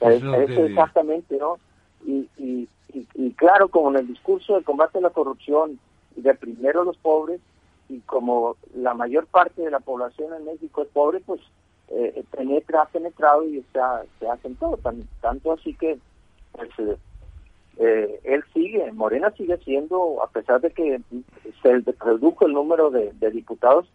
eso 0.00 0.34
es 0.34 0.58
exactamente, 0.58 1.36
¿no? 1.36 1.58
Y, 2.06 2.28
y, 2.38 2.68
y, 3.14 3.30
claro, 3.32 3.68
como 3.68 3.90
en 3.90 3.96
el 3.96 4.08
discurso 4.08 4.56
de 4.56 4.64
combate 4.64 4.98
a 4.98 5.02
la 5.02 5.10
corrupción 5.10 5.78
y 6.16 6.22
de 6.22 6.34
primero 6.34 6.82
los 6.82 6.96
pobres, 6.96 7.40
y 7.88 8.00
como 8.00 8.56
la 8.74 8.94
mayor 8.94 9.26
parte 9.26 9.62
de 9.62 9.70
la 9.70 9.80
población 9.80 10.32
en 10.34 10.46
México 10.46 10.82
es 10.82 10.88
pobre, 10.88 11.20
pues 11.20 11.40
eh, 11.88 12.24
penetra, 12.30 12.82
ha 12.82 12.86
penetrado 12.86 13.44
y 13.44 13.58
está, 13.58 14.04
se 14.18 14.28
ha 14.28 14.36
sentado. 14.38 14.78
tanto 15.20 15.52
así 15.52 15.74
que 15.74 15.98
pues, 16.52 16.70
eh, 16.78 16.96
eh, 17.78 18.20
él 18.24 18.44
sigue, 18.52 18.92
Morena 18.92 19.30
sigue 19.32 19.56
siendo, 19.58 20.22
a 20.22 20.28
pesar 20.28 20.60
de 20.60 20.70
que 20.70 21.00
se 21.62 21.82
redujo 22.00 22.46
el 22.46 22.52
número 22.52 22.90
de, 22.90 23.12
diputados, 23.30 23.88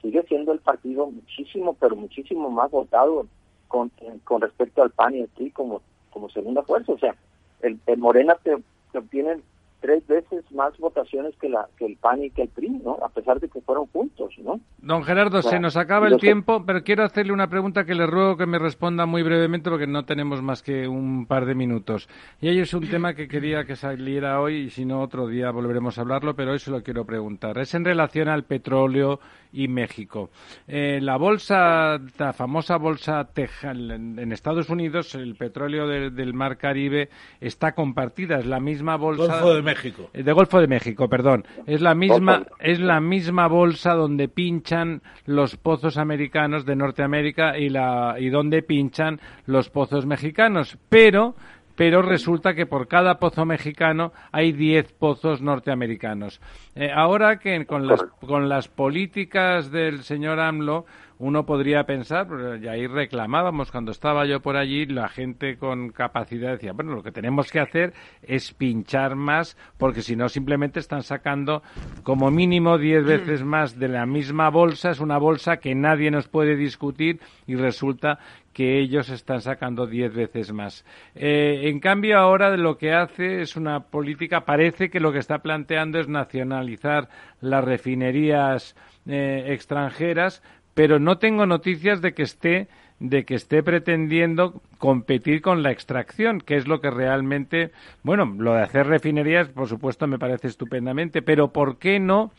sigue 0.00 0.22
siendo 0.24 0.52
el 0.52 0.60
partido 0.60 1.10
muchísimo, 1.10 1.74
pero 1.74 1.96
muchísimo 1.96 2.50
más 2.50 2.70
votado 2.70 3.26
con, 3.68 3.90
con 4.24 4.40
respecto 4.40 4.82
al 4.82 4.90
PAN 4.90 5.14
y 5.14 5.20
al 5.22 5.28
PRI 5.28 5.50
como, 5.50 5.82
como 6.10 6.28
segunda 6.30 6.62
fuerza. 6.62 6.92
O 6.92 6.98
sea, 6.98 7.14
el, 7.60 7.78
Morena 7.96 8.36
te, 8.42 8.56
te 8.92 8.98
obtiene 8.98 9.40
tres 9.82 10.06
veces 10.06 10.44
más 10.52 10.78
votaciones 10.78 11.34
que 11.36 11.48
la 11.48 11.68
que 11.76 11.84
el 11.84 11.96
PAN 11.96 12.22
y 12.22 12.30
que 12.30 12.42
el 12.42 12.48
PRI, 12.48 12.70
¿no? 12.70 12.96
A 13.04 13.08
pesar 13.08 13.40
de 13.40 13.48
que 13.48 13.60
fueron 13.60 13.86
juntos, 13.86 14.32
¿no? 14.38 14.60
Don 14.78 15.02
Gerardo, 15.02 15.42
se 15.42 15.58
nos 15.60 15.76
acaba 15.76 16.08
el 16.08 16.18
tiempo, 16.18 16.64
pero 16.64 16.82
quiero 16.82 17.04
hacerle 17.04 17.32
una 17.32 17.48
pregunta 17.48 17.84
que 17.84 17.94
le 17.94 18.06
ruego 18.06 18.36
que 18.36 18.46
me 18.46 18.58
responda 18.58 19.04
muy 19.04 19.22
brevemente 19.22 19.68
porque 19.68 19.86
no 19.86 20.04
tenemos 20.04 20.40
más 20.40 20.62
que 20.62 20.88
un 20.88 21.26
par 21.26 21.44
de 21.44 21.54
minutos. 21.54 22.08
Y 22.40 22.48
ahí 22.48 22.60
es 22.60 22.72
un 22.72 22.88
tema 22.88 23.14
que 23.14 23.28
quería 23.28 23.64
que 23.64 23.76
saliera 23.76 24.40
hoy 24.40 24.54
y 24.54 24.70
si 24.70 24.84
no 24.84 25.02
otro 25.02 25.26
día 25.26 25.50
volveremos 25.50 25.98
a 25.98 26.02
hablarlo, 26.02 26.34
pero 26.34 26.52
hoy 26.52 26.60
se 26.60 26.70
lo 26.70 26.82
quiero 26.82 27.04
preguntar. 27.04 27.58
Es 27.58 27.74
en 27.74 27.84
relación 27.84 28.28
al 28.28 28.44
petróleo 28.44 29.18
y 29.52 29.68
México. 29.68 30.30
Eh, 30.66 30.98
la 31.02 31.16
bolsa, 31.16 31.98
la 32.18 32.32
famosa 32.32 32.76
bolsa 32.76 33.24
Texal 33.32 33.90
en, 33.90 34.32
Estados 34.32 34.70
Unidos, 34.70 35.14
el 35.14 35.34
petróleo 35.34 35.86
del 35.86 36.34
Mar 36.34 36.56
Caribe 36.56 37.10
está 37.40 37.72
compartida, 37.72 38.38
es 38.38 38.46
la 38.46 38.60
misma 38.60 38.96
bolsa. 38.96 39.40
Golfo 39.40 39.54
de 39.54 39.62
México. 39.62 40.10
Eh, 40.12 40.22
de 40.22 40.32
Golfo 40.32 40.60
de 40.60 40.66
México, 40.66 41.08
perdón. 41.08 41.44
Es 41.66 41.80
la 41.80 41.94
misma, 41.94 42.46
es 42.58 42.80
la 42.80 43.00
misma 43.00 43.46
bolsa 43.46 43.92
donde 43.94 44.28
pinchan 44.28 45.02
los 45.26 45.56
pozos 45.56 45.98
americanos 45.98 46.64
de 46.64 46.76
Norteamérica 46.76 47.58
y 47.58 47.68
la 47.68 48.16
y 48.18 48.30
donde 48.30 48.62
pinchan 48.62 49.20
los 49.46 49.68
pozos 49.68 50.06
mexicanos, 50.06 50.78
pero 50.88 51.34
pero 51.76 52.02
resulta 52.02 52.54
que 52.54 52.66
por 52.66 52.88
cada 52.88 53.18
pozo 53.18 53.44
mexicano 53.44 54.12
hay 54.30 54.52
10 54.52 54.92
pozos 54.92 55.40
norteamericanos. 55.40 56.40
Eh, 56.74 56.90
ahora 56.94 57.38
que 57.38 57.64
con 57.66 57.86
las, 57.86 58.02
con 58.26 58.48
las 58.48 58.68
políticas 58.68 59.70
del 59.70 60.04
señor 60.04 60.40
AMLO 60.40 60.86
uno 61.22 61.46
podría 61.46 61.84
pensar, 61.84 62.26
y 62.60 62.66
ahí 62.66 62.88
reclamábamos 62.88 63.70
cuando 63.70 63.92
estaba 63.92 64.26
yo 64.26 64.40
por 64.40 64.56
allí, 64.56 64.86
la 64.86 65.08
gente 65.08 65.56
con 65.56 65.90
capacidad 65.90 66.50
decía, 66.50 66.72
bueno, 66.72 66.96
lo 66.96 67.04
que 67.04 67.12
tenemos 67.12 67.52
que 67.52 67.60
hacer 67.60 67.92
es 68.22 68.52
pinchar 68.52 69.14
más, 69.14 69.56
porque 69.78 70.02
si 70.02 70.16
no 70.16 70.28
simplemente 70.28 70.80
están 70.80 71.04
sacando 71.04 71.62
como 72.02 72.32
mínimo 72.32 72.76
diez 72.76 73.04
veces 73.04 73.44
más 73.44 73.78
de 73.78 73.86
la 73.86 74.04
misma 74.04 74.50
bolsa, 74.50 74.90
es 74.90 74.98
una 74.98 75.16
bolsa 75.16 75.58
que 75.58 75.76
nadie 75.76 76.10
nos 76.10 76.26
puede 76.26 76.56
discutir 76.56 77.20
y 77.46 77.54
resulta 77.54 78.18
que 78.52 78.80
ellos 78.80 79.08
están 79.08 79.40
sacando 79.42 79.86
diez 79.86 80.12
veces 80.12 80.52
más. 80.52 80.84
Eh, 81.14 81.68
en 81.68 81.78
cambio, 81.78 82.18
ahora 82.18 82.56
lo 82.56 82.76
que 82.78 82.92
hace 82.92 83.42
es 83.42 83.54
una 83.54 83.80
política, 83.80 84.44
parece 84.44 84.90
que 84.90 84.98
lo 84.98 85.12
que 85.12 85.20
está 85.20 85.38
planteando 85.38 86.00
es 86.00 86.08
nacionalizar 86.08 87.08
las 87.40 87.64
refinerías 87.64 88.74
eh, 89.06 89.46
extranjeras, 89.48 90.42
pero 90.74 90.98
no 90.98 91.18
tengo 91.18 91.46
noticias 91.46 92.00
de 92.00 92.14
que 92.14 92.22
esté 92.22 92.68
de 93.02 93.24
que 93.24 93.34
esté 93.34 93.64
pretendiendo 93.64 94.62
competir 94.78 95.42
con 95.42 95.64
la 95.64 95.72
extracción, 95.72 96.40
que 96.40 96.56
es 96.56 96.68
lo 96.68 96.80
que 96.80 96.88
realmente, 96.88 97.72
bueno, 98.04 98.32
lo 98.38 98.54
de 98.54 98.62
hacer 98.62 98.86
refinerías, 98.86 99.48
por 99.48 99.66
supuesto, 99.66 100.06
me 100.06 100.20
parece 100.20 100.46
estupendamente, 100.46 101.20
pero 101.20 101.48
¿por 101.48 101.78
qué 101.78 101.98
no? 101.98 102.30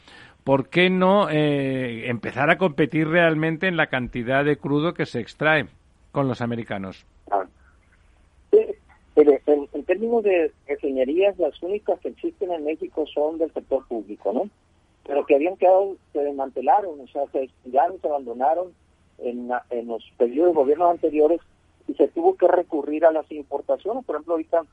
¿Por 0.46 0.70
qué 0.70 0.90
no 0.90 1.30
eh, 1.30 2.10
empezar 2.10 2.50
a 2.50 2.58
competir 2.58 3.10
realmente 3.10 3.68
en 3.68 3.76
la 3.76 3.88
cantidad 3.88 4.46
de 4.46 4.56
crudo 4.56 4.94
que 4.94 5.06
se 5.06 5.20
extrae 5.20 5.68
con 6.14 6.30
los 6.30 6.42
americanos? 6.42 7.06
Ah. 7.30 7.46
en, 8.54 9.68
en, 9.74 9.84
términos 9.84 10.24
de 10.24 10.50
refinerías, 10.66 11.38
las 11.40 11.62
únicas 11.62 12.00
que 12.00 12.10
existen 12.10 12.54
en 12.54 12.64
México 12.64 13.06
son 13.14 13.38
del 13.38 13.52
sector 13.52 13.86
público, 13.86 14.32
¿no? 14.32 14.50
Pero 15.06 15.26
que 15.26 15.36
habían 15.36 15.58
quedado, 15.58 15.96
se 16.14 16.20
desmantelaron, 16.20 17.00
o 17.00 17.08
sea, 17.08 17.26
se 17.32 17.40
descuidaron, 17.42 18.00
se 18.00 18.08
abandonaron 18.08 18.74
en, 19.18 19.50
en 19.70 19.88
los 19.88 20.04
periodos 20.18 20.52
de 20.52 20.56
gobiernos 20.56 20.92
anteriores 20.92 21.42
y 21.88 21.94
se 21.96 22.08
tuvo 22.08 22.36
que 22.36 22.48
recurrir 22.48 23.06
a 23.06 23.12
las 23.12 23.30
importaciones. 23.32 24.06
Por 24.06 24.16
ejemplo, 24.16 24.36
ahorita, 24.36 24.64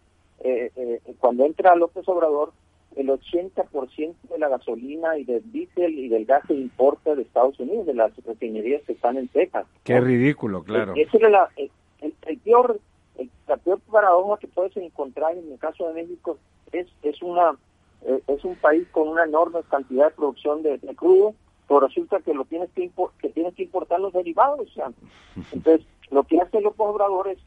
eh, 0.40 0.70
eh, 0.76 1.00
cuando 1.18 1.44
entra 1.44 1.74
López 1.74 2.08
Obrador, 2.08 2.52
el 2.96 3.08
80% 3.08 4.14
de 4.28 4.38
la 4.38 4.48
gasolina 4.48 5.16
y 5.16 5.24
del 5.24 5.50
diésel 5.52 5.98
y 5.98 6.08
del 6.08 6.26
gas 6.26 6.42
se 6.46 6.54
importa 6.54 7.14
de 7.14 7.22
Estados 7.22 7.58
Unidos, 7.60 7.86
de 7.86 7.94
las 7.94 8.12
refinerías 8.24 8.82
que 8.82 8.92
están 8.92 9.16
en 9.16 9.28
Texas. 9.28 9.66
Qué 9.84 10.00
ridículo, 10.00 10.62
claro. 10.64 10.94
Ese 10.96 11.16
era 11.16 11.28
la, 11.28 11.48
el, 11.56 11.70
el, 12.00 12.38
peor, 12.38 12.80
el, 13.16 13.30
la 13.46 13.56
peor 13.58 13.80
paradoja 13.80 14.38
que 14.40 14.48
puedes 14.48 14.76
encontrar 14.76 15.36
en 15.36 15.52
el 15.52 15.58
caso 15.58 15.88
de 15.88 16.02
México 16.02 16.38
es, 16.72 16.88
es 17.02 17.22
una 17.22 17.56
eh, 18.02 18.22
es 18.26 18.44
un 18.44 18.56
país 18.56 18.86
con 18.92 19.08
una 19.08 19.24
enorme 19.24 19.60
cantidad 19.68 20.06
de 20.06 20.14
producción 20.14 20.62
de, 20.62 20.78
crudo, 20.96 21.34
pero 21.68 21.80
resulta 21.80 22.20
que 22.20 22.34
lo 22.34 22.44
tienes 22.44 22.70
que, 22.70 22.90
que 23.20 23.28
tienes 23.28 23.54
que 23.54 23.64
importar 23.64 24.00
los 24.00 24.12
derivados. 24.12 24.68
Entonces, 25.52 25.86
lo 26.10 26.24
que 26.24 26.40
hace 26.40 26.60
los 26.60 26.74
Obrador 26.76 27.28
es, 27.28 27.38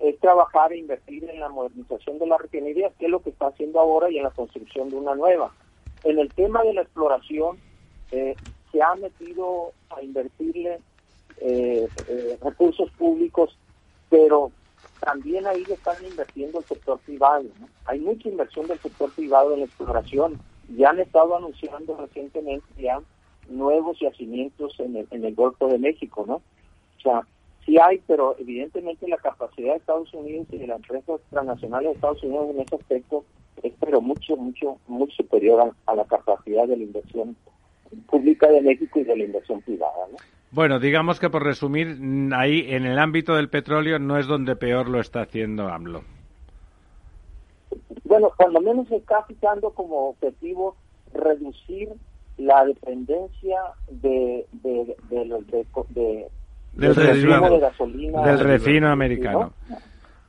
es, 0.00 0.18
trabajar 0.20 0.72
e 0.72 0.78
invertir 0.78 1.28
en 1.28 1.40
la 1.40 1.48
modernización 1.48 2.18
de 2.18 2.26
las 2.26 2.40
refinerías, 2.40 2.92
que 2.98 3.06
es 3.06 3.10
lo 3.10 3.20
que 3.20 3.30
está 3.30 3.48
haciendo 3.48 3.80
ahora, 3.80 4.10
y 4.10 4.18
en 4.18 4.24
la 4.24 4.30
construcción 4.30 4.88
de 4.88 4.96
una 4.96 5.14
nueva. 5.14 5.52
En 6.04 6.18
el 6.18 6.32
tema 6.32 6.62
de 6.62 6.74
la 6.74 6.82
exploración, 6.82 7.58
eh, 8.12 8.34
se 8.72 8.82
ha 8.82 8.94
metido 8.96 9.72
a 9.90 10.02
invertirle 10.02 10.78
eh, 11.40 11.88
recursos 12.42 12.90
públicos, 12.92 13.56
pero 14.08 14.50
también 15.00 15.46
ahí 15.46 15.64
están 15.68 15.96
invirtiendo 16.04 16.58
el 16.58 16.64
sector 16.64 16.98
privado. 17.00 17.44
Hay 17.84 18.00
mucha 18.00 18.28
inversión 18.28 18.66
del 18.66 18.78
sector 18.78 19.10
privado 19.12 19.52
en 19.52 19.60
la 19.60 19.66
exploración. 19.66 20.40
Ya 20.76 20.90
han 20.90 21.00
estado 21.00 21.36
anunciando 21.36 21.96
recientemente 21.96 22.66
ya 22.78 23.00
nuevos 23.48 23.98
yacimientos 24.00 24.78
en 24.80 24.96
el, 24.96 25.08
en 25.10 25.24
el 25.24 25.34
Golfo 25.34 25.68
de 25.68 25.78
México, 25.78 26.24
¿no? 26.26 26.36
O 26.36 27.00
sea, 27.02 27.22
sí 27.64 27.78
hay, 27.78 28.02
pero 28.06 28.36
evidentemente 28.38 29.06
la 29.08 29.18
capacidad 29.18 29.72
de 29.72 29.78
Estados 29.78 30.12
Unidos 30.12 30.46
y 30.50 30.58
de 30.58 30.66
las 30.66 30.78
empresas 30.78 31.20
transnacionales 31.30 31.90
de 31.90 31.94
Estados 31.94 32.22
Unidos 32.22 32.50
en 32.50 32.60
ese 32.60 32.74
aspecto 32.74 33.24
es 33.62 33.72
pero 33.80 34.00
mucho, 34.00 34.36
mucho, 34.36 34.78
muy 34.86 35.10
superior 35.12 35.60
a, 35.60 35.92
a 35.92 35.94
la 35.94 36.04
capacidad 36.04 36.66
de 36.66 36.76
la 36.76 36.82
inversión 36.82 37.36
pública 38.08 38.48
de 38.48 38.60
México 38.60 38.98
y 38.98 39.04
de 39.04 39.16
la 39.16 39.24
inversión 39.24 39.62
privada, 39.62 40.08
¿no? 40.10 40.16
Bueno, 40.56 40.78
digamos 40.78 41.20
que 41.20 41.28
por 41.28 41.44
resumir, 41.44 41.98
ahí 42.34 42.64
en 42.70 42.86
el 42.86 42.98
ámbito 42.98 43.36
del 43.36 43.50
petróleo 43.50 43.98
no 43.98 44.16
es 44.16 44.26
donde 44.26 44.56
peor 44.56 44.88
lo 44.88 45.00
está 45.00 45.20
haciendo 45.20 45.68
AMLO. 45.68 46.00
Bueno, 48.04 48.32
cuando 48.34 48.62
menos 48.62 48.88
se 48.88 48.96
está 48.96 49.22
fijando 49.24 49.68
como 49.72 50.08
objetivo 50.08 50.74
reducir 51.12 51.90
la 52.38 52.64
dependencia 52.64 53.60
de, 53.90 54.46
de, 54.52 54.96
de, 55.10 55.26
del 56.72 56.94
refino, 56.94 57.50
de 57.50 57.58
gasolina 57.58 58.22
del 58.22 58.38
refino 58.38 58.88
americano. 58.88 59.52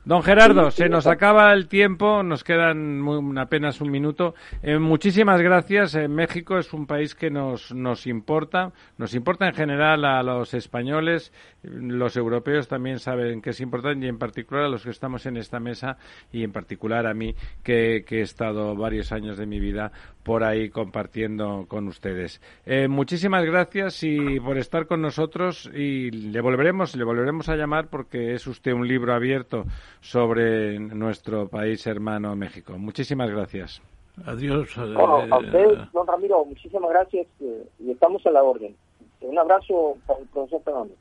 Don 0.08 0.22
Gerardo, 0.22 0.70
se 0.70 0.88
nos 0.88 1.06
acaba 1.06 1.52
el 1.52 1.68
tiempo, 1.68 2.22
nos 2.22 2.42
quedan 2.42 3.04
apenas 3.36 3.82
un 3.82 3.90
minuto. 3.90 4.34
Eh, 4.62 4.78
muchísimas 4.78 5.42
gracias. 5.42 5.94
En 5.96 6.14
México 6.14 6.56
es 6.56 6.72
un 6.72 6.86
país 6.86 7.14
que 7.14 7.28
nos, 7.28 7.74
nos 7.74 8.06
importa, 8.06 8.72
nos 8.96 9.12
importa 9.12 9.46
en 9.46 9.52
general 9.52 10.06
a 10.06 10.22
los 10.22 10.54
españoles, 10.54 11.30
los 11.62 12.16
europeos 12.16 12.68
también 12.68 13.00
saben 13.00 13.42
que 13.42 13.50
es 13.50 13.60
importante 13.60 14.06
y 14.06 14.08
en 14.08 14.18
particular 14.18 14.64
a 14.64 14.68
los 14.68 14.84
que 14.84 14.90
estamos 14.90 15.26
en 15.26 15.36
esta 15.36 15.60
mesa 15.60 15.98
y 16.32 16.42
en 16.42 16.52
particular 16.52 17.06
a 17.06 17.12
mí 17.12 17.34
que, 17.62 18.02
he 18.08 18.20
estado 18.22 18.74
varios 18.76 19.12
años 19.12 19.36
de 19.36 19.44
mi 19.44 19.60
vida 19.60 19.92
por 20.22 20.42
ahí 20.42 20.70
compartiendo 20.70 21.66
con 21.68 21.86
ustedes. 21.86 22.40
Eh, 22.64 22.88
muchísimas 22.88 23.44
gracias 23.44 24.02
y 24.02 24.40
por 24.40 24.56
estar 24.56 24.86
con 24.86 25.02
nosotros 25.02 25.70
y 25.74 26.10
le 26.10 26.40
volveremos, 26.40 26.96
le 26.96 27.04
volveremos 27.04 27.48
a 27.48 27.56
llamar 27.56 27.88
porque 27.88 28.32
es 28.32 28.46
usted 28.46 28.72
un 28.72 28.88
libro 28.88 29.12
abierto 29.14 29.64
sobre 30.00 30.78
nuestro 30.78 31.48
país 31.48 31.86
hermano 31.86 32.34
México. 32.36 32.78
Muchísimas 32.78 33.30
gracias. 33.30 33.82
Adiós. 34.26 34.76
a 34.76 34.82
eh, 34.82 35.28
usted, 35.30 35.78
don 35.92 36.06
Ramiro, 36.06 36.44
muchísimas 36.44 36.90
gracias 36.90 37.26
eh, 37.40 37.66
y 37.78 37.90
estamos 37.90 38.24
a 38.26 38.30
la 38.30 38.42
orden. 38.42 38.74
Un 39.20 39.38
abrazo 39.38 39.96
para 40.06 40.20
el 40.20 40.26
profesor 40.26 40.62
Fernández. 40.64 40.96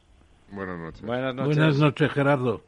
Buenas 0.51 0.79
noches. 0.79 1.01
Buenas 1.01 1.35
noches. 1.35 1.57
Buenas 1.57 1.77
noches, 1.77 2.11
Gerardo. 2.11 2.61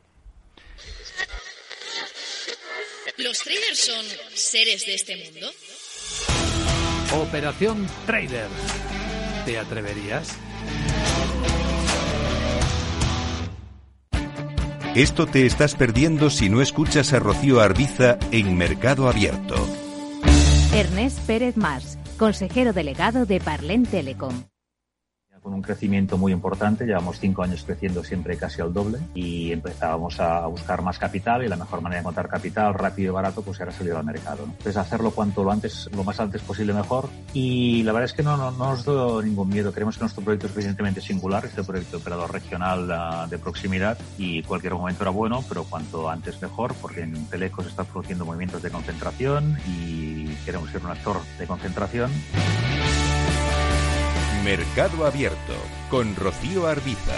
¿Los 3.18 3.40
traders 3.40 3.80
son 3.80 4.06
seres 4.34 4.86
de 4.86 4.96
este 4.96 5.16
mundo? 5.18 5.48
Operación 7.22 7.86
Trader. 8.06 8.48
¿Te 9.46 9.58
atreverías? 9.58 10.40
Esto 14.96 15.28
te 15.28 15.46
estás 15.46 15.76
perdiendo 15.76 16.32
si 16.32 16.50
no 16.50 16.62
escuchas 16.62 17.14
a 17.14 17.20
Rocío 17.20 17.62
Arbiza 17.62 18.18
en 18.32 18.58
Mercado 18.58 19.08
Abierto. 19.08 19.56
Ernest 20.74 21.20
Pérez 21.28 21.58
Mars, 21.58 22.00
consejero 22.18 22.74
delegado 22.74 23.28
de 23.28 23.40
Parlen 23.40 23.86
Telecom 23.86 24.34
con 25.50 25.56
un 25.56 25.62
crecimiento 25.64 26.16
muy 26.16 26.32
importante, 26.32 26.86
llevamos 26.86 27.20
cinco 27.20 27.42
años 27.42 27.64
creciendo 27.66 28.04
siempre 28.04 28.38
casi 28.38 28.62
al 28.62 28.72
doble 28.72 29.00
y 29.16 29.52
empezábamos 29.52 30.20
a 30.20 30.46
buscar 30.46 30.84
más 30.84 31.00
capital 31.00 31.44
y 31.44 31.48
la 31.48 31.56
mejor 31.56 31.82
manera 31.82 31.98
de 31.98 32.02
encontrar 32.02 32.30
capital 32.30 32.76
rápido 32.76 33.12
y 33.12 33.14
barato 33.16 33.42
pues 33.42 33.60
era 33.60 33.72
salir 33.72 33.94
al 33.94 34.04
mercado. 34.04 34.44
Entonces 34.44 34.78
hacerlo 34.78 35.10
cuanto 35.10 35.44
lo 35.44 35.52
antes, 35.52 35.90
lo 35.92 36.04
más 36.04 36.20
antes 36.20 36.44
posible 36.44 36.72
mejor 36.72 37.10
y 37.34 37.82
la 37.82 37.94
verdad 37.94 38.06
es 38.06 38.14
que 38.14 38.22
no, 38.22 38.38
no, 38.38 38.52
nos 38.52 38.86
da 38.86 39.24
ningún 39.24 39.50
miedo, 39.50 39.72
creemos 39.72 39.98
que 39.98 40.02
nuestro 40.02 40.24
proyecto 40.24 40.46
es 40.46 40.52
suficientemente 40.52 41.02
singular, 41.02 41.44
es 41.46 41.58
el 41.58 41.66
proyecto 41.66 41.98
de 41.98 42.02
operador 42.04 42.32
regional 42.32 42.92
ah, 42.92 43.26
de 43.28 43.40
proximidad 43.40 43.98
y 44.20 44.44
cualquier 44.44 44.76
momento 44.76 45.02
era 45.04 45.10
bueno, 45.10 45.44
pero 45.50 45.64
cuanto 45.64 46.12
antes 46.12 46.40
mejor 46.44 46.76
porque 46.76 47.02
en 47.02 47.26
Teleco 47.26 47.64
se 47.64 47.70
están 47.70 47.88
produciendo 47.88 48.24
movimientos 48.24 48.62
de 48.62 48.70
concentración 48.70 49.58
y 49.68 50.28
queremos 50.46 50.70
ser 50.70 50.84
un 50.86 50.92
actor 50.92 51.18
de 51.40 51.48
concentración. 51.48 52.12
Mercado 54.44 55.06
Abierto 55.06 55.54
con 55.90 56.16
Rocío 56.16 56.68
Arbiza. 56.68 57.14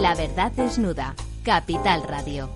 La 0.00 0.14
verdad 0.14 0.52
desnuda. 0.52 1.14
Capital 1.44 2.02
Radio. 2.08 2.48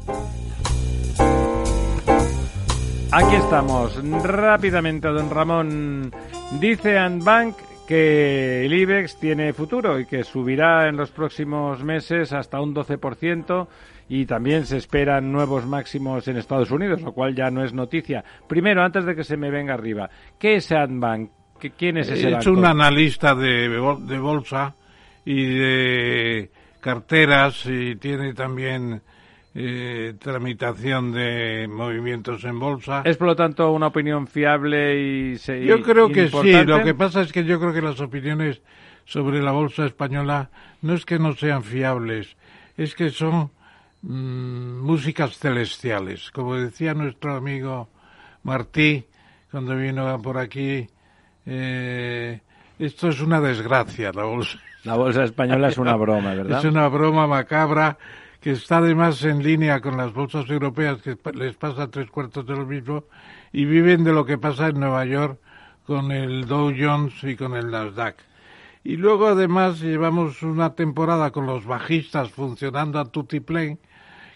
Aquí 3.12 3.34
estamos. 3.36 3.92
Rápidamente, 4.22 5.08
don 5.08 5.30
Ramón. 5.30 6.12
Dice 6.60 6.96
Bank 7.20 7.56
que 7.88 8.66
el 8.66 8.74
IBEX 8.74 9.18
tiene 9.18 9.54
futuro 9.54 9.98
y 9.98 10.04
que 10.04 10.22
subirá 10.22 10.90
en 10.90 10.98
los 10.98 11.10
próximos 11.10 11.82
meses 11.82 12.34
hasta 12.34 12.60
un 12.60 12.74
12% 12.74 13.66
y 14.10 14.26
también 14.26 14.66
se 14.66 14.76
esperan 14.76 15.32
nuevos 15.32 15.64
máximos 15.64 16.28
en 16.28 16.36
Estados 16.36 16.70
Unidos, 16.70 17.00
lo 17.00 17.12
cual 17.14 17.34
ya 17.34 17.50
no 17.50 17.64
es 17.64 17.72
noticia. 17.72 18.22
Primero, 18.46 18.82
antes 18.82 19.06
de 19.06 19.16
que 19.16 19.24
se 19.24 19.38
me 19.38 19.50
venga 19.50 19.72
arriba, 19.72 20.10
¿qué 20.38 20.56
es 20.56 20.70
Adbank? 20.70 21.30
¿Quién 21.78 21.96
es 21.96 22.10
ese 22.10 22.26
banco? 22.26 22.40
Es 22.40 22.46
un 22.46 22.66
analista 22.66 23.34
de, 23.34 23.70
de 23.70 24.18
bolsa 24.18 24.74
y 25.24 25.46
de 25.46 26.50
carteras 26.80 27.64
y 27.64 27.96
tiene 27.96 28.34
también 28.34 29.00
eh, 29.60 30.14
tramitación 30.20 31.10
de 31.10 31.66
movimientos 31.68 32.44
en 32.44 32.60
bolsa. 32.60 33.02
¿Es 33.04 33.16
por 33.16 33.26
lo 33.26 33.34
tanto 33.34 33.72
una 33.72 33.88
opinión 33.88 34.28
fiable 34.28 35.00
y 35.00 35.36
se, 35.36 35.64
Yo 35.64 35.82
creo 35.82 36.08
que 36.10 36.28
sí, 36.28 36.52
lo 36.64 36.84
que 36.84 36.94
pasa 36.94 37.22
es 37.22 37.32
que 37.32 37.44
yo 37.44 37.58
creo 37.58 37.72
que 37.72 37.82
las 37.82 38.00
opiniones 38.00 38.62
sobre 39.04 39.42
la 39.42 39.50
bolsa 39.50 39.84
española 39.84 40.50
no 40.82 40.94
es 40.94 41.04
que 41.04 41.18
no 41.18 41.34
sean 41.34 41.64
fiables, 41.64 42.36
es 42.76 42.94
que 42.94 43.10
son 43.10 43.50
mm, 44.02 44.78
músicas 44.78 45.36
celestiales. 45.36 46.30
Como 46.30 46.54
decía 46.54 46.94
nuestro 46.94 47.34
amigo 47.34 47.88
Martí 48.44 49.06
cuando 49.50 49.74
vino 49.74 50.22
por 50.22 50.38
aquí, 50.38 50.86
eh, 51.46 52.40
esto 52.78 53.08
es 53.08 53.20
una 53.20 53.40
desgracia, 53.40 54.12
la 54.12 54.22
bolsa. 54.22 54.60
La 54.84 54.94
bolsa 54.94 55.24
española 55.24 55.66
es 55.66 55.78
una 55.78 55.96
broma, 55.96 56.32
¿verdad? 56.34 56.60
Es 56.60 56.64
una 56.64 56.86
broma 56.86 57.26
macabra 57.26 57.98
que 58.48 58.52
está 58.52 58.78
además 58.78 59.22
en 59.24 59.42
línea 59.42 59.82
con 59.82 59.98
las 59.98 60.14
bolsas 60.14 60.48
europeas, 60.48 61.02
que 61.02 61.18
les 61.34 61.54
pasa 61.56 61.90
tres 61.90 62.10
cuartos 62.10 62.46
de 62.46 62.56
lo 62.56 62.64
mismo, 62.64 63.04
y 63.52 63.66
viven 63.66 64.04
de 64.04 64.12
lo 64.14 64.24
que 64.24 64.38
pasa 64.38 64.68
en 64.68 64.80
Nueva 64.80 65.04
York 65.04 65.38
con 65.86 66.10
el 66.12 66.46
Dow 66.46 66.72
Jones 66.74 67.12
y 67.24 67.36
con 67.36 67.54
el 67.54 67.70
Nasdaq. 67.70 68.16
Y 68.84 68.96
luego 68.96 69.26
además 69.26 69.82
llevamos 69.82 70.42
una 70.42 70.74
temporada 70.74 71.30
con 71.30 71.44
los 71.44 71.66
bajistas 71.66 72.30
funcionando 72.30 72.98
a 72.98 73.12
tutiplén, 73.12 73.80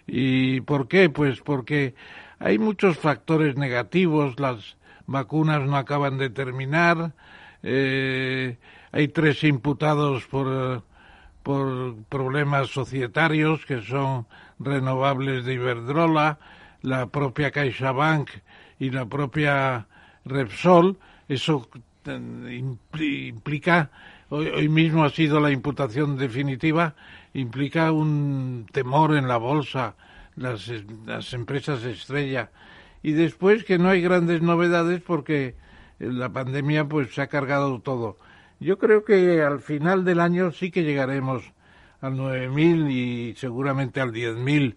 ¿Y 0.07 0.63
por 0.63 0.89
qué? 0.89 1.11
Pues 1.11 1.43
porque 1.43 1.95
hay 2.39 2.59
muchos 2.59 2.97
factores 2.97 3.59
negativos, 3.59 4.41
las 4.41 4.79
vacunas 5.07 5.69
no 5.69 5.77
acaban 5.77 6.17
de 6.17 6.31
terminar, 6.31 7.13
eh, 7.66 8.59
hay 8.93 9.09
tres 9.09 9.43
imputados 9.43 10.27
por, 10.27 10.82
por 11.43 11.97
problemas 12.11 12.69
societarios 12.69 13.65
que 13.65 13.81
son 13.81 14.27
renovables 14.59 15.47
de 15.47 15.55
Iberdrola, 15.55 16.39
la 16.82 17.07
propia 17.07 17.51
CaixaBank 17.51 18.28
y 18.78 18.91
la 18.91 19.07
propia 19.07 19.86
Repsol. 20.27 20.99
Eso 21.27 21.66
eh, 22.05 22.62
implica, 23.01 23.91
hoy, 24.28 24.49
hoy 24.49 24.69
mismo 24.69 25.03
ha 25.03 25.11
sido 25.11 25.41
la 25.41 25.51
imputación 25.51 26.19
definitiva, 26.19 26.95
implica 27.32 27.93
un 27.93 28.66
temor 28.70 29.16
en 29.16 29.27
la 29.27 29.39
bolsa, 29.39 29.95
las, 30.36 30.70
las 31.07 31.32
empresas 31.32 31.82
estrella. 31.82 32.51
Y 33.03 33.12
después 33.12 33.65
que 33.65 33.78
no 33.78 33.89
hay 33.89 34.03
grandes 34.03 34.43
novedades 34.43 35.01
porque 35.01 35.55
la 35.99 36.31
pandemia 36.31 36.87
pues 36.87 37.15
se 37.15 37.23
ha 37.23 37.27
cargado 37.29 37.81
todo. 37.81 38.16
Yo 38.61 38.79
creo 38.79 39.05
que 39.05 39.43
al 39.43 39.61
final 39.61 40.05
del 40.05 40.21
año 40.21 40.53
sí 40.53 40.71
que 40.71 40.85
llegaremos 40.85 41.53
al 42.01 42.15
9.000 42.15 42.91
y 42.91 43.35
seguramente 43.37 44.01
al 44.01 44.12
10.000, 44.12 44.75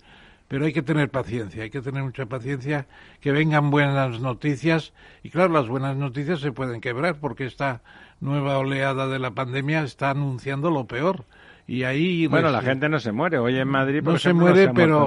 pero 0.47 0.65
hay 0.65 0.73
que 0.73 0.81
tener 0.81 1.09
paciencia, 1.09 1.63
hay 1.63 1.69
que 1.69 1.81
tener 1.81 2.03
mucha 2.03 2.25
paciencia, 2.25 2.87
que 3.19 3.31
vengan 3.31 3.69
buenas 3.69 4.19
noticias 4.21 4.93
y 5.23 5.29
claro, 5.29 5.53
las 5.53 5.67
buenas 5.67 5.97
noticias 5.97 6.39
se 6.39 6.51
pueden 6.51 6.79
quebrar 6.79 7.17
porque 7.19 7.45
esta 7.45 7.81
nueva 8.21 8.57
oleada 8.57 9.07
de 9.07 9.19
la 9.19 9.31
pandemia 9.31 9.83
está 9.83 10.11
anunciando 10.11 10.71
lo 10.71 10.85
peor. 10.85 11.25
Y 11.69 11.83
ahí 11.83 12.27
bueno 12.27 12.49
la 12.49 12.61
gente 12.61 12.87
no 12.87 12.97
se 12.97 13.11
muere 13.11 13.39
hoy 13.39 13.57
en 13.57 13.67
Madrid 13.67 14.01
no 14.01 14.17
se 14.17 14.31
muere 14.31 14.69
pero 14.73 15.05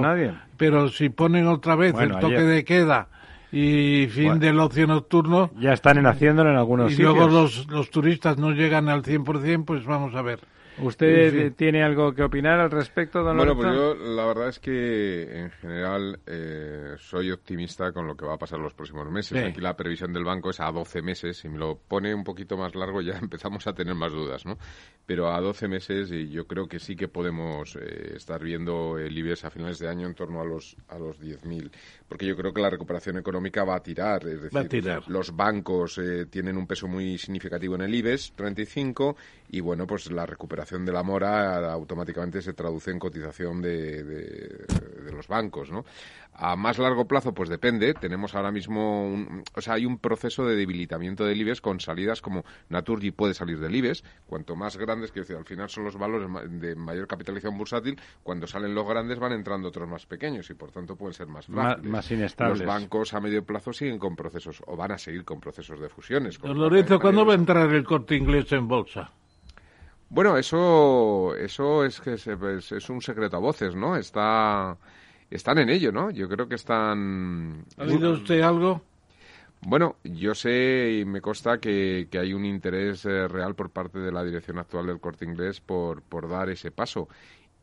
pero 0.57 0.89
si 0.89 1.09
ponen 1.09 1.47
otra 1.47 1.75
vez 1.75 1.95
el 1.99 2.19
toque 2.19 2.43
de 2.43 2.63
queda 2.63 3.07
y 3.51 4.07
fin 4.07 4.39
del 4.39 4.59
ocio 4.59 4.87
nocturno. 4.87 5.51
Ya 5.59 5.73
están 5.73 5.97
en 5.97 6.07
haciéndolo 6.07 6.49
en 6.49 6.57
algunos 6.57 6.91
y 6.91 6.95
sitios. 6.95 7.13
Y 7.13 7.17
luego 7.17 7.31
los, 7.31 7.67
los 7.67 7.89
turistas 7.89 8.37
no 8.37 8.51
llegan 8.51 8.89
al 8.89 9.03
100%, 9.03 9.65
pues 9.65 9.85
vamos 9.85 10.15
a 10.15 10.21
ver. 10.21 10.39
¿Usted 10.81 11.53
tiene 11.53 11.83
algo 11.83 12.13
que 12.13 12.23
opinar 12.23 12.59
al 12.59 12.71
respecto, 12.71 13.23
don 13.23 13.37
Bueno, 13.37 13.55
pues 13.55 13.73
yo 13.73 13.95
la 13.95 14.25
verdad 14.25 14.49
es 14.49 14.59
que 14.59 15.39
en 15.39 15.51
general 15.51 16.19
eh, 16.25 16.95
soy 16.97 17.31
optimista 17.31 17.91
con 17.91 18.07
lo 18.07 18.15
que 18.15 18.25
va 18.25 18.35
a 18.35 18.37
pasar 18.37 18.59
los 18.59 18.73
próximos 18.73 19.09
meses. 19.09 19.43
Aquí 19.43 19.61
la 19.61 19.75
previsión 19.75 20.13
del 20.13 20.23
banco 20.23 20.49
es 20.49 20.59
a 20.59 20.71
12 20.71 21.01
meses. 21.01 21.37
Si 21.37 21.49
me 21.49 21.57
lo 21.57 21.77
pone 21.77 22.13
un 22.13 22.23
poquito 22.23 22.57
más 22.57 22.75
largo 22.75 23.01
ya 23.01 23.17
empezamos 23.21 23.67
a 23.67 23.73
tener 23.73 23.95
más 23.95 24.11
dudas, 24.11 24.45
¿no? 24.45 24.57
Pero 25.05 25.31
a 25.31 25.39
12 25.41 25.67
meses 25.67 26.11
y 26.11 26.29
yo 26.29 26.47
creo 26.47 26.67
que 26.67 26.79
sí 26.79 26.95
que 26.95 27.07
podemos 27.07 27.75
eh, 27.75 28.13
estar 28.15 28.41
viendo 28.41 28.97
el 28.97 29.17
IBEX 29.17 29.45
a 29.45 29.49
finales 29.49 29.79
de 29.79 29.89
año 29.89 30.07
en 30.07 30.15
torno 30.15 30.41
a 30.41 30.45
los, 30.45 30.75
a 30.87 30.97
los 30.97 31.19
10.000. 31.19 31.69
Porque 32.07 32.25
yo 32.25 32.35
creo 32.35 32.53
que 32.53 32.61
la 32.61 32.69
recuperación 32.69 33.17
económica 33.17 33.63
va 33.63 33.75
a 33.75 33.83
tirar. 33.83 34.25
Es 34.27 34.41
decir, 34.41 34.57
va 34.57 34.61
a 34.61 34.67
tirar. 34.67 35.03
los 35.07 35.35
bancos 35.35 35.97
eh, 35.97 36.25
tienen 36.27 36.57
un 36.57 36.67
peso 36.67 36.87
muy 36.87 37.17
significativo 37.17 37.75
en 37.75 37.81
el 37.81 37.93
IBEX 37.93 38.33
35 38.35 39.15
y 39.49 39.59
bueno, 39.59 39.85
pues 39.85 40.09
la 40.11 40.25
recuperación 40.25 40.70
de 40.79 40.91
la 40.91 41.03
mora 41.03 41.71
automáticamente 41.71 42.41
se 42.41 42.53
traduce 42.53 42.91
en 42.91 42.99
cotización 42.99 43.61
de, 43.61 44.03
de, 44.03 45.11
los 45.11 45.27
bancos, 45.27 45.69
¿no? 45.71 45.83
A 46.33 46.55
más 46.55 46.79
largo 46.79 47.05
plazo, 47.05 47.33
pues 47.33 47.49
depende. 47.49 47.93
Tenemos 47.93 48.33
ahora 48.33 48.51
mismo, 48.51 49.05
un, 49.05 49.43
o 49.53 49.61
sea, 49.61 49.73
hay 49.73 49.85
un 49.85 49.97
proceso 49.97 50.45
de 50.45 50.55
debilitamiento 50.55 51.25
del 51.25 51.39
IBEX 51.41 51.59
con 51.59 51.79
salidas 51.79 52.21
como 52.21 52.45
Naturgy 52.69 53.11
puede 53.11 53.33
salir 53.33 53.59
del 53.59 53.75
IBEX. 53.75 54.03
Cuanto 54.25 54.55
más 54.55 54.77
grandes, 54.77 55.11
que 55.11 55.19
decir, 55.19 55.35
al 55.35 55.45
final 55.45 55.69
son 55.69 55.83
los 55.83 55.97
valores 55.97 56.29
de 56.49 56.75
mayor 56.75 57.07
capitalización 57.07 57.57
bursátil. 57.57 57.99
Cuando 58.23 58.47
salen 58.47 58.73
los 58.73 58.87
grandes 58.87 59.19
van 59.19 59.33
entrando 59.33 59.67
otros 59.67 59.87
más 59.89 60.05
pequeños 60.05 60.49
y 60.49 60.53
por 60.53 60.71
tanto 60.71 60.95
pueden 60.95 61.13
ser 61.13 61.27
más 61.27 61.47
frágiles. 61.47 61.91
Más, 61.91 62.09
inestables. 62.09 62.59
Los 62.59 62.67
bancos 62.67 63.13
a 63.13 63.19
medio 63.19 63.43
plazo 63.43 63.73
siguen 63.73 63.99
con 63.99 64.15
procesos 64.15 64.63
o 64.65 64.77
van 64.77 64.93
a 64.93 64.97
seguir 64.97 65.25
con 65.25 65.41
procesos 65.41 65.79
de 65.79 65.89
fusiones. 65.89 66.39
Don 66.39 66.57
Lorenzo, 66.57 66.99
¿cuándo 66.99 67.25
va 67.25 67.33
a 67.33 67.35
entrar 67.35 67.69
el 67.71 67.83
corte 67.83 68.15
inglés 68.15 68.51
en 68.53 68.67
bolsa? 68.67 69.11
Bueno, 70.11 70.35
eso, 70.37 71.33
eso 71.37 71.85
es 71.85 72.01
que 72.01 72.15
es, 72.15 72.89
un 72.89 73.01
secreto 73.01 73.37
a 73.37 73.39
voces, 73.39 73.75
¿no? 73.75 73.95
Está, 73.95 74.77
están 75.29 75.57
en 75.59 75.69
ello, 75.69 75.93
¿no? 75.93 76.11
Yo 76.11 76.27
creo 76.27 76.49
que 76.49 76.55
están. 76.55 77.63
¿Ha 77.77 77.83
oído 77.83 78.11
usted 78.11 78.41
algo? 78.41 78.81
Bueno, 79.61 79.95
yo 80.03 80.35
sé 80.35 80.99
y 80.99 81.05
me 81.05 81.21
consta 81.21 81.59
que, 81.59 82.09
que 82.11 82.19
hay 82.19 82.33
un 82.33 82.43
interés 82.43 83.05
eh, 83.05 83.25
real 83.29 83.55
por 83.55 83.69
parte 83.69 83.99
de 83.99 84.11
la 84.11 84.21
dirección 84.21 84.59
actual 84.59 84.87
del 84.87 84.99
Corte 84.99 85.23
Inglés 85.23 85.61
por, 85.61 86.01
por 86.01 86.27
dar 86.27 86.49
ese 86.49 86.71
paso. 86.71 87.07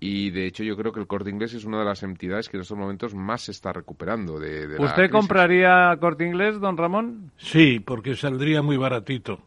Y 0.00 0.30
de 0.30 0.46
hecho 0.46 0.62
yo 0.62 0.74
creo 0.74 0.92
que 0.92 1.00
el 1.00 1.06
Corte 1.06 1.28
Inglés 1.28 1.52
es 1.52 1.66
una 1.66 1.80
de 1.80 1.84
las 1.84 2.02
entidades 2.02 2.48
que 2.48 2.56
en 2.56 2.62
estos 2.62 2.78
momentos 2.78 3.14
más 3.14 3.42
se 3.42 3.50
está 3.50 3.74
recuperando 3.74 4.40
de, 4.40 4.68
de 4.68 4.82
¿Usted 4.82 5.10
compraría 5.10 5.94
Corte 6.00 6.24
Inglés, 6.24 6.58
don 6.60 6.78
Ramón? 6.78 7.30
Sí, 7.36 7.78
porque 7.80 8.16
saldría 8.16 8.62
muy 8.62 8.78
baratito. 8.78 9.40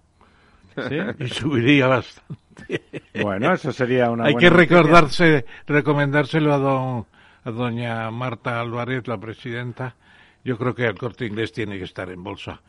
¿Sí? 0.75 0.97
Y 1.25 1.29
subiría 1.29 1.87
bastante. 1.87 2.40
Bueno, 3.21 3.53
eso 3.53 3.71
sería 3.71 4.09
una 4.09 4.25
Hay 4.25 4.35
que 4.35 4.49
recordarse, 4.49 5.45
recomendárselo 5.67 6.53
a, 6.53 6.57
don, 6.57 7.05
a 7.43 7.51
doña 7.51 8.09
Marta 8.09 8.59
Álvarez, 8.59 9.07
la 9.07 9.19
presidenta. 9.19 9.95
Yo 10.43 10.57
creo 10.57 10.73
que 10.73 10.85
el 10.85 10.97
corte 10.97 11.25
inglés 11.25 11.51
tiene 11.51 11.77
que 11.77 11.83
estar 11.83 12.09
en 12.09 12.23
bolsa, 12.23 12.61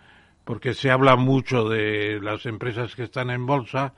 porque 0.44 0.74
se 0.74 0.90
habla 0.90 1.16
mucho 1.16 1.69
de 1.69 2.20
las 2.20 2.44
empresas 2.47 2.94
que 2.94 3.05
están 3.05 3.31
en 3.31 3.47
bolsa. 3.47 3.94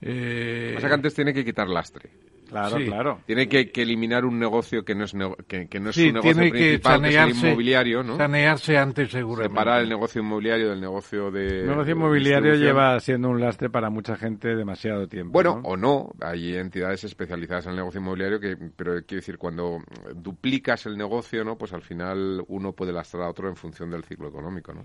Eh... 0.00 0.74
O 0.76 0.80
sea 0.80 0.88
que 0.88 0.94
antes 0.94 1.14
tiene 1.14 1.32
que 1.32 1.44
quitar 1.44 1.68
lastre. 1.68 2.10
Claro, 2.48 2.76
claro. 2.76 3.20
Tiene 3.26 3.48
que, 3.48 3.70
eliminar 3.74 4.24
un 4.24 4.38
negocio 4.38 4.84
que 4.84 4.94
no 4.94 5.04
es, 5.04 5.12
que, 5.46 5.80
no 5.80 5.90
es 5.90 5.96
su 5.96 6.12
negocio 6.12 6.50
principal, 6.50 7.02
que, 7.02 7.08
es 7.08 7.16
el 7.16 7.30
inmobiliario, 7.30 8.02
¿no? 8.02 8.16
Sanearse 8.16 8.78
antes, 8.78 9.10
seguramente. 9.10 9.52
Separar 9.52 9.82
el 9.82 9.88
negocio 9.88 10.22
inmobiliario 10.22 10.70
del 10.70 10.80
negocio 10.80 11.30
de... 11.30 11.60
El 11.60 11.68
negocio 11.68 11.92
inmobiliario 11.92 12.54
lleva 12.54 12.98
siendo 13.00 13.28
un 13.30 13.40
lastre 13.40 13.68
para 13.68 13.90
mucha 13.90 14.16
gente 14.16 14.54
demasiado 14.54 15.08
tiempo. 15.08 15.32
Bueno, 15.32 15.60
o 15.64 15.76
no. 15.76 16.12
Hay 16.20 16.56
entidades 16.56 17.04
especializadas 17.04 17.66
en 17.66 17.72
el 17.72 17.76
negocio 17.78 18.00
inmobiliario 18.00 18.40
que, 18.40 18.56
pero 18.56 18.92
quiero 19.04 19.20
decir, 19.20 19.38
cuando 19.38 19.78
duplicas 20.14 20.86
el 20.86 20.96
negocio, 20.96 21.44
¿no? 21.44 21.58
Pues 21.58 21.72
al 21.72 21.82
final 21.82 22.44
uno 22.48 22.72
puede 22.72 22.92
lastrar 22.92 23.24
a 23.24 23.30
otro 23.30 23.48
en 23.48 23.56
función 23.56 23.90
del 23.90 24.04
ciclo 24.04 24.28
económico, 24.28 24.72
¿no? 24.72 24.84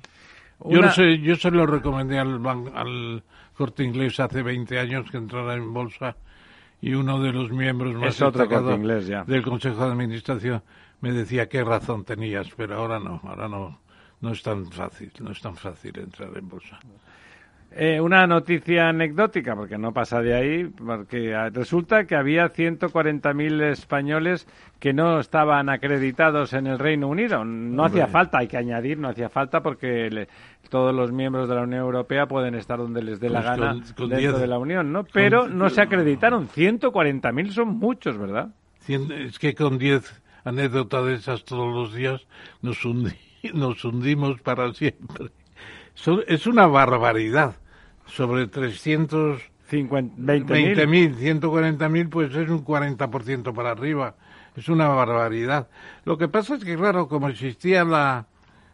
Yo, 0.69 0.91
sé, 0.91 1.17
yo 1.19 1.35
se 1.35 1.49
lo 1.49 1.65
recomendé 1.65 2.19
al, 2.19 2.39
al 2.45 3.23
corte 3.53 3.83
inglés 3.83 4.19
hace 4.19 4.43
20 4.43 4.77
años 4.77 5.09
que 5.09 5.17
entrara 5.17 5.55
en 5.55 5.73
bolsa 5.73 6.15
y 6.81 6.93
uno 6.93 7.21
de 7.21 7.31
los 7.31 7.51
miembros 7.51 7.93
más 7.93 8.17
destacados 8.17 8.79
del 9.27 9.43
Consejo 9.43 9.85
de 9.85 9.91
Administración 9.91 10.63
me 10.99 11.11
decía 11.11 11.47
qué 11.47 11.63
razón 11.63 12.03
tenías, 12.03 12.47
pero 12.57 12.75
ahora 12.75 12.99
no, 12.99 13.21
ahora 13.23 13.47
no, 13.47 13.79
no 14.19 14.31
es 14.31 14.41
tan 14.41 14.71
fácil, 14.71 15.11
no 15.19 15.31
es 15.31 15.41
tan 15.41 15.55
fácil 15.55 15.97
entrar 15.99 16.35
en 16.35 16.49
bolsa. 16.49 16.79
Eh, 17.73 18.01
una 18.01 18.27
noticia 18.27 18.89
anecdótica, 18.89 19.55
porque 19.55 19.77
no 19.77 19.93
pasa 19.93 20.21
de 20.21 20.33
ahí, 20.33 20.65
porque 20.65 21.33
resulta 21.53 22.03
que 22.03 22.15
había 22.15 22.51
140.000 22.51 23.63
españoles 23.71 24.45
que 24.77 24.91
no 24.91 25.21
estaban 25.21 25.69
acreditados 25.69 26.51
en 26.51 26.67
el 26.67 26.79
Reino 26.79 27.07
Unido. 27.07 27.45
No 27.45 27.85
hacía 27.85 28.07
falta, 28.07 28.39
hay 28.39 28.49
que 28.49 28.57
añadir, 28.57 28.97
no 28.97 29.07
hacía 29.07 29.29
falta 29.29 29.63
porque 29.63 30.27
todos 30.67 30.93
los 30.93 31.13
miembros 31.13 31.47
de 31.47 31.55
la 31.55 31.61
Unión 31.61 31.79
Europea 31.79 32.25
pueden 32.25 32.55
estar 32.55 32.77
donde 32.77 33.03
les 33.03 33.21
dé 33.21 33.29
la 33.29 33.41
gana 33.41 33.73
dentro 33.73 34.07
de 34.09 34.47
la 34.47 34.59
Unión, 34.59 34.91
¿no? 34.91 35.05
Pero 35.05 35.47
no 35.47 35.69
se 35.69 35.79
acreditaron. 35.79 36.49
140.000 36.49 37.51
son 37.51 37.69
muchos, 37.77 38.17
¿verdad? 38.17 38.49
Es 38.85 39.39
que 39.39 39.55
con 39.55 39.77
10 39.77 40.21
anécdotas 40.43 41.05
de 41.05 41.13
esas 41.13 41.45
todos 41.45 41.73
los 41.73 41.93
días 41.93 42.27
nos, 42.61 42.79
nos 43.53 43.85
hundimos 43.85 44.41
para 44.41 44.73
siempre. 44.73 45.27
es 46.27 46.47
una 46.47 46.67
barbaridad 46.67 47.60
sobre 48.11 48.49
320.000, 48.49 50.87
mil, 50.87 51.15
140.000, 51.15 52.09
pues 52.09 52.35
es 52.35 52.49
un 52.49 52.65
40% 52.65 53.53
para 53.53 53.71
arriba. 53.71 54.15
Es 54.55 54.67
una 54.67 54.87
barbaridad. 54.89 55.69
Lo 56.03 56.17
que 56.17 56.27
pasa 56.27 56.55
es 56.55 56.65
que, 56.65 56.75
claro, 56.75 57.07
como 57.07 57.29
existía 57.29 57.85
la 57.85 58.25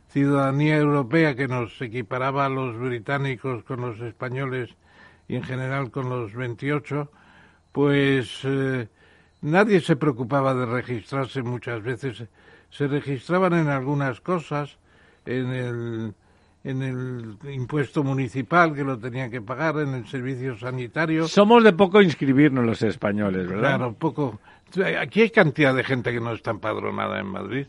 ciudadanía 0.09 0.77
europea 0.77 1.35
que 1.35 1.47
nos 1.47 1.79
equiparaba 1.81 2.45
a 2.45 2.49
los 2.49 2.79
británicos 2.79 3.63
con 3.63 3.81
los 3.81 3.99
españoles 3.99 4.71
y 5.27 5.35
en 5.35 5.43
general 5.43 5.91
con 5.91 6.09
los 6.09 6.33
28, 6.33 7.11
pues 7.71 8.39
eh, 8.43 8.87
nadie 9.41 9.81
se 9.81 9.97
preocupaba 9.97 10.55
de 10.55 10.65
registrarse 10.65 11.43
muchas 11.43 11.83
veces. 11.83 12.23
Se 12.71 12.87
registraban 12.87 13.53
en 13.53 13.67
algunas 13.67 14.19
cosas, 14.19 14.79
en 15.27 15.53
el 15.53 16.15
en 16.67 16.81
el 16.81 17.37
impuesto 17.51 18.03
municipal 18.03 18.75
que 18.75 18.83
lo 18.83 18.99
tenían 18.99 19.31
que 19.31 19.41
pagar, 19.41 19.79
en 19.79 19.93
el 19.93 20.05
servicio 20.07 20.57
sanitario. 20.57 21.27
Somos 21.27 21.63
de 21.63 21.71
poco 21.71 22.01
inscribirnos 22.01 22.65
los 22.65 22.81
españoles, 22.81 23.47
¿verdad? 23.47 23.77
Claro, 23.77 23.93
poco. 23.93 24.39
Aquí 24.99 25.21
hay 25.21 25.29
cantidad 25.29 25.73
de 25.73 25.83
gente 25.85 26.11
que 26.11 26.19
no 26.19 26.33
está 26.33 26.51
empadronada 26.51 27.19
en 27.19 27.27
Madrid. 27.27 27.67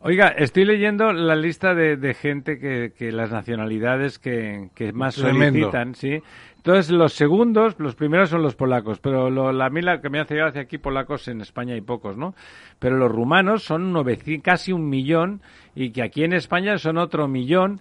Oiga, 0.00 0.28
estoy 0.28 0.64
leyendo 0.64 1.12
la 1.12 1.34
lista 1.34 1.74
de, 1.74 2.14
gente 2.14 2.60
que, 2.60 2.92
que, 2.96 3.10
las 3.10 3.32
nacionalidades 3.32 4.20
que, 4.20 4.68
que 4.74 4.92
más 4.92 5.16
solicitan, 5.16 5.96
¿sí? 5.96 6.22
Entonces, 6.58 6.90
los 6.90 7.14
segundos, 7.14 7.74
los 7.78 7.94
primeros 7.94 8.30
son 8.30 8.42
los 8.42 8.54
polacos, 8.54 9.00
pero 9.00 9.30
lo, 9.30 9.52
la 9.52 9.70
mila 9.70 10.00
que 10.00 10.10
me 10.10 10.20
hace 10.20 10.40
hacia 10.40 10.62
aquí 10.62 10.78
polacos 10.78 11.26
en 11.26 11.40
España 11.40 11.74
hay 11.74 11.80
pocos, 11.80 12.16
¿no? 12.16 12.34
Pero 12.78 12.96
los 12.96 13.10
rumanos 13.10 13.64
son 13.64 13.94
casi 14.42 14.72
un 14.72 14.88
millón 14.88 15.40
y 15.74 15.90
que 15.90 16.02
aquí 16.02 16.24
en 16.24 16.32
España 16.32 16.78
son 16.78 16.98
otro 16.98 17.26
millón. 17.26 17.80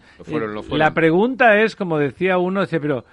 La 0.71 0.93
pregunta 0.93 1.59
es, 1.59 1.75
como 1.75 1.97
decía 1.97 2.37
uno, 2.37 2.61
dice, 2.61 2.79
pero 2.79 3.03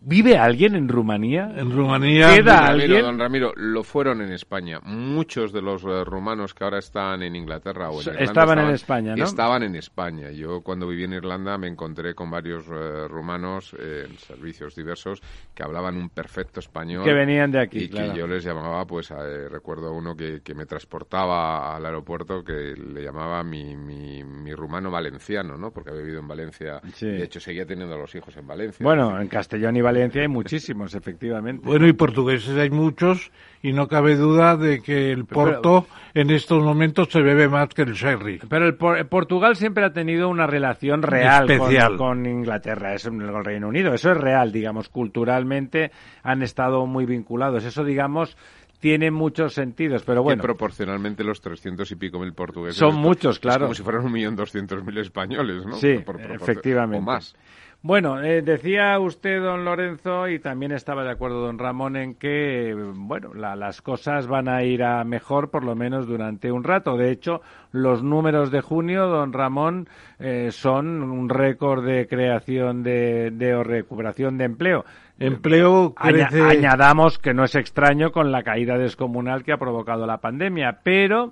¿Vive 0.00 0.38
alguien 0.38 0.76
en 0.76 0.88
Rumanía? 0.88 1.52
En 1.56 1.72
Rumanía. 1.72 2.36
¿Queda 2.36 2.68
alguien? 2.68 3.02
Don 3.02 3.18
Ramiro, 3.18 3.52
lo 3.56 3.82
fueron 3.82 4.22
en 4.22 4.32
España. 4.32 4.78
Muchos 4.84 5.52
de 5.52 5.60
los 5.60 5.82
eh, 5.82 6.04
rumanos 6.04 6.54
que 6.54 6.62
ahora 6.62 6.78
están 6.78 7.22
en 7.22 7.34
Inglaterra 7.34 7.90
o 7.90 7.94
en 7.94 8.08
Irlanda 8.08 8.24
estaban, 8.24 8.58
en 8.60 8.70
España, 8.70 9.16
¿no? 9.16 9.24
Estaban 9.24 9.62
en 9.64 9.74
España. 9.74 10.30
Yo 10.30 10.60
cuando 10.60 10.86
viví 10.86 11.02
en 11.02 11.14
Irlanda 11.14 11.58
me 11.58 11.66
encontré 11.66 12.14
con 12.14 12.30
varios 12.30 12.66
eh, 12.68 13.08
rumanos 13.08 13.74
en 13.74 14.16
servicios 14.18 14.76
diversos 14.76 15.20
que 15.52 15.64
hablaban 15.64 15.96
un 15.96 16.10
perfecto 16.10 16.60
español. 16.60 17.04
Que 17.04 17.12
venían 17.12 17.50
de 17.50 17.60
aquí, 17.60 17.84
Y 17.84 17.88
que 17.88 18.12
yo 18.14 18.28
les 18.28 18.44
llamaba, 18.44 18.86
pues 18.86 19.10
eh, 19.10 19.48
recuerdo 19.48 19.92
uno 19.92 20.14
que, 20.14 20.42
que, 20.42 20.54
me 20.54 20.64
transportaba 20.64 21.74
al 21.74 21.84
aeropuerto 21.84 22.44
que 22.44 22.74
le 22.76 23.02
llamaba 23.02 23.42
mi, 23.42 23.76
mi, 23.76 24.22
mi, 24.22 24.54
rumano 24.54 24.90
valenciano, 24.90 25.56
¿no? 25.56 25.72
Porque 25.72 25.90
había 25.90 26.02
vivido 26.02 26.20
en 26.20 26.28
Valencia. 26.28 26.80
De 27.00 27.24
hecho, 27.24 27.40
seguía 27.40 27.66
teniendo 27.66 27.96
a 27.96 27.98
los 27.98 28.14
hijos 28.14 28.36
en 28.36 28.46
Valencia. 28.46 28.84
Bueno, 28.84 29.20
en 29.20 29.26
Castellón 29.26 29.76
y 29.76 29.87
Valencia 29.88 30.22
hay 30.22 30.28
muchísimos, 30.28 30.94
efectivamente. 30.94 31.66
Bueno, 31.66 31.86
y 31.86 31.92
portugueses 31.92 32.56
hay 32.56 32.70
muchos, 32.70 33.30
y 33.62 33.72
no 33.72 33.88
cabe 33.88 34.16
duda 34.16 34.56
de 34.56 34.80
que 34.82 35.12
el 35.12 35.24
Porto 35.24 35.86
en 36.14 36.30
estos 36.30 36.62
momentos 36.62 37.08
se 37.10 37.20
bebe 37.22 37.48
más 37.48 37.68
que 37.68 37.82
el 37.82 37.94
sherry. 37.94 38.40
Pero 38.48 38.66
el, 38.66 39.06
Portugal 39.06 39.56
siempre 39.56 39.84
ha 39.84 39.92
tenido 39.92 40.28
una 40.28 40.46
relación 40.46 41.02
real 41.02 41.46
con, 41.58 41.96
con, 41.96 42.26
Inglaterra, 42.26 42.94
es 42.94 43.04
con 43.04 43.20
el 43.20 43.44
Reino 43.44 43.68
Unido. 43.68 43.94
Eso 43.94 44.12
es 44.12 44.16
real, 44.16 44.52
digamos, 44.52 44.88
culturalmente 44.88 45.90
han 46.22 46.42
estado 46.42 46.86
muy 46.86 47.06
vinculados. 47.06 47.64
Eso, 47.64 47.84
digamos, 47.84 48.36
tiene 48.80 49.10
muchos 49.10 49.54
sentidos, 49.54 50.02
pero 50.04 50.22
bueno. 50.22 50.42
proporcionalmente 50.42 51.24
los 51.24 51.40
trescientos 51.40 51.90
y 51.90 51.96
pico 51.96 52.20
mil 52.20 52.32
portugueses. 52.32 52.76
Son 52.76 52.94
muchos, 52.94 53.38
claro. 53.38 53.62
como 53.62 53.74
si 53.74 53.82
fueran 53.82 54.04
un 54.04 54.12
millón 54.12 54.36
doscientos 54.36 54.84
mil 54.84 54.96
españoles, 54.98 55.66
¿no? 55.66 55.76
Sí, 55.76 55.98
efectivamente. 56.30 56.98
O 56.98 57.02
más. 57.02 57.34
Bueno, 57.80 58.20
eh, 58.20 58.42
decía 58.42 58.98
usted, 58.98 59.40
don 59.40 59.64
Lorenzo, 59.64 60.28
y 60.28 60.40
también 60.40 60.72
estaba 60.72 61.04
de 61.04 61.12
acuerdo 61.12 61.46
don 61.46 61.60
Ramón 61.60 61.94
en 61.94 62.14
que, 62.16 62.74
bueno, 62.96 63.34
las 63.34 63.82
cosas 63.82 64.26
van 64.26 64.48
a 64.48 64.64
ir 64.64 64.82
a 64.82 65.04
mejor 65.04 65.50
por 65.50 65.62
lo 65.62 65.76
menos 65.76 66.08
durante 66.08 66.50
un 66.50 66.64
rato. 66.64 66.96
De 66.96 67.12
hecho, 67.12 67.40
los 67.70 68.02
números 68.02 68.50
de 68.50 68.62
junio, 68.62 69.06
don 69.06 69.32
Ramón, 69.32 69.88
eh, 70.18 70.48
son 70.50 71.04
un 71.04 71.28
récord 71.28 71.84
de 71.84 72.08
creación 72.08 72.82
de, 72.82 73.30
de 73.30 73.54
o 73.54 73.62
recuperación 73.62 74.38
de 74.38 74.44
empleo. 74.46 74.84
Empleo 75.20 75.94
crece... 75.94 76.42
añadamos 76.42 77.18
que 77.20 77.32
no 77.32 77.44
es 77.44 77.54
extraño 77.54 78.10
con 78.10 78.32
la 78.32 78.42
caída 78.42 78.76
descomunal 78.76 79.44
que 79.44 79.52
ha 79.52 79.56
provocado 79.56 80.04
la 80.04 80.18
pandemia, 80.18 80.80
pero, 80.82 81.30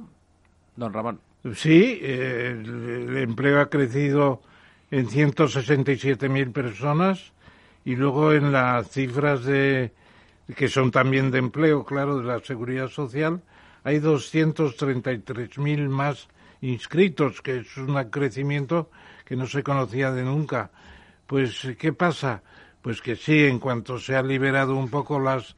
don 0.76 0.92
Ramón. 0.92 1.18
Sí, 1.54 1.98
eh, 2.00 2.56
el 2.64 3.16
empleo 3.16 3.60
ha 3.60 3.68
crecido 3.68 4.42
en 4.90 5.08
167.000 5.08 6.52
personas 6.52 7.32
y 7.84 7.96
luego 7.96 8.32
en 8.32 8.52
las 8.52 8.88
cifras 8.90 9.44
de 9.44 9.92
que 10.54 10.68
son 10.68 10.90
también 10.90 11.30
de 11.30 11.38
empleo, 11.38 11.84
claro, 11.84 12.18
de 12.18 12.24
la 12.24 12.38
seguridad 12.40 12.88
social, 12.88 13.42
hay 13.82 13.98
233.000 13.98 15.88
más 15.88 16.28
inscritos, 16.60 17.42
que 17.42 17.58
es 17.58 17.76
un 17.76 17.94
crecimiento 18.10 18.90
que 19.24 19.36
no 19.36 19.46
se 19.46 19.62
conocía 19.62 20.12
de 20.12 20.22
nunca. 20.22 20.70
Pues, 21.26 21.66
¿qué 21.78 21.92
pasa? 21.92 22.42
Pues 22.80 23.02
que 23.02 23.16
sí, 23.16 23.44
en 23.44 23.58
cuanto 23.58 23.98
se 23.98 24.14
han 24.14 24.28
liberado 24.28 24.76
un 24.76 24.88
poco 24.88 25.18
las 25.18 25.56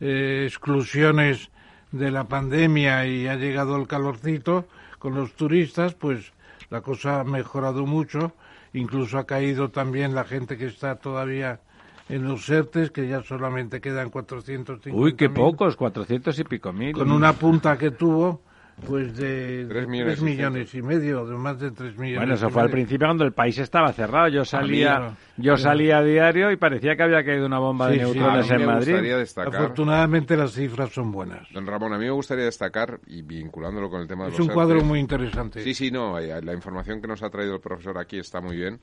eh, 0.00 0.44
exclusiones 0.46 1.50
de 1.90 2.10
la 2.10 2.24
pandemia 2.24 3.06
y 3.06 3.26
ha 3.26 3.34
llegado 3.34 3.76
el 3.76 3.88
calorcito 3.88 4.68
con 4.98 5.14
los 5.14 5.32
turistas, 5.32 5.94
pues 5.94 6.32
la 6.70 6.80
cosa 6.80 7.20
ha 7.20 7.24
mejorado 7.24 7.86
mucho 7.86 8.32
incluso 8.78 9.18
ha 9.18 9.26
caído 9.26 9.70
también 9.70 10.14
la 10.14 10.24
gente 10.24 10.56
que 10.56 10.66
está 10.66 10.96
todavía 10.96 11.60
en 12.08 12.24
los 12.24 12.48
ERTES, 12.48 12.90
que 12.90 13.06
ya 13.06 13.22
solamente 13.22 13.80
quedan 13.80 14.10
450 14.10 14.90
Uy, 14.98 15.14
qué 15.14 15.28
pocos, 15.28 15.76
400 15.76 16.38
y 16.38 16.44
pico 16.44 16.72
mil. 16.72 16.92
Con 16.94 17.10
una 17.10 17.34
punta 17.34 17.76
que 17.76 17.90
tuvo, 17.90 18.40
pues 18.86 19.16
de 19.16 19.66
3 19.68 19.88
millones, 20.20 20.74
y 20.74 20.82
medio, 20.82 21.26
de 21.26 21.36
más 21.36 21.58
de 21.58 21.70
3 21.70 21.96
millones. 21.98 22.18
Bueno, 22.20 22.34
eso 22.34 22.50
fue 22.50 22.62
al 22.62 22.70
principio 22.70 23.06
cuando 23.06 23.24
el 23.24 23.32
país 23.32 23.58
estaba 23.58 23.92
cerrado. 23.92 24.28
Yo 24.28 24.44
salía, 24.44 25.16
yo 25.36 25.56
salía 25.56 25.98
a 25.98 26.02
diario 26.02 26.50
y 26.50 26.56
parecía 26.56 26.96
que 26.96 27.02
había 27.02 27.24
caído 27.24 27.46
una 27.46 27.58
bomba 27.58 27.88
de 27.88 27.98
neutrones 27.98 28.50
en 28.50 28.66
Madrid. 28.66 28.94
Afortunadamente 29.36 30.36
las 30.36 30.52
cifras 30.52 30.92
son 30.92 31.10
buenas. 31.10 31.48
Don 31.52 31.66
Ramón, 31.66 31.92
a 31.92 31.98
mí 31.98 32.04
me 32.04 32.10
gustaría 32.10 32.44
destacar, 32.44 33.00
y 33.06 33.22
vinculándolo 33.22 33.90
con 33.90 34.00
el 34.00 34.08
tema 34.08 34.26
de 34.26 34.32
es 34.32 34.40
un 34.40 34.48
cuadro 34.48 34.82
muy 34.82 35.00
interesante. 35.00 35.62
Sí, 35.62 35.74
sí, 35.74 35.90
no, 35.90 36.18
eh, 36.18 36.40
la 36.42 36.54
información 36.54 37.00
que 37.00 37.08
nos 37.08 37.22
ha 37.22 37.30
traído 37.30 37.54
el 37.54 37.60
profesor 37.60 37.98
aquí 37.98 38.18
está 38.18 38.40
muy 38.40 38.56
bien. 38.56 38.80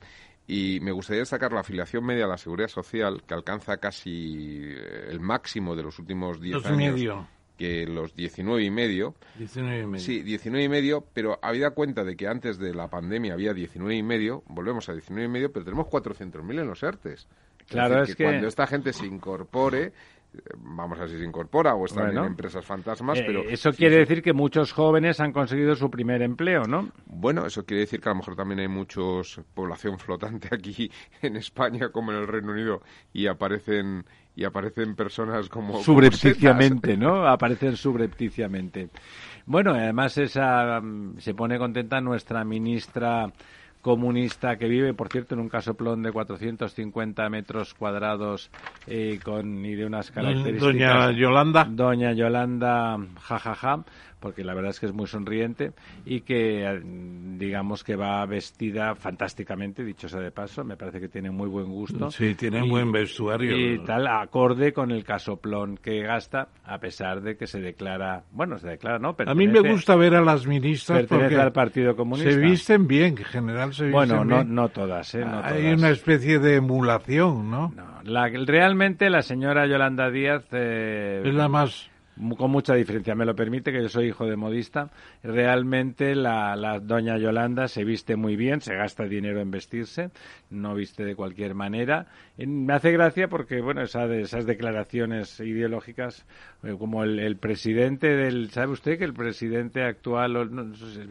Y 0.48 0.78
me 0.80 0.92
gustaría 0.92 1.20
destacar 1.20 1.52
la 1.52 1.60
afiliación 1.60 2.04
media 2.04 2.24
a 2.24 2.28
la 2.28 2.36
Seguridad 2.36 2.68
Social, 2.68 3.22
que 3.26 3.34
alcanza 3.34 3.78
casi 3.78 4.62
eh, 4.64 5.08
el 5.10 5.18
máximo 5.18 5.74
de 5.74 5.82
los 5.82 5.98
últimos 5.98 6.40
10 6.40 6.66
años. 6.66 6.76
Medio 6.76 7.35
que 7.56 7.86
los 7.86 8.14
19 8.14 8.64
y 8.64 8.70
medio. 8.70 9.14
19 9.38 9.80
y 9.80 9.86
medio. 9.86 10.04
Sí, 10.04 10.22
19 10.22 10.64
y 10.64 10.68
medio, 10.68 11.04
pero 11.12 11.38
habida 11.42 11.70
cuenta 11.70 12.04
de 12.04 12.16
que 12.16 12.28
antes 12.28 12.58
de 12.58 12.74
la 12.74 12.88
pandemia 12.88 13.32
había 13.32 13.52
19 13.52 13.94
y 13.94 14.02
medio, 14.02 14.42
volvemos 14.48 14.88
a 14.88 14.92
19 14.92 15.26
y 15.26 15.30
medio, 15.30 15.52
pero 15.52 15.64
tenemos 15.64 15.86
400.000 15.86 16.60
en 16.60 16.66
los 16.66 16.82
ERTES. 16.82 17.28
Claro, 17.68 18.02
es, 18.02 18.14
que, 18.14 18.24
cuando 18.24 18.46
esta 18.46 18.66
gente 18.66 18.92
se 18.92 19.06
incorpore, 19.06 19.92
vamos 20.58 20.98
a 20.98 21.02
ver 21.02 21.10
si 21.10 21.18
se 21.18 21.24
incorpora 21.24 21.74
o 21.74 21.84
están 21.84 22.16
en 22.16 22.24
empresas 22.24 22.64
fantasmas, 22.64 23.20
pero... 23.20 23.40
Eh, 23.42 23.52
eso 23.52 23.72
quiere 23.72 23.96
decir 23.96 24.22
que 24.22 24.32
muchos 24.32 24.72
jóvenes 24.72 25.20
han 25.20 25.32
conseguido 25.32 25.74
su 25.74 25.90
primer 25.90 26.22
empleo, 26.22 26.62
¿no? 26.64 26.90
Bueno, 27.06 27.46
eso 27.46 27.64
quiere 27.64 27.82
decir 27.82 28.00
que 28.00 28.08
a 28.08 28.12
lo 28.12 28.16
mejor 28.16 28.36
también 28.36 28.60
hay 28.60 28.68
muchos 28.68 29.40
población 29.54 29.98
flotante 29.98 30.48
aquí 30.52 30.90
en 31.22 31.36
España 31.36 31.90
como 31.90 32.12
en 32.12 32.18
el 32.18 32.26
Reino 32.26 32.52
Unido 32.52 32.82
y 33.12 33.26
aparecen 33.26 34.04
y 34.36 34.44
aparecen 34.44 34.94
personas 34.94 35.48
como... 35.48 35.82
Subrepticiamente, 35.82 36.96
¿no? 36.96 37.26
Aparecen 37.26 37.74
subrepticiamente. 37.74 38.90
Bueno, 39.46 39.72
además 39.72 40.18
esa, 40.18 40.78
mm, 40.80 41.18
se 41.18 41.32
pone 41.32 41.58
contenta 41.58 42.00
nuestra 42.02 42.44
ministra 42.44 43.32
comunista 43.86 44.56
que 44.56 44.66
vive, 44.66 44.94
por 44.94 45.08
cierto, 45.08 45.36
en 45.36 45.40
un 45.40 45.48
casoplón 45.48 46.02
de 46.02 46.10
450 46.10 47.30
metros 47.30 47.72
cuadrados 47.72 48.50
eh, 48.88 49.20
con, 49.22 49.64
y 49.64 49.76
de 49.76 49.86
unas 49.86 50.10
características... 50.10 50.60
Doña 50.60 51.12
Yolanda. 51.12 51.68
Doña 51.70 52.12
Yolanda, 52.12 52.98
jajaja. 53.20 53.54
Ja, 53.54 53.76
ja 53.76 53.84
porque 54.20 54.42
la 54.42 54.54
verdad 54.54 54.70
es 54.70 54.80
que 54.80 54.86
es 54.86 54.92
muy 54.92 55.06
sonriente 55.06 55.72
y 56.04 56.22
que 56.22 56.64
eh, 56.64 56.80
digamos 57.38 57.84
que 57.84 57.96
va 57.96 58.24
vestida 58.26 58.94
fantásticamente, 58.94 59.84
dicho 59.84 60.08
sea 60.08 60.20
de 60.20 60.30
paso, 60.30 60.64
me 60.64 60.76
parece 60.76 61.00
que 61.00 61.08
tiene 61.08 61.30
muy 61.30 61.48
buen 61.48 61.66
gusto. 61.66 62.10
Sí, 62.10 62.34
tiene 62.34 62.62
un 62.62 62.68
buen 62.68 62.90
vestuario. 62.90 63.56
Y 63.56 63.78
tal, 63.84 64.06
acorde 64.06 64.72
con 64.72 64.90
el 64.90 65.04
casoplón 65.04 65.76
que 65.76 66.00
gasta, 66.00 66.48
a 66.64 66.78
pesar 66.78 67.20
de 67.20 67.36
que 67.36 67.46
se 67.46 67.60
declara, 67.60 68.24
bueno, 68.32 68.58
se 68.58 68.68
declara, 68.68 68.98
¿no? 68.98 69.14
a 69.16 69.34
mí 69.34 69.46
me 69.46 69.60
gusta 69.60 69.94
ver 69.96 70.14
a 70.14 70.22
las 70.22 70.46
ministras 70.46 71.04
porque 71.06 71.36
al 71.36 71.52
Partido 71.52 71.94
Comunista. 71.94 72.32
Se 72.32 72.40
visten 72.40 72.86
bien, 72.86 73.16
en 73.18 73.24
general 73.24 73.74
bueno, 73.90 74.24
no, 74.24 74.44
no 74.44 74.68
todas, 74.68 75.14
¿eh? 75.14 75.24
Hay 75.24 75.66
una 75.66 75.90
especie 75.90 76.38
de 76.38 76.56
emulación, 76.56 77.50
¿no? 77.50 77.72
no 77.74 77.96
la, 78.06 78.28
realmente 78.28 79.10
la 79.10 79.22
señora 79.22 79.66
Yolanda 79.66 80.10
Díaz... 80.10 80.44
Eh, 80.52 81.22
es 81.24 81.34
la 81.34 81.48
más 81.48 81.90
con 82.36 82.50
mucha 82.50 82.74
diferencia, 82.74 83.14
me 83.14 83.24
lo 83.24 83.34
permite, 83.34 83.72
que 83.72 83.82
yo 83.82 83.88
soy 83.88 84.08
hijo 84.08 84.26
de 84.26 84.36
modista. 84.36 84.90
Realmente 85.22 86.14
la, 86.14 86.80
doña 86.82 87.18
Yolanda 87.18 87.68
se 87.68 87.84
viste 87.84 88.16
muy 88.16 88.36
bien, 88.36 88.60
se 88.60 88.74
gasta 88.74 89.04
dinero 89.04 89.40
en 89.40 89.50
vestirse, 89.50 90.10
no 90.50 90.74
viste 90.74 91.04
de 91.04 91.14
cualquier 91.14 91.54
manera. 91.54 92.06
Me 92.38 92.72
hace 92.72 92.92
gracia 92.92 93.28
porque, 93.28 93.60
bueno, 93.60 93.82
esa 93.82 94.06
esas 94.14 94.46
declaraciones 94.46 95.40
ideológicas, 95.40 96.26
eh, 96.62 96.74
como 96.78 97.04
el, 97.04 97.36
presidente 97.36 98.08
del, 98.08 98.50
¿sabe 98.50 98.72
usted 98.72 98.98
que 98.98 99.04
el 99.04 99.14
presidente 99.14 99.82
actual, 99.82 100.50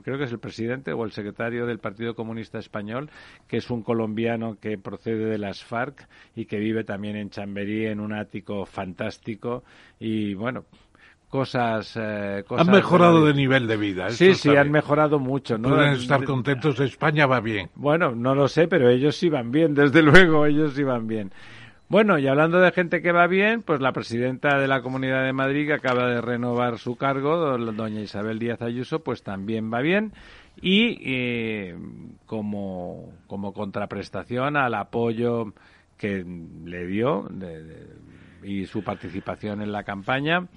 creo 0.04 0.18
que 0.18 0.24
es 0.24 0.32
el 0.32 0.40
presidente 0.40 0.94
o 0.94 1.04
el 1.04 1.12
secretario 1.12 1.66
del 1.66 1.80
Partido 1.80 2.16
Comunista 2.16 2.58
Español, 2.58 3.10
que 3.48 3.58
es 3.58 3.70
un 3.70 3.84
colombiano 3.84 4.58
que 4.60 4.78
procede 4.78 5.26
de 5.26 5.38
las 5.38 5.64
FARC 5.64 6.08
y 6.36 6.46
que 6.46 6.58
vive 6.58 6.84
también 6.84 7.16
en 7.16 7.30
Chamberí 7.30 7.86
en 7.86 8.00
un 8.00 8.14
ático 8.14 8.66
fantástico 8.66 9.64
y, 10.00 10.34
bueno, 10.34 10.66
cosas, 11.30 11.98
eh, 12.00 12.44
han 12.58 12.68
mejorado 12.72 13.26
de, 13.26 13.34
nivel 13.34 13.68
de 13.68 13.78
vida. 13.78 14.10
Sí, 14.10 14.36
sí, 14.36 14.56
han 14.56 14.72
mejorado 14.72 15.20
mucho. 15.20 15.58
¿no? 15.58 15.70
Pueden 15.70 15.94
estar 15.94 16.24
contentos, 16.24 16.80
España 16.80 17.26
va 17.26 17.40
bien. 17.40 17.70
Bueno, 17.76 18.16
no 18.16 18.36
lo 18.36 18.48
sé, 18.48 18.68
pero 18.68 18.90
ellos 18.90 19.16
sí 19.16 19.30
van 19.30 19.52
bien, 19.52 19.74
desde 19.76 20.02
luego, 20.02 20.46
ellos 20.46 20.74
sí 20.74 20.84
van 20.84 21.08
bien. 21.08 21.32
Bueno, 21.88 22.18
y 22.18 22.28
hablando 22.28 22.60
de 22.60 22.72
gente 22.72 23.02
que 23.02 23.12
va 23.12 23.28
bien, 23.28 23.62
pues 23.62 23.80
la 23.80 23.92
presidenta 23.92 24.58
de 24.58 24.68
la 24.68 24.82
Comunidad 24.82 25.24
de 25.24 25.34
Madrid, 25.34 25.68
que 25.68 25.74
acaba 25.74 26.08
de 26.08 26.20
renovar 26.20 26.80
su 26.80 26.96
cargo, 26.96 27.58
doña 27.58 28.02
Isabel 28.02 28.40
Díaz 28.40 28.64
Ayuso, 28.64 29.04
pues 29.04 29.22
también 29.22 29.72
va 29.72 29.82
bien. 29.82 30.12
Y 30.60 30.98
eh, 31.06 31.78
como, 32.26 33.14
como 33.28 33.54
contraprestación 33.54 34.58
al 34.58 34.74
apoyo 34.74 35.54
que 35.98 36.26
le 36.66 36.88
dio 36.88 37.30
y 38.44 38.66
su 38.66 38.84
participación 38.84 39.62
en 39.62 39.72
la 39.72 39.84
campaña, 39.84 40.48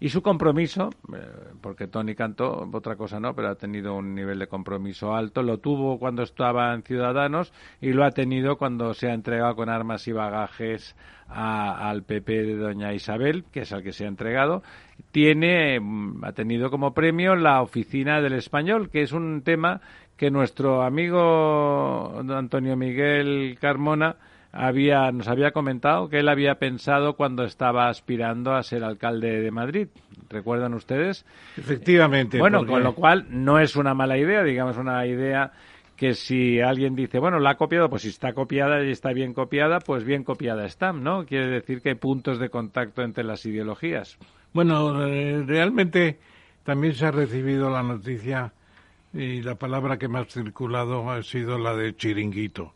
y 0.00 0.08
su 0.08 0.22
compromiso, 0.22 0.90
eh, 1.14 1.20
porque 1.60 1.86
Tony 1.86 2.14
cantó, 2.14 2.68
otra 2.72 2.96
cosa 2.96 3.20
no, 3.20 3.34
pero 3.34 3.48
ha 3.48 3.54
tenido 3.54 3.94
un 3.94 4.14
nivel 4.14 4.38
de 4.38 4.48
compromiso 4.48 5.14
alto, 5.14 5.42
lo 5.42 5.58
tuvo 5.58 5.98
cuando 5.98 6.22
estaba 6.22 6.74
en 6.74 6.82
Ciudadanos 6.82 7.52
y 7.80 7.92
lo 7.92 8.04
ha 8.04 8.10
tenido 8.10 8.56
cuando 8.56 8.92
se 8.92 9.08
ha 9.08 9.14
entregado 9.14 9.54
con 9.54 9.68
armas 9.68 10.06
y 10.08 10.12
bagajes 10.12 10.96
al 11.28 12.02
PP 12.02 12.32
de 12.32 12.56
doña 12.56 12.92
Isabel, 12.92 13.44
que 13.50 13.60
es 13.60 13.72
al 13.72 13.82
que 13.82 13.92
se 13.92 14.04
ha 14.04 14.08
entregado. 14.08 14.62
Tiene, 15.10 15.80
mm, 15.80 16.24
ha 16.24 16.32
tenido 16.32 16.70
como 16.70 16.92
premio 16.92 17.34
la 17.34 17.62
oficina 17.62 18.20
del 18.20 18.34
español, 18.34 18.90
que 18.90 19.02
es 19.02 19.12
un 19.12 19.42
tema 19.42 19.80
que 20.16 20.30
nuestro 20.30 20.82
amigo 20.82 22.20
Antonio 22.30 22.76
Miguel 22.76 23.56
Carmona 23.60 24.16
había, 24.54 25.10
nos 25.10 25.26
había 25.26 25.50
comentado 25.50 26.08
que 26.08 26.20
él 26.20 26.28
había 26.28 26.54
pensado 26.56 27.14
cuando 27.14 27.44
estaba 27.44 27.88
aspirando 27.88 28.54
a 28.54 28.62
ser 28.62 28.84
alcalde 28.84 29.40
de 29.40 29.50
Madrid. 29.50 29.88
¿Recuerdan 30.30 30.74
ustedes? 30.74 31.26
Efectivamente. 31.56 32.38
Bueno, 32.38 32.64
con 32.64 32.82
lo 32.84 32.94
cual 32.94 33.26
no 33.30 33.58
es 33.58 33.74
una 33.74 33.94
mala 33.94 34.16
idea, 34.16 34.44
digamos, 34.44 34.76
una 34.76 35.04
idea 35.06 35.52
que 35.96 36.14
si 36.14 36.60
alguien 36.60 36.94
dice, 36.94 37.18
bueno, 37.18 37.40
la 37.40 37.50
ha 37.50 37.56
copiado, 37.56 37.88
pues 37.88 38.02
si 38.02 38.08
está 38.08 38.32
copiada 38.32 38.82
y 38.84 38.90
está 38.90 39.12
bien 39.12 39.34
copiada, 39.34 39.80
pues 39.80 40.04
bien 40.04 40.22
copiada 40.22 40.66
está, 40.66 40.92
¿no? 40.92 41.26
Quiere 41.26 41.48
decir 41.48 41.82
que 41.82 41.90
hay 41.90 41.94
puntos 41.96 42.38
de 42.38 42.48
contacto 42.48 43.02
entre 43.02 43.24
las 43.24 43.44
ideologías. 43.46 44.18
Bueno, 44.52 45.04
eh, 45.06 45.42
realmente 45.44 46.18
también 46.62 46.94
se 46.94 47.06
ha 47.06 47.10
recibido 47.10 47.70
la 47.70 47.82
noticia 47.82 48.52
y 49.12 49.42
la 49.42 49.56
palabra 49.56 49.98
que 49.98 50.08
más 50.08 50.28
circulado 50.28 51.10
ha 51.10 51.22
sido 51.22 51.58
la 51.58 51.74
de 51.74 51.94
chiringuito 51.96 52.74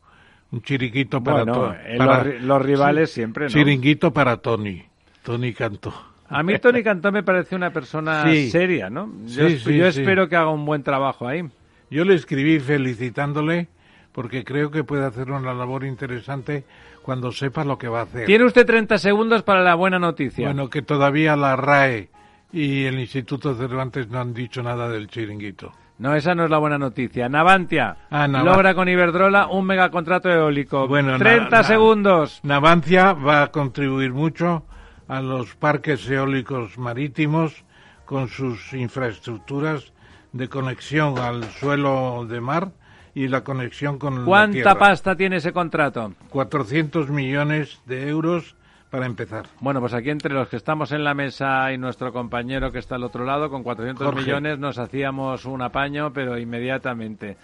un 0.50 0.62
chiriquito 0.62 1.22
para, 1.22 1.42
eh, 1.86 2.38
los, 2.40 2.62
rivales 2.62 3.10
siempre, 3.10 3.44
¿no? 3.44 3.50
Chiringuito 3.50 4.12
para 4.12 4.38
Tony. 4.38 4.82
Tony 5.22 5.52
Cantó. 5.52 5.92
A 6.28 6.42
mí 6.42 6.58
Tony 6.58 6.82
Cantó 6.82 7.12
me 7.12 7.22
parece 7.22 7.56
una 7.56 7.70
persona 7.70 8.24
seria, 8.50 8.90
¿no? 8.90 9.10
Yo, 9.26 9.48
yo 9.48 9.86
espero 9.86 10.28
que 10.28 10.36
haga 10.36 10.50
un 10.50 10.64
buen 10.64 10.82
trabajo 10.82 11.26
ahí. 11.26 11.44
Yo 11.90 12.04
le 12.04 12.14
escribí 12.14 12.60
felicitándole 12.60 13.68
porque 14.12 14.44
creo 14.44 14.70
que 14.70 14.84
puede 14.84 15.04
hacer 15.04 15.30
una 15.30 15.54
labor 15.54 15.84
interesante 15.84 16.64
cuando 17.02 17.32
sepa 17.32 17.64
lo 17.64 17.78
que 17.78 17.88
va 17.88 18.00
a 18.00 18.02
hacer. 18.02 18.26
Tiene 18.26 18.44
usted 18.44 18.66
30 18.66 18.98
segundos 18.98 19.42
para 19.42 19.62
la 19.62 19.74
buena 19.74 19.98
noticia. 19.98 20.46
Bueno, 20.46 20.68
que 20.68 20.82
todavía 20.82 21.36
la 21.36 21.56
RAE 21.56 22.08
y 22.52 22.84
el 22.84 22.98
Instituto 22.98 23.54
Cervantes 23.54 24.08
no 24.08 24.20
han 24.20 24.34
dicho 24.34 24.62
nada 24.62 24.88
del 24.88 25.08
chiringuito. 25.08 25.72
No, 25.98 26.14
esa 26.14 26.34
no 26.36 26.44
es 26.44 26.50
la 26.50 26.58
buena 26.58 26.78
noticia. 26.78 27.28
Navantia 27.28 27.96
ah, 28.10 28.28
logra 28.28 28.74
con 28.74 28.88
Iberdrola 28.88 29.48
un 29.48 29.66
megacontrato 29.66 30.30
eólico. 30.30 30.86
Bueno, 30.86 31.18
30 31.18 31.64
segundos. 31.64 32.38
Navantia 32.44 33.14
va 33.14 33.42
a 33.42 33.46
contribuir 33.48 34.12
mucho 34.12 34.64
a 35.08 35.20
los 35.20 35.56
parques 35.56 36.08
eólicos 36.08 36.78
marítimos 36.78 37.64
con 38.04 38.28
sus 38.28 38.72
infraestructuras 38.74 39.92
de 40.32 40.48
conexión 40.48 41.18
al 41.18 41.42
suelo 41.44 42.24
de 42.26 42.40
mar 42.40 42.70
y 43.14 43.26
la 43.26 43.42
conexión 43.42 43.98
con 43.98 44.24
¿Cuánta 44.24 44.78
pasta 44.78 45.16
tiene 45.16 45.36
ese 45.36 45.52
contrato? 45.52 46.12
400 46.30 47.10
millones 47.10 47.80
de 47.86 48.08
euros 48.08 48.54
para 48.90 49.06
empezar. 49.06 49.46
Bueno, 49.60 49.80
pues 49.80 49.94
aquí 49.94 50.10
entre 50.10 50.34
los 50.34 50.48
que 50.48 50.56
estamos 50.56 50.92
en 50.92 51.04
la 51.04 51.14
mesa 51.14 51.72
y 51.72 51.78
nuestro 51.78 52.12
compañero 52.12 52.72
que 52.72 52.78
está 52.78 52.96
al 52.96 53.04
otro 53.04 53.24
lado, 53.24 53.50
con 53.50 53.62
400 53.62 54.14
millones 54.14 54.58
nos 54.58 54.78
hacíamos 54.78 55.44
un 55.44 55.62
apaño, 55.62 56.12
pero 56.12 56.38
inmediatamente. 56.38 57.36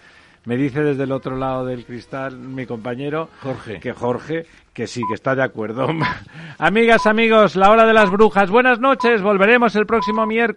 Me 0.45 0.57
dice 0.57 0.83
desde 0.83 1.03
el 1.03 1.11
otro 1.11 1.35
lado 1.35 1.65
del 1.65 1.85
cristal 1.85 2.37
mi 2.37 2.67
compañero 2.67 3.29
Jorge 3.41 3.79
que 3.79 3.93
Jorge 3.93 4.45
que 4.75 4.87
sí, 4.87 5.01
que 5.07 5.15
está 5.15 5.35
de 5.35 5.41
acuerdo. 5.41 5.87
Amigas, 6.57 7.07
amigos, 7.07 7.55
la 7.55 7.71
hora 7.71 7.85
de 7.85 7.93
las 7.93 8.11
brujas. 8.11 8.49
Buenas 8.49 8.77
noches, 8.77 9.21
volveremos 9.21 9.73
el 9.77 9.85
próximo 9.85 10.25
miércoles. 10.25 10.53